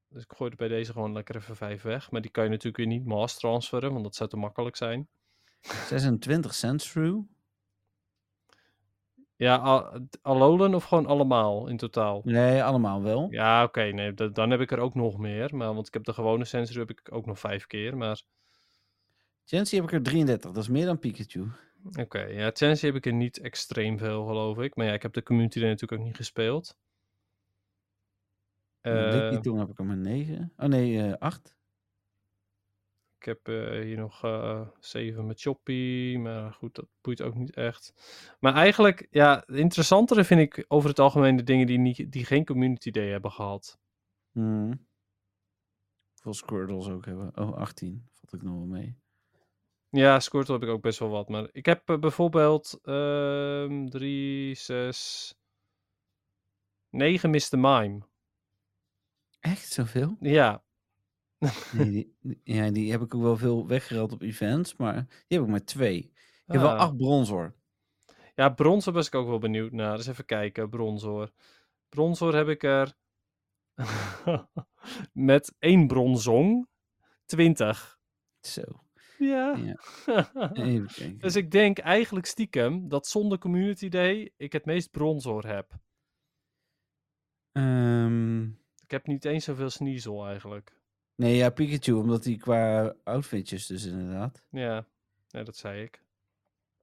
Dus 0.09 0.23
ik 0.23 0.33
gooi 0.35 0.51
er 0.51 0.57
bij 0.57 0.67
deze 0.67 0.91
gewoon 0.91 1.13
lekker 1.13 1.35
even 1.35 1.55
5 1.55 1.81
weg. 1.81 2.11
Maar 2.11 2.21
die 2.21 2.31
kan 2.31 2.43
je 2.43 2.49
natuurlijk 2.49 2.77
weer 2.77 2.87
niet 2.87 3.05
mass 3.05 3.37
transferen, 3.37 3.91
want 3.91 4.03
dat 4.03 4.15
zou 4.15 4.29
te 4.29 4.37
makkelijk 4.37 4.75
zijn. 4.75 5.07
26 5.87 6.53
Sandshrew. 6.53 7.19
Ja, 9.35 9.55
Al- 9.55 10.07
Alolan 10.21 10.75
of 10.75 10.83
gewoon 10.83 11.05
allemaal 11.05 11.67
in 11.67 11.77
totaal? 11.77 12.21
Nee, 12.23 12.63
allemaal 12.63 13.01
wel. 13.01 13.27
Ja, 13.31 13.63
oké, 13.63 13.83
nee, 13.83 14.13
da- 14.13 14.27
dan 14.27 14.49
heb 14.49 14.59
ik 14.59 14.71
er 14.71 14.79
ook 14.79 14.95
nog 14.95 15.17
meer. 15.17 15.55
Maar, 15.55 15.73
want 15.73 15.87
ik 15.87 15.93
heb 15.93 16.03
de 16.03 16.13
gewone 16.13 16.45
Sandshrew 16.45 16.87
heb 16.87 16.99
ik 16.99 17.11
ook 17.13 17.25
nog 17.25 17.39
5 17.39 17.67
keer, 17.67 17.97
maar... 17.97 18.21
Chancy 19.45 19.75
heb 19.75 19.83
ik 19.83 19.91
er 19.91 20.03
33. 20.03 20.51
Dat 20.51 20.63
is 20.63 20.69
meer 20.69 20.85
dan 20.85 20.99
Pikachu. 20.99 21.47
Oké, 21.99 22.19
ja, 22.21 22.49
Chansey 22.53 22.87
heb 22.89 22.97
ik 22.97 23.05
er 23.05 23.13
niet 23.13 23.39
extreem 23.39 23.97
veel, 23.97 24.25
geloof 24.25 24.57
ik. 24.57 24.75
Maar 24.75 24.85
ja, 24.85 24.93
ik 24.93 25.01
heb 25.01 25.13
de 25.13 25.23
community 25.23 25.59
er 25.59 25.67
natuurlijk 25.67 26.01
ook 26.01 26.07
niet 26.07 26.15
gespeeld. 26.15 26.77
Uh, 28.81 29.07
Eh, 29.07 29.29
Licky 29.29 29.41
Tong 29.43 29.59
heb 29.59 29.69
ik 29.69 29.79
er 29.79 29.85
maar 29.85 29.97
9. 29.97 30.53
Oh 30.57 30.65
nee, 30.67 31.01
eh 31.03 31.13
8. 31.19 31.55
ik 33.19 33.25
heb 33.25 33.47
eh, 33.47 33.81
hier 33.81 33.97
nog 33.97 34.23
eh 34.23 34.67
7 34.79 35.25
met 35.25 35.41
Choppy, 35.41 36.17
maar 36.19 36.53
goed, 36.53 36.75
dat 36.75 36.87
boeit 37.01 37.21
ook 37.21 37.35
niet 37.35 37.55
echt. 37.55 37.93
Maar 38.39 38.53
eigenlijk, 38.53 39.07
ja, 39.11 39.43
het 39.45 39.55
interessantere 39.55 40.23
vind 40.23 40.39
ik 40.41 40.65
over 40.67 40.89
het 40.89 40.99
algemeen 40.99 41.35
de 41.35 41.43
dingen 41.43 41.67
die, 41.67 41.77
niet, 41.79 42.11
die 42.11 42.25
geen 42.25 42.45
community 42.45 42.91
day 42.91 43.09
hebben 43.09 43.31
gehad. 43.31 43.79
Hmm. 44.31 44.85
Veel 46.21 46.33
Squirtles 46.33 46.87
ook 46.87 47.05
hebben. 47.05 47.37
Oh, 47.37 47.53
18. 47.57 48.07
Valt 48.11 48.33
ik 48.33 48.41
nog 48.41 48.53
wel 48.57 48.65
mee. 48.65 48.97
Ja, 49.89 50.19
Squirtle 50.19 50.53
heb 50.53 50.63
ik 50.63 50.69
ook 50.69 50.81
best 50.81 50.99
wel 50.99 51.09
wat. 51.09 51.29
Maar 51.29 51.49
ik 51.51 51.65
heb 51.65 51.89
eh, 51.89 51.97
bijvoorbeeld 51.99 52.79
3, 52.83 54.55
6, 54.55 55.35
9 56.89 57.29
Mr. 57.29 57.59
Mime. 57.59 57.99
Echt 59.57 59.71
zoveel? 59.71 60.17
Ja, 60.19 60.63
Nee, 61.71 61.89
die, 61.91 62.15
die- 62.21 62.41
ja, 62.43 62.69
die 62.71 62.91
heb 62.91 63.01
ik 63.01 63.15
ook 63.15 63.21
wel 63.21 63.37
veel 63.37 63.67
weggereld 63.67 64.11
op 64.11 64.21
events, 64.21 64.75
maar 64.75 64.93
die 65.27 65.37
heb 65.37 65.41
ik 65.41 65.47
maar 65.47 65.63
twee. 65.63 65.97
Ik 65.97 66.53
heb 66.53 66.61
wel 66.61 66.69
Ah. 66.71 66.79
acht 66.79 66.97
bronzor. 66.97 67.55
Ja, 68.35 68.49
Bronzor 68.49 68.93
was 68.93 69.07
ik 69.07 69.15
ook 69.15 69.27
wel 69.27 69.39
benieuwd 69.39 69.71
naar. 69.71 69.97
Dus 69.97 70.07
even 70.07 70.25
kijken, 70.25 70.69
Bronzor. 70.69 71.31
Bronzor 71.89 72.35
heb 72.35 72.47
ik 72.47 72.63
er 72.63 72.95
met 75.13 75.55
één 75.59 75.87
bronzong 75.87 76.67
20. 77.25 77.99
Zo. 78.41 78.61
Ja. 79.17 79.55
Ja. 79.55 80.31
Dus 81.17 81.35
ik 81.35 81.51
denk 81.51 81.77
eigenlijk 81.77 82.25
stiekem 82.25 82.87
dat 82.89 83.07
zonder 83.07 83.37
Community 83.37 83.89
Day 83.89 84.33
ik 84.37 84.53
het 84.53 84.65
meest 84.65 84.91
Bronzor 84.91 85.47
heb. 85.47 85.71
Ehm, 87.51 88.49
Ik 88.87 88.93
heb 88.93 89.07
niet 89.07 89.25
eens 89.25 89.43
zoveel 89.43 89.69
Sneasel 89.69 90.27
eigenlijk. 90.27 90.73
nee, 91.15 91.35
ja, 91.35 91.49
Pikachu, 91.49 91.91
omdat 91.91 92.23
die 92.23 92.37
qua 92.37 92.93
outfitjes 93.03 93.65
dus 93.65 93.85
inderdaad. 93.85 94.43
Ja, 94.49 94.85
nee, 95.29 95.43
dat 95.43 95.57
zei 95.57 95.83
ik. 95.83 96.03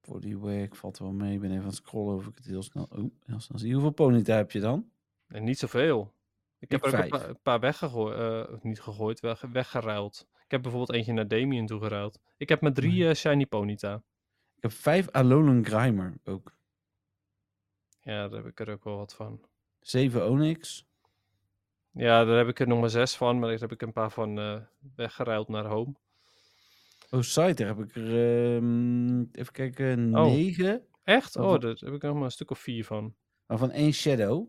Bodywork 0.00 0.76
valt 0.76 0.98
wel 0.98 1.12
mee. 1.12 1.34
Ik 1.34 1.40
ben 1.40 1.50
even 1.50 1.62
aan 1.62 1.68
het 1.68 1.76
scrollen 1.76 2.14
of 2.14 2.26
ik 2.26 2.36
het 2.36 2.46
heel 2.46 2.62
snel... 2.62 2.88
Oh, 2.90 3.10
heel 3.24 3.40
snel 3.40 3.58
zie. 3.58 3.72
Hoeveel 3.72 3.90
ponyta 3.90 4.36
heb 4.36 4.50
je 4.50 4.60
dan? 4.60 4.90
En 5.26 5.44
niet 5.44 5.58
zoveel. 5.58 6.12
Ik 6.58 6.70
heb 6.70 6.84
er 6.84 6.96
ook 6.96 7.02
een 7.02 7.08
paar, 7.08 7.28
een 7.28 7.42
paar 7.42 7.60
weggegooid, 7.60 8.18
eh, 8.18 8.62
niet 8.62 8.80
gegooid, 8.80 9.20
weg, 9.20 9.40
weggeruild. 9.40 10.26
Ik 10.44 10.50
heb 10.50 10.62
bijvoorbeeld 10.62 10.92
eentje 10.92 11.12
naar 11.12 11.28
Damien 11.28 11.66
toegeruild. 11.66 12.20
Ik 12.36 12.48
heb 12.48 12.60
met 12.60 12.74
drie 12.74 13.08
eh, 13.08 13.14
Shiny 13.14 13.46
Ponyta. 13.46 13.94
Ik 14.56 14.62
heb 14.62 14.72
vijf 14.72 15.08
Alolan 15.10 15.64
Grimer 15.64 16.14
ook. 16.24 16.56
Ja, 18.00 18.28
daar 18.28 18.42
heb 18.42 18.46
ik 18.46 18.60
er 18.60 18.70
ook 18.70 18.84
wel 18.84 18.96
wat 18.96 19.14
van. 19.14 19.40
Zeven 19.80 20.28
Onyx. 20.28 20.86
Ja, 21.94 22.24
daar 22.24 22.36
heb 22.36 22.48
ik 22.48 22.60
er 22.60 22.66
nog 22.68 22.80
maar 22.80 22.90
zes 22.90 23.16
van, 23.16 23.38
maar 23.38 23.50
daar 23.50 23.58
heb 23.58 23.72
ik 23.72 23.82
een 23.82 23.92
paar 23.92 24.10
van 24.10 24.38
eh, 24.38 24.60
weggeruild 24.96 25.48
naar 25.48 25.64
home. 25.66 25.94
Oh, 27.10 27.20
Scyther 27.20 27.66
heb 27.66 27.78
ik 27.78 27.96
er... 27.96 28.06
ehm, 28.56 29.20
even 29.32 29.52
kijken, 29.52 30.16
Oh. 30.16 30.24
negen. 30.24 30.86
Echt? 31.04 31.36
Oh, 31.36 31.58
daar 31.60 31.76
heb 31.78 31.92
ik 31.94 32.02
nog 32.02 32.14
maar 32.14 32.24
een 32.24 32.30
stuk 32.30 32.50
of 32.50 32.58
vier 32.58 32.84
van. 32.84 33.14
Waarvan 33.46 33.70
één 33.70 33.92
Shadow. 33.92 34.48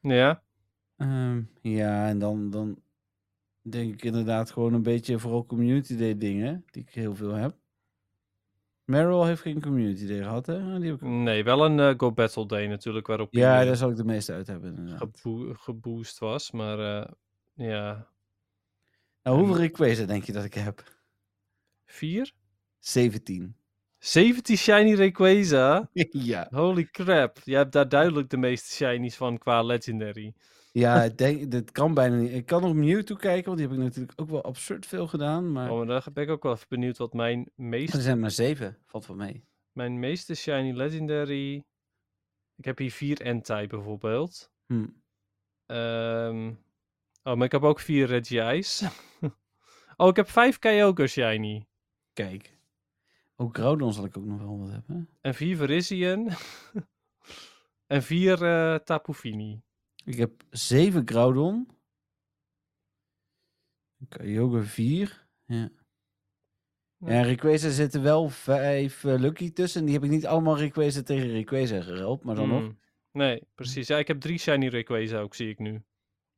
Ja, 0.00 0.42
Ehm, 0.96 1.42
ja, 1.60 2.08
en 2.08 2.18
dan, 2.18 2.50
dan 2.50 2.82
denk 3.62 3.94
ik 3.94 4.04
inderdaad 4.04 4.50
gewoon 4.50 4.74
een 4.74 4.82
beetje 4.82 5.18
vooral 5.18 5.46
community 5.46 5.96
day 5.96 6.18
dingen, 6.18 6.64
die 6.70 6.82
ik 6.82 6.90
heel 6.94 7.14
veel 7.14 7.32
heb. 7.32 7.56
Meryl 8.84 9.24
heeft 9.24 9.42
geen 9.42 9.60
community 9.60 10.06
day 10.06 10.18
gehad, 10.22 10.46
hè? 10.46 10.78
Die 10.78 10.90
heb 10.90 11.02
ik... 11.02 11.08
nee, 11.08 11.44
wel 11.44 11.64
een 11.64 11.80
eh, 11.80 11.94
Go 11.96 12.12
Battle 12.12 12.46
Day 12.46 12.66
natuurlijk, 12.66 13.06
waarop 13.06 13.28
Ja, 13.34 13.60
eh, 13.60 13.66
daar 13.66 13.76
zal 13.76 13.90
ik 13.90 13.96
de 13.96 14.04
meeste 14.04 14.32
uit 14.32 14.46
hebben, 14.46 14.76
inderdaad. 14.76 14.98
gebo- 15.20 15.54
geboost 15.54 16.18
was, 16.18 16.50
maar 16.50 16.78
eh, 16.78 17.10
ja. 17.54 18.08
Nou, 19.22 19.38
hoeveel 19.38 19.56
Rayquaza 19.56 20.04
denk 20.04 20.24
je 20.24 20.32
dat 20.32 20.44
ik 20.44 20.54
heb? 20.54 20.84
4? 21.86 22.32
17. 22.78 23.56
17 23.98 24.56
shiny 24.56 24.94
Rayquaza? 24.94 25.90
ja. 26.32 26.46
Holy 26.50 26.84
crap. 26.84 27.38
Je 27.44 27.56
hebt 27.56 27.72
daar 27.72 27.88
duidelijk 27.88 28.30
de 28.30 28.36
meeste 28.36 28.72
shinies 28.74 29.16
van 29.16 29.38
qua 29.38 29.62
legendary. 29.62 30.34
Ja, 30.74 31.02
ik 31.02 31.18
denk, 31.18 31.50
dit 31.50 31.72
kan 31.72 31.94
bijna 31.94 32.16
niet. 32.16 32.32
Ik 32.32 32.46
kan 32.46 32.62
nog 32.62 32.74
Mewtwo 32.74 33.14
kijken, 33.14 33.44
want 33.44 33.58
die 33.58 33.66
heb 33.66 33.76
ik 33.76 33.82
natuurlijk 33.82 34.20
ook 34.20 34.30
wel 34.30 34.42
absurd 34.42 34.86
veel 34.86 35.06
gedaan. 35.06 35.52
Maar 35.52 35.70
Oh, 35.70 35.76
maar 35.76 35.86
daar 35.86 36.06
ben 36.12 36.24
ik 36.24 36.30
ook 36.30 36.42
wel 36.42 36.52
even 36.52 36.66
benieuwd 36.68 36.96
wat 36.96 37.12
mijn 37.12 37.38
er 37.38 37.52
meeste, 37.54 38.00
zijn 38.00 38.20
maar 38.20 38.30
7. 38.30 38.78
Valt 38.84 39.06
wel 39.06 39.16
mee. 39.16 39.44
mijn 39.72 39.98
meeste 39.98 40.34
shiny 40.34 40.72
legendary... 40.72 41.64
Ik 42.56 42.64
heb 42.64 42.78
hier 42.78 42.90
4 42.90 43.20
Entei 43.20 43.66
bijvoorbeeld. 43.66 44.50
Hm. 44.66 44.86
Ehm, 45.66 46.52
Oh, 47.22 47.34
maar 47.34 47.46
ik 47.46 47.52
heb 47.52 47.62
ook 47.62 47.80
4 47.80 48.06
Regiais. 48.06 48.82
oh, 49.96 50.08
ik 50.08 50.16
heb 50.16 50.28
5 50.28 50.58
Kyogre 50.58 51.06
shiny. 51.06 51.66
Kijk. 52.12 52.58
Ook 53.36 53.56
Groudon 53.56 53.92
zal 53.92 54.04
ik 54.04 54.16
ook 54.16 54.24
nog 54.24 54.38
wel 54.38 54.58
wat 54.58 54.70
hebben. 54.70 55.08
En 55.20 55.34
4 55.34 55.56
Virizion. 55.56 56.30
en 57.94 58.02
4 58.02 58.42
eh 58.42 58.74
Tapu 58.74 59.12
Fini. 59.12 59.62
Ik 60.04 60.16
heb 60.16 60.44
7 60.50 61.08
Groudon. 61.08 61.68
Kyogre 64.08 64.62
4. 64.62 65.26
Ja. 65.44 65.70
Ja. 66.96 67.12
Ja, 67.12 67.22
Rayquaza 67.22 67.70
zitten 67.70 68.02
wel 68.02 68.28
5 68.28 69.02
Lucky 69.02 69.52
tussen. 69.52 69.84
Die 69.84 69.94
heb 69.94 70.04
ik 70.04 70.10
niet 70.10 70.26
allemaal 70.26 70.58
Rayquaza 70.58 71.02
tegen 71.02 71.30
Rayquaza 71.30 71.80
geruild, 71.80 72.24
maar 72.24 72.34
dan 72.34 72.48
nog. 72.48 72.60
Hmm. 72.60 72.78
Nee, 73.10 73.42
precies. 73.54 73.86
Ja, 73.86 73.98
ik 73.98 74.08
heb 74.08 74.20
3 74.20 74.38
shiny 74.38 74.68
Rayquaza 74.68 75.20
ook, 75.20 75.34
zie 75.34 75.48
ik 75.48 75.58
nu. 75.58 75.72
Dat 75.72 75.82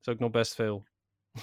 is 0.01 0.09
ook 0.09 0.19
nog 0.19 0.31
best 0.31 0.55
veel. 0.55 0.85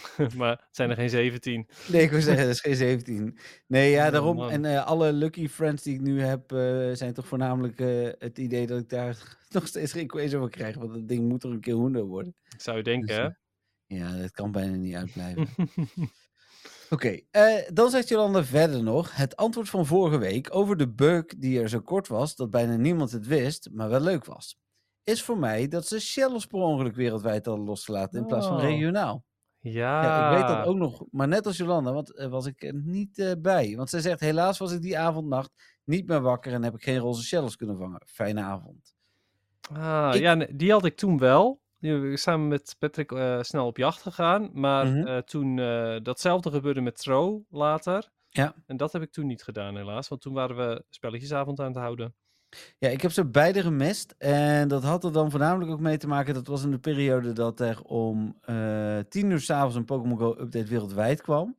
maar 0.37 0.49
het 0.49 0.67
zijn 0.75 0.89
er 0.89 0.95
geen 0.95 1.09
17. 1.09 1.67
Nee, 1.87 2.01
ik 2.01 2.11
wil 2.11 2.21
zeggen, 2.21 2.45
dat 2.45 2.53
is 2.53 2.61
geen 2.61 2.75
17. 2.75 3.37
Nee, 3.67 3.91
ja, 3.91 4.05
Oh, 4.05 4.11
daarom. 4.11 4.49
En 4.49 4.65
eh, 4.65 4.85
alle 4.85 5.13
Lucky 5.13 5.47
Friends 5.47 5.83
die 5.83 5.93
ik 5.93 6.01
nu 6.01 6.21
heb, 6.21 6.51
eh, 6.51 6.89
zijn 6.93 7.13
toch 7.13 7.27
voornamelijk 7.27 7.79
eh, 7.79 8.09
het 8.17 8.37
idee 8.37 8.67
dat 8.67 8.79
ik 8.79 8.89
daar 8.89 9.37
nog 9.49 9.67
steeds 9.67 9.93
Rayquaza 9.93 10.37
wil 10.37 10.49
krijgen. 10.49 10.81
Want 10.81 10.93
dat 10.93 11.07
ding 11.07 11.27
moet 11.29 11.41
toch 11.41 11.51
een 11.51 11.59
keer 11.61 11.73
hoender 11.73 12.03
worden. 12.03 12.35
Zou 12.57 12.77
je 12.77 12.83
denken, 12.83 13.07
Dus, 13.07 13.17
hè? 13.17 13.29
Ja, 13.85 14.17
dat 14.17 14.31
kan 14.31 14.51
bijna 14.51 14.75
niet 14.75 14.95
uitblijven. 14.95 15.47
Oké, 16.89 17.19
eh, 17.31 17.55
dan 17.73 17.89
zegt 17.89 18.07
Jolanda 18.09 18.43
verder 18.43 18.83
nog. 18.83 19.15
Het 19.15 19.35
antwoord 19.35 19.69
van 19.69 19.85
vorige 19.85 20.17
week 20.17 20.55
over 20.55 20.77
de 20.77 20.89
bug 20.93 21.25
die 21.25 21.59
er 21.61 21.69
zo 21.69 21.79
kort 21.79 22.07
was 22.07 22.35
dat 22.35 22.49
bijna 22.49 22.75
niemand 22.75 23.11
het 23.11 23.27
wist, 23.27 23.69
maar 23.71 23.89
wel 23.89 23.99
leuk 23.99 24.25
was. 24.25 24.57
Is 25.03 25.23
voor 25.23 25.37
mij 25.37 25.67
dat 25.67 25.87
ze 25.87 25.99
shells 25.99 26.45
per 26.45 26.59
ongeluk 26.59 26.95
wereldwijd 26.95 27.45
hadden 27.45 27.65
losgelaten 27.65 28.19
in 28.19 28.25
plaats 28.27 28.47
van 28.47 28.55
Oh. 28.55 28.61
regionaal. 28.63 29.25
Ja. 29.71 30.03
Ja, 30.03 30.29
ik 30.31 30.37
weet 30.37 30.47
dat 30.57 30.65
ook 30.65 30.77
nog, 30.77 31.05
maar 31.11 31.27
net 31.27 31.45
als 31.45 31.57
Jolanda, 31.57 31.93
want 31.93 32.15
eh, 32.15 32.27
was 32.27 32.45
ik 32.45 32.63
er 32.63 32.73
niet 32.73 33.19
eh, 33.19 33.31
bij. 33.39 33.75
Want 33.75 33.89
zij 33.89 33.99
zegt, 33.99 34.19
helaas 34.19 34.57
was 34.57 34.71
ik 34.71 34.81
die 34.81 34.97
avondnacht 34.99 35.51
niet 35.83 36.07
meer 36.07 36.21
wakker 36.21 36.53
en 36.53 36.63
heb 36.63 36.73
ik 36.73 36.83
geen 36.83 36.97
roze 36.97 37.23
shells 37.23 37.55
kunnen 37.55 37.77
vangen. 37.77 38.01
Fijne 38.05 38.41
avond. 38.41 38.95
Ah, 39.73 40.11
Ik- 40.15 40.21
ja, 40.21 40.35
die 40.35 40.71
had 40.71 40.85
ik 40.85 40.95
toen 40.97 41.17
wel. 41.17 41.61
We 41.79 42.17
samen 42.17 42.47
met 42.47 42.75
Patrick 42.79 43.11
eh, 43.11 43.41
snel 43.41 43.65
op 43.65 43.77
jacht 43.77 44.01
gegaan. 44.01 44.49
Maar 44.53 44.85
Mhm. 44.87 45.07
eh, 45.07 45.17
toen 45.17 45.59
eh, 45.59 45.95
datzelfde 46.03 46.51
gebeurde 46.51 46.81
met 46.81 46.97
Tro 46.97 47.45
later. 47.49 48.11
Ja. 48.29 48.55
En 48.65 48.77
dat 48.77 48.91
heb 48.91 49.01
ik 49.01 49.11
toen 49.11 49.25
niet 49.27 49.43
gedaan, 49.43 49.75
helaas. 49.77 50.07
Want 50.07 50.21
toen 50.21 50.33
waren 50.33 50.55
we 50.55 50.83
spelletjesavond 50.89 51.59
aan 51.59 51.65
het 51.67 51.75
houden. 51.77 52.15
Ja, 52.77 52.89
ik 52.89 53.01
heb 53.01 53.11
ze 53.11 53.25
beide 53.25 53.61
gemist. 53.61 54.15
En 54.17 54.67
dat 54.67 54.83
had 54.83 55.03
er 55.03 55.11
dan 55.11 55.31
voornamelijk 55.31 55.71
ook 55.71 55.79
mee 55.79 55.97
te 55.97 56.07
maken. 56.07 56.33
Dat 56.33 56.47
was 56.47 56.63
in 56.63 56.71
de 56.71 56.79
periode 56.79 57.33
dat 57.33 57.59
er 57.59 57.81
om 57.83 58.37
eh 58.41 58.99
tien 59.09 59.29
uur 59.29 59.39
s'avonds 59.41 59.75
een 59.75 59.85
Pokémon 59.85 60.17
Go 60.17 60.29
update 60.39 60.65
wereldwijd 60.69 61.21
kwam. 61.21 61.57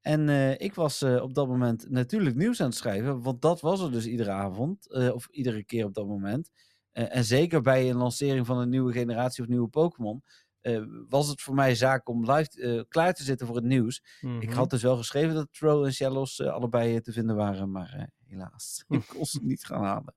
En 0.00 0.28
eh, 0.28 0.50
ik 0.60 0.74
was 0.74 1.02
eh, 1.02 1.22
op 1.22 1.34
dat 1.34 1.48
moment 1.48 1.90
natuurlijk 1.90 2.36
nieuws 2.36 2.60
aan 2.60 2.66
het 2.68 2.76
schrijven. 2.76 3.22
Want 3.22 3.42
dat 3.42 3.60
was 3.60 3.80
er 3.80 3.92
dus 3.92 4.06
iedere 4.06 4.30
avond. 4.30 4.92
of 5.12 5.28
iedere 5.30 5.64
keer 5.64 5.84
op 5.84 5.94
dat 5.94 6.06
moment. 6.06 6.50
En 6.92 7.24
zeker 7.24 7.60
bij 7.60 7.90
een 7.90 7.96
lancering 7.96 8.46
van 8.46 8.58
een 8.58 8.68
nieuwe 8.68 8.92
generatie 8.92 9.42
of 9.42 9.48
nieuwe 9.48 9.68
Pokémon. 9.68 10.22
was 11.08 11.28
het 11.28 11.40
voor 11.40 11.54
mij 11.54 11.74
zaak 11.74 12.08
om 12.08 12.30
live 12.30 12.84
klaar 12.88 13.14
te 13.14 13.22
zitten 13.22 13.46
voor 13.46 13.56
het 13.56 13.64
nieuws. 13.64 14.02
Ik 14.20 14.48
Mhm. 14.48 14.52
had 14.52 14.70
dus 14.70 14.82
wel 14.82 14.96
geschreven 14.96 15.34
dat 15.34 15.52
Tro 15.52 15.84
en 15.84 15.92
Shellos 15.92 16.40
allebei 16.42 17.00
te 17.00 17.12
vinden 17.12 17.36
waren. 17.36 17.70
Maar 17.70 18.08
helaas, 18.26 18.84
ik 18.88 19.06
kon 19.06 19.24
ze 19.26 19.38
niet 19.42 19.64
gaan 19.64 19.84
halen. 19.84 20.14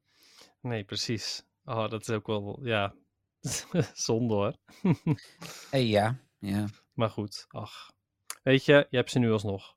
Nee, 0.61 0.83
precies. 0.83 1.43
Oh, 1.65 1.89
dat 1.89 2.01
is 2.01 2.09
ook 2.09 2.27
wel, 2.27 2.59
ja, 2.63 2.95
zonde 3.93 4.33
hoor. 4.33 4.55
Hey, 5.69 5.85
ja, 5.97 6.19
ja. 6.39 6.65
Maar 6.93 7.09
goed, 7.09 7.45
ach. 7.47 7.91
Weet 8.43 8.65
je, 8.65 8.87
je 8.89 8.97
hebt 8.97 9.11
ze 9.11 9.19
nu 9.19 9.31
alsnog. 9.31 9.75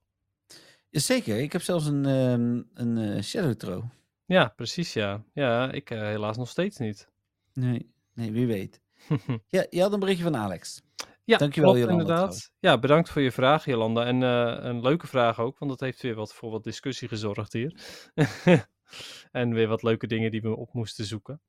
Zeker, 0.90 1.38
ik 1.38 1.52
heb 1.52 1.62
zelfs 1.62 1.86
een, 1.86 2.06
ehm, 2.06 2.62
een 2.74 2.98
eh, 2.98 3.22
Shadow 3.22 3.54
Tro. 3.54 3.90
Ja, 4.26 4.52
precies 4.56 4.92
ja. 4.92 5.24
Ja, 5.32 5.72
ik 5.72 5.90
eh, 5.90 6.00
helaas 6.00 6.36
nog 6.36 6.48
steeds 6.48 6.78
niet. 6.78 7.08
Nee, 7.52 7.92
nee, 8.12 8.32
wie 8.32 8.46
weet. 8.46 8.82
Ja, 9.48 9.66
je 9.70 9.80
had 9.80 9.92
een 9.92 10.00
berichtje 10.00 10.24
van 10.24 10.36
Alex. 10.36 10.82
Ja, 11.24 11.36
Dankjewel, 11.36 11.72
klopt, 11.72 11.88
Jolanda, 11.88 12.12
inderdaad. 12.12 12.52
Ja, 12.58 12.78
bedankt 12.78 13.10
voor 13.10 13.22
je 13.22 13.32
vraag, 13.32 13.64
Jolanda. 13.64 14.04
En 14.04 14.22
eh, 14.22 14.64
een 14.64 14.80
leuke 14.80 15.06
vraag 15.06 15.38
ook, 15.40 15.58
want 15.58 15.70
dat 15.70 15.80
heeft 15.80 16.02
weer 16.02 16.14
wat 16.14 16.34
voor 16.34 16.50
wat 16.50 16.64
discussie 16.64 17.08
gezorgd 17.08 17.52
hier. 17.52 17.74
En 19.32 19.54
weer 19.54 19.68
wat 19.68 19.82
leuke 19.82 20.06
dingen 20.06 20.30
die 20.30 20.42
we 20.42 20.56
op 20.56 20.72
moesten 20.72 21.04
zoeken. 21.04 21.40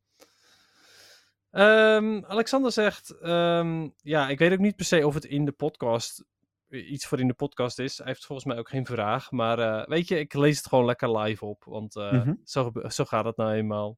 Ehm, 1.51 2.23
Alexander 2.25 2.71
zegt, 2.71 3.09
ehm, 3.19 3.89
ja, 3.97 4.29
ik 4.29 4.39
weet 4.39 4.51
ook 4.51 4.59
niet 4.59 4.75
per 4.75 4.85
se 4.85 5.07
of 5.07 5.13
het 5.13 5.25
in 5.25 5.45
de 5.45 5.51
podcast 5.51 6.23
iets 6.69 7.05
voor 7.05 7.19
in 7.19 7.27
de 7.27 7.33
podcast 7.33 7.79
is. 7.79 7.97
Hij 7.97 8.07
heeft 8.07 8.25
volgens 8.25 8.47
mij 8.47 8.57
ook 8.57 8.69
geen 8.69 8.85
vraag, 8.85 9.31
maar 9.31 9.59
eh, 9.59 9.87
weet 9.87 10.07
je, 10.07 10.19
ik 10.19 10.33
lees 10.33 10.57
het 10.57 10.67
gewoon 10.67 10.85
lekker 10.85 11.17
live 11.17 11.45
op, 11.45 11.63
want 11.63 11.95
eh, 11.95 12.11
Mhm. 12.11 12.33
zo, 12.43 12.71
zo 12.87 13.05
gaat 13.05 13.25
het 13.25 13.37
nou 13.37 13.53
eenmaal. 13.53 13.97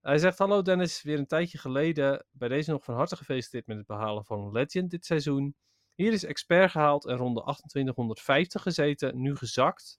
Hij 0.00 0.18
zegt: 0.18 0.38
Hallo 0.38 0.62
Dennis, 0.62 1.02
weer 1.02 1.18
een 1.18 1.26
tijdje 1.26 1.58
geleden. 1.58 2.26
Bij 2.30 2.48
deze 2.48 2.70
nog 2.70 2.84
van 2.84 2.94
harte 2.94 3.16
gefeliciteerd 3.16 3.66
met 3.66 3.76
het 3.76 3.86
behalen 3.86 4.24
van 4.24 4.52
Legend 4.52 4.90
dit 4.90 5.04
seizoen. 5.04 5.54
Hier 5.94 6.12
is 6.12 6.24
expert 6.24 6.70
gehaald 6.70 7.06
en 7.06 7.16
ronde 7.16 7.40
2850 7.40 8.62
gezeten, 8.62 9.20
nu 9.20 9.36
gezakt. 9.36 9.98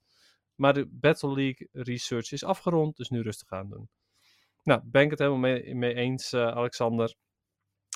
Maar 0.62 0.74
de 0.74 0.86
Battle 0.90 1.34
League 1.34 1.68
research 1.72 2.32
is 2.32 2.44
afgerond, 2.44 2.96
dus 2.96 3.08
nu 3.08 3.20
rustig 3.20 3.50
aan 3.50 3.68
doen. 3.68 3.88
Nou, 4.62 4.80
ben 4.84 5.02
ik 5.02 5.10
het 5.10 5.18
helemaal 5.18 5.40
mee, 5.40 5.74
mee 5.74 5.94
eens, 5.94 6.32
eh, 6.32 6.46
Alexander. 6.46 7.14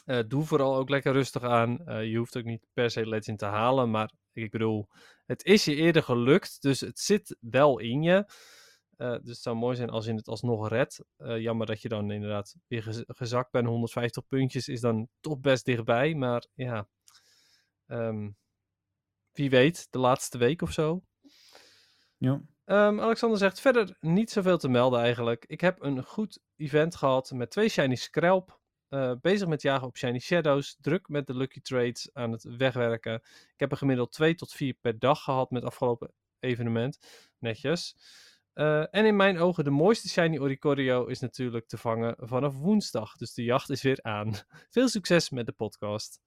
Eh, 0.05 0.21
doe 0.29 0.45
vooral 0.45 0.77
ook 0.77 0.89
lekker 0.89 1.13
rustig 1.13 1.43
aan. 1.43 1.87
Eh, 1.87 2.05
je 2.11 2.17
hoeft 2.17 2.37
ook 2.37 2.45
niet 2.45 2.67
per 2.73 2.91
se 2.91 3.07
Legend 3.07 3.39
te 3.39 3.45
halen, 3.45 3.91
maar 3.91 4.13
ik 4.33 4.51
bedoel, 4.51 4.89
het 5.27 5.45
is 5.45 5.65
je 5.65 5.75
eerder 5.75 6.03
gelukt, 6.03 6.63
dus 6.63 6.81
het 6.81 6.99
zit 6.99 7.37
wel 7.41 7.79
in 7.79 8.03
je. 8.03 8.25
Dus 8.97 9.21
het 9.35 9.43
zou 9.43 9.57
mooi 9.57 9.77
zijn 9.77 9.91
als 9.91 10.07
je 10.07 10.15
het 10.15 10.29
alsnog 10.29 10.69
redt. 10.69 11.05
Eh, 11.17 11.39
jammer 11.41 11.67
dat 11.67 11.83
je 11.83 11.89
dan 11.89 12.11
inderdaad 12.11 12.57
weer 12.67 12.83
gez- 12.83 13.03
gezakt 13.07 13.51
bent. 13.51 13.67
150 13.67 14.27
puntjes 14.27 14.69
is 14.69 14.81
dan 14.81 15.09
toch 15.21 15.39
best 15.41 15.65
dichtbij. 15.65 16.15
Maar 16.15 16.47
ja, 16.55 16.89
ehm, 17.87 18.31
wie 19.33 19.51
weet, 19.51 19.87
de 19.91 19.99
laatste 19.99 20.39
week 20.39 20.63
of 20.63 20.73
zo. 20.73 21.03
Ja. 22.17 22.43
Ehm, 22.67 23.01
Alexander 23.01 23.39
zegt 23.39 23.61
verder 23.61 23.97
niet 24.01 24.31
zoveel 24.31 24.59
te 24.59 24.69
melden 24.69 25.01
eigenlijk. 25.01 25.45
Ik 25.47 25.61
heb 25.61 25.83
een 25.83 26.03
goed 26.05 26.39
event 26.57 26.97
gehad 26.97 27.31
met 27.31 27.51
twee 27.51 27.69
shiny 27.69 27.95
screlp. 27.95 28.61
eh, 28.89 29.13
bezig 29.21 29.49
met 29.49 29.63
jagen 29.63 29.87
op 29.87 29.97
shiny 29.97 30.19
shadows. 30.19 30.77
Druk 30.81 31.09
met 31.09 31.27
de 31.27 31.35
lucky 31.35 31.61
trades 31.61 32.11
aan 32.13 32.33
het 32.33 32.43
wegwerken. 32.57 33.15
Ik 33.53 33.55
heb 33.61 33.71
er 33.71 33.77
gemiddeld 33.77 34.13
2 34.13 34.35
tot 34.35 34.53
4 34.53 34.75
per 34.81 34.99
dag 34.99 35.23
gehad 35.23 35.51
met 35.51 35.65
afgelopen 35.65 36.13
evenement. 36.41 36.99
Netjes. 37.39 37.97
Eh, 38.53 38.95
en 38.95 39.07
in 39.07 39.17
mijn 39.17 39.39
ogen 39.39 39.65
de 39.65 39.71
mooiste 39.71 40.09
shiny 40.09 40.39
Oricorio 40.39 41.07
is 41.07 41.21
natuurlijk 41.21 41.67
te 41.69 41.77
vangen 41.79 42.15
vanaf 42.19 42.55
woensdag. 42.55 43.17
Dus 43.17 43.35
de 43.35 43.45
jacht 43.45 43.71
is 43.71 43.83
weer 43.83 43.99
aan. 44.03 44.33
Veel 44.71 44.89
succes 44.89 45.31
met 45.31 45.47
de 45.47 45.53
podcast. 45.53 46.21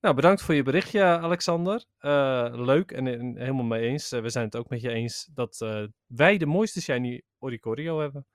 Nou, 0.00 0.14
bedankt 0.14 0.42
voor 0.42 0.54
je 0.54 0.62
berichtje, 0.62 1.02
Alexander. 1.02 1.84
Eh, 1.98 2.48
leuk 2.52 2.90
en, 2.90 3.06
en 3.06 3.36
helemaal 3.36 3.64
mee 3.64 3.88
eens. 3.88 4.12
Eh, 4.12 4.20
we 4.20 4.30
zijn 4.30 4.44
het 4.44 4.56
ook 4.56 4.68
met 4.68 4.80
je 4.80 4.90
eens 4.90 5.28
dat 5.34 5.60
eh, 5.60 5.84
wij 6.06 6.38
de 6.38 6.46
mooiste 6.46 6.80
shiny 6.80 7.22
Oricorio 7.38 8.00
hebben. 8.00 8.26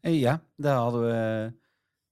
En 0.00 0.12
ja, 0.12 0.44
daar 0.56 0.76
hadden 0.76 1.00
we 1.00 1.52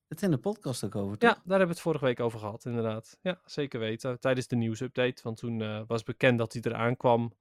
het 0.09 0.23
in 0.23 0.31
de 0.31 0.39
podcast 0.39 0.85
ook 0.85 0.97
over. 0.97 1.19
Toch? 1.19 1.31
Ja, 1.31 1.35
daar 1.35 1.59
hebben 1.59 1.67
we 1.67 1.73
het 1.73 1.83
vorige 1.83 2.05
week 2.05 2.21
over 2.21 2.39
gehad, 2.39 2.65
inderdaad. 2.65 3.19
Ja, 3.21 3.41
zeker 3.45 3.81
weten. 3.81 4.21
Tijdens 4.21 4.47
de 4.47 4.57
nieuwsupdate, 4.57 5.23
want 5.23 5.37
toen 5.37 5.87
was 5.87 6.03
bekend 6.03 6.39
dat 6.39 6.53
hij 6.53 6.63
eraan 6.65 6.97
kwam. 6.97 7.33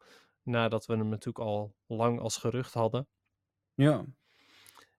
Nadat 0.44 0.86
we 0.86 0.96
hem 0.96 1.10
natuurlijk 1.10 1.46
al 1.46 1.76
lang 1.86 2.20
als 2.20 2.38
gerucht 2.38 2.74
hadden. 2.74 3.08
Ja. 3.74 4.06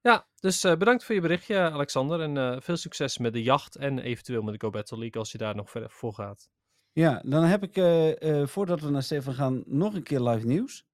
Ja, 0.03 0.27
dus 0.41 0.65
eh, 0.65 0.77
bedankt 0.77 1.05
voor 1.05 1.15
je 1.15 1.21
berichtje, 1.21 1.59
Alexander. 1.59 2.21
En 2.21 2.37
eh, 2.37 2.61
veel 2.61 2.77
succes 2.77 3.19
met 3.19 3.33
de 3.33 3.43
jacht 3.43 3.77
en 3.77 3.99
eventueel 3.99 4.43
met 4.43 4.55
de 4.55 4.61
Go 4.61 4.71
Battle 4.71 4.99
League 4.99 5.21
als 5.21 5.33
je 5.33 5.39
daar 5.39 5.57
nog 5.57 5.71
verder 5.71 5.91
voor 5.91 6.15
gaat. 6.15 6.49
ja, 6.93 7.23
dan 7.25 7.45
heb 7.45 7.63
ik, 7.63 7.77
eh, 7.77 8.47
voordat 8.47 8.81
we 8.81 8.91
naar 8.91 9.03
Stefan 9.03 9.35
gaan, 9.35 9.63
nog 9.67 9.95
een 9.95 10.03
keer 10.03 10.21
live 10.21 10.47
nieuws. 10.47 10.87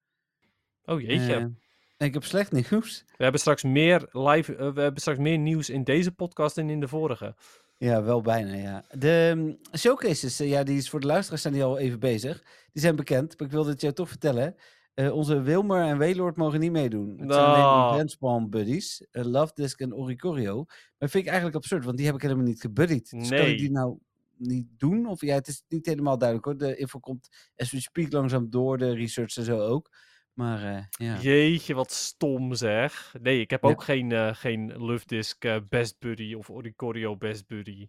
Oh 0.85 1.01
jeetje. 1.01 1.53
Ik 1.97 2.13
heb 2.13 2.23
slecht 2.23 2.51
nieuws. 2.51 3.03
we 3.17 3.23
hebben 3.23 3.39
straks 3.39 3.63
meer 3.63 4.07
live, 4.11 4.55
we 4.55 4.81
hebben 4.81 5.01
straks 5.01 5.19
meer 5.19 5.37
nieuws 5.37 5.69
in 5.69 5.83
deze 5.83 6.11
podcast 6.11 6.55
dan 6.55 6.69
in 6.69 6.79
de 6.79 6.87
vorige. 6.87 7.35
Ja, 7.77 8.03
wel 8.03 8.21
bijna, 8.21 8.53
ja. 8.53 8.85
De 8.91 9.35
ehm, 9.35 9.77
showcases, 9.77 10.37
ja, 10.37 10.63
die 10.63 10.77
is 10.77 10.89
voor 10.89 10.99
de 10.99 11.07
luisteraars 11.07 11.41
zijn 11.41 11.53
die 11.53 11.63
al 11.63 11.77
even 11.77 11.99
bezig. 11.99 12.43
Die 12.71 12.81
zijn 12.81 12.95
bekend, 12.95 13.37
maar 13.37 13.47
ik 13.47 13.53
wilde 13.53 13.69
het 13.69 13.81
jou 13.81 13.93
toch 13.93 14.09
vertellen. 14.09 14.55
Eh, 14.99 15.13
onze 15.13 15.41
Wilmer 15.41 15.81
en 15.83 15.97
Waylord 15.97 16.35
mogen 16.35 16.59
niet 16.59 16.71
meedoen. 16.71 17.09
Het 17.19 17.33
zijn 17.33 17.45
alleen 17.45 17.61
Nou. 17.61 17.93
Brandspawn 17.93 18.49
buddies, 18.49 19.05
eh, 19.11 19.25
Love 19.25 19.51
Disc 19.55 19.79
en 19.79 19.93
Oricorio. 19.95 20.65
Maar 20.97 21.09
vind 21.09 21.23
ik 21.23 21.25
eigenlijk 21.29 21.55
absurd, 21.55 21.85
want 21.85 21.97
die 21.97 22.05
heb 22.05 22.15
ik 22.15 22.21
helemaal 22.21 22.43
niet 22.43 22.61
gebuddied. 22.61 23.09
Dus 23.09 23.29
kan 23.29 23.37
Nee. 23.37 23.51
ik 23.51 23.57
die 23.59 23.71
nou 23.71 23.97
niet 24.37 24.67
doen? 24.77 25.05
Of 25.07 25.21
ja, 25.21 25.33
het 25.35 25.47
is 25.47 25.63
niet 25.67 25.85
helemaal 25.85 26.17
duidelijk 26.17 26.47
hoor. 26.47 26.57
De 26.69 26.75
info 26.77 26.99
komt 26.99 27.29
as 27.55 27.71
we 27.71 27.81
speak 27.81 28.11
langzaam 28.11 28.49
door, 28.49 28.77
de 28.77 28.93
research 28.93 29.37
en 29.37 29.43
zo 29.43 29.59
ook. 29.59 29.89
Maar 30.33 30.63
eh, 30.75 30.83
ja. 30.89 31.19
Jeetje, 31.19 31.73
wat 31.73 31.91
stom 31.91 32.53
zeg. 32.53 33.15
Nee, 33.21 33.39
ik 33.39 33.49
heb 33.49 33.63
Ja. 33.63 33.69
ook 33.69 33.83
geen, 33.83 34.35
geen 34.35 34.85
Lufdisk 34.85 35.45
eh, 35.45 35.57
Best 35.69 35.99
Buddy 35.99 36.33
of 36.33 36.49
Oricorio 36.49 37.17
Best 37.17 37.47
Buddy. 37.47 37.87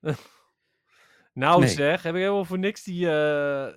nou 1.32 1.60
Nee. 1.60 1.68
zeg, 1.68 2.02
heb 2.02 2.14
ik 2.14 2.20
helemaal 2.20 2.44
voor 2.44 2.58
niks 2.58 2.82
die, 2.84 3.06
eh, 3.06 3.12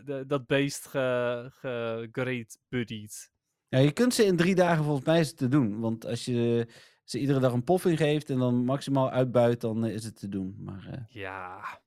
de- 0.05 0.23
dat 0.27 0.45
beest 0.45 0.85
ge, 0.87 1.47
ge, 1.51 2.07
great 2.11 2.59
buddied. 2.69 3.31
Ja, 3.67 3.77
je 3.79 3.91
kunt 3.91 4.13
ze 4.13 4.25
in 4.25 4.37
drie 4.37 4.55
dagen 4.55 4.83
volgens 4.83 5.05
mij 5.05 5.25
te 5.25 5.47
doen. 5.47 5.79
Want 5.79 6.05
als 6.05 6.25
je 6.25 6.67
ze 7.03 7.19
iedere 7.19 7.39
dag 7.39 7.53
een 7.53 7.63
poffing 7.63 7.97
geeft 7.97 8.29
en 8.29 8.37
dan 8.37 8.65
maximaal 8.65 9.09
uitbuit, 9.11 9.61
dan 9.61 9.85
eh, 9.85 9.93
is 9.93 10.03
het 10.03 10.19
te 10.19 10.29
doen. 10.29 10.55
Maar 10.59 10.87
eh, 10.91 11.03
Ja, 11.09 11.81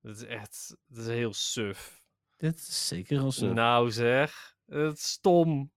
dat 0.00 0.16
is 0.16 0.22
echt, 0.24 0.76
dat 0.86 0.98
is 0.98 1.06
heel 1.06 1.32
suf. 1.32 2.02
dit 2.36 2.56
is 2.56 2.88
zeker 2.88 3.20
als 3.20 3.36
ze. 3.36 3.46
Nou 3.52 3.90
zeg, 3.90 4.56
het 4.66 4.96
is 4.96 5.08
stom. 5.08 5.72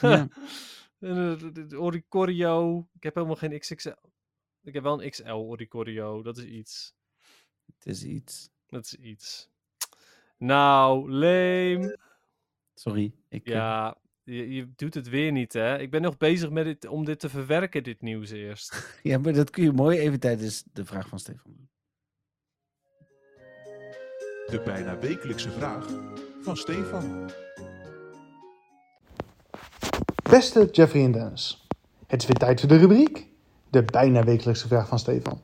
Ja. 0.00 0.28
Oricorio, 1.76 2.88
ik 2.94 3.02
heb 3.02 3.14
helemaal 3.14 3.36
geen 3.36 3.58
XXL. 3.58 3.88
Ik 4.62 4.74
heb 4.74 4.82
wel 4.82 5.02
een 5.02 5.10
XL 5.10 5.30
Oricorio, 5.32 6.22
dat 6.22 6.36
is 6.38 6.44
iets. 6.44 6.94
Het 7.76 7.86
is 7.86 8.04
iets. 8.04 8.50
Dat 8.66 8.84
is 8.84 8.94
iets. 8.94 9.48
Nou, 10.36 11.10
lame. 11.10 11.98
Sorry. 12.74 13.14
Ik, 13.28 13.46
eh, 13.46 13.52
Ja, 13.52 13.96
je, 14.24 14.54
je 14.54 14.72
doet 14.76 14.94
het 14.94 15.08
weer 15.08 15.32
niet, 15.32 15.52
hè? 15.52 15.78
Ik 15.78 15.90
ben 15.90 16.02
nog 16.02 16.16
bezig 16.16 16.50
met 16.50 16.64
dit, 16.64 16.86
om 16.86 17.04
dit 17.04 17.20
te 17.20 17.28
verwerken, 17.28 17.82
dit 17.82 18.02
nieuws 18.02 18.30
eerst. 18.30 18.88
ja, 19.02 19.18
maar 19.18 19.32
dat 19.32 19.50
kun 19.50 19.62
je 19.62 19.72
mooi 19.72 19.98
even 19.98 20.20
tijdens 20.20 20.64
de 20.72 20.84
vraag 20.84 21.08
van 21.08 21.18
Stefan 21.18 21.52
doen. 21.56 21.68
De 24.46 24.62
bijna 24.64 24.98
wekelijkse 24.98 25.50
vraag 25.50 25.88
van 26.40 26.56
Stefan. 26.56 27.30
Beste 30.30 30.68
Jeffrey 30.72 31.04
en 31.04 31.12
Dennis, 31.12 31.66
het 32.06 32.20
is 32.22 32.26
weer 32.28 32.36
tijd 32.36 32.60
voor 32.60 32.68
de 32.68 32.76
rubriek, 32.76 33.26
de 33.70 33.82
bijna 33.82 34.24
wekelijkse 34.24 34.68
vraag 34.68 34.88
van 34.88 34.98
Stefan. 34.98 35.42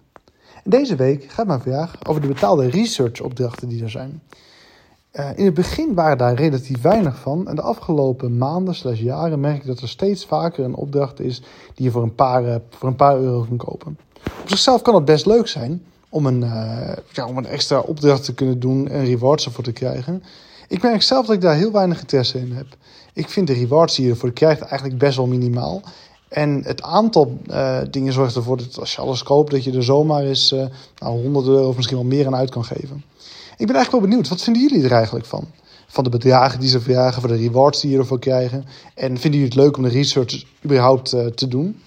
Deze 0.65 0.97
week 0.97 1.25
gaat 1.25 1.47
mijn 1.47 1.61
vraag 1.61 1.97
over 2.07 2.21
de 2.21 2.29
betaalde 2.29 2.69
researchopdrachten 2.69 3.69
die 3.69 3.83
er 3.83 3.91
zijn. 3.91 4.23
Eh, 5.11 5.31
in 5.37 5.45
het 5.45 5.55
begin 5.55 5.95
waren 5.95 6.19
daar 6.19 6.35
relatief 6.35 6.81
weinig 6.83 7.19
van 7.19 7.49
en 7.49 7.57
de 7.57 7.63
afgelopen 7.63 8.39
maanden 8.39 8.75
slash 8.75 9.01
jaren 9.01 9.41
merk 9.41 9.57
ik 9.57 9.67
dat 9.67 9.81
er 9.81 9.89
steeds 9.89 10.27
vaker 10.27 10.65
een 10.65 10.75
opdracht 10.75 11.21
is 11.21 11.43
die 11.75 11.85
je 11.85 11.91
voor 11.91 12.03
een 12.03 12.15
paar, 12.15 12.45
eh, 12.45 12.57
voor 12.71 12.89
een 12.89 12.97
paar 12.97 13.19
euro 13.19 13.47
kan 13.49 13.57
kopen. 13.57 13.99
Op 14.41 14.49
zichzelf 14.49 14.83
kan 14.83 14.95
het 14.95 15.05
best 15.05 15.27
leuk 15.27 15.47
zijn 15.47 15.83
om 16.09 16.27
een, 16.27 16.43
eh, 16.43 17.29
om 17.29 17.37
een 17.37 17.47
extra 17.47 17.79
opdracht 17.79 18.25
te 18.25 18.35
kunnen 18.35 18.61
doen 18.61 18.89
en 18.89 19.05
rewards 19.05 19.45
ervoor 19.45 19.65
te 19.65 19.73
krijgen. 19.73 20.23
Ik 20.69 20.83
merk 20.83 21.03
zelf 21.03 21.27
dat 21.27 21.35
ik 21.35 21.41
daar 21.41 21.57
heel 21.57 21.73
weinig 21.73 22.01
interesse 22.01 22.39
in 22.39 22.53
heb. 22.53 22.67
Ik 23.13 23.29
vind 23.29 23.47
de 23.47 23.53
rewards 23.53 23.97
die 23.97 24.05
je 24.05 24.11
ervoor 24.11 24.33
krijgt 24.33 24.61
eigenlijk 24.61 24.99
best 24.99 25.17
wel 25.17 25.27
minimaal. 25.27 25.83
En 26.35 26.63
het 26.65 26.83
aantal 26.83 27.39
eh, 27.47 27.81
dingen 27.91 28.13
zorgt 28.13 28.37
ervoor 28.37 28.57
dat 28.57 28.79
als 28.79 28.95
je 28.95 29.01
alles 29.01 29.23
koopt, 29.23 29.51
dat 29.51 29.65
je 29.65 29.73
er 29.73 29.85
zomaar 29.85 30.23
eens 30.23 30.53
eh 30.53 30.67
nou, 30.99 31.23
100 31.23 31.47
euro 31.47 31.69
of 31.69 31.77
misschien 31.77 31.97
wel 31.97 32.07
meer 32.07 32.27
aan 32.27 32.35
uit 32.35 32.51
kan 32.51 32.65
geven. 32.65 33.05
Ik 33.57 33.67
ben 33.67 33.75
eigenlijk 33.75 33.91
wel 33.91 34.01
benieuwd, 34.01 34.29
wat 34.29 34.43
vinden 34.43 34.63
jullie 34.63 34.85
er 34.85 34.93
eigenlijk 34.93 35.27
van? 35.27 35.47
Van 35.87 36.05
de 36.05 36.11
bedragen 36.11 36.61
die 36.61 36.69
ze 36.69 36.81
vragen, 36.81 37.21
van 37.21 37.31
de 37.31 37.37
rewards 37.37 37.81
die 37.81 37.91
je 37.91 37.99
ervoor 37.99 38.19
krijgen. 38.19 38.65
En 38.95 39.07
vinden 39.19 39.41
jullie 39.41 39.45
het 39.45 39.55
leuk 39.55 39.77
om 39.77 39.83
de 39.83 39.89
research 39.89 40.45
überhaupt 40.65 41.13
eh, 41.13 41.27
te 41.27 41.49
doen? 41.49 41.81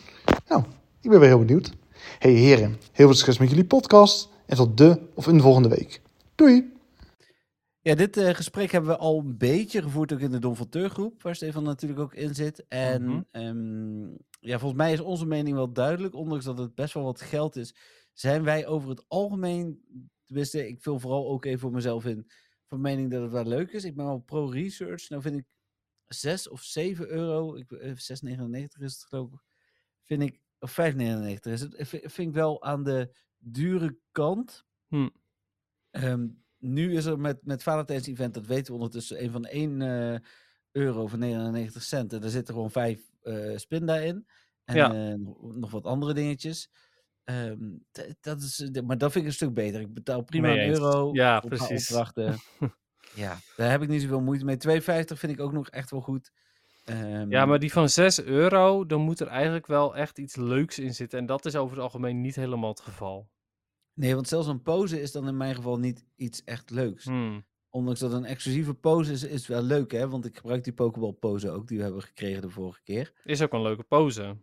Nou, 0.48 0.64
ik 1.02 1.10
ben 1.10 1.20
weer 1.20 1.30
heel 1.30 1.40
benieuwd. 1.46 1.72
Hey 2.20 2.32
heren, 2.32 2.70
heel 2.92 3.06
veel 3.08 3.14
succes 3.16 3.38
met 3.38 3.50
jullie 3.50 3.66
podcast. 3.66 4.30
En 4.46 4.56
tot 4.58 4.78
de 4.78 5.00
of 5.14 5.26
een 5.26 5.42
volgende 5.42 5.70
week. 5.70 6.02
Doei! 6.36 6.76
Ja, 7.82 7.96
dit 7.96 8.18
eh, 8.18 8.34
gesprek 8.34 8.72
hebben 8.72 8.90
we 8.90 8.98
al 8.98 9.18
een 9.20 9.38
beetje 9.38 9.82
gevoerd 9.82 10.14
ook 10.14 10.20
in 10.20 10.32
de 10.32 10.40
Don 10.40 10.56
Fonteur 10.56 10.90
groep, 10.90 11.22
waar 11.22 11.36
Stefan 11.36 11.64
natuurlijk 11.64 12.02
ook 12.02 12.14
in 12.14 12.36
zit. 12.36 12.66
En 12.68 13.04
Mhm. 13.04 13.20
ehm, 13.32 14.16
ja, 14.40 14.60
volgens 14.60 14.82
mij 14.82 14.94
is 14.94 15.00
onze 15.00 15.26
mening 15.26 15.56
wel 15.56 15.74
duidelijk, 15.74 16.14
ondanks 16.16 16.46
dat 16.46 16.58
het 16.58 16.76
best 16.76 16.94
wel 16.94 17.04
wat 17.04 17.22
geld 17.22 17.56
is, 17.56 17.76
zijn 18.14 18.44
wij 18.44 18.68
over 18.68 18.90
het 18.90 19.06
algemeen, 19.08 19.82
tenminste, 20.26 20.68
ik 20.68 20.82
vul 20.82 21.00
vooral 21.00 21.28
ook 21.30 21.46
even 21.46 21.60
voor 21.60 21.72
mezelf 21.72 22.06
in, 22.06 22.30
van 22.68 22.82
mening 22.82 23.12
dat 23.12 23.22
het 23.22 23.32
wel 23.32 23.46
leuk 23.46 23.72
is. 23.72 23.84
Ik 23.84 23.96
ben 23.96 24.06
wel 24.06 24.20
pro-research. 24.20 25.10
Nou 25.10 25.22
vind 25.22 25.38
ik 25.38 25.46
6 26.08 26.50
of 26.50 26.62
7 26.64 27.08
euro, 27.10 27.56
ik, 27.56 27.72
eh, 27.72 27.96
6,99 27.96 28.82
is 28.82 28.94
het 28.94 29.04
geloof 29.04 29.32
ik, 29.34 29.40
vind 30.04 30.22
ik, 30.22 30.42
of 30.60 30.72
5,99 30.72 31.54
is 31.54 31.62
het, 31.62 31.74
eh, 31.76 31.86
vi- 31.86 32.10
vind 32.10 32.28
ik 32.28 32.34
wel 32.34 32.64
aan 32.64 32.84
de 32.84 33.16
dure 33.38 33.98
kant. 34.12 34.66
Hm. 34.88 35.10
Ehm, 35.92 36.28
nu 36.58 36.96
is 36.96 37.06
er 37.06 37.20
met, 37.20 37.46
met 37.46 37.64
Valentijns 37.64 38.08
event, 38.08 38.34
dat 38.34 38.46
weten 38.46 38.66
we 38.66 38.74
ondertussen, 38.74 39.24
een 39.24 39.32
van 39.32 39.46
1 39.46 39.82
eh, 39.82 40.20
euro 40.72 41.08
voor 41.08 41.20
99 41.20 41.84
cent. 41.84 42.14
En 42.14 42.22
daar 42.22 42.30
zitten 42.30 42.54
gewoon 42.54 42.72
5 42.72 43.07
eh 43.28 43.58
spinda 43.58 43.96
in. 43.98 44.28
En 44.66 44.76
Ja. 44.76 44.94
eh, 45.12 45.16
nog, 45.54 45.72
wat 45.72 45.86
andere 45.86 46.14
dingetjes. 46.14 46.70
Ehm, 47.24 47.58
dat 48.20 48.42
is, 48.42 48.60
eh, 48.72 48.84
maar 48.84 48.98
dat 48.98 49.12
vind 49.12 49.24
ik 49.24 49.30
een 49.30 49.36
stuk 49.36 49.54
beter. 49.54 49.82
Ik 49.82 49.94
betaal 49.94 50.24
prima 50.24 50.52
een 50.52 50.70
euro 50.70 51.10
Ja, 51.14 51.40
voor 51.42 51.50
precies. 51.50 51.90
opdrachten. 51.90 52.38
ja, 53.16 53.38
daar 53.56 53.70
heb 53.72 53.82
ik 53.82 53.88
niet 53.90 54.02
zoveel 54.02 54.22
moeite 54.22 54.46
mee. 54.46 54.58
2,50 54.58 55.20
vind 55.20 55.32
ik 55.32 55.40
ook 55.40 55.52
nog 55.52 55.70
echt 55.70 55.92
wel 55.92 56.02
goed. 56.02 56.32
Ehm, 56.84 57.32
Ja, 57.32 57.46
maar 57.46 57.60
die 57.60 57.72
van 57.72 57.90
6 57.90 58.24
euro, 58.24 58.86
dan 58.86 59.02
moet 59.02 59.20
er 59.20 59.28
eigenlijk 59.28 59.68
wel 59.68 59.96
echt 59.96 60.20
iets 60.20 60.36
leuks 60.36 60.80
in 60.80 60.94
zitten. 60.94 61.20
En 61.20 61.26
dat 61.26 61.46
is 61.46 61.56
over 61.56 61.76
het 61.76 61.84
algemeen 61.84 62.22
niet 62.22 62.36
helemaal 62.36 62.70
het 62.70 62.80
geval. 62.80 63.30
Nee, 63.94 64.16
want 64.16 64.28
zelfs 64.28 64.48
een 64.48 64.62
pose 64.62 65.02
is 65.02 65.12
dan 65.12 65.28
in 65.28 65.38
mijn 65.38 65.56
geval 65.56 65.78
niet 65.80 66.06
iets 66.16 66.44
echt 66.44 66.70
leuks. 66.70 67.04
Hmm. 67.04 67.46
Ondanks 67.78 68.00
dat 68.00 68.14
een 68.14 68.26
exclusieve 68.26 68.74
pose 68.74 69.12
is, 69.12 69.24
is 69.24 69.48
wel 69.48 69.62
leuk, 69.62 69.92
hè? 69.92 70.10
Want 70.10 70.26
ik 70.26 70.36
gebruik 70.38 70.64
die 70.64 70.74
Pokéball 70.74 71.12
pose 71.12 71.50
ook, 71.50 71.68
die 71.68 71.78
we 71.78 71.84
hebben 71.84 72.02
gekregen 72.02 72.42
de 72.42 72.50
vorige 72.50 72.82
keer. 72.84 73.14
Is 73.24 73.42
ook 73.42 73.54
een 73.54 73.62
leuke 73.62 73.84
pose. 73.84 74.38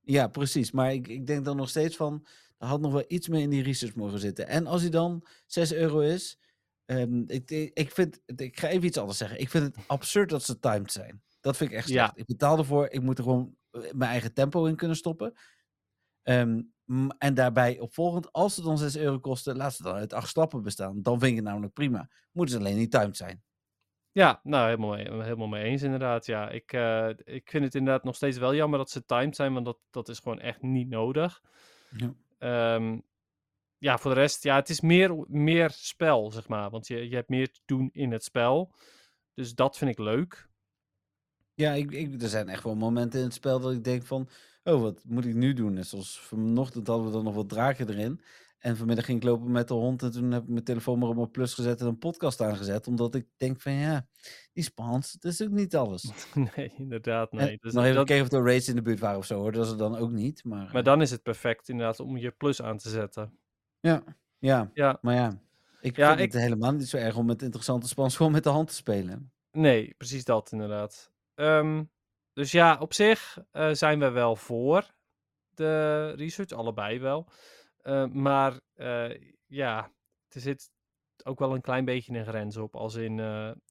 Ja, 0.00 0.28
precies. 0.28 0.70
Maar 0.70 0.92
ik, 0.92 1.08
ik 1.08 1.26
denk 1.26 1.44
dan 1.44 1.56
nog 1.56 1.68
steeds 1.68 1.96
van, 1.96 2.26
er 2.58 2.66
had 2.66 2.80
nog 2.80 2.92
wel 2.92 3.04
iets 3.08 3.28
meer 3.28 3.40
in 3.40 3.50
die 3.50 3.62
research 3.62 3.94
mogen 3.94 4.18
zitten. 4.18 4.46
En 4.48 4.66
als 4.66 4.80
hij 4.80 4.90
dan 4.90 5.26
6 5.46 5.72
euro 5.72 6.00
is, 6.00 6.38
ehm, 6.84 7.22
ik, 7.26 7.50
ik, 7.74 7.90
vind, 7.90 8.20
ik 8.36 8.58
ga 8.58 8.68
even 8.68 8.86
iets 8.86 8.98
anders 8.98 9.18
zeggen. 9.18 9.40
Ik 9.40 9.50
vind 9.50 9.64
het 9.64 9.86
absurd 9.86 10.28
dat 10.30 10.42
ze 10.42 10.58
timed 10.58 10.92
zijn. 10.92 11.22
Dat 11.40 11.56
vind 11.56 11.70
ik 11.70 11.76
echt 11.76 11.88
Ja. 11.88 12.04
slecht. 12.04 12.18
Ik 12.18 12.26
betaal 12.26 12.58
ervoor, 12.58 12.88
ik 12.90 13.02
moet 13.02 13.18
er 13.18 13.24
gewoon 13.24 13.56
eh, 13.70 13.80
mijn 13.92 14.10
eigen 14.10 14.32
tempo 14.32 14.64
in 14.64 14.76
kunnen 14.76 14.96
stoppen. 14.96 15.32
Ehm, 16.22 16.62
en 17.18 17.34
daarbij 17.34 17.78
opvolgend, 17.78 18.32
als 18.32 18.54
ze 18.54 18.62
dan 18.62 18.78
6 18.78 18.96
euro 18.96 19.18
kosten, 19.18 19.56
laat 19.56 19.74
ze 19.74 19.82
dan 19.82 19.94
uit 19.94 20.12
acht 20.12 20.28
stappen 20.28 20.62
bestaan. 20.62 21.02
Dan 21.02 21.18
vind 21.18 21.30
ik 21.30 21.36
het 21.36 21.46
namelijk 21.46 21.72
prima. 21.72 22.08
Moeten 22.32 22.54
ze 22.54 22.60
alleen 22.60 22.76
niet 22.76 22.90
timed 22.90 23.16
zijn. 23.16 23.42
Ja, 24.12 24.40
nou, 24.42 24.64
helemaal 24.64 24.90
mee, 24.90 25.22
helemaal 25.22 25.46
mee 25.46 25.64
eens 25.64 25.82
inderdaad. 25.82 26.26
Ja, 26.26 26.48
ik, 26.48 26.72
eh, 26.72 27.08
ik 27.24 27.50
vind 27.50 27.64
het 27.64 27.74
inderdaad 27.74 28.04
nog 28.04 28.14
steeds 28.14 28.38
wel 28.38 28.54
jammer 28.54 28.78
dat 28.78 28.90
ze 28.90 29.04
timed 29.04 29.36
zijn, 29.36 29.52
want 29.52 29.64
dat, 29.64 29.78
dat 29.90 30.08
is 30.08 30.18
gewoon 30.18 30.40
echt 30.40 30.62
niet 30.62 30.88
nodig. 30.88 31.42
Ja. 31.90 32.14
Ehm, 32.38 32.98
ja, 33.78 33.98
voor 33.98 34.14
de 34.14 34.20
rest, 34.20 34.42
ja, 34.42 34.56
het 34.56 34.68
is 34.68 34.80
meer, 34.80 35.24
meer 35.28 35.70
spel, 35.70 36.30
zeg 36.30 36.48
maar. 36.48 36.70
Want 36.70 36.86
je, 36.86 37.08
je 37.08 37.14
hebt 37.14 37.28
meer 37.28 37.50
te 37.52 37.60
doen 37.64 37.88
in 37.92 38.12
het 38.12 38.24
spel. 38.24 38.74
Dus 39.34 39.54
dat 39.54 39.78
vind 39.78 39.90
ik 39.90 39.98
leuk. 39.98 40.48
Ja, 41.54 41.72
ik, 41.72 41.90
ik, 41.90 42.22
er 42.22 42.28
zijn 42.28 42.48
echt 42.48 42.62
wel 42.62 42.74
momenten 42.74 43.18
in 43.18 43.24
het 43.24 43.34
spel 43.34 43.60
dat 43.60 43.72
ik 43.72 43.84
denk 43.84 44.04
van... 44.04 44.28
Oh, 44.66 44.80
wat 44.80 45.02
moet 45.06 45.24
ik 45.24 45.34
nu 45.34 45.52
doen? 45.52 45.72
Net 45.72 45.86
zoals 45.86 46.20
vanochtend 46.20 46.86
hadden 46.86 47.06
we 47.06 47.12
dan 47.12 47.24
nog 47.24 47.34
wat 47.34 47.48
draken 47.48 47.88
erin. 47.88 48.20
En 48.58 48.76
vanmiddag 48.76 49.04
ging 49.04 49.18
ik 49.18 49.24
lopen 49.24 49.50
met 49.50 49.68
de 49.68 49.74
hond. 49.74 50.02
En 50.02 50.10
toen 50.10 50.30
heb 50.30 50.42
ik 50.42 50.48
mijn 50.48 50.64
telefoon 50.64 50.98
maar 50.98 51.08
op 51.08 51.16
mijn 51.16 51.30
plus 51.30 51.54
gezet 51.54 51.80
en 51.80 51.86
een 51.86 51.98
podcast 51.98 52.40
aangezet. 52.40 52.86
Omdat 52.86 53.14
ik 53.14 53.26
denk 53.36 53.60
van 53.60 53.72
ja, 53.72 54.06
die 54.52 54.62
Spaans, 54.64 55.12
dat 55.12 55.32
is 55.32 55.42
ook 55.42 55.50
niet 55.50 55.76
alles. 55.76 56.12
nee, 56.56 56.72
inderdaad, 56.76 57.30
En 57.30 57.36
nee. 57.36 57.58
Dus 57.60 57.72
nog 57.72 57.82
even 57.84 57.96
dat- 57.96 58.06
kijken 58.06 58.26
of 58.26 58.32
er 58.32 58.44
raids 58.44 58.68
in 58.68 58.74
de 58.74 58.82
buurt 58.82 59.00
waren 59.00 59.18
of 59.18 59.26
zo 59.26 59.38
hoor. 59.38 59.52
Dat 59.52 59.64
is 59.66 59.70
er 59.72 59.78
dan 59.78 59.96
ook 59.96 60.10
niet. 60.10 60.44
Maar, 60.44 60.64
maar 60.64 60.74
eh, 60.74 60.84
dan 60.84 61.02
is 61.02 61.10
het 61.10 61.22
perfect 61.22 61.68
inderdaad 61.68 62.00
om 62.00 62.16
je 62.16 62.30
plus 62.30 62.62
aan 62.62 62.78
te 62.78 62.88
zetten. 62.88 63.38
ja, 63.80 64.02
ja, 64.38 64.70
Ja, 64.74 64.98
maar 65.00 65.14
ja. 65.14 65.40
Ik 65.80 65.96
Ja, 65.96 66.08
vind 66.08 66.20
ik- 66.20 66.32
het 66.32 66.42
helemaal 66.42 66.72
niet 66.72 66.88
zo 66.88 66.96
erg 66.96 67.16
om 67.16 67.26
met 67.26 67.42
interessante 67.42 67.88
Spaans 67.88 68.16
gewoon 68.16 68.32
met 68.32 68.42
de 68.44 68.48
hand 68.50 68.68
te 68.68 68.74
spelen. 68.74 69.32
nee, 69.50 69.94
precies 69.98 70.24
dat 70.24 70.52
inderdaad. 70.52 71.10
Ehm, 71.34 71.82
dus 72.36 72.50
ja, 72.50 72.78
op 72.78 72.94
zich 72.94 73.38
eh, 73.50 73.72
zijn 73.72 73.98
we 73.98 74.10
wel 74.10 74.36
voor 74.36 74.94
de 75.54 76.10
research, 76.10 76.50
allebei 76.50 76.98
wel. 77.00 77.28
Eh, 77.76 78.06
maar 78.06 78.60
eh, 78.74 79.32
ja, 79.46 79.92
er 80.28 80.40
zit 80.40 80.70
ook 81.24 81.38
wel 81.38 81.54
een 81.54 81.60
klein 81.60 81.84
beetje 81.84 82.18
een 82.18 82.26
grens 82.26 82.56
op. 82.56 82.76
Als, 82.76 82.94
in, 82.94 83.20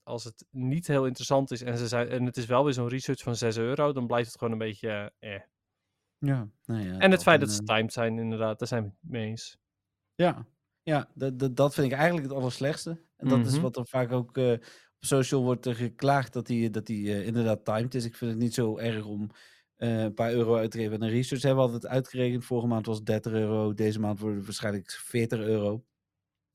als 0.03 0.23
het 0.23 0.45
niet 0.51 0.87
heel 0.87 1.05
interessant 1.05 1.51
is 1.51 1.61
en, 1.61 1.77
ze 1.77 1.87
zijn, 1.87 2.09
en 2.09 2.25
het 2.25 2.37
is 2.37 2.45
wel 2.45 2.63
weer 2.63 2.73
zo'n 2.73 2.87
research 2.87 3.21
van 3.21 3.35
6 3.35 3.57
euro, 3.57 3.93
dan 3.93 4.07
blijft 4.07 4.27
het 4.29 4.37
gewoon 4.37 4.53
een 4.53 4.59
beetje 4.67 5.13
eh. 5.19 5.41
Ja, 6.17 6.49
nou 6.65 6.81
ja. 6.81 6.97
En 6.97 7.11
het 7.11 7.23
feit 7.23 7.39
dat 7.39 7.49
ze 7.51 7.63
timed 7.63 7.93
zijn, 7.93 8.19
inderdaad, 8.19 8.59
daar 8.59 8.67
zijn 8.67 8.83
we 8.83 8.89
het 8.89 9.11
mee 9.11 9.25
eens. 9.25 9.57
Ja, 10.15 10.45
ja 10.83 11.09
dat, 11.13 11.39
dat, 11.39 11.55
dat 11.55 11.73
vind 11.73 11.91
ik 11.91 11.97
eigenlijk 11.97 12.27
het 12.27 12.37
allerslechtste. 12.37 13.03
En 13.17 13.27
dat 13.27 13.45
is 13.45 13.53
Mhm. 13.53 13.61
wat 13.61 13.77
er 13.77 13.87
vaak 13.87 14.11
ook 14.11 14.39
social 15.05 15.43
wordt 15.43 15.65
er 15.65 15.75
geklaagd 15.75 16.33
dat 16.33 16.45
die, 16.47 16.69
dat 16.69 16.85
die 16.85 17.13
eh, 17.13 17.27
inderdaad 17.27 17.65
timed 17.65 17.95
is. 17.95 18.05
Ik 18.05 18.15
vind 18.15 18.31
het 18.31 18.39
niet 18.39 18.53
zo 18.53 18.77
erg 18.77 19.05
om 19.05 19.29
eh, 19.75 19.99
een 20.01 20.13
paar 20.13 20.31
euro 20.31 20.55
uit 20.55 20.71
te 20.71 20.77
geven 20.77 20.93
aan 20.93 21.01
een 21.01 21.09
research. 21.09 21.41
Hebben 21.43 21.65
we 21.65 21.71
altijd 21.71 21.91
uitgerekend. 21.91 22.45
Vorige 22.45 22.67
maand 22.67 22.85
was 22.85 22.97
het 22.97 23.05
30 23.05 23.31
euro. 23.33 23.73
Deze 23.73 23.99
maand 23.99 24.19
wordt 24.19 24.35
het 24.35 24.45
waarschijnlijk 24.45 24.91
40 24.91 25.39
euro. 25.39 25.83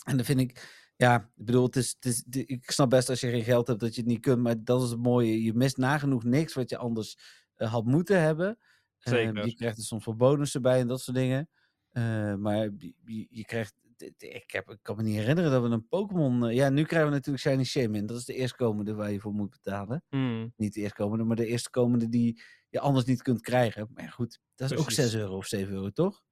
En 0.05 0.17
dan 0.17 0.25
vind 0.27 0.41
ik, 0.41 0.79
ja, 0.97 1.17
ik 1.37 1.45
bedoel, 1.45 1.65
het 1.65 1.77
is, 1.77 1.97
het 2.01 2.05
is, 2.07 2.25
ik 2.47 2.71
snap 2.71 2.91
best 2.91 3.09
als 3.09 3.21
je 3.21 3.31
geen 3.31 3.45
geld 3.45 3.67
hebt 3.67 3.81
dat 3.81 3.95
je 3.95 4.01
het 4.01 4.11
niet 4.11 4.21
kunt. 4.21 4.43
Maar 4.43 4.65
dat 4.65 4.83
is 4.83 4.91
het 4.91 5.03
mooie. 5.03 5.43
Je 5.43 5.55
mist 5.55 5.77
nagenoeg 5.77 6.25
niks 6.25 6.55
wat 6.55 6.71
je 6.71 6.77
anders 6.77 7.19
eh, 7.55 7.73
had 7.73 7.85
moeten 7.85 8.21
hebben. 8.21 8.59
Eh, 8.99 9.13
Zeker. 9.13 9.47
je 9.47 9.55
krijgt 9.55 9.79
er 9.79 9.85
soms 9.85 10.05
wel 10.05 10.17
bonussen 10.17 10.63
bij 10.63 10.81
en 10.81 10.87
dat 10.89 11.01
soort 11.01 11.17
dingen. 11.17 11.49
Eh, 11.91 12.35
maar 12.35 12.69
je- 13.05 13.27
je 13.31 13.45
krijgt. 13.45 13.75
Ik, 14.19 14.51
heb, 14.51 14.71
ik 14.71 14.79
kan 14.83 14.97
me 14.97 15.03
niet 15.03 15.17
herinneren 15.17 15.51
dat 15.51 15.63
we 15.63 15.69
een 15.69 15.89
Pokémon. 15.89 16.47
eh, 16.47 16.55
ja, 16.55 16.69
nu 16.69 16.85
krijgen 16.85 17.09
we 17.09 17.15
natuurlijk 17.15 17.45
Shiny 17.45 17.65
Shaman. 17.65 18.07
Dat 18.07 18.17
is 18.17 18.25
de 18.25 18.35
eerstkomende 18.35 18.95
waar 18.95 19.11
je 19.13 19.21
voor 19.21 19.33
moet 19.33 19.51
betalen. 19.51 20.05
Hmm, 20.09 20.53
Niet 20.57 20.75
de 20.75 20.81
eerstkomende, 20.81 21.25
maar 21.25 21.37
de 21.37 21.47
eerstkomende 21.47 22.09
die 22.09 22.43
je 22.69 22.81
anders 22.81 23.05
niet 23.05 23.23
kunt 23.23 23.41
krijgen. 23.41 23.89
Maar 23.95 24.05
ja, 24.05 24.11
goed, 24.11 24.41
dat 24.55 24.71
is 24.71 24.77
ook 24.79 24.85
Precies. 24.85 25.11
6 25.11 25.21
euro 25.21 25.37
of 25.37 25.47
7 25.47 25.75
euro, 25.75 25.91
toch? 25.91 26.23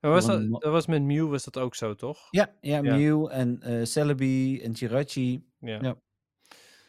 En 0.00 0.10
was 0.10 0.26
dat, 0.26 0.60
dat 0.60 0.72
was 0.72 0.86
met 0.86 1.02
Mew 1.02 1.30
was 1.30 1.44
dat 1.44 1.58
ook 1.58 1.74
zo, 1.74 1.94
toch? 1.94 2.28
Ja, 2.30 2.56
ja, 2.60 2.82
Ja. 2.82 2.96
Mew 2.96 3.28
en 3.30 3.62
eh 3.62 3.84
Celebi 3.84 4.60
en 4.62 4.72
Jirachi. 4.72 5.44
Ja. 5.58 5.78
Ja. 5.82 5.96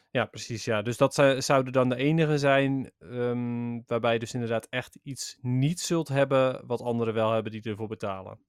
Ja, 0.10 0.26
precies. 0.26 0.66
Ja. 0.66 0.82
Dus 0.82 0.98
dat 0.98 1.14
zou- 1.14 1.42
zouden 1.42 1.74
dan 1.74 1.90
de 1.90 1.96
enige 1.96 2.38
zijn 2.38 2.92
ehm, 3.00 3.80
waarbij 3.86 4.14
je 4.14 4.20
dus 4.20 4.34
inderdaad 4.34 4.68
echt 4.70 5.00
iets 5.04 5.38
niet 5.42 5.80
zult 5.80 6.08
hebben 6.08 6.68
wat 6.68 6.82
anderen 6.82 7.14
wel 7.14 7.32
hebben 7.32 7.52
die 7.52 7.62
ervoor 7.62 7.88
betalen. 7.88 8.40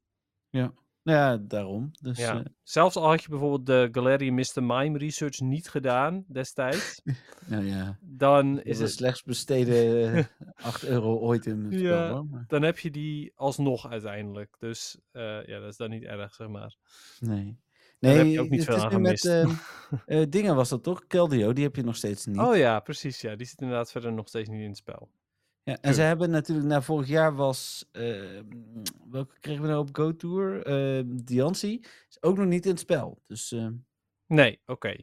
Nou 1.02 1.18
ja, 1.18 1.36
daarom. 1.36 1.90
Dus, 2.00 2.18
ja. 2.18 2.38
eh, 2.38 2.44
Zelfs 2.62 2.96
al 2.96 3.08
had 3.08 3.22
je 3.22 3.28
bijvoorbeeld 3.28 3.66
de 3.66 3.88
Galarian 3.92 4.34
Mr. 4.34 4.62
Mime 4.62 4.98
research 4.98 5.40
niet 5.40 5.68
gedaan 5.68 6.24
destijds, 6.28 7.00
nou 7.46 7.64
ja, 7.64 7.98
dan 8.00 8.56
is 8.58 8.62
is 8.64 8.78
het, 8.78 8.90
slechts 8.90 9.22
besteden 9.22 10.14
eh, 10.14 10.24
8 10.54 10.84
euro 10.84 11.16
ooit 11.18 11.46
in 11.46 11.64
het 11.64 11.74
spel. 11.74 11.82
Ja. 11.82 12.10
hoor, 12.10 12.26
maar 12.26 12.44
dan 12.46 12.62
heb 12.62 12.78
je 12.78 12.90
die 12.90 13.32
alsnog 13.34 13.90
uiteindelijk. 13.90 14.56
Dus 14.58 14.98
eh, 15.10 15.46
ja, 15.46 15.58
dat 15.60 15.68
is 15.70 15.76
dan 15.76 15.90
niet 15.90 16.02
erg, 16.02 16.34
zeg 16.34 16.48
maar. 16.48 16.76
nee. 17.20 17.58
Daar 17.98 18.14
Nee, 18.14 18.24
heb 18.24 18.32
je 18.32 18.40
ook 18.40 18.48
niet 18.50 18.64
veel 18.64 18.76
aan 18.76 18.92
nu 18.92 18.98
met 18.98 19.20
gemist. 19.20 19.24
ehm, 19.26 19.96
eh, 20.20 20.26
dingen 20.28 20.54
was 20.56 20.68
dat 20.68 20.82
toch? 20.82 21.06
Keldeo, 21.06 21.52
die 21.52 21.64
heb 21.64 21.76
je 21.76 21.82
nog 21.82 21.96
steeds 21.96 22.26
niet. 22.26 22.38
Oh 22.38 22.56
ja, 22.56 22.80
precies. 22.80 23.20
Ja, 23.20 23.36
die 23.36 23.46
zit 23.46 23.60
inderdaad 23.60 23.90
verder 23.90 24.12
nog 24.12 24.28
steeds 24.28 24.48
niet 24.48 24.60
in 24.60 24.68
het 24.68 24.76
spel. 24.76 25.10
Ja, 25.64 25.78
en 25.80 25.94
ze 25.94 26.00
hebben 26.00 26.30
natuurlijk, 26.30 26.68
na 26.68 26.82
vorig 26.82 27.08
jaar 27.08 27.34
was, 27.34 27.88
ehm, 27.92 28.44
welke 29.10 29.38
kregen 29.40 29.62
we 29.62 29.68
nou 29.68 29.80
op 29.80 29.88
Go 29.96 30.16
Tour? 30.16 30.68
Uh, 30.98 31.02
Diancie 31.24 31.80
is 32.08 32.22
ook 32.22 32.36
nog 32.36 32.46
niet 32.46 32.64
in 32.64 32.70
het 32.70 32.80
spel. 32.80 33.22
Dus 33.26 33.52
ehm, 33.52 33.72
Nee, 34.26 34.60
oké. 34.66 34.96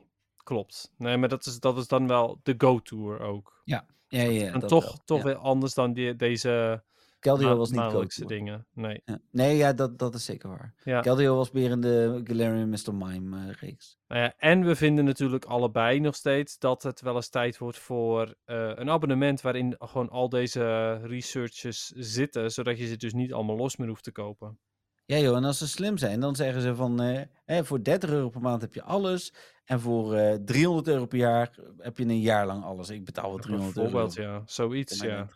Klopt. 0.44 0.91
Nee, 0.98 1.18
maar 1.18 1.30
dat 1.30 1.45
is, 1.45 1.60
dat 1.60 1.77
is 1.77 1.88
dan 1.88 2.07
wel 2.07 2.40
de 2.44 2.56
Go-Tour 2.57 3.19
ook. 3.19 3.61
ja, 3.65 3.86
ja, 4.07 4.22
ja. 4.22 4.53
en 4.53 4.60
toch, 4.60 4.84
wel. 4.86 4.99
toch 5.06 5.18
Ja. 5.18 5.23
weer 5.23 5.36
anders 5.36 5.73
dan 5.73 5.94
die, 5.94 6.15
deze 6.15 6.84
Keldeo 7.19 7.57
was 7.57 7.71
niet 7.71 7.89
Tour. 7.89 8.27
dingen. 8.27 8.67
Nee. 8.73 9.01
Ja. 9.05 9.19
Nee, 9.31 9.57
ja, 9.57 9.73
dat, 9.73 9.99
dat 9.99 10.15
is 10.15 10.25
zeker 10.25 10.49
waar. 10.49 10.73
Ja. 10.83 10.99
Keldeo 10.99 11.35
was 11.35 11.51
meer 11.51 11.71
in 11.71 11.81
de 11.81 12.21
Galarian 12.23 12.69
Mr. 12.69 12.93
Mime 12.93 13.47
eh, 13.47 13.53
reeks. 13.53 13.97
Nou 14.07 14.21
ja, 14.21 14.33
en 14.37 14.65
we 14.65 14.75
vinden 14.75 15.05
natuurlijk 15.05 15.45
allebei 15.45 15.99
nog 15.99 16.15
steeds 16.15 16.57
dat 16.57 16.83
het 16.83 17.01
wel 17.01 17.15
eens 17.15 17.29
tijd 17.29 17.57
wordt 17.57 17.77
voor 17.77 18.35
eh, 18.45 18.71
een 18.75 18.89
abonnement 18.89 19.41
waarin 19.41 19.75
gewoon 19.79 20.09
al 20.09 20.29
deze 20.29 20.93
researches 20.93 21.85
zitten, 21.95 22.51
zodat 22.51 22.77
je 22.77 22.87
ze 22.87 22.97
dus 22.97 23.13
niet 23.13 23.33
allemaal 23.33 23.55
los 23.55 23.77
meer 23.77 23.87
hoeft 23.87 24.03
te 24.03 24.11
kopen. 24.11 24.59
Ja 25.05 25.17
joh, 25.17 25.37
en 25.37 25.43
als 25.43 25.57
ze 25.57 25.67
slim 25.67 25.97
zijn, 25.97 26.19
dan 26.19 26.35
zeggen 26.35 26.61
ze 26.61 26.75
van, 26.75 27.01
eh, 27.01 27.63
voor 27.63 27.83
30 27.83 28.09
euro 28.09 28.29
per 28.29 28.41
maand 28.41 28.61
heb 28.61 28.73
je 28.73 28.83
alles. 28.83 29.33
En 29.65 29.79
voor 29.79 30.15
eh 30.15 30.35
300 30.45 30.87
euro 30.87 31.05
per 31.05 31.17
jaar 31.17 31.59
heb 31.77 31.97
je 31.97 32.03
een 32.03 32.19
jaar 32.19 32.45
lang 32.45 32.63
alles. 32.63 32.89
Ik 32.89 33.05
betaal 33.05 33.29
wel 33.29 33.39
300 33.39 33.77
euro. 33.77 33.89
Bijvoorbeeld, 33.89 34.15
ja. 34.15 34.41
Zoiets, 34.45 34.99
ja. 34.99 35.27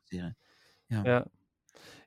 Ja, 0.88 1.26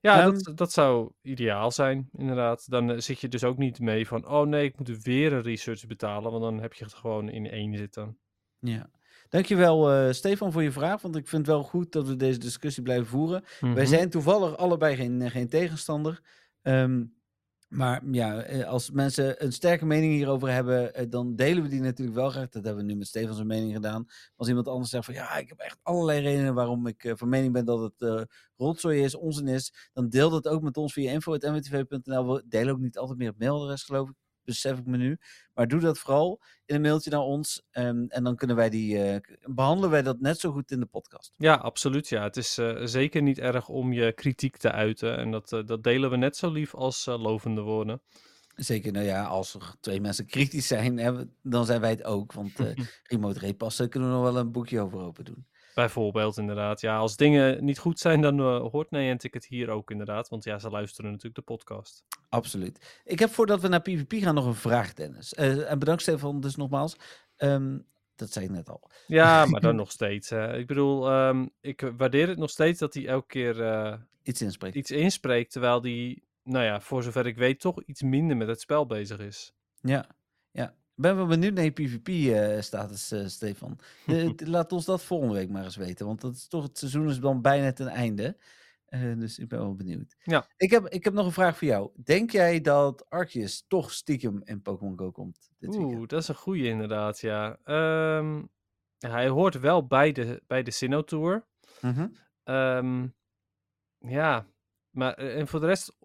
ja 0.07 0.21
Ehm, 0.23 0.39
dat, 0.39 0.57
dat 0.57 0.73
zou 0.73 1.11
ideaal 1.23 1.71
zijn, 1.71 2.09
inderdaad. 2.13 2.71
Dan 2.71 2.91
eh, 2.91 2.99
zit 2.99 3.21
je 3.21 3.29
dus 3.29 3.45
ook 3.45 3.57
niet 3.59 3.81
mee 3.81 4.07
van, 4.07 4.29
oh 4.29 4.47
nee, 4.47 4.65
ik 4.65 4.79
moet 4.79 5.03
weer 5.03 5.33
een 5.33 5.43
research 5.43 5.87
betalen, 5.87 6.31
want 6.31 6.43
dan 6.43 6.61
heb 6.61 6.73
je 6.75 6.85
het 6.85 6.95
gewoon 6.95 7.29
in 7.29 7.51
één 7.51 7.77
zitten. 7.77 8.19
Ja. 8.59 8.91
Dankjewel 9.29 9.93
eh 9.93 10.13
Stefan 10.13 10.53
voor 10.53 10.63
je 10.63 10.73
vraag, 10.73 11.03
want 11.03 11.17
ik 11.17 11.29
vind 11.29 11.47
het 11.47 11.55
wel 11.57 11.65
goed 11.65 11.93
dat 11.93 12.09
we 12.09 12.17
deze 12.17 12.39
discussie 12.39 12.83
blijven 12.83 13.07
voeren. 13.07 13.45
Wij 13.61 13.71
Mhm. 13.71 13.87
zijn 13.87 14.11
toevallig 14.11 14.57
allebei 14.57 14.97
geen, 14.97 15.23
eh, 15.23 15.31
geen 15.31 15.49
tegenstander. 15.49 16.21
Ehm, 16.63 17.05
maar 17.69 18.03
ja, 18.11 18.43
eh, 18.43 18.67
als 18.67 18.91
mensen 18.91 19.45
een 19.45 19.53
sterke 19.53 19.87
mening 19.87 20.13
hierover 20.13 20.49
hebben, 20.49 20.95
eh, 20.95 21.07
dan 21.09 21.37
delen 21.37 21.63
we 21.63 21.69
die 21.69 21.81
natuurlijk 21.81 22.17
wel 22.17 22.31
graag. 22.31 22.49
Dat 22.49 22.65
hebben 22.65 22.85
we 22.87 22.93
nu 22.93 22.99
met 22.99 23.07
Stefan 23.07 23.35
zijn 23.35 23.47
mening 23.47 23.73
gedaan. 23.73 24.07
Als 24.37 24.49
iemand 24.49 24.69
anders 24.69 24.91
zegt 24.91 25.05
van 25.05 25.15
ja, 25.15 25.37
ik 25.37 25.49
heb 25.49 25.59
echt 25.59 25.79
allerlei 25.83 26.21
redenen 26.21 26.55
waarom 26.55 26.87
ik 26.87 27.05
eh, 27.05 27.13
van 27.17 27.29
mening 27.29 27.53
ben 27.53 27.65
dat 27.65 27.93
het 27.99 28.27
rotzooi 28.57 29.03
is, 29.03 29.15
onzin 29.15 29.49
is, 29.49 29.91
dan 29.93 30.09
deel 30.09 30.31
dat 30.31 30.49
ook 30.49 30.63
met 30.63 30.77
ons 30.77 30.93
via 30.93 31.13
info.mwtv.nl. 31.13 32.35
We 32.35 32.45
delen 32.49 32.75
ook 32.75 32.81
niet 32.81 32.99
altijd 32.99 33.19
meer 33.19 33.29
het 33.29 33.39
mailadres, 33.39 33.83
geloof 33.83 34.09
ik. 34.09 34.26
Besef 34.47 34.79
ik 34.79 34.87
me 34.87 34.97
nu. 34.97 35.19
Maar 35.55 35.69
doe 35.69 35.81
dat 35.81 35.99
vooral 35.99 36.41
in 36.65 36.75
een 36.75 36.81
mailtje 36.81 37.11
naar 37.11 37.21
ons. 37.21 37.67
ehm, 37.71 38.05
en 38.09 38.25
dan 38.25 38.37
kunnen 38.37 38.57
wij 38.57 38.71
die, 38.71 39.03
eh, 39.03 39.21
behandelen 39.45 39.91
wij 39.91 40.03
dat 40.03 40.21
net 40.21 40.41
zo 40.41 40.53
goed 40.53 40.71
in 40.71 40.81
de 40.81 40.87
podcast. 40.87 41.35
Ja, 41.37 41.55
absoluut. 41.55 42.09
Ja. 42.09 42.23
Het 42.23 42.37
is 42.37 42.59
eh, 42.59 42.85
zeker 42.85 43.23
niet 43.23 43.39
erg 43.39 43.69
om 43.69 43.93
je 43.93 44.13
kritiek 44.13 44.57
te 44.57 44.73
uiten. 44.73 45.17
En 45.19 45.31
dat, 45.31 45.53
eh, 45.53 45.65
dat 45.65 45.83
delen 45.83 46.11
we 46.11 46.17
net 46.17 46.37
zo 46.37 46.51
lief 46.51 46.75
als 46.75 47.05
lovende 47.07 47.61
woorden. 47.61 48.03
Zeker, 48.55 48.93
nou 48.93 49.05
ja, 49.05 49.25
als 49.25 49.55
er 49.55 49.75
twee 49.81 50.01
mensen 50.01 50.27
kritisch 50.27 50.67
zijn, 50.67 50.99
hè, 50.99 51.13
dan 51.43 51.67
zijn 51.67 51.81
wij 51.81 51.91
het 51.91 52.05
ook. 52.05 52.33
Want 52.33 52.61
eh 52.61 52.75
remote 53.13 53.39
repassen 53.39 53.89
kunnen 53.89 54.09
we 54.09 54.15
nog 54.15 54.25
wel 54.25 54.37
een 54.37 54.53
boekje 54.53 54.81
over 54.81 54.99
open 54.99 55.25
doen. 55.25 55.47
Bijvoorbeeld, 55.77 56.37
inderdaad. 56.37 56.81
Ja, 56.81 56.97
als 56.97 57.17
dingen 57.17 57.65
niet 57.65 57.79
goed 57.79 57.99
zijn, 57.99 58.21
dan 58.21 58.39
eh, 58.39 58.71
hoort 58.71 58.91
Niantic 58.91 59.35
het 59.35 59.47
hier 59.47 59.69
ook 59.71 59.91
inderdaad. 59.91 60.29
Want 60.29 60.45
ja, 60.45 60.59
ze 60.59 60.71
luisteren 60.71 61.11
natuurlijk 61.11 61.35
de 61.37 61.43
podcast. 61.55 62.05
Absoluut. 62.29 63.01
Ik 63.05 63.19
heb 63.19 63.31
voordat 63.31 63.61
we 63.61 63.69
naar 63.69 63.81
PvP 63.81 64.13
gaan 64.13 64.35
nog 64.35 64.47
een 64.47 64.55
vraag, 64.55 64.95
Dennis. 64.95 65.35
Eh, 65.35 65.71
en 65.71 65.79
bedankt 65.79 66.03
Stefan 66.03 66.41
dus 66.41 66.57
nogmaals. 66.57 66.97
Ehm, 67.37 67.79
dat 68.15 68.33
zei 68.33 68.45
ik 68.45 68.51
net 68.51 68.69
al. 68.69 68.91
Ja, 69.07 69.45
maar 69.47 69.61
dan 69.61 69.77
nog 69.77 69.91
steeds. 69.91 70.31
Hè. 70.31 70.57
Ik 70.57 70.67
bedoel, 70.67 71.09
ehm, 71.11 71.47
ik 71.61 71.93
waardeer 71.97 72.29
het 72.29 72.39
nog 72.39 72.51
steeds 72.51 72.79
dat 72.79 72.95
hij 72.95 73.07
elke 73.07 73.27
keer 73.27 73.63
eh, 73.63 73.95
Iets 74.23 74.43
inspreken. 74.43 74.79
iets 74.79 74.91
inspreekt. 74.91 75.53
Terwijl 75.53 75.83
hij, 75.83 76.23
nou 76.43 76.65
ja, 76.65 76.81
voor 76.81 77.03
zover 77.03 77.27
ik 77.27 77.37
weet, 77.37 77.61
toch 77.61 77.83
iets 77.83 78.03
minder 78.03 78.37
met 78.37 78.49
het 78.49 78.61
spel 78.61 78.87
bezig 78.87 79.19
is. 79.19 79.53
Ja, 79.81 80.07
ben 80.97 81.17
wel 81.17 81.27
benieuwd 81.27 81.55
naar 81.55 81.65
je 81.65 81.71
PvP-status, 81.71 83.11
eh, 83.11 83.27
Stefan. 83.27 83.79
De- 84.07 84.35
de- 84.35 84.49
laat 84.49 84.73
ons 84.73 84.85
dat 84.85 85.03
volgende 85.03 85.35
week 85.35 85.49
maar 85.51 85.65
eens 85.65 85.77
weten. 85.77 86.07
Want 86.07 86.21
dat 86.21 86.35
is 86.35 86.47
toch, 86.49 86.63
het 86.63 86.79
seizoen 86.79 87.09
is 87.09 87.21
dan 87.21 87.43
bijna 87.43 87.73
ten 87.73 87.89
einde. 87.89 88.37
Eh, 88.87 89.19
dus 89.19 89.39
ik 89.39 89.49
ben 89.49 89.59
wel 89.59 89.75
benieuwd. 89.75 90.17
Ja. 90.25 90.47
Ik 90.57 90.71
heb, 90.71 90.87
ik 90.89 91.05
heb 91.05 91.13
nog 91.13 91.27
een 91.27 91.33
vraag 91.33 91.59
voor 91.59 91.69
jou. 91.69 91.91
Denk 92.05 92.31
jij 92.31 92.61
dat 92.61 93.11
Arceus 93.11 93.65
toch 93.69 93.93
stiekem 93.93 94.41
in 94.45 94.63
Pokémon 94.63 94.99
Go 94.99 95.11
komt 95.11 95.51
dit 95.59 95.75
Oeh, 95.75 95.79
weekend? 95.87 96.09
dat 96.11 96.23
is 96.23 96.29
een 96.29 96.35
goeie 96.35 96.65
inderdaad, 96.69 97.21
ja. 97.21 97.59
Ehm, 97.65 98.43
hij 98.99 99.29
hoort 99.29 99.61
wel 99.61 99.87
bij 99.87 100.13
de, 100.13 100.43
bij 100.47 100.63
de 100.63 100.71
Sinnoh 100.71 101.03
Tour. 101.05 101.47
Mhm. 101.81 102.09
Ehm, 102.45 103.07
ja, 103.99 104.47
maar 104.91 105.15
eh, 105.15 105.39
en 105.39 105.49
voor 105.49 105.61
de 105.61 105.67
rest 105.67 105.97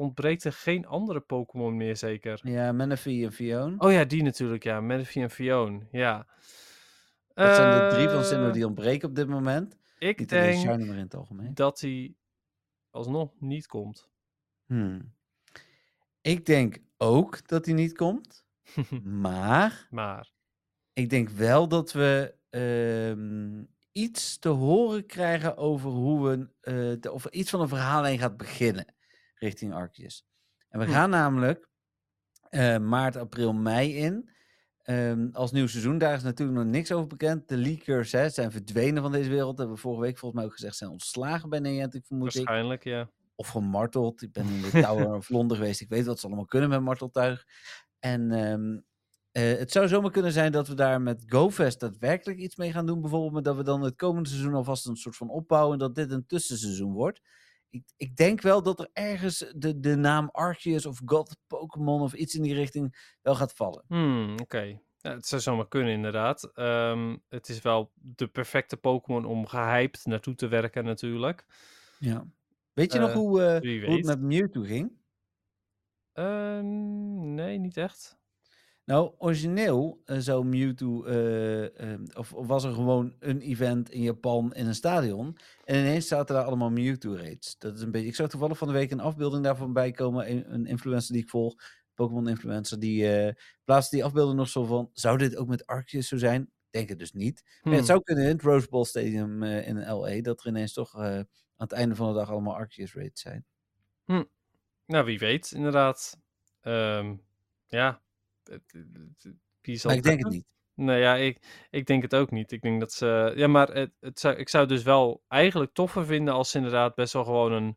ontbreekt 0.00 0.44
er 0.44 0.52
geen 0.52 0.86
andere 0.86 1.20
Pokémon 1.20 1.76
meer, 1.76 1.96
zeker. 1.96 2.40
Ja, 2.42 2.72
Manaphy 2.72 3.24
en 3.24 3.32
Fion. 3.32 3.80
Oh 3.80 3.92
ja, 3.92 4.04
die 4.04 4.22
natuurlijk, 4.22 4.62
ja. 4.62 4.80
Manaphy 4.80 5.20
en 5.20 5.30
Fion, 5.30 5.88
ja. 5.90 6.26
dat 7.34 7.56
zijn 7.56 7.88
de 7.88 7.94
drie 7.94 8.08
van 8.08 8.18
Eh, 8.18 8.24
Sinnoh 8.24 8.52
die 8.52 8.66
ontbreken 8.66 9.08
op 9.08 9.14
dit 9.14 9.28
moment. 9.28 9.76
Ik 9.98 10.18
Niet 10.18 10.28
denk 10.28 10.64
in 10.64 10.88
het 10.88 11.14
algemeen. 11.14 11.54
dat 11.54 11.80
hij 11.80 12.14
alsnog 12.90 13.32
niet 13.38 13.66
komt. 13.66 14.08
Hmm. 14.66 15.14
Ik 16.20 16.46
denk 16.46 16.78
ook 16.96 17.48
dat 17.48 17.64
hij 17.66 17.74
niet 17.74 17.96
komt. 17.96 18.46
Maar 19.04 19.86
maar, 19.90 20.30
ik 20.92 21.10
denk 21.10 21.28
wel 21.28 21.68
dat 21.68 21.92
we 21.92 22.34
ehm, 22.50 23.64
iets 23.92 24.38
te 24.38 24.48
horen 24.48 25.06
krijgen 25.06 25.56
over 25.56 25.90
hoe 25.90 26.28
we, 26.28 26.48
eh, 26.60 27.00
de, 27.00 27.12
of 27.12 27.24
er 27.24 27.32
iets 27.32 27.50
van 27.50 27.60
een 27.60 27.68
verhaallijn 27.68 28.18
gaat 28.18 28.36
beginnen 28.36 28.94
richting 29.40 29.74
Arceus. 29.74 30.24
En 30.68 30.78
we 30.80 30.84
Hm. 30.86 30.90
gaan 30.92 31.10
namelijk 31.10 31.68
eh, 32.50 32.78
maart, 32.78 33.16
april, 33.16 33.52
mei 33.52 33.96
in. 33.96 34.30
Ehm, 34.82 35.28
als 35.32 35.52
nieuw 35.52 35.66
seizoen, 35.66 35.98
daar 35.98 36.14
is 36.14 36.22
natuurlijk 36.22 36.58
nog 36.58 36.66
niks 36.66 36.92
over 36.92 37.06
bekend. 37.06 37.48
De 37.48 37.56
leakers 37.56 38.12
hè, 38.12 38.28
zijn 38.28 38.50
verdwenen 38.52 39.02
van 39.02 39.12
deze 39.12 39.30
wereld. 39.30 39.58
Hebben 39.58 39.74
we 39.76 39.80
vorige 39.82 40.02
week 40.02 40.18
volgens 40.18 40.40
mij 40.40 40.50
ook 40.50 40.56
gezegd. 40.56 40.76
Zijn 40.76 40.90
ontslagen 40.90 41.48
bij 41.48 41.58
Niantic, 41.60 42.06
vermoed 42.06 42.28
ik. 42.28 42.34
waarschijnlijk, 42.34 42.84
ja. 42.84 43.10
Of 43.34 43.48
gemarteld. 43.48 44.22
Ik 44.22 44.32
ben 44.32 44.46
in 44.48 44.60
de 44.62 44.70
Tower 44.86 45.14
of 45.14 45.28
Londen 45.28 45.56
geweest. 45.56 45.80
Ik 45.80 45.88
weet 45.88 46.06
wat 46.06 46.20
ze 46.20 46.26
allemaal 46.26 46.44
kunnen 46.44 46.68
met 46.68 46.80
marteltuig. 46.80 47.46
En 47.98 48.30
ehm, 48.32 48.78
eh, 49.32 49.58
het 49.58 49.70
zou 49.72 49.88
zomaar 49.88 50.10
kunnen 50.10 50.32
zijn 50.32 50.52
dat 50.52 50.68
we 50.68 50.74
daar 50.74 51.00
met 51.00 51.22
GoFest 51.26 51.80
daadwerkelijk 51.80 52.38
iets 52.38 52.56
mee 52.56 52.72
gaan 52.72 52.86
doen. 52.86 53.00
Bijvoorbeeld 53.00 53.44
dat 53.44 53.56
we 53.56 53.62
dan 53.62 53.82
het 53.82 53.96
komende 53.96 54.28
seizoen 54.28 54.54
alvast 54.54 54.86
een 54.86 54.96
soort 54.96 55.16
van 55.16 55.28
opbouwen. 55.30 55.72
En 55.72 55.78
dat 55.78 55.94
dit 55.94 56.10
een 56.10 56.26
tussenseizoen 56.26 56.92
wordt. 56.92 57.20
Ik, 57.70 57.92
ik 57.96 58.16
denk 58.16 58.40
wel 58.40 58.62
dat 58.62 58.78
er 58.80 58.88
ergens 58.92 59.52
de, 59.56 59.80
de 59.80 59.96
naam 59.96 60.28
Arceus 60.32 60.86
of 60.86 61.00
God 61.04 61.36
Pokémon 61.46 62.00
of 62.00 62.12
iets 62.12 62.34
in 62.34 62.42
die 62.42 62.54
richting 62.54 63.16
wel 63.22 63.34
gaat 63.34 63.52
vallen. 63.52 63.84
Hmm, 63.88 64.34
oké. 64.40 64.80
Ja, 64.96 65.10
het 65.14 65.26
zou 65.26 65.40
zomaar 65.42 65.68
kunnen, 65.68 65.92
inderdaad. 65.92 66.50
Ehm, 66.54 67.16
het 67.28 67.48
is 67.48 67.60
wel 67.60 67.92
de 67.94 68.28
perfecte 68.28 68.76
Pokémon 68.76 69.24
om 69.24 69.46
gehyped 69.46 70.04
naartoe 70.04 70.34
te 70.34 70.48
werken, 70.48 70.84
natuurlijk. 70.84 71.44
Ja. 71.98 72.26
Weet 72.72 72.92
je 72.92 72.98
nog 72.98 73.10
Eh, 73.10 73.16
hoe, 73.16 73.42
eh, 73.42 73.84
hoe 73.84 73.96
het 73.96 74.04
met 74.04 74.20
Mewtwo 74.20 74.62
ging? 74.62 74.92
Ehm, 76.12 77.34
nee, 77.34 77.58
niet 77.58 77.76
echt. 77.76 78.19
Nou, 78.84 79.12
origineel 79.18 80.00
eh, 80.04 80.18
zou 80.18 80.44
Mewtwo, 80.44 81.04
eh, 81.04 81.92
eh, 81.92 82.00
of, 82.14 82.32
of 82.32 82.46
was 82.46 82.64
er 82.64 82.72
gewoon 82.72 83.14
een 83.18 83.40
event 83.40 83.90
in 83.90 84.02
Japan 84.02 84.54
in 84.54 84.66
een 84.66 84.74
stadion. 84.74 85.36
En 85.64 85.78
ineens 85.78 86.08
zaten 86.08 86.34
daar 86.34 86.44
allemaal 86.44 86.70
Mewtwo-raids. 86.70 87.58
Dat 87.58 87.76
is 87.76 87.82
een 87.82 87.90
beetje. 87.90 88.08
Ik 88.08 88.14
zag 88.14 88.28
toevallig 88.28 88.58
van 88.58 88.68
de 88.68 88.74
week 88.74 88.90
een 88.90 89.00
afbeelding 89.00 89.44
daarvan 89.44 89.72
bij 89.72 89.90
komen. 89.90 90.30
Een, 90.30 90.54
een 90.54 90.66
influencer 90.66 91.12
die 91.12 91.22
ik 91.22 91.28
volg, 91.28 91.54
Pokémon-influencer, 91.94 92.78
die 92.78 93.12
eh 93.16 93.34
plaatste 93.64 93.96
die 93.96 94.04
afbeelding 94.04 94.38
nog 94.38 94.48
zo 94.48 94.64
van: 94.64 94.90
zou 94.92 95.18
dit 95.18 95.36
ook 95.36 95.48
met 95.48 95.66
Arceus 95.66 96.08
zo 96.08 96.16
zijn? 96.16 96.42
Ik 96.42 96.48
Denk 96.70 96.88
het 96.88 96.98
dus 96.98 97.12
niet. 97.12 97.42
Maar 97.44 97.52
ja, 97.62 97.70
het 97.70 97.78
Hmm. 97.78 97.84
zou 97.84 98.02
kunnen 98.02 98.24
in 98.24 98.30
het 98.30 98.42
Rose 98.42 98.68
Bowl 98.68 98.84
Stadium 98.84 99.42
in 99.42 99.78
LA, 99.78 100.20
dat 100.20 100.40
er 100.40 100.46
ineens 100.48 100.72
toch 100.72 100.94
aan 100.96 101.26
het 101.56 101.72
einde 101.72 101.94
van 101.94 102.08
de 102.08 102.14
dag 102.18 102.30
allemaal 102.30 102.54
Arceus-raids 102.54 103.20
zijn. 103.22 103.44
Nou, 104.86 105.04
wie 105.04 105.18
weet, 105.18 105.50
inderdaad. 105.50 106.18
Ehm, 106.60 107.16
ja. 107.66 108.02
Wie 109.60 109.76
zal 109.76 109.90
Maar 109.90 109.98
ik 109.98 110.04
denk 110.04 110.18
het 110.24 110.32
niet. 110.32 110.46
Nou 110.74 110.98
ja, 110.98 111.16
ik, 111.16 111.66
ik 111.70 111.86
denk 111.86 112.02
het 112.02 112.14
ook 112.14 112.30
niet. 112.30 112.52
Ik 112.52 112.62
denk 112.62 112.80
dat 112.80 112.92
ze. 112.92 113.32
Ja, 113.36 113.46
maar 113.46 113.68
het, 113.72 113.92
het 114.00 114.20
zou, 114.20 114.36
ik 114.36 114.48
zou 114.48 114.62
het 114.66 114.72
dus 114.72 114.82
wel 114.82 115.24
eigenlijk 115.28 115.72
toffer 115.72 116.06
vinden 116.06 116.34
als 116.34 116.50
ze 116.50 116.56
inderdaad 116.56 116.94
best 116.94 117.12
wel 117.12 117.24
gewoon 117.24 117.52
een. 117.52 117.76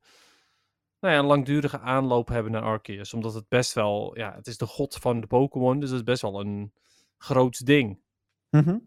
Nou 0.99 1.13
ja, 1.13 1.19
een 1.19 1.25
langdurige 1.25 1.79
aanloop 1.79 2.27
hebben 2.27 2.51
naar 2.51 2.61
Arceus. 2.61 3.13
Omdat 3.13 3.33
het 3.33 3.47
best 3.47 3.73
wel. 3.73 4.17
Ja, 4.17 4.35
het 4.35 4.47
is 4.47 4.57
de 4.57 4.65
god 4.65 4.95
van 4.95 5.21
de 5.21 5.27
Pokémon. 5.27 5.79
Dus 5.79 5.89
het 5.89 5.97
is 5.99 6.03
best 6.05 6.21
wel 6.21 6.39
een 6.39 6.73
groots 7.17 7.59
ding. 7.59 8.01
Mhm. 8.49 8.77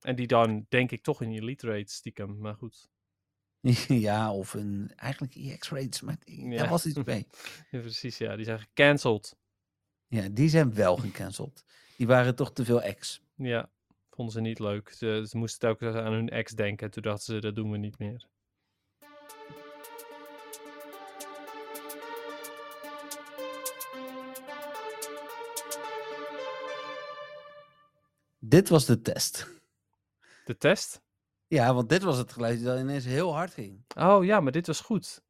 En 0.00 0.14
die 0.16 0.26
dan, 0.26 0.66
denk 0.68 0.90
ik, 0.90 1.02
toch 1.02 1.22
in 1.22 1.30
Elite 1.30 1.66
Raid 1.66 1.90
stiekem. 1.90 2.38
Maar 2.38 2.54
goed. 2.54 2.88
ja, 3.88 4.32
of 4.32 4.54
een, 4.54 4.92
eigenlijk 4.96 5.34
EX-raids, 5.34 6.00
maar 6.00 6.16
die- 6.24 6.48
Ja. 6.48 6.56
daar 6.58 6.68
was 6.68 6.86
iets 6.86 7.04
mee. 7.04 7.26
Ja, 7.70 7.80
precies, 7.80 8.18
ja. 8.18 8.36
Die 8.36 8.44
zijn 8.44 8.58
gecanceld. 8.58 9.36
Ja, 10.14 10.28
die 10.28 10.48
zijn 10.48 10.74
wel 10.74 10.96
gecanceld. 10.96 11.64
Die 11.96 12.06
waren 12.06 12.34
toch 12.34 12.52
te 12.52 12.64
veel 12.64 12.82
ex. 12.82 13.22
Ja, 13.34 13.70
vonden 14.10 14.34
ze 14.34 14.40
niet 14.40 14.58
leuk. 14.58 14.88
Ze, 14.90 15.26
ze 15.28 15.36
moesten 15.36 15.60
telkens 15.60 15.96
aan 15.96 16.12
hun 16.12 16.28
ex 16.28 16.52
denken. 16.52 16.90
Toen 16.90 17.02
dachten 17.02 17.34
ze, 17.34 17.40
dat 17.40 17.54
doen 17.54 17.70
we 17.70 17.76
niet 17.76 17.98
meer. 17.98 18.28
Dit 28.38 28.68
was 28.68 28.84
de 28.84 29.00
test. 29.00 29.48
De 30.44 30.56
test? 30.56 31.02
Ja, 31.46 31.74
want 31.74 31.88
dit 31.88 32.02
was 32.02 32.18
het 32.18 32.32
geluid 32.32 32.64
dat 32.64 32.78
ineens 32.78 33.04
heel 33.04 33.34
hard 33.34 33.52
ging. 33.52 33.84
Oh 33.96 34.24
ja, 34.24 34.40
maar 34.40 34.52
dit 34.52 34.66
was 34.66 34.80
goed. 34.80 35.23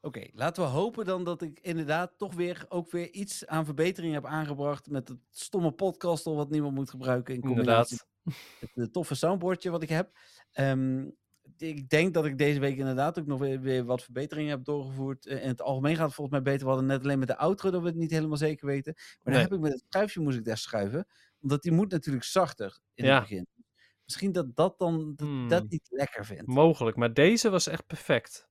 Oké, 0.00 0.26
laten 0.32 0.62
we 0.62 0.68
hopen 0.68 1.04
dan 1.04 1.24
dat 1.24 1.42
ik 1.42 1.58
inderdaad 1.60 2.12
toch 2.16 2.34
weer 2.34 2.64
ook 2.68 2.90
weer 2.90 3.10
iets 3.10 3.46
aan 3.46 3.64
verbetering 3.64 4.14
heb 4.14 4.24
aangebracht 4.24 4.90
met 4.90 5.08
het 5.08 5.18
stomme 5.30 5.70
podcast 5.72 6.24
wat 6.24 6.50
niemand 6.50 6.74
moet 6.74 6.90
gebruiken 6.90 7.34
in 7.34 7.40
combinatie 7.40 7.98
met 8.60 8.70
het 8.74 8.92
toffe 8.92 9.14
soundboardje 9.14 9.70
wat 9.70 9.82
ik 9.82 9.88
heb. 9.88 10.10
Ehm, 10.52 11.10
ik 11.56 11.88
denk 11.88 12.14
dat 12.14 12.24
ik 12.24 12.38
deze 12.38 12.60
week 12.60 12.76
inderdaad 12.76 13.18
ook 13.18 13.26
nog 13.26 13.38
weer, 13.38 13.60
weer 13.60 13.84
wat 13.84 14.02
verbeteringen 14.02 14.50
heb 14.50 14.64
doorgevoerd. 14.64 15.26
Eh, 15.26 15.42
in 15.42 15.48
het 15.48 15.62
algemeen 15.62 15.96
gaat 15.96 16.06
het 16.06 16.14
volgens 16.14 16.36
mij 16.42 16.52
beter. 16.52 16.64
We 16.66 16.72
hadden 16.72 16.86
net 16.88 17.02
alleen 17.02 17.18
met 17.18 17.28
de 17.28 17.36
outro 17.36 17.70
dat 17.70 17.80
we 17.80 17.86
het 17.86 17.96
niet 17.96 18.10
helemaal 18.10 18.36
zeker 18.36 18.66
weten. 18.66 18.92
Maar 18.96 19.04
Nee. 19.22 19.34
dan 19.34 19.42
heb 19.42 19.52
ik 19.52 19.60
met 19.60 19.72
het 19.72 19.84
schuifje 19.88 20.20
moest 20.20 20.38
ik 20.38 20.44
daar 20.44 20.58
schuiven. 20.58 21.06
Omdat 21.40 21.62
die 21.62 21.72
moet 21.72 21.90
natuurlijk 21.90 22.24
zachter 22.24 22.78
in 22.94 23.04
Ja. 23.04 23.12
het 23.14 23.20
begin. 23.28 23.46
Misschien 24.04 24.32
dat 24.32 24.56
dat 24.56 24.78
dan 24.78 25.14
dat, 25.16 25.26
Hmm. 25.26 25.48
dat 25.48 25.68
niet 25.68 25.86
lekker 25.90 26.24
vindt. 26.24 26.46
Mogelijk, 26.46 26.96
maar 26.96 27.12
deze 27.14 27.50
was 27.50 27.66
echt 27.66 27.86
perfect. 27.86 28.48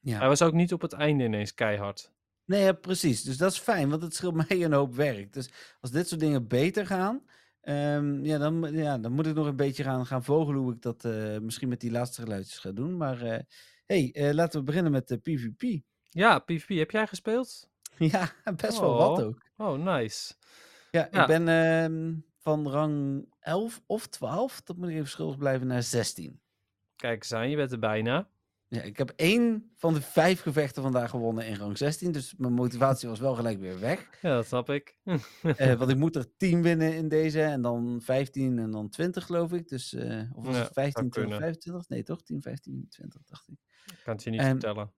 Ja. 0.00 0.18
Hij 0.18 0.28
was 0.28 0.42
ook 0.42 0.52
niet 0.52 0.72
op 0.72 0.80
het 0.80 0.92
einde 0.92 1.24
ineens 1.24 1.54
keihard. 1.54 2.12
Nee, 2.44 2.62
ja, 2.62 2.72
precies. 2.72 3.22
Dus 3.22 3.36
dat 3.36 3.52
is 3.52 3.58
fijn, 3.58 3.88
want 3.90 4.02
het 4.02 4.14
scheelt 4.14 4.34
mij 4.48 4.64
een 4.64 4.72
hoop 4.72 4.94
werk. 4.94 5.32
Dus 5.32 5.50
als 5.80 5.90
dit 5.90 6.08
soort 6.08 6.20
dingen 6.20 6.46
beter 6.48 6.86
gaan, 6.86 7.22
ehm, 7.60 8.24
ja, 8.24 8.38
dan, 8.38 8.68
ja, 8.72 8.98
dan 8.98 9.12
moet 9.12 9.26
ik 9.26 9.34
nog 9.34 9.46
een 9.46 9.56
beetje 9.56 9.82
gaan, 9.82 10.06
gaan 10.06 10.24
vogelen 10.24 10.60
hoe 10.60 10.72
ik 10.72 10.82
dat 10.82 11.04
eh, 11.04 11.38
misschien 11.38 11.68
met 11.68 11.80
die 11.80 11.90
laatste 11.90 12.22
geluidjes 12.22 12.58
ga 12.58 12.70
doen. 12.72 12.96
Maar 12.96 13.22
eh, 13.22 13.42
hey, 13.86 14.10
eh, 14.12 14.32
laten 14.32 14.58
we 14.58 14.66
beginnen 14.66 14.92
met 14.92 15.08
de 15.08 15.16
PvP. 15.18 15.80
Ja, 16.02 16.38
PvP, 16.38 16.68
heb 16.68 16.90
jij 16.90 17.06
gespeeld? 17.06 17.70
ja, 17.98 18.32
best 18.56 18.78
wel 18.80 18.94
wat 18.94 19.18
Oh. 19.18 19.24
ook. 19.24 19.42
Oh, 19.56 19.78
nice. 19.94 20.34
Ja, 20.90 21.08
Ja. 21.10 21.20
ik 21.20 21.26
ben 21.26 21.48
ehm, 21.48 22.14
van 22.38 22.68
rang 22.68 23.26
11 23.40 23.82
of 23.86 24.06
12, 24.06 24.62
dat 24.62 24.76
moet 24.76 24.88
ik 24.88 24.94
even 24.94 25.08
schuldig 25.08 25.38
blijven, 25.38 25.66
naar 25.66 25.82
16. 25.82 26.40
Kijk 26.96 27.22
eens 27.22 27.32
aan, 27.32 27.50
je 27.50 27.56
bent 27.56 27.72
er 27.72 27.78
bijna. 27.78 28.28
Ja, 28.70 28.82
ik 28.82 28.98
heb 28.98 29.12
één 29.16 29.70
van 29.76 29.94
de 29.94 30.00
vijf 30.02 30.40
gevechten 30.40 30.82
vandaag 30.82 31.10
gewonnen 31.10 31.46
in 31.46 31.56
rang 31.56 31.78
16, 31.78 32.12
dus 32.12 32.34
mijn 32.36 32.52
motivatie 32.52 33.08
was 33.08 33.18
wel 33.20 33.34
gelijk 33.34 33.58
weer 33.60 33.80
weg. 33.80 34.08
Ja, 34.22 34.34
dat 34.34 34.46
snap 34.46 34.70
ik. 34.70 34.98
Eh, 35.04 35.74
want 35.78 35.90
ik 35.90 35.96
moet 35.96 36.16
er 36.16 36.36
10 36.36 36.62
winnen 36.62 36.94
in 36.94 37.08
deze 37.08 37.42
en 37.42 37.62
dan 37.62 38.00
15 38.02 38.58
en 38.58 38.70
dan 38.70 38.88
20 38.88 39.24
geloof 39.26 39.52
ik. 39.52 39.68
Dus, 39.68 39.94
eh, 39.94 40.22
of 40.34 40.44
was 40.44 40.56
Ja, 40.56 40.62
het 40.62 40.72
15, 40.72 40.92
zou 40.92 40.92
20, 40.92 41.12
kunnen. 41.22 41.38
25? 41.38 41.88
Nee 41.88 42.02
toch? 42.02 42.22
10, 42.22 42.42
15, 42.42 42.86
20 42.88 43.22
dacht 43.24 43.48
ik. 43.48 43.56
Ik 43.86 44.00
kan 44.04 44.14
het 44.14 44.22
je 44.22 44.30
niet 44.30 44.40
En- 44.40 44.50
vertellen. 44.50 44.92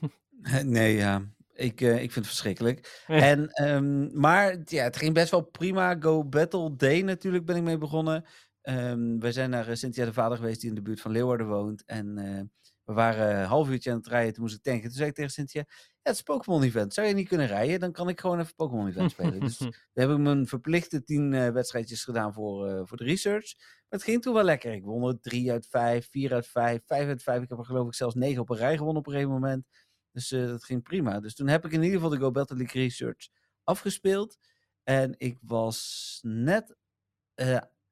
Nee, 0.64 0.96
ja. 0.96 1.22
Ik, 1.54 1.80
eh, 1.80 1.92
ik 1.94 1.98
vind 2.12 2.14
het 2.14 2.26
verschrikkelijk. 2.26 3.02
En, 3.06 3.48
ehm, 3.50 4.20
maar 4.20 4.56
ja, 4.64 4.84
het 4.84 4.96
ging 4.96 5.14
best 5.14 5.30
wel 5.30 5.42
prima. 5.44 5.96
Go 6.00 6.24
Battle 6.24 6.76
Day 6.76 7.00
natuurlijk 7.00 7.44
ben 7.44 7.56
ik 7.56 7.62
mee 7.62 7.78
begonnen. 7.78 8.24
Ehm 8.62 9.18
we 9.18 9.32
zijn 9.32 9.50
naar 9.50 9.68
eh, 9.68 9.74
Cynthia 9.74 10.04
de 10.04 10.12
Vader 10.12 10.36
geweest 10.36 10.60
die 10.60 10.68
in 10.68 10.74
de 10.74 10.82
buurt 10.82 11.00
van 11.00 11.10
Leeuwarden 11.10 11.46
woont. 11.46 11.84
En 11.84 12.18
eh, 12.18 12.40
we 12.84 12.92
waren 12.92 13.40
een 13.40 13.46
half 13.46 13.68
uurtje 13.68 13.90
aan 13.90 13.96
het 13.96 14.06
rijden. 14.06 14.32
Toen 14.32 14.42
moest 14.42 14.54
ik 14.54 14.62
tanken. 14.62 14.82
Toen 14.82 14.96
zei 14.96 15.08
ik 15.08 15.14
tegen 15.14 15.30
Cynthia, 15.30 15.64
ja, 15.66 15.74
het 16.02 16.14
is 16.14 16.22
Pokémon 16.22 16.62
event. 16.62 16.94
Zou 16.94 17.06
je 17.06 17.14
niet 17.14 17.28
kunnen 17.28 17.46
rijden? 17.46 17.80
Dan 17.80 17.92
kan 17.92 18.08
ik 18.08 18.20
gewoon 18.20 18.40
even 18.40 18.54
Pokémon 18.54 18.88
event 18.88 19.10
spelen. 19.10 19.40
Dus 19.40 19.58
we 19.92 20.00
hebben 20.00 20.22
mijn 20.22 20.46
verplichte 20.46 21.04
tien 21.04 21.32
eh, 21.32 21.48
wedstrijdjes 21.48 22.04
gedaan 22.04 22.32
voor, 22.32 22.68
eh, 22.68 22.80
voor 22.84 22.96
de 22.96 23.04
research. 23.04 23.54
Maar 23.56 24.00
het 24.00 24.02
ging 24.02 24.22
toen 24.22 24.34
wel 24.34 24.42
lekker. 24.44 24.72
Ik 24.72 24.84
won 24.84 25.08
er 25.08 25.20
3 25.20 25.50
uit 25.50 25.66
5, 25.66 26.08
4 26.10 26.32
uit 26.32 26.46
5, 26.46 26.82
5 26.86 27.08
uit 27.08 27.22
5. 27.22 27.42
Ik 27.42 27.48
heb 27.48 27.58
er 27.58 27.64
geloof 27.64 27.86
ik 27.86 27.94
zelfs 27.94 28.14
9 28.14 28.40
op 28.40 28.50
een 28.50 28.56
rij 28.56 28.76
gewonnen 28.76 28.98
op 28.98 29.06
een 29.06 29.12
gegeven 29.12 29.34
moment. 29.34 29.66
Dus 30.12 30.32
eh, 30.32 30.46
dat 30.46 30.64
ging 30.64 30.82
prima. 30.82 31.20
Dus 31.20 31.34
toen 31.34 31.48
heb 31.48 31.64
ik 31.64 31.72
in 31.72 31.82
ieder 31.82 31.94
geval 32.00 32.10
de 32.10 32.18
Go 32.18 32.30
Battle 32.30 32.56
League 32.56 32.82
Research 32.82 33.28
afgespeeld. 33.64 34.38
En 34.82 35.14
ik 35.18 35.38
was 35.40 36.18
net, 36.22 36.76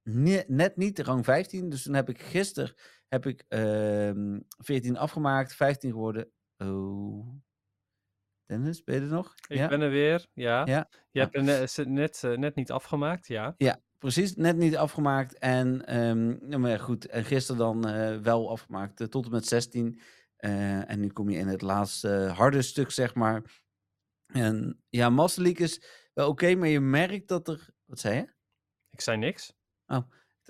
ne- 0.02 0.44
net 0.46 0.76
niet 0.76 0.98
rang 0.98 1.24
15. 1.24 1.68
Dus 1.68 1.82
toen 1.82 1.94
heb 1.94 2.08
ik 2.08 2.20
gisteren 2.20 2.74
heb 3.10 3.26
ik, 3.26 3.44
ehm 3.48 4.40
14 4.58 4.96
afgemaakt, 4.96 5.54
15 5.54 5.90
geworden. 5.90 6.30
Oh. 6.56 7.28
Dennis, 8.46 8.82
ben 8.82 8.94
je 8.94 9.00
er 9.00 9.06
nog? 9.06 9.34
Ik 9.48 9.56
ja? 9.56 9.68
ben 9.68 9.80
er 9.80 9.90
weer, 9.90 10.26
ja. 10.32 10.66
Ja? 10.66 10.88
Je 11.10 11.20
hebt 11.20 11.34
er 11.36 11.88
net, 11.88 12.24
eh, 12.24 12.36
net 12.36 12.54
niet 12.54 12.70
afgemaakt, 12.70 13.26
ja. 13.26 13.54
Ja, 13.56 13.80
precies. 13.98 14.36
Net 14.36 14.56
niet 14.56 14.76
afgemaakt. 14.76 15.38
En, 15.38 15.76
nou, 16.48 16.58
maar 16.58 16.80
goed. 16.80 17.06
En 17.06 17.24
gisteren 17.24 17.58
dan 17.60 17.88
eh, 17.88 18.16
wel 18.18 18.50
afgemaakt 18.50 19.00
eh, 19.00 19.06
tot 19.06 19.24
en 19.24 19.30
met 19.30 19.46
16. 19.46 20.00
Eh, 20.40 20.90
en 20.90 21.00
nu 21.00 21.08
kom 21.08 21.30
je 21.30 21.38
in 21.38 21.48
het 21.48 21.62
laatste 21.62 22.16
eh, 22.16 22.36
harde 22.36 22.62
stuk, 22.62 22.90
zeg 22.90 23.14
maar. 23.14 23.62
En 24.26 24.82
ja, 24.88 25.10
Master 25.10 25.42
League 25.42 25.66
is 25.66 25.82
wel 26.14 26.28
oké, 26.28 26.54
maar 26.54 26.68
je 26.68 26.80
merkt 26.80 27.28
dat 27.28 27.48
er... 27.48 27.68
Wat 27.84 28.00
zei 28.00 28.16
je? 28.16 28.32
Ik 28.90 29.00
zei 29.00 29.16
niks. 29.16 29.54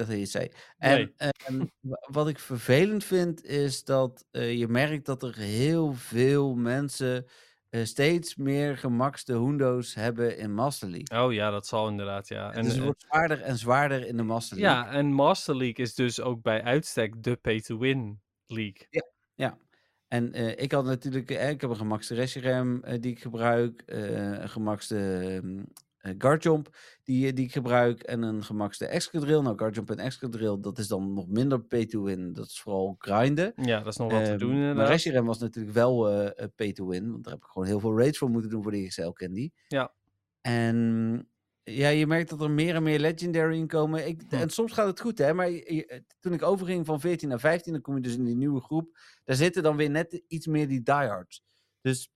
Dat 0.07 0.09
het 0.17 0.27
zei. 0.27 0.49
En 0.79 0.97
Nee. 0.99 1.13
ehm, 1.17 1.65
wa- 1.81 2.09
wat 2.11 2.29
ik 2.29 2.39
vervelend 2.39 3.05
vind, 3.05 3.45
is 3.45 3.85
dat 3.85 4.25
eh, 4.31 4.59
je 4.59 4.69
merkt 4.69 5.07
dat 5.07 5.23
er 5.23 5.37
heel 5.37 5.93
veel 5.95 6.55
mensen 6.55 7.27
eh, 7.69 7.85
steeds 7.85 8.37
meer 8.37 8.77
gemakste 8.79 9.33
hundo's 9.33 9.95
hebben 9.95 10.39
in 10.39 10.55
Master 10.55 10.89
League. 10.89 11.25
Oh 11.25 11.33
ja, 11.33 11.51
dat 11.51 11.67
zal 11.67 11.89
inderdaad, 11.89 12.29
ja. 12.29 12.53
En, 12.53 12.63
dus 12.63 12.71
het 12.71 12.79
eh, 12.79 12.85
wordt 12.85 13.03
zwaarder 13.03 13.41
en 13.43 13.57
zwaarder 13.57 14.07
in 14.07 14.17
de 14.17 14.23
Master 14.23 14.59
League. 14.59 14.85
ja, 14.85 14.91
en 14.93 15.07
Master 15.13 15.57
League 15.57 15.85
is 15.85 15.95
dus 15.95 16.21
ook 16.21 16.43
bij 16.43 16.63
uitstek 16.63 17.23
de 17.23 17.37
pay-to-win 17.37 18.21
league. 18.47 18.87
En 20.09 20.33
eh, 20.33 20.49
ik 20.57 20.73
had 20.73 20.85
natuurlijk, 20.85 21.31
eh, 21.31 21.49
ik 21.51 21.61
heb 21.61 21.71
een 21.71 21.77
gemakste 21.77 22.15
eh 22.15 23.01
die 23.01 23.11
ik 23.13 23.21
gebruik, 23.21 23.83
een 23.87 24.49
gemakste 24.49 25.41
eh, 26.01 26.15
Guardjump 26.19 26.77
die, 27.05 27.27
eh, 27.27 27.35
die 27.35 27.45
ik 27.45 27.53
gebruik 27.53 28.03
en 28.03 28.23
een 28.23 28.45
gemakste 28.45 28.87
Excadrill. 28.87 29.41
Nou, 29.41 29.59
Guardjump 29.59 29.91
en 29.91 29.99
Excadrill, 29.99 30.61
dat 30.61 30.79
is 30.79 30.89
dan 30.89 31.13
nog 31.13 31.29
minder 31.29 31.61
pay 31.63 31.87
to 31.87 32.03
win, 32.03 32.33
dat 32.33 32.47
is 32.47 32.61
vooral 32.61 32.95
grinden. 32.99 33.53
Ja, 33.57 33.79
dat 33.79 33.87
is 33.93 33.97
nog 33.97 34.11
wat 34.13 34.25
te 34.25 34.31
Ehm, 34.31 34.39
doen 34.39 34.51
maar 34.51 34.59
inderdaad. 34.61 34.89
Reshiram 34.89 35.27
was 35.27 35.39
natuurlijk 35.39 35.75
wel 35.75 36.09
eh, 36.09 36.45
eh, 36.45 36.49
pay 36.57 36.73
to 36.73 36.87
win, 36.87 37.11
want 37.11 37.25
daar 37.25 37.33
heb 37.33 37.43
ik 37.43 37.49
gewoon 37.49 37.69
heel 37.69 37.81
veel 37.81 37.99
raids 37.99 38.19
voor 38.19 38.31
moeten 38.31 38.51
doen 38.51 38.63
voor 38.63 38.73
de 38.73 38.87
XL 38.87 39.11
Candy. 39.11 39.51
Ja. 39.69 39.93
En 40.41 41.25
Ja, 41.65 41.89
je 41.89 42.07
merkt 42.07 42.31
dat 42.31 42.41
er 42.41 42.51
meer 42.51 42.75
en 42.75 42.83
meer 42.83 42.99
Legendary 42.99 43.57
in 43.57 43.67
komen. 43.67 44.07
Ik, 44.07 44.23
Hm. 44.29 44.35
En 44.35 44.51
soms 44.51 44.73
gaat 44.73 44.87
het 44.87 45.01
goed, 45.01 45.19
hè. 45.19 45.35
Maar 45.35 45.51
je- 45.51 46.03
toen 46.21 46.33
ik 46.33 46.43
overging 46.43 46.87
van 46.87 47.01
14 47.01 47.29
naar 47.29 47.41
15, 47.41 47.73
dan 47.73 47.83
kom 47.83 47.95
je 47.95 48.01
dus 48.01 48.17
in 48.17 48.25
die 48.25 48.37
nieuwe 48.37 48.61
groep. 48.61 48.99
Daar 49.25 49.37
zitten 49.37 49.63
dan 49.63 49.77
weer 49.77 49.91
net 49.91 50.23
iets 50.29 50.47
meer 50.47 50.69
die 50.69 50.83
diehards. 50.83 51.43
Dus 51.81 52.11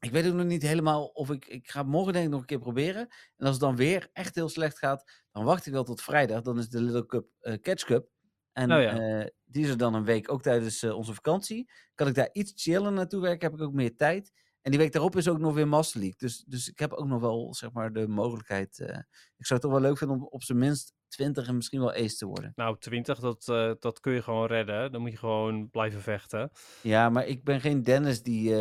ik 0.00 0.10
weet 0.10 0.26
ook 0.26 0.34
nog 0.34 0.46
niet 0.46 0.62
helemaal 0.62 1.04
of 1.06 1.30
ik... 1.30 1.46
Ik 1.46 1.70
ga 1.70 1.82
morgen 1.82 2.12
denk 2.12 2.24
ik 2.24 2.30
nog 2.30 2.40
een 2.40 2.46
keer 2.46 2.58
proberen. 2.58 3.00
En 3.36 3.46
als 3.46 3.50
het 3.50 3.60
dan 3.60 3.76
weer 3.76 4.08
echt 4.12 4.34
heel 4.34 4.48
slecht 4.48 4.78
gaat, 4.78 5.24
dan 5.32 5.44
wacht 5.44 5.66
ik 5.66 5.72
wel 5.72 5.84
tot 5.84 6.02
vrijdag. 6.02 6.42
Dan 6.42 6.58
is 6.58 6.68
de 6.68 6.80
Little 6.82 7.06
Cup 7.06 7.26
eh, 7.40 7.54
Catch 7.54 7.84
Cup. 7.84 8.08
En 8.52 8.72
Oh 8.72 8.82
ja. 8.82 8.98
eh, 9.20 9.26
die 9.44 9.64
is 9.64 9.70
er 9.70 9.76
dan 9.76 9.94
een 9.94 10.04
week, 10.04 10.32
ook 10.32 10.42
tijdens 10.42 10.82
eh, 10.82 10.96
onze 10.96 11.14
vakantie. 11.14 11.70
Kan 11.94 12.06
ik 12.06 12.14
daar 12.14 12.28
iets 12.32 12.52
chillen 12.62 12.94
naartoe 12.94 13.20
werken, 13.20 13.50
heb 13.50 13.60
ik 13.60 13.66
ook 13.66 13.72
meer 13.72 13.96
tijd. 13.96 14.32
En 14.62 14.70
die 14.70 14.80
week 14.80 14.92
daarop 14.92 15.16
is 15.16 15.28
ook 15.28 15.38
nog 15.38 15.54
weer 15.54 15.68
Master 15.68 16.00
League. 16.00 16.18
Dus, 16.18 16.44
dus 16.46 16.68
ik 16.68 16.78
heb 16.78 16.92
ook 16.92 17.06
nog 17.06 17.20
wel, 17.20 17.54
zeg 17.54 17.72
maar, 17.72 17.92
de 17.92 18.08
mogelijkheid. 18.08 18.78
ik 19.36 19.46
zou 19.46 19.60
het 19.60 19.60
toch 19.60 19.70
wel 19.70 19.80
leuk 19.80 19.98
vinden 19.98 20.16
om 20.16 20.26
op 20.26 20.42
zijn 20.42 20.58
minst 20.58 20.94
20 21.08 21.48
en 21.48 21.56
misschien 21.56 21.80
wel 21.80 21.92
ace 21.92 22.16
te 22.16 22.26
worden. 22.26 22.52
Nou, 22.54 22.78
20, 22.78 23.18
dat, 23.18 23.44
dat 23.80 24.00
kun 24.00 24.12
je 24.12 24.22
gewoon 24.22 24.46
redden. 24.46 24.92
Dan 24.92 25.00
moet 25.00 25.10
je 25.10 25.16
gewoon 25.16 25.70
blijven 25.70 26.00
vechten. 26.00 26.50
Ja, 26.82 27.10
maar 27.10 27.26
ik 27.26 27.44
ben 27.44 27.60
geen 27.60 27.82
Dennis 27.82 28.22
die 28.22 28.54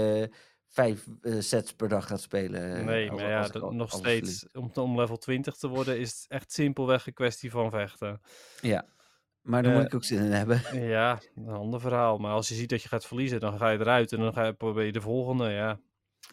vijf 0.77 1.07
eh, 1.21 1.39
sets 1.39 1.73
per 1.73 1.89
dag 1.89 2.07
gaat 2.07 2.21
spelen. 2.21 2.75
eh, 2.77 2.83
nee, 2.83 3.09
als- 3.11 3.21
maar 3.21 3.29
ja, 3.29 3.47
dat- 3.47 3.61
al- 3.61 3.71
nog 3.71 3.91
steeds. 3.91 4.45
Om, 4.53 4.71
om 4.73 4.99
level 4.99 5.17
20 5.17 5.55
te 5.55 5.67
worden 5.67 5.99
is 5.99 6.09
het 6.11 6.25
echt 6.27 6.51
simpelweg 6.51 7.07
een 7.07 7.13
kwestie 7.13 7.51
van 7.51 7.69
vechten. 7.71 8.21
Ja, 8.61 8.85
maar 9.41 9.63
daar 9.63 9.71
moet 9.71 9.81
Eh, 9.81 9.87
ik 9.87 9.95
ook 9.95 10.03
zin 10.03 10.23
in 10.23 10.31
hebben. 10.31 10.61
Ja, 10.95 11.19
een 11.35 11.49
ander 11.49 11.79
verhaal. 11.79 12.17
Maar 12.17 12.31
als 12.31 12.47
je 12.47 12.55
ziet 12.55 12.69
dat 12.69 12.81
je 12.81 12.87
gaat 12.89 13.05
verliezen, 13.05 13.39
dan 13.39 13.57
ga 13.57 13.69
je 13.69 13.79
eruit 13.79 14.11
en 14.11 14.19
dan 14.19 14.33
ga 14.33 14.45
je, 14.45 14.53
probeer 14.53 14.85
je 14.85 14.91
de 14.91 15.01
volgende. 15.01 15.49
Ja, 15.49 15.79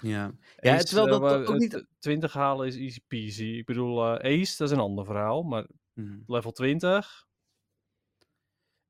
Ja, 0.01 0.33
ja 0.57 0.75
Ace, 0.75 0.85
terwijl 0.85 1.09
dat 1.09 1.21
maar 1.21 1.47
ook 1.47 1.59
niet... 1.59 1.73
het 1.73 1.87
20 1.99 2.33
halen 2.33 2.67
is 2.67 2.77
easy 2.77 3.01
peasy. 3.09 3.45
Ik 3.45 3.65
bedoel, 3.67 4.05
Ace, 4.05 4.57
dat 4.57 4.69
is 4.69 4.75
een 4.77 4.83
ander 4.83 5.05
verhaal. 5.05 5.43
Maar 5.43 5.67
Mhm. 5.95 6.19
level 6.27 6.53
20, 6.53 7.27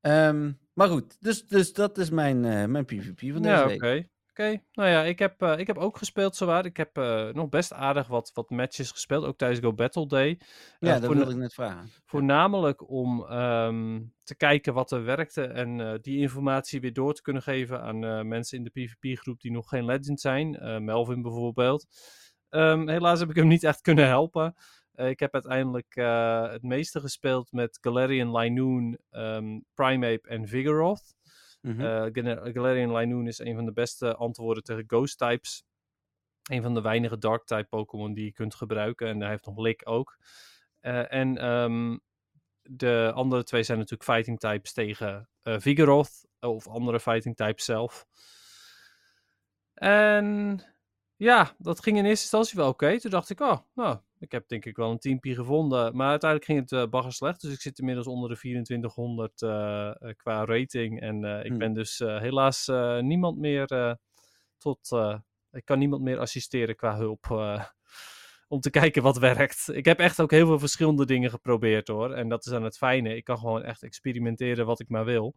Ehm, 0.01 0.51
maar 0.73 0.87
goed, 0.89 1.17
dus, 1.21 1.47
dus 1.47 1.73
dat 1.73 1.97
is 1.97 2.09
mijn, 2.09 2.39
mijn 2.71 2.85
PvP 2.85 3.19
van 3.19 3.41
deze 3.41 3.55
ja, 3.55 3.63
oké. 3.73 3.77
week. 3.87 4.09
Oké, 4.37 4.61
nou 4.73 4.89
ja, 4.89 5.03
ik 5.03 5.19
heb, 5.19 5.41
eh, 5.41 5.59
ik 5.59 5.67
heb 5.67 5.77
ook 5.77 5.97
gespeeld 5.97 6.35
zowaar. 6.35 6.65
Ik 6.65 6.77
heb 6.77 6.97
eh, 6.97 7.29
nog 7.29 7.49
best 7.49 7.73
aardig 7.73 8.07
wat, 8.07 8.31
wat 8.33 8.49
matches 8.49 8.91
gespeeld, 8.91 9.25
ook 9.25 9.37
tijdens 9.37 9.59
Go 9.59 9.73
Battle 9.73 10.07
Day. 10.07 10.27
Ja, 10.79 10.87
Eh, 10.87 10.93
dat 10.93 11.05
voorna- 11.05 11.15
wilde 11.15 11.31
ik 11.31 11.37
net 11.37 11.53
vragen. 11.53 11.89
Voornamelijk 12.05 12.89
om 12.89 13.25
ehm, 13.25 14.01
te 14.23 14.35
kijken 14.35 14.73
wat 14.73 14.91
er 14.91 15.03
werkte 15.03 15.43
en 15.43 15.99
die 16.01 16.19
informatie 16.19 16.81
weer 16.81 16.93
door 16.93 17.13
te 17.13 17.21
kunnen 17.21 17.41
geven 17.41 17.81
aan 17.81 18.27
mensen 18.27 18.57
in 18.57 18.63
de 18.63 18.69
PvP-groep 18.69 19.39
die 19.41 19.51
nog 19.51 19.69
geen 19.69 19.85
legend 19.85 20.19
zijn. 20.21 20.57
Melvin 20.83 21.21
bijvoorbeeld. 21.21 21.85
Ehm, 22.49 22.87
helaas 22.89 23.19
heb 23.19 23.29
ik 23.29 23.35
hem 23.35 23.47
niet 23.47 23.63
echt 23.63 23.81
kunnen 23.81 24.07
helpen. 24.07 24.55
Ik 24.95 25.19
heb 25.19 25.33
uiteindelijk 25.33 25.95
het 26.51 26.63
meeste 26.63 26.99
gespeeld 26.99 27.51
met 27.51 27.77
Galarian 27.81 28.37
Linoon, 28.37 28.97
ehm, 29.09 29.59
Primeape 29.73 30.27
en 30.29 30.47
Vigoroth. 30.47 31.14
Mhm. 31.65 31.81
Eh, 31.81 32.53
Galarian 32.53 32.95
Linoon 32.95 33.27
is 33.27 33.39
een 33.39 33.55
van 33.55 33.65
de 33.65 33.71
beste 33.71 34.15
antwoorden 34.15 34.63
tegen 34.63 34.83
Ghost 34.87 35.17
types. 35.17 35.63
Een 36.49 36.61
van 36.61 36.73
de 36.73 36.81
weinige 36.81 37.17
Dark 37.17 37.45
type 37.45 37.67
Pokémon 37.69 38.13
die 38.13 38.25
je 38.25 38.31
kunt 38.31 38.55
gebruiken. 38.55 39.07
En 39.07 39.19
hij 39.19 39.29
heeft 39.29 39.45
nog 39.45 39.57
Lick 39.57 39.81
ook. 39.83 40.17
Eh, 40.79 41.13
en 41.13 41.37
ehm, 41.37 41.97
de 42.61 43.11
andere 43.15 43.43
twee 43.43 43.63
zijn 43.63 43.77
natuurlijk 43.77 44.09
fighting 44.09 44.39
types 44.39 44.73
tegen 44.73 45.29
eh 45.41 45.59
Vigoroth. 45.59 46.27
Of 46.39 46.67
andere 46.67 46.99
fighting 46.99 47.35
types 47.35 47.65
zelf. 47.65 48.05
En 49.73 50.61
ja, 51.15 51.55
dat 51.57 51.83
ging 51.83 51.97
in 51.97 52.05
eerste 52.05 52.21
instantie 52.21 52.57
wel 52.57 52.69
oké. 52.69 52.99
Toen 52.99 53.11
dacht 53.11 53.29
ik, 53.29 53.39
oh, 53.39 53.57
nou, 53.73 53.99
ik 54.25 54.31
heb 54.31 54.47
denk 54.47 54.65
ik 54.65 54.75
wel 54.75 54.91
een 54.91 54.99
teampie 54.99 55.35
gevonden. 55.35 55.95
Maar 55.95 56.09
uiteindelijk 56.09 56.51
ging 56.51 56.59
het 56.59 56.71
eh 56.71 56.89
bagger 56.89 57.13
slecht. 57.13 57.41
Dus 57.41 57.53
ik 57.53 57.61
zit 57.61 57.79
inmiddels 57.79 58.07
onder 58.07 58.29
de 58.29 58.35
2400 58.35 59.41
eh, 59.41 59.87
eh, 59.87 60.15
qua 60.15 60.45
rating. 60.45 61.01
En 61.01 61.23
ik 61.23 61.47
Hmm. 61.47 61.57
ben 61.57 61.73
dus 61.73 61.97
helaas 61.99 62.67
niemand 63.01 63.37
meer 63.37 63.97
tot... 64.57 64.89
ik 65.51 65.65
kan 65.65 65.79
niemand 65.79 66.01
meer 66.01 66.19
assisteren 66.19 66.75
qua 66.75 66.97
hulp. 66.97 67.25
om 68.47 68.59
te 68.59 68.69
kijken 68.69 69.03
wat 69.03 69.17
werkt. 69.17 69.69
Ik 69.71 69.85
heb 69.85 69.99
echt 69.99 70.21
ook 70.21 70.31
heel 70.31 70.45
veel 70.47 70.59
verschillende 70.59 71.05
dingen 71.05 71.29
geprobeerd 71.29 71.87
hoor. 71.87 72.13
En 72.13 72.29
dat 72.29 72.45
is 72.45 72.51
aan 72.51 72.63
het 72.63 72.77
fijne. 72.77 73.15
Ik 73.15 73.23
kan 73.23 73.37
gewoon 73.37 73.63
echt 73.63 73.83
experimenteren 73.83 74.65
wat 74.65 74.79
ik 74.79 74.89
maar 74.89 75.05
wil. 75.05 75.35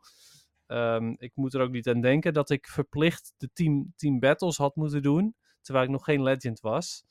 Ehm, 0.66 1.14
ik 1.18 1.32
moet 1.34 1.54
er 1.54 1.60
ook 1.60 1.70
niet 1.70 1.88
aan 1.88 2.00
denken 2.00 2.32
dat 2.32 2.50
ik 2.50 2.66
verplicht 2.66 3.34
de 3.36 3.50
team, 3.52 3.92
team 3.96 4.18
battles 4.18 4.56
had 4.56 4.76
moeten 4.76 5.02
doen. 5.02 5.36
Terwijl 5.60 5.86
ik 5.86 5.90
nog 5.90 6.04
geen 6.04 6.22
legend 6.22 6.60
was. 6.60 7.04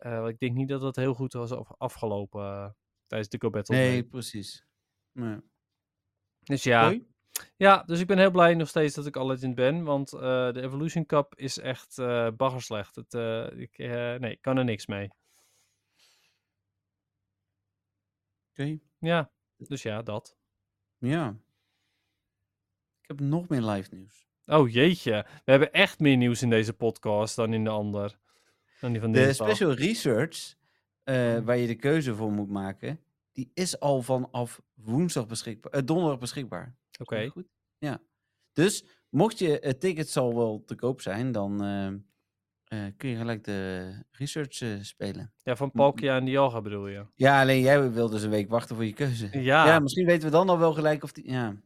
Eh, 0.00 0.26
ik 0.26 0.38
denk 0.38 0.54
niet 0.56 0.68
dat 0.68 0.80
dat 0.80 0.96
heel 0.96 1.14
goed 1.14 1.32
was 1.32 1.50
af- 1.52 1.72
afgelopen 1.78 2.42
eh, 2.42 2.70
tijdens 3.06 3.30
de 3.30 3.40
Go 3.40 3.50
Battle. 3.50 3.76
nee, 3.76 4.04
precies. 4.04 4.66
Nee. 5.12 5.38
Dus 6.40 6.62
ja, 6.62 6.84
Hoi? 6.84 7.06
ja, 7.56 7.82
dus 7.82 8.00
ik 8.00 8.06
ben 8.06 8.18
heel 8.18 8.30
blij 8.30 8.54
nog 8.54 8.68
steeds 8.68 8.94
dat 8.94 9.06
ik 9.06 9.16
al 9.16 9.26
legend 9.26 9.54
ben. 9.54 9.84
Want 9.84 10.12
eh, 10.12 10.52
de 10.52 10.62
Evolution 10.62 11.06
Cup 11.06 11.34
is 11.34 11.58
echt 11.58 11.96
baggerslecht. 12.36 12.94
Het, 12.94 13.14
ik, 13.58 13.78
nee, 13.78 14.30
ik 14.30 14.40
kan 14.40 14.56
er 14.56 14.64
niks 14.64 14.86
mee. 14.86 15.10
Oké. 18.50 18.78
Ja, 18.98 19.30
dus 19.56 19.82
ja, 19.82 20.02
dat. 20.02 20.36
Ja. 20.98 21.28
Ik 23.00 23.08
heb 23.08 23.20
nog 23.20 23.48
meer 23.48 23.62
live 23.62 23.94
nieuws. 23.94 24.28
Oh 24.46 24.70
jeetje, 24.70 25.26
we 25.44 25.50
hebben 25.50 25.72
echt 25.72 25.98
meer 26.00 26.16
nieuws 26.16 26.42
in 26.42 26.50
deze 26.50 26.72
podcast 26.72 27.36
dan 27.36 27.52
in 27.52 27.64
de 27.64 27.70
ander. 27.70 28.19
Dan 28.80 28.92
die 28.92 29.00
van 29.00 29.12
De 29.12 29.32
special 29.32 29.72
research, 29.72 30.54
eh, 31.04 31.14
Hmm. 31.34 31.44
waar 31.44 31.56
je 31.56 31.66
de 31.66 31.74
keuze 31.74 32.14
voor 32.14 32.32
moet 32.32 32.50
maken, 32.50 33.00
die 33.32 33.50
is 33.54 33.80
al 33.80 34.02
vanaf 34.02 34.60
woensdag 34.74 35.26
beschikbaar, 35.26 35.72
eh, 35.72 35.80
donderdag 35.84 36.18
beschikbaar. 36.18 36.76
Oké, 37.00 37.28
Goed? 37.28 37.46
Ja. 37.78 37.98
Dus 38.52 38.84
mocht 39.08 39.38
je 39.38 39.58
het 39.62 39.80
ticket 39.80 40.08
zal 40.08 40.34
wel 40.34 40.62
te 40.66 40.74
koop 40.74 41.00
zijn, 41.00 41.32
dan 41.32 41.62
eh, 41.64 41.86
eh, 42.86 42.92
kun 42.96 43.08
je 43.08 43.16
gelijk 43.16 43.44
de 43.44 43.90
research 44.10 44.60
eh, 44.60 44.68
spelen. 44.80 45.32
ja, 45.42 45.56
van 45.56 45.70
Palkia 45.70 46.16
en 46.16 46.24
Dialga 46.24 46.60
bedoel 46.60 46.86
je? 46.88 47.06
Ja, 47.14 47.40
alleen 47.40 47.60
jij 47.60 47.90
wil 47.92 48.08
dus 48.10 48.22
een 48.22 48.30
week 48.30 48.48
wachten 48.48 48.76
voor 48.76 48.84
je 48.84 48.92
keuze. 48.92 49.28
Ja, 49.32 49.66
Ja, 49.66 49.78
misschien 49.78 50.06
weten 50.06 50.24
we 50.24 50.30
dan 50.30 50.48
al 50.48 50.58
wel 50.58 50.72
gelijk 50.72 51.02
of 51.02 51.12
die. 51.12 51.30
Ja, 51.30 51.56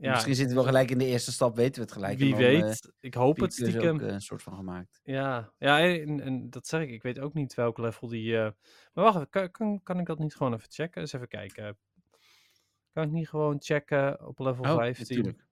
ja, 0.00 0.10
misschien 0.12 0.34
zitten 0.34 0.56
we 0.56 0.62
wel 0.62 0.70
gelijk 0.72 0.90
in 0.90 0.98
de 0.98 1.04
eerste 1.06 1.32
stap, 1.32 1.56
weten 1.56 1.74
we 1.74 1.80
het 1.80 1.92
gelijk. 1.92 2.18
wie 2.18 2.30
dan, 2.30 2.40
eh, 2.40 2.46
weet. 2.62 2.92
ik 3.00 3.14
hoop 3.14 3.40
het 3.40 3.52
stiekem. 3.52 3.94
ook, 3.94 4.00
eh, 4.02 4.08
een 4.08 4.20
soort 4.20 4.42
van 4.42 4.56
gemaakt. 4.56 5.00
Ja, 5.02 5.52
ja 5.58 5.80
en, 5.80 6.20
en 6.20 6.50
dat 6.50 6.66
zeg 6.66 6.80
ik. 6.82 6.90
Ik 6.90 7.02
weet 7.02 7.18
ook 7.18 7.34
niet 7.34 7.54
welk 7.54 7.78
level 7.78 8.08
die... 8.08 8.36
eh, 8.36 8.50
Maar 8.92 9.04
wacht 9.04 9.16
even, 9.16 9.30
kan, 9.30 9.50
kan, 9.50 9.82
kan 9.82 9.98
ik 9.98 10.06
dat 10.06 10.18
niet 10.18 10.34
gewoon 10.34 10.54
even 10.54 10.70
checken? 10.70 11.00
Eens 11.00 11.12
even 11.12 11.28
kijken. 11.28 11.78
Kan 12.92 13.04
ik 13.04 13.10
niet 13.10 13.28
gewoon 13.28 13.56
checken 13.60 14.26
op 14.26 14.38
level 14.38 14.64
Oh, 14.64 14.76
15? 14.76 15.16
natuurlijk. 15.16 15.46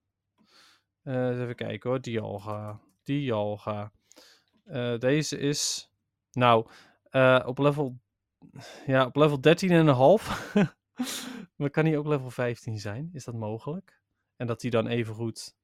Eh, 1.02 1.28
eens 1.28 1.40
even 1.40 1.55
kijken 1.55 1.90
hoor. 1.90 2.01
Dialga. 2.01 2.81
Dialga. 3.02 3.93
Deze 4.98 5.39
is... 5.39 5.90
Nou, 6.32 6.66
op 7.44 7.59
level... 7.59 7.98
Ja, 8.86 9.05
op 9.06 9.16
level 9.16 9.40
13 9.40 9.70
en 9.70 9.86
een 9.86 9.94
half. 9.94 10.55
maar 11.56 11.70
kan 11.70 11.85
hij 11.85 11.98
ook 11.98 12.06
level 12.06 12.31
15 12.31 12.78
zijn? 12.78 13.10
Is 13.12 13.24
dat 13.24 13.35
mogelijk? 13.35 14.05
En 14.36 14.46
dat 14.46 14.62
hij 14.62 14.70
dan 14.70 14.86
even 14.86 15.14
goed... 15.14 15.56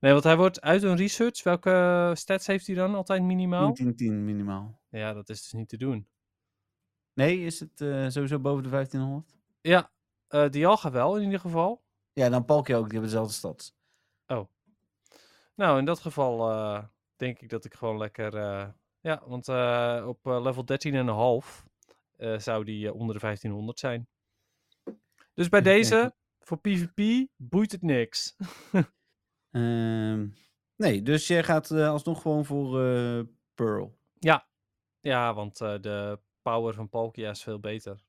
Nee, 0.00 0.12
want 0.12 0.24
hij 0.24 0.36
wordt 0.36 0.60
uit 0.60 0.82
een 0.82 0.96
research. 0.96 1.42
Welke 1.42 2.10
stats 2.14 2.46
heeft 2.46 2.66
hij 2.66 2.76
dan 2.76 2.94
altijd 2.94 3.22
minimaal? 3.22 3.72
10, 3.72 3.86
10, 3.86 3.96
10 3.96 4.24
minimaal. 4.24 4.80
Ja, 4.88 5.12
dat 5.12 5.28
is 5.28 5.42
dus 5.42 5.52
niet 5.52 5.68
te 5.68 5.76
doen. 5.76 6.08
Nee, 7.12 7.40
is 7.44 7.60
het 7.60 7.80
eh, 7.80 8.08
sowieso 8.08 8.38
boven 8.38 8.62
de 8.62 8.68
1500? 8.68 9.36
Ja, 9.60 9.90
eh 10.28 10.48
Dialga 10.50 10.90
wel 10.90 11.16
in 11.16 11.24
ieder 11.24 11.40
geval. 11.40 11.84
Ja, 12.12 12.28
dan 12.28 12.44
Palkia 12.44 12.76
ook, 12.76 12.84
die 12.84 12.92
hebben 12.92 13.10
dezelfde 13.10 13.34
stads. 13.34 13.76
Nou, 15.54 15.78
in 15.78 15.84
dat 15.84 15.98
geval 15.98 16.50
eh, 16.50 16.84
denk 17.16 17.40
ik 17.40 17.48
dat 17.48 17.64
ik 17.64 17.74
gewoon 17.74 17.98
lekker... 17.98 18.34
ja, 19.00 19.22
want 19.26 19.48
op 20.06 20.18
level 20.24 20.64
13,5 21.42 21.68
eh 22.16 22.38
zou 22.38 22.64
die 22.64 22.92
onder 22.92 23.14
de 23.14 23.20
1500 23.20 23.78
zijn. 23.78 24.08
Dus 25.34 25.48
bij 25.48 25.62
deze. 25.62 26.14
Voor 26.48 26.58
PvP, 26.58 27.28
boeit 27.36 27.72
het 27.72 27.82
niks. 27.82 28.36
Ehm, 29.50 30.28
nee, 30.76 31.02
dus 31.02 31.26
jij 31.26 31.44
gaat 31.44 31.70
eh, 31.70 31.88
alsnog 31.88 32.22
gewoon 32.22 32.44
voor 32.44 32.82
eh, 32.82 33.20
Pearl. 33.54 33.98
Ja, 35.00 35.34
want 35.34 35.60
eh, 35.60 35.80
de 35.80 36.20
power 36.42 36.74
van 36.74 36.88
Palkia 36.88 37.30
is 37.30 37.42
veel 37.42 37.60
beter. 37.60 38.04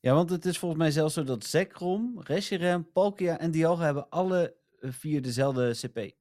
Ja, 0.00 0.14
want 0.14 0.30
het 0.30 0.44
is 0.44 0.58
volgens 0.58 0.80
mij 0.80 0.90
zelfs 0.90 1.14
zo 1.14 1.24
dat 1.24 1.44
Zekrom, 1.44 2.20
Reshiram, 2.20 2.92
Palkia 2.92 3.38
en 3.38 3.50
Dialga 3.50 3.84
hebben 3.84 4.08
alle 4.08 4.56
vier 4.80 5.22
dezelfde 5.22 5.70
CP. 5.72 6.16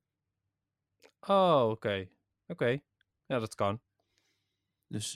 Oh, 1.30 1.68
oké. 1.70 2.10
Oké. 2.48 2.80
Ja, 3.26 3.40
dat 3.40 3.56
kan. 3.56 3.82
Dus 4.88 5.14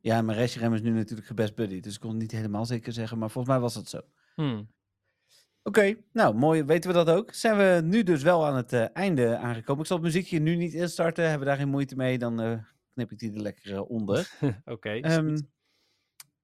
ja, 0.00 0.22
maar 0.22 0.34
Reshiram 0.34 0.74
is 0.74 0.82
nu 0.82 0.90
natuurlijk 0.90 1.26
gebest 1.26 1.54
buddy, 1.54 1.80
dus 1.80 1.94
ik 1.94 2.00
kon 2.00 2.10
het 2.10 2.20
niet 2.20 2.30
helemaal 2.30 2.66
zeker 2.66 2.92
zeggen, 2.92 3.18
maar 3.18 3.30
volgens 3.30 3.54
mij 3.54 3.62
was 3.62 3.74
dat 3.74 3.88
zo. 3.88 4.00
Hmm. 4.34 4.74
Oké, 5.66 5.96
nou 6.12 6.34
mooi, 6.34 6.64
weten 6.64 6.90
we 6.90 6.96
dat 7.04 7.10
ook. 7.10 7.34
Zijn 7.34 7.56
we 7.56 7.80
nu 7.84 8.02
dus 8.02 8.22
wel 8.22 8.46
aan 8.46 8.56
het 8.56 8.72
eh, 8.72 8.84
einde 8.92 9.36
aangekomen. 9.36 9.80
Ik 9.80 9.86
zal 9.86 9.96
het 9.96 10.06
muziekje 10.06 10.38
nu 10.38 10.56
niet 10.56 10.72
instarten, 10.72 11.22
hebben 11.22 11.40
we 11.40 11.46
daar 11.46 11.56
geen 11.56 11.68
moeite 11.68 11.96
mee, 11.96 12.18
dan 12.18 12.40
eh, 12.40 12.58
knip 12.94 13.12
ik 13.12 13.18
die 13.18 13.32
er 13.32 13.40
lekker 13.40 13.72
eh, 13.74 13.90
onder. 13.90 14.30
Oké. 14.64 14.90
Ehm, 14.90 15.28
goed. 15.28 15.42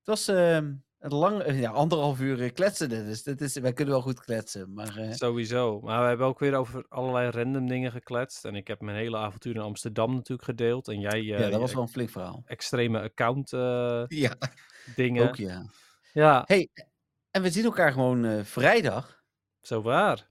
was 0.04 0.28
ehm, 0.28 0.74
een 0.98 1.14
lang, 1.14 1.40
eh, 1.40 1.60
ja, 1.60 1.70
anderhalf 1.70 2.20
uur 2.20 2.52
kletsen. 2.52 2.88
Dus 2.88 3.22
dat 3.22 3.40
is, 3.40 3.56
wij 3.56 3.72
kunnen 3.72 3.94
wel 3.94 4.02
goed 4.02 4.20
kletsen. 4.20 4.72
Maar 4.74 5.06
Sowieso. 5.10 5.80
Maar 5.80 6.00
we 6.02 6.06
hebben 6.08 6.26
ook 6.26 6.38
weer 6.38 6.54
over 6.54 6.84
allerlei 6.88 7.30
random 7.30 7.68
dingen 7.68 7.92
gekletst. 7.92 8.44
En 8.44 8.54
ik 8.54 8.66
heb 8.66 8.80
mijn 8.80 8.96
hele 8.96 9.16
avontuur 9.16 9.54
in 9.54 9.60
Amsterdam 9.60 10.14
natuurlijk 10.14 10.48
gedeeld. 10.48 10.88
En 10.88 11.00
jij 11.00 11.22
ja, 11.22 11.50
dat 11.50 11.60
was 11.60 11.72
wel 11.74 11.82
een 11.82 11.88
flink 11.88 12.10
verhaal. 12.10 12.42
extreme 12.46 13.00
account 13.00 13.50
Ja, 14.08 14.36
dingen. 14.96 15.28
ook 15.28 15.36
ja. 15.36 15.64
Ja, 16.12 16.42
Hey, 16.46 16.68
en 17.32 17.42
we 17.42 17.50
zien 17.50 17.64
elkaar 17.64 17.92
gewoon 17.92 18.24
eh, 18.24 18.44
vrijdag. 18.44 19.24
zo 19.60 19.82
waar. 19.82 20.30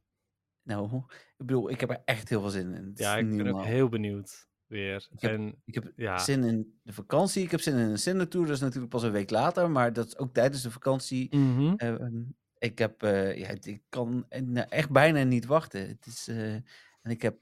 Nou, 0.63 0.95
ik 1.37 1.45
bedoel, 1.45 1.69
ik 1.69 1.79
heb 1.79 1.89
er 1.89 2.01
echt 2.05 2.29
heel 2.29 2.41
veel 2.41 2.49
zin 2.49 2.73
in. 2.73 2.85
Het 2.85 2.97
Ja, 2.97 3.17
ik 3.17 3.37
ben 3.37 3.47
ook 3.55 3.63
heel 3.63 3.89
benieuwd 3.89 4.47
weer. 4.65 5.07
Ik 5.11 5.21
heb- 5.21 5.31
En 5.31 5.61
Ik 5.65 5.73
heb 5.73 5.91
ja, 5.95 6.17
zin 6.17 6.43
in 6.43 6.79
de 6.83 6.93
vakantie. 6.93 7.43
Ik 7.43 7.51
heb 7.51 7.59
zin 7.61 7.77
in 7.77 7.89
een 7.89 7.97
Cindertour. 7.97 8.45
Dat 8.45 8.55
is 8.55 8.61
natuurlijk 8.61 8.91
pas 8.91 9.03
een 9.03 9.11
week 9.11 9.29
later. 9.29 9.69
Maar 9.71 9.93
dat 9.93 10.07
is 10.07 10.17
ook 10.17 10.33
tijdens 10.33 10.61
de 10.61 10.71
vakantie. 10.71 11.35
mhm. 11.35 11.73
Eh, 11.77 11.89
ehm, 11.89 12.21
ik 12.57 12.77
heb, 12.77 13.03
eh, 13.03 13.37
ja, 13.37 13.47
ik 13.61 13.81
kan 13.89 14.25
nou, 14.29 14.67
echt 14.69 14.89
bijna 14.89 15.23
niet 15.23 15.45
wachten. 15.45 15.87
Het 15.87 16.05
is, 16.05 16.27
eh, 16.27 16.53
en 16.53 16.63
ik 17.09 17.21
heb, 17.21 17.41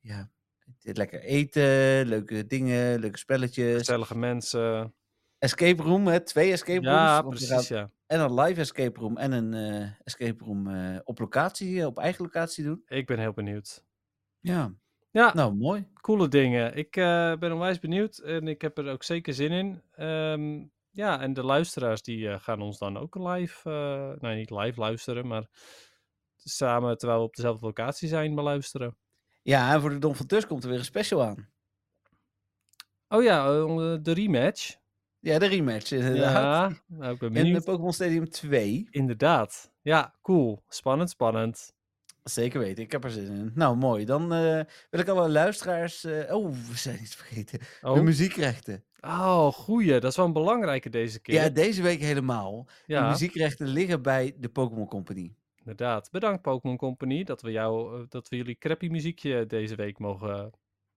ja, 0.00 0.30
lekker 0.80 1.20
eten, 1.20 2.06
leuke 2.06 2.46
dingen, 2.46 2.98
leuke 3.00 3.18
spelletjes. 3.18 3.78
gezellige 3.78 4.16
mensen. 4.18 4.94
Escape 5.38 5.82
room, 5.82 6.06
hè, 6.06 6.20
twee 6.20 6.52
escape 6.52 6.86
rooms. 6.86 6.86
Ja, 6.86 7.22
precies, 7.22 7.68
ja. 7.68 7.90
En 8.10 8.20
een 8.20 8.34
live 8.34 8.60
escape 8.60 9.00
room 9.00 9.16
en 9.16 9.32
een 9.32 9.54
eh, 9.54 9.90
escape 10.04 10.44
room 10.44 10.68
eh, 10.68 10.98
op 11.04 11.18
locatie, 11.18 11.80
eh, 11.80 11.86
op 11.86 11.98
eigen 11.98 12.24
locatie 12.24 12.64
doen. 12.64 12.82
Ik 12.86 13.06
ben 13.06 13.18
heel 13.18 13.32
benieuwd. 13.32 13.84
Ja, 14.40 14.74
Ja, 15.10 15.34
nou 15.34 15.54
mooi. 15.54 15.88
coole 16.00 16.28
dingen. 16.28 16.76
Ik 16.76 16.90
ben 17.38 17.52
onwijs 17.52 17.78
benieuwd 17.78 18.18
en 18.18 18.48
ik 18.48 18.60
heb 18.60 18.78
er 18.78 18.90
ook 18.90 19.02
zeker 19.02 19.34
zin 19.34 19.50
in. 19.52 19.82
Ehm, 19.90 20.64
ja, 20.90 21.20
en 21.20 21.32
de 21.32 21.42
luisteraars 21.42 22.02
die 22.02 22.38
gaan 22.38 22.60
ons 22.60 22.78
dan 22.78 22.96
ook 22.96 23.14
live, 23.14 23.68
nou 24.20 24.34
niet 24.34 24.50
live 24.50 24.80
luisteren, 24.80 25.26
maar 25.26 25.46
samen 26.36 26.98
terwijl 26.98 27.20
we 27.20 27.26
op 27.26 27.34
dezelfde 27.34 27.66
locatie 27.66 28.08
zijn 28.08 28.34
beluisteren. 28.34 28.96
Ja, 29.42 29.74
en 29.74 29.80
voor 29.80 29.90
de 29.90 29.98
Don 29.98 30.14
van 30.14 30.26
Tus 30.26 30.46
komt 30.46 30.62
er 30.62 30.68
weer 30.68 30.78
een 30.78 30.84
special 30.84 31.22
aan. 31.22 31.48
Oh 33.08 33.22
ja, 33.22 33.44
de 33.98 34.12
rematch. 34.12 34.79
Ja, 35.20 35.38
de 35.38 35.46
rematch 35.46 35.90
inderdaad. 35.92 36.70
Ja, 36.70 36.76
nou, 36.86 37.12
ik 37.12 37.18
ben 37.18 37.34
In 37.34 37.52
de. 37.52 37.62
Pokémon 37.62 37.92
Stadium 37.92 38.28
2. 38.30 38.86
Inderdaad. 38.90 39.72
Ja, 39.82 40.14
cool. 40.22 40.62
Spannend, 40.68 41.10
spannend. 41.10 41.72
Zeker 42.24 42.60
weten, 42.60 42.82
ik 42.84 42.92
heb 42.92 43.04
er 43.04 43.10
zin 43.10 43.26
in. 43.26 43.50
Nou, 43.54 43.76
mooi. 43.76 44.04
Dan 44.04 44.22
eh, 44.32 44.60
wil 44.90 45.00
ik 45.00 45.08
alle 45.08 45.28
luisteraars... 45.28 46.04
eh, 46.04 46.34
oh, 46.36 46.50
we 46.50 46.76
zijn 46.76 47.00
iets 47.02 47.14
vergeten. 47.14 47.58
De 47.58 47.66
Oh, 47.88 48.00
muziekrechten. 48.00 48.84
oh 49.00 49.46
goeie. 49.52 50.00
Dat 50.00 50.10
is 50.10 50.16
wel 50.16 50.26
een 50.26 50.32
belangrijke 50.32 50.88
deze 50.88 51.20
keer. 51.20 51.34
Ja, 51.34 51.48
deze 51.48 51.82
week 51.82 52.00
helemaal. 52.00 52.64
De 52.66 52.72
Ja, 52.86 53.08
muziekrechten 53.08 53.66
liggen 53.66 54.02
bij 54.02 54.34
de 54.38 54.48
Pokémon 54.48 54.88
Company. 54.88 55.34
inderdaad. 55.58 56.10
Bedankt 56.10 56.42
Pokémon 56.42 56.76
Company 56.76 57.24
dat 57.24 57.42
we, 57.42 57.50
jou, 57.50 58.00
eh, 58.00 58.04
dat 58.08 58.28
we 58.28 58.36
jullie 58.36 58.58
crappy 58.58 58.88
muziekje 58.88 59.46
deze 59.46 59.74
week 59.74 59.98
mogen... 59.98 60.50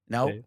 Nou, 0.05 0.31
Nee. 0.31 0.45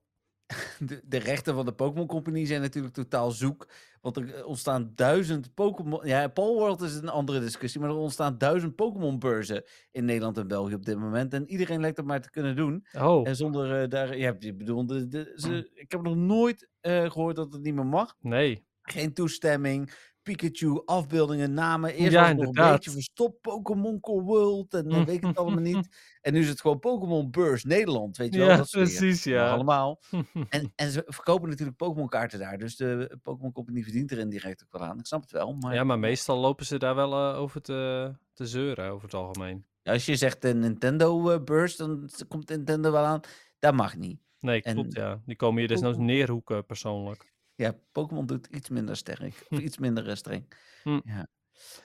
De, 0.78 1.02
de 1.05 1.18
rechten 1.18 1.55
van 1.55 1.64
de 1.64 1.73
Pokémon 1.73 2.06
Company 2.06 2.44
zijn 2.44 2.60
natuurlijk 2.60 2.94
totaal 2.94 3.31
zoek. 3.31 3.68
Want 4.01 4.16
er 4.16 4.44
ontstaan 4.44 4.93
duizend 4.94 5.55
Pokémon... 5.55 6.06
Ja, 6.06 6.28
Palworld 6.28 6.81
is 6.81 6.94
een 6.94 7.09
andere 7.09 7.40
discussie. 7.40 7.81
Maar 7.81 7.90
er 7.90 7.97
ontstaan 7.97 8.39
duizend 8.39 8.74
Pokémon-beurzen 8.74 9.64
in 9.90 10.05
Nederland 10.05 10.39
en 10.39 10.48
België 10.48 10.74
op 10.74 10.85
dit 10.85 10.98
moment. 10.98 11.32
En 11.32 11.51
iedereen 11.51 11.81
lijkt 11.81 11.97
dat 11.97 12.05
maar 12.05 12.20
te 12.20 12.31
kunnen 12.31 12.56
doen. 12.56 12.86
Oh, 12.98 13.28
En 13.28 13.36
zonder 13.36 13.82
eh, 13.82 13.89
daar... 13.89 14.18
Ja, 14.18 14.36
ik 14.39 14.59
bedoel, 14.59 14.86
de, 14.86 15.09
de, 15.09 15.32
ze, 15.36 15.70
ik 15.74 15.90
heb 15.90 16.02
nog 16.02 16.16
nooit 16.16 16.68
eh, 16.81 17.10
gehoord 17.10 17.36
dat 17.36 17.52
het 17.52 17.62
niet 17.62 17.74
meer 17.74 17.86
mag. 17.86 18.16
nee. 18.20 18.64
Geen 18.89 19.14
toestemming. 19.14 19.93
Pikachu, 20.26 20.82
afbeeldingen, 20.84 21.52
namen. 21.54 21.94
Eerst 21.94 22.12
Ja, 22.12 22.34
was 22.34 22.44
nog 22.46 22.56
een 22.56 22.72
beetje 22.72 22.90
verstopt 22.90 23.40
Pokémon 23.40 24.00
Core 24.00 24.22
World. 24.24 24.74
En 24.74 24.88
dan 24.88 25.04
weet 25.04 25.16
ik 25.16 25.24
het 25.24 25.36
allemaal 25.38 25.62
niet. 25.62 25.88
En 26.20 26.32
nu 26.32 26.40
is 26.40 26.48
het 26.48 26.60
gewoon 26.60 26.78
Pokémon 26.78 27.30
Beurs 27.30 27.64
Nederland. 27.64 28.16
Weet 28.16 28.32
je 28.34 28.40
wel? 28.40 28.48
Ja, 28.48 28.56
Dat 28.56 28.70
precies, 28.70 29.24
ja. 29.24 29.50
allemaal. 29.50 30.00
En, 30.48 30.72
en 30.76 30.90
ze 30.90 31.02
verkopen 31.06 31.48
natuurlijk 31.48 31.76
Pokémon 31.76 32.08
kaarten 32.08 32.38
daar. 32.38 32.58
Dus 32.58 32.76
de 32.76 33.18
Pokémon 33.22 33.52
Company 33.52 33.82
verdient 33.82 34.10
er 34.10 34.18
indirect 34.18 34.62
ook 34.64 34.78
wel 34.78 34.88
aan. 34.88 34.98
Ik 34.98 35.06
snap 35.06 35.20
het 35.20 35.30
wel. 35.30 35.52
Maar 35.52 35.74
Ja, 35.74 35.84
maar 35.84 35.98
meestal 35.98 36.38
lopen 36.38 36.66
ze 36.66 36.78
daar 36.78 36.94
wel 36.94 37.12
eh, 37.12 37.38
over 37.40 37.60
te, 37.62 38.12
te 38.32 38.46
zeuren, 38.46 38.90
over 38.90 39.04
het 39.04 39.14
algemeen. 39.14 39.64
als 39.82 40.06
je 40.06 40.16
zegt 40.16 40.44
een 40.44 40.58
Nintendo 40.58 41.30
eh, 41.30 41.42
beurs, 41.44 41.76
dan 41.76 42.08
komt 42.28 42.48
Nintendo 42.48 42.90
wel 42.90 43.04
aan. 43.04 43.20
Dat 43.58 43.74
mag 43.74 43.96
niet. 43.96 44.20
Nee, 44.40 44.62
En- 44.62 44.74
klopt, 44.74 44.94
ja. 44.94 45.20
Die 45.26 45.36
komen 45.36 45.62
je 45.62 45.68
desnoods 45.68 45.98
neerhoeken, 45.98 46.66
persoonlijk. 46.66 47.34
Ja, 47.56 47.74
Pokémon 47.92 48.26
doet 48.26 48.46
iets 48.46 48.68
minder 48.68 48.96
sterk. 48.96 49.46
Of 49.50 49.58
iets 49.58 49.78
minder 49.78 50.16
streng. 50.16 50.44
Hm. 50.82 51.00
Ja. 51.04 51.26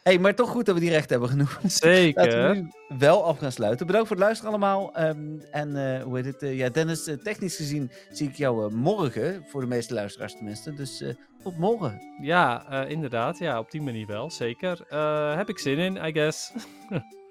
hey, 0.03 0.19
maar 0.19 0.35
toch 0.35 0.49
goed 0.49 0.65
dat 0.65 0.75
we 0.75 0.81
die 0.81 0.89
recht 0.89 1.09
hebben 1.09 1.29
genoemd. 1.29 1.51
Laten 1.61 1.71
Zeker. 1.71 2.49
we 2.49 2.55
nu 2.55 2.71
wel 2.97 3.23
af 3.25 3.37
gaan 3.37 3.51
sluiten. 3.51 3.85
Bedankt 3.85 4.07
voor 4.07 4.15
het 4.15 4.25
luisteren 4.25 4.53
allemaal. 4.53 4.95
Ehm, 4.95 5.39
en 5.51 5.95
eh, 5.95 6.03
hoe 6.03 6.15
heet 6.15 6.25
het? 6.25 6.41
eh, 6.41 6.57
ja, 6.57 6.69
Dennis, 6.69 7.07
eh, 7.07 7.17
technisch 7.17 7.55
gezien 7.55 7.91
zie 8.09 8.27
ik 8.27 8.35
jou 8.35 8.73
morgen. 8.73 9.45
Voor 9.47 9.61
de 9.61 9.67
meeste 9.67 9.93
luisteraars 9.93 10.33
tenminste. 10.33 10.73
Dus 10.73 11.03
tot 11.43 11.57
morgen. 11.57 12.01
Ja, 12.21 12.69
inderdaad. 12.85 13.37
Ja, 13.37 13.59
op 13.59 13.71
die 13.71 13.81
manier 13.81 14.07
wel, 14.07 14.29
zeker. 14.29 14.85
Heb 15.37 15.49
ik 15.49 15.59
zin 15.59 15.77
in, 15.77 15.95
I 15.95 16.11
guess. 16.11 16.51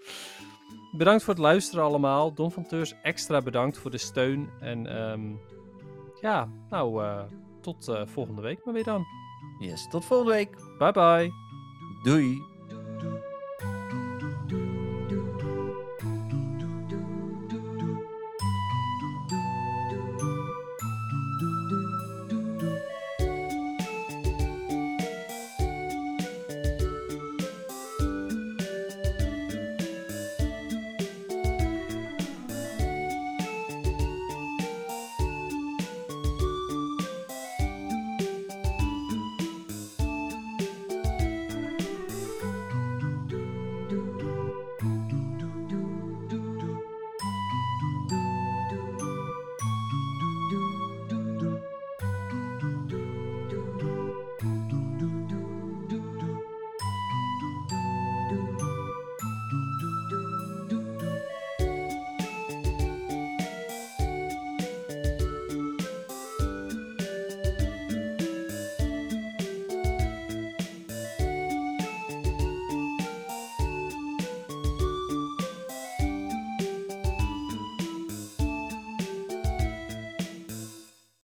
bedankt 0.96 1.22
voor 1.22 1.34
het 1.34 1.42
luisteren 1.42 1.84
allemaal. 1.84 2.34
Don 2.34 2.52
van 2.52 2.66
Teurs 2.66 2.94
extra 3.02 3.42
bedankt 3.42 3.78
voor 3.78 3.90
de 3.90 3.98
steun. 3.98 4.48
En 4.60 4.86
ehm, 4.86 5.32
ja, 6.20 6.48
nou, 6.70 7.02
tot 7.60 7.88
eh, 7.88 8.06
volgende 8.06 8.42
week 8.42 8.64
maar 8.64 8.74
weer 8.74 8.84
dan. 8.84 9.04
Yes, 9.58 9.88
tot 9.88 10.04
volgende 10.04 10.32
week. 10.32 10.56
Bye 10.78 10.92
bye. 10.92 11.32
Doei. 12.02 12.49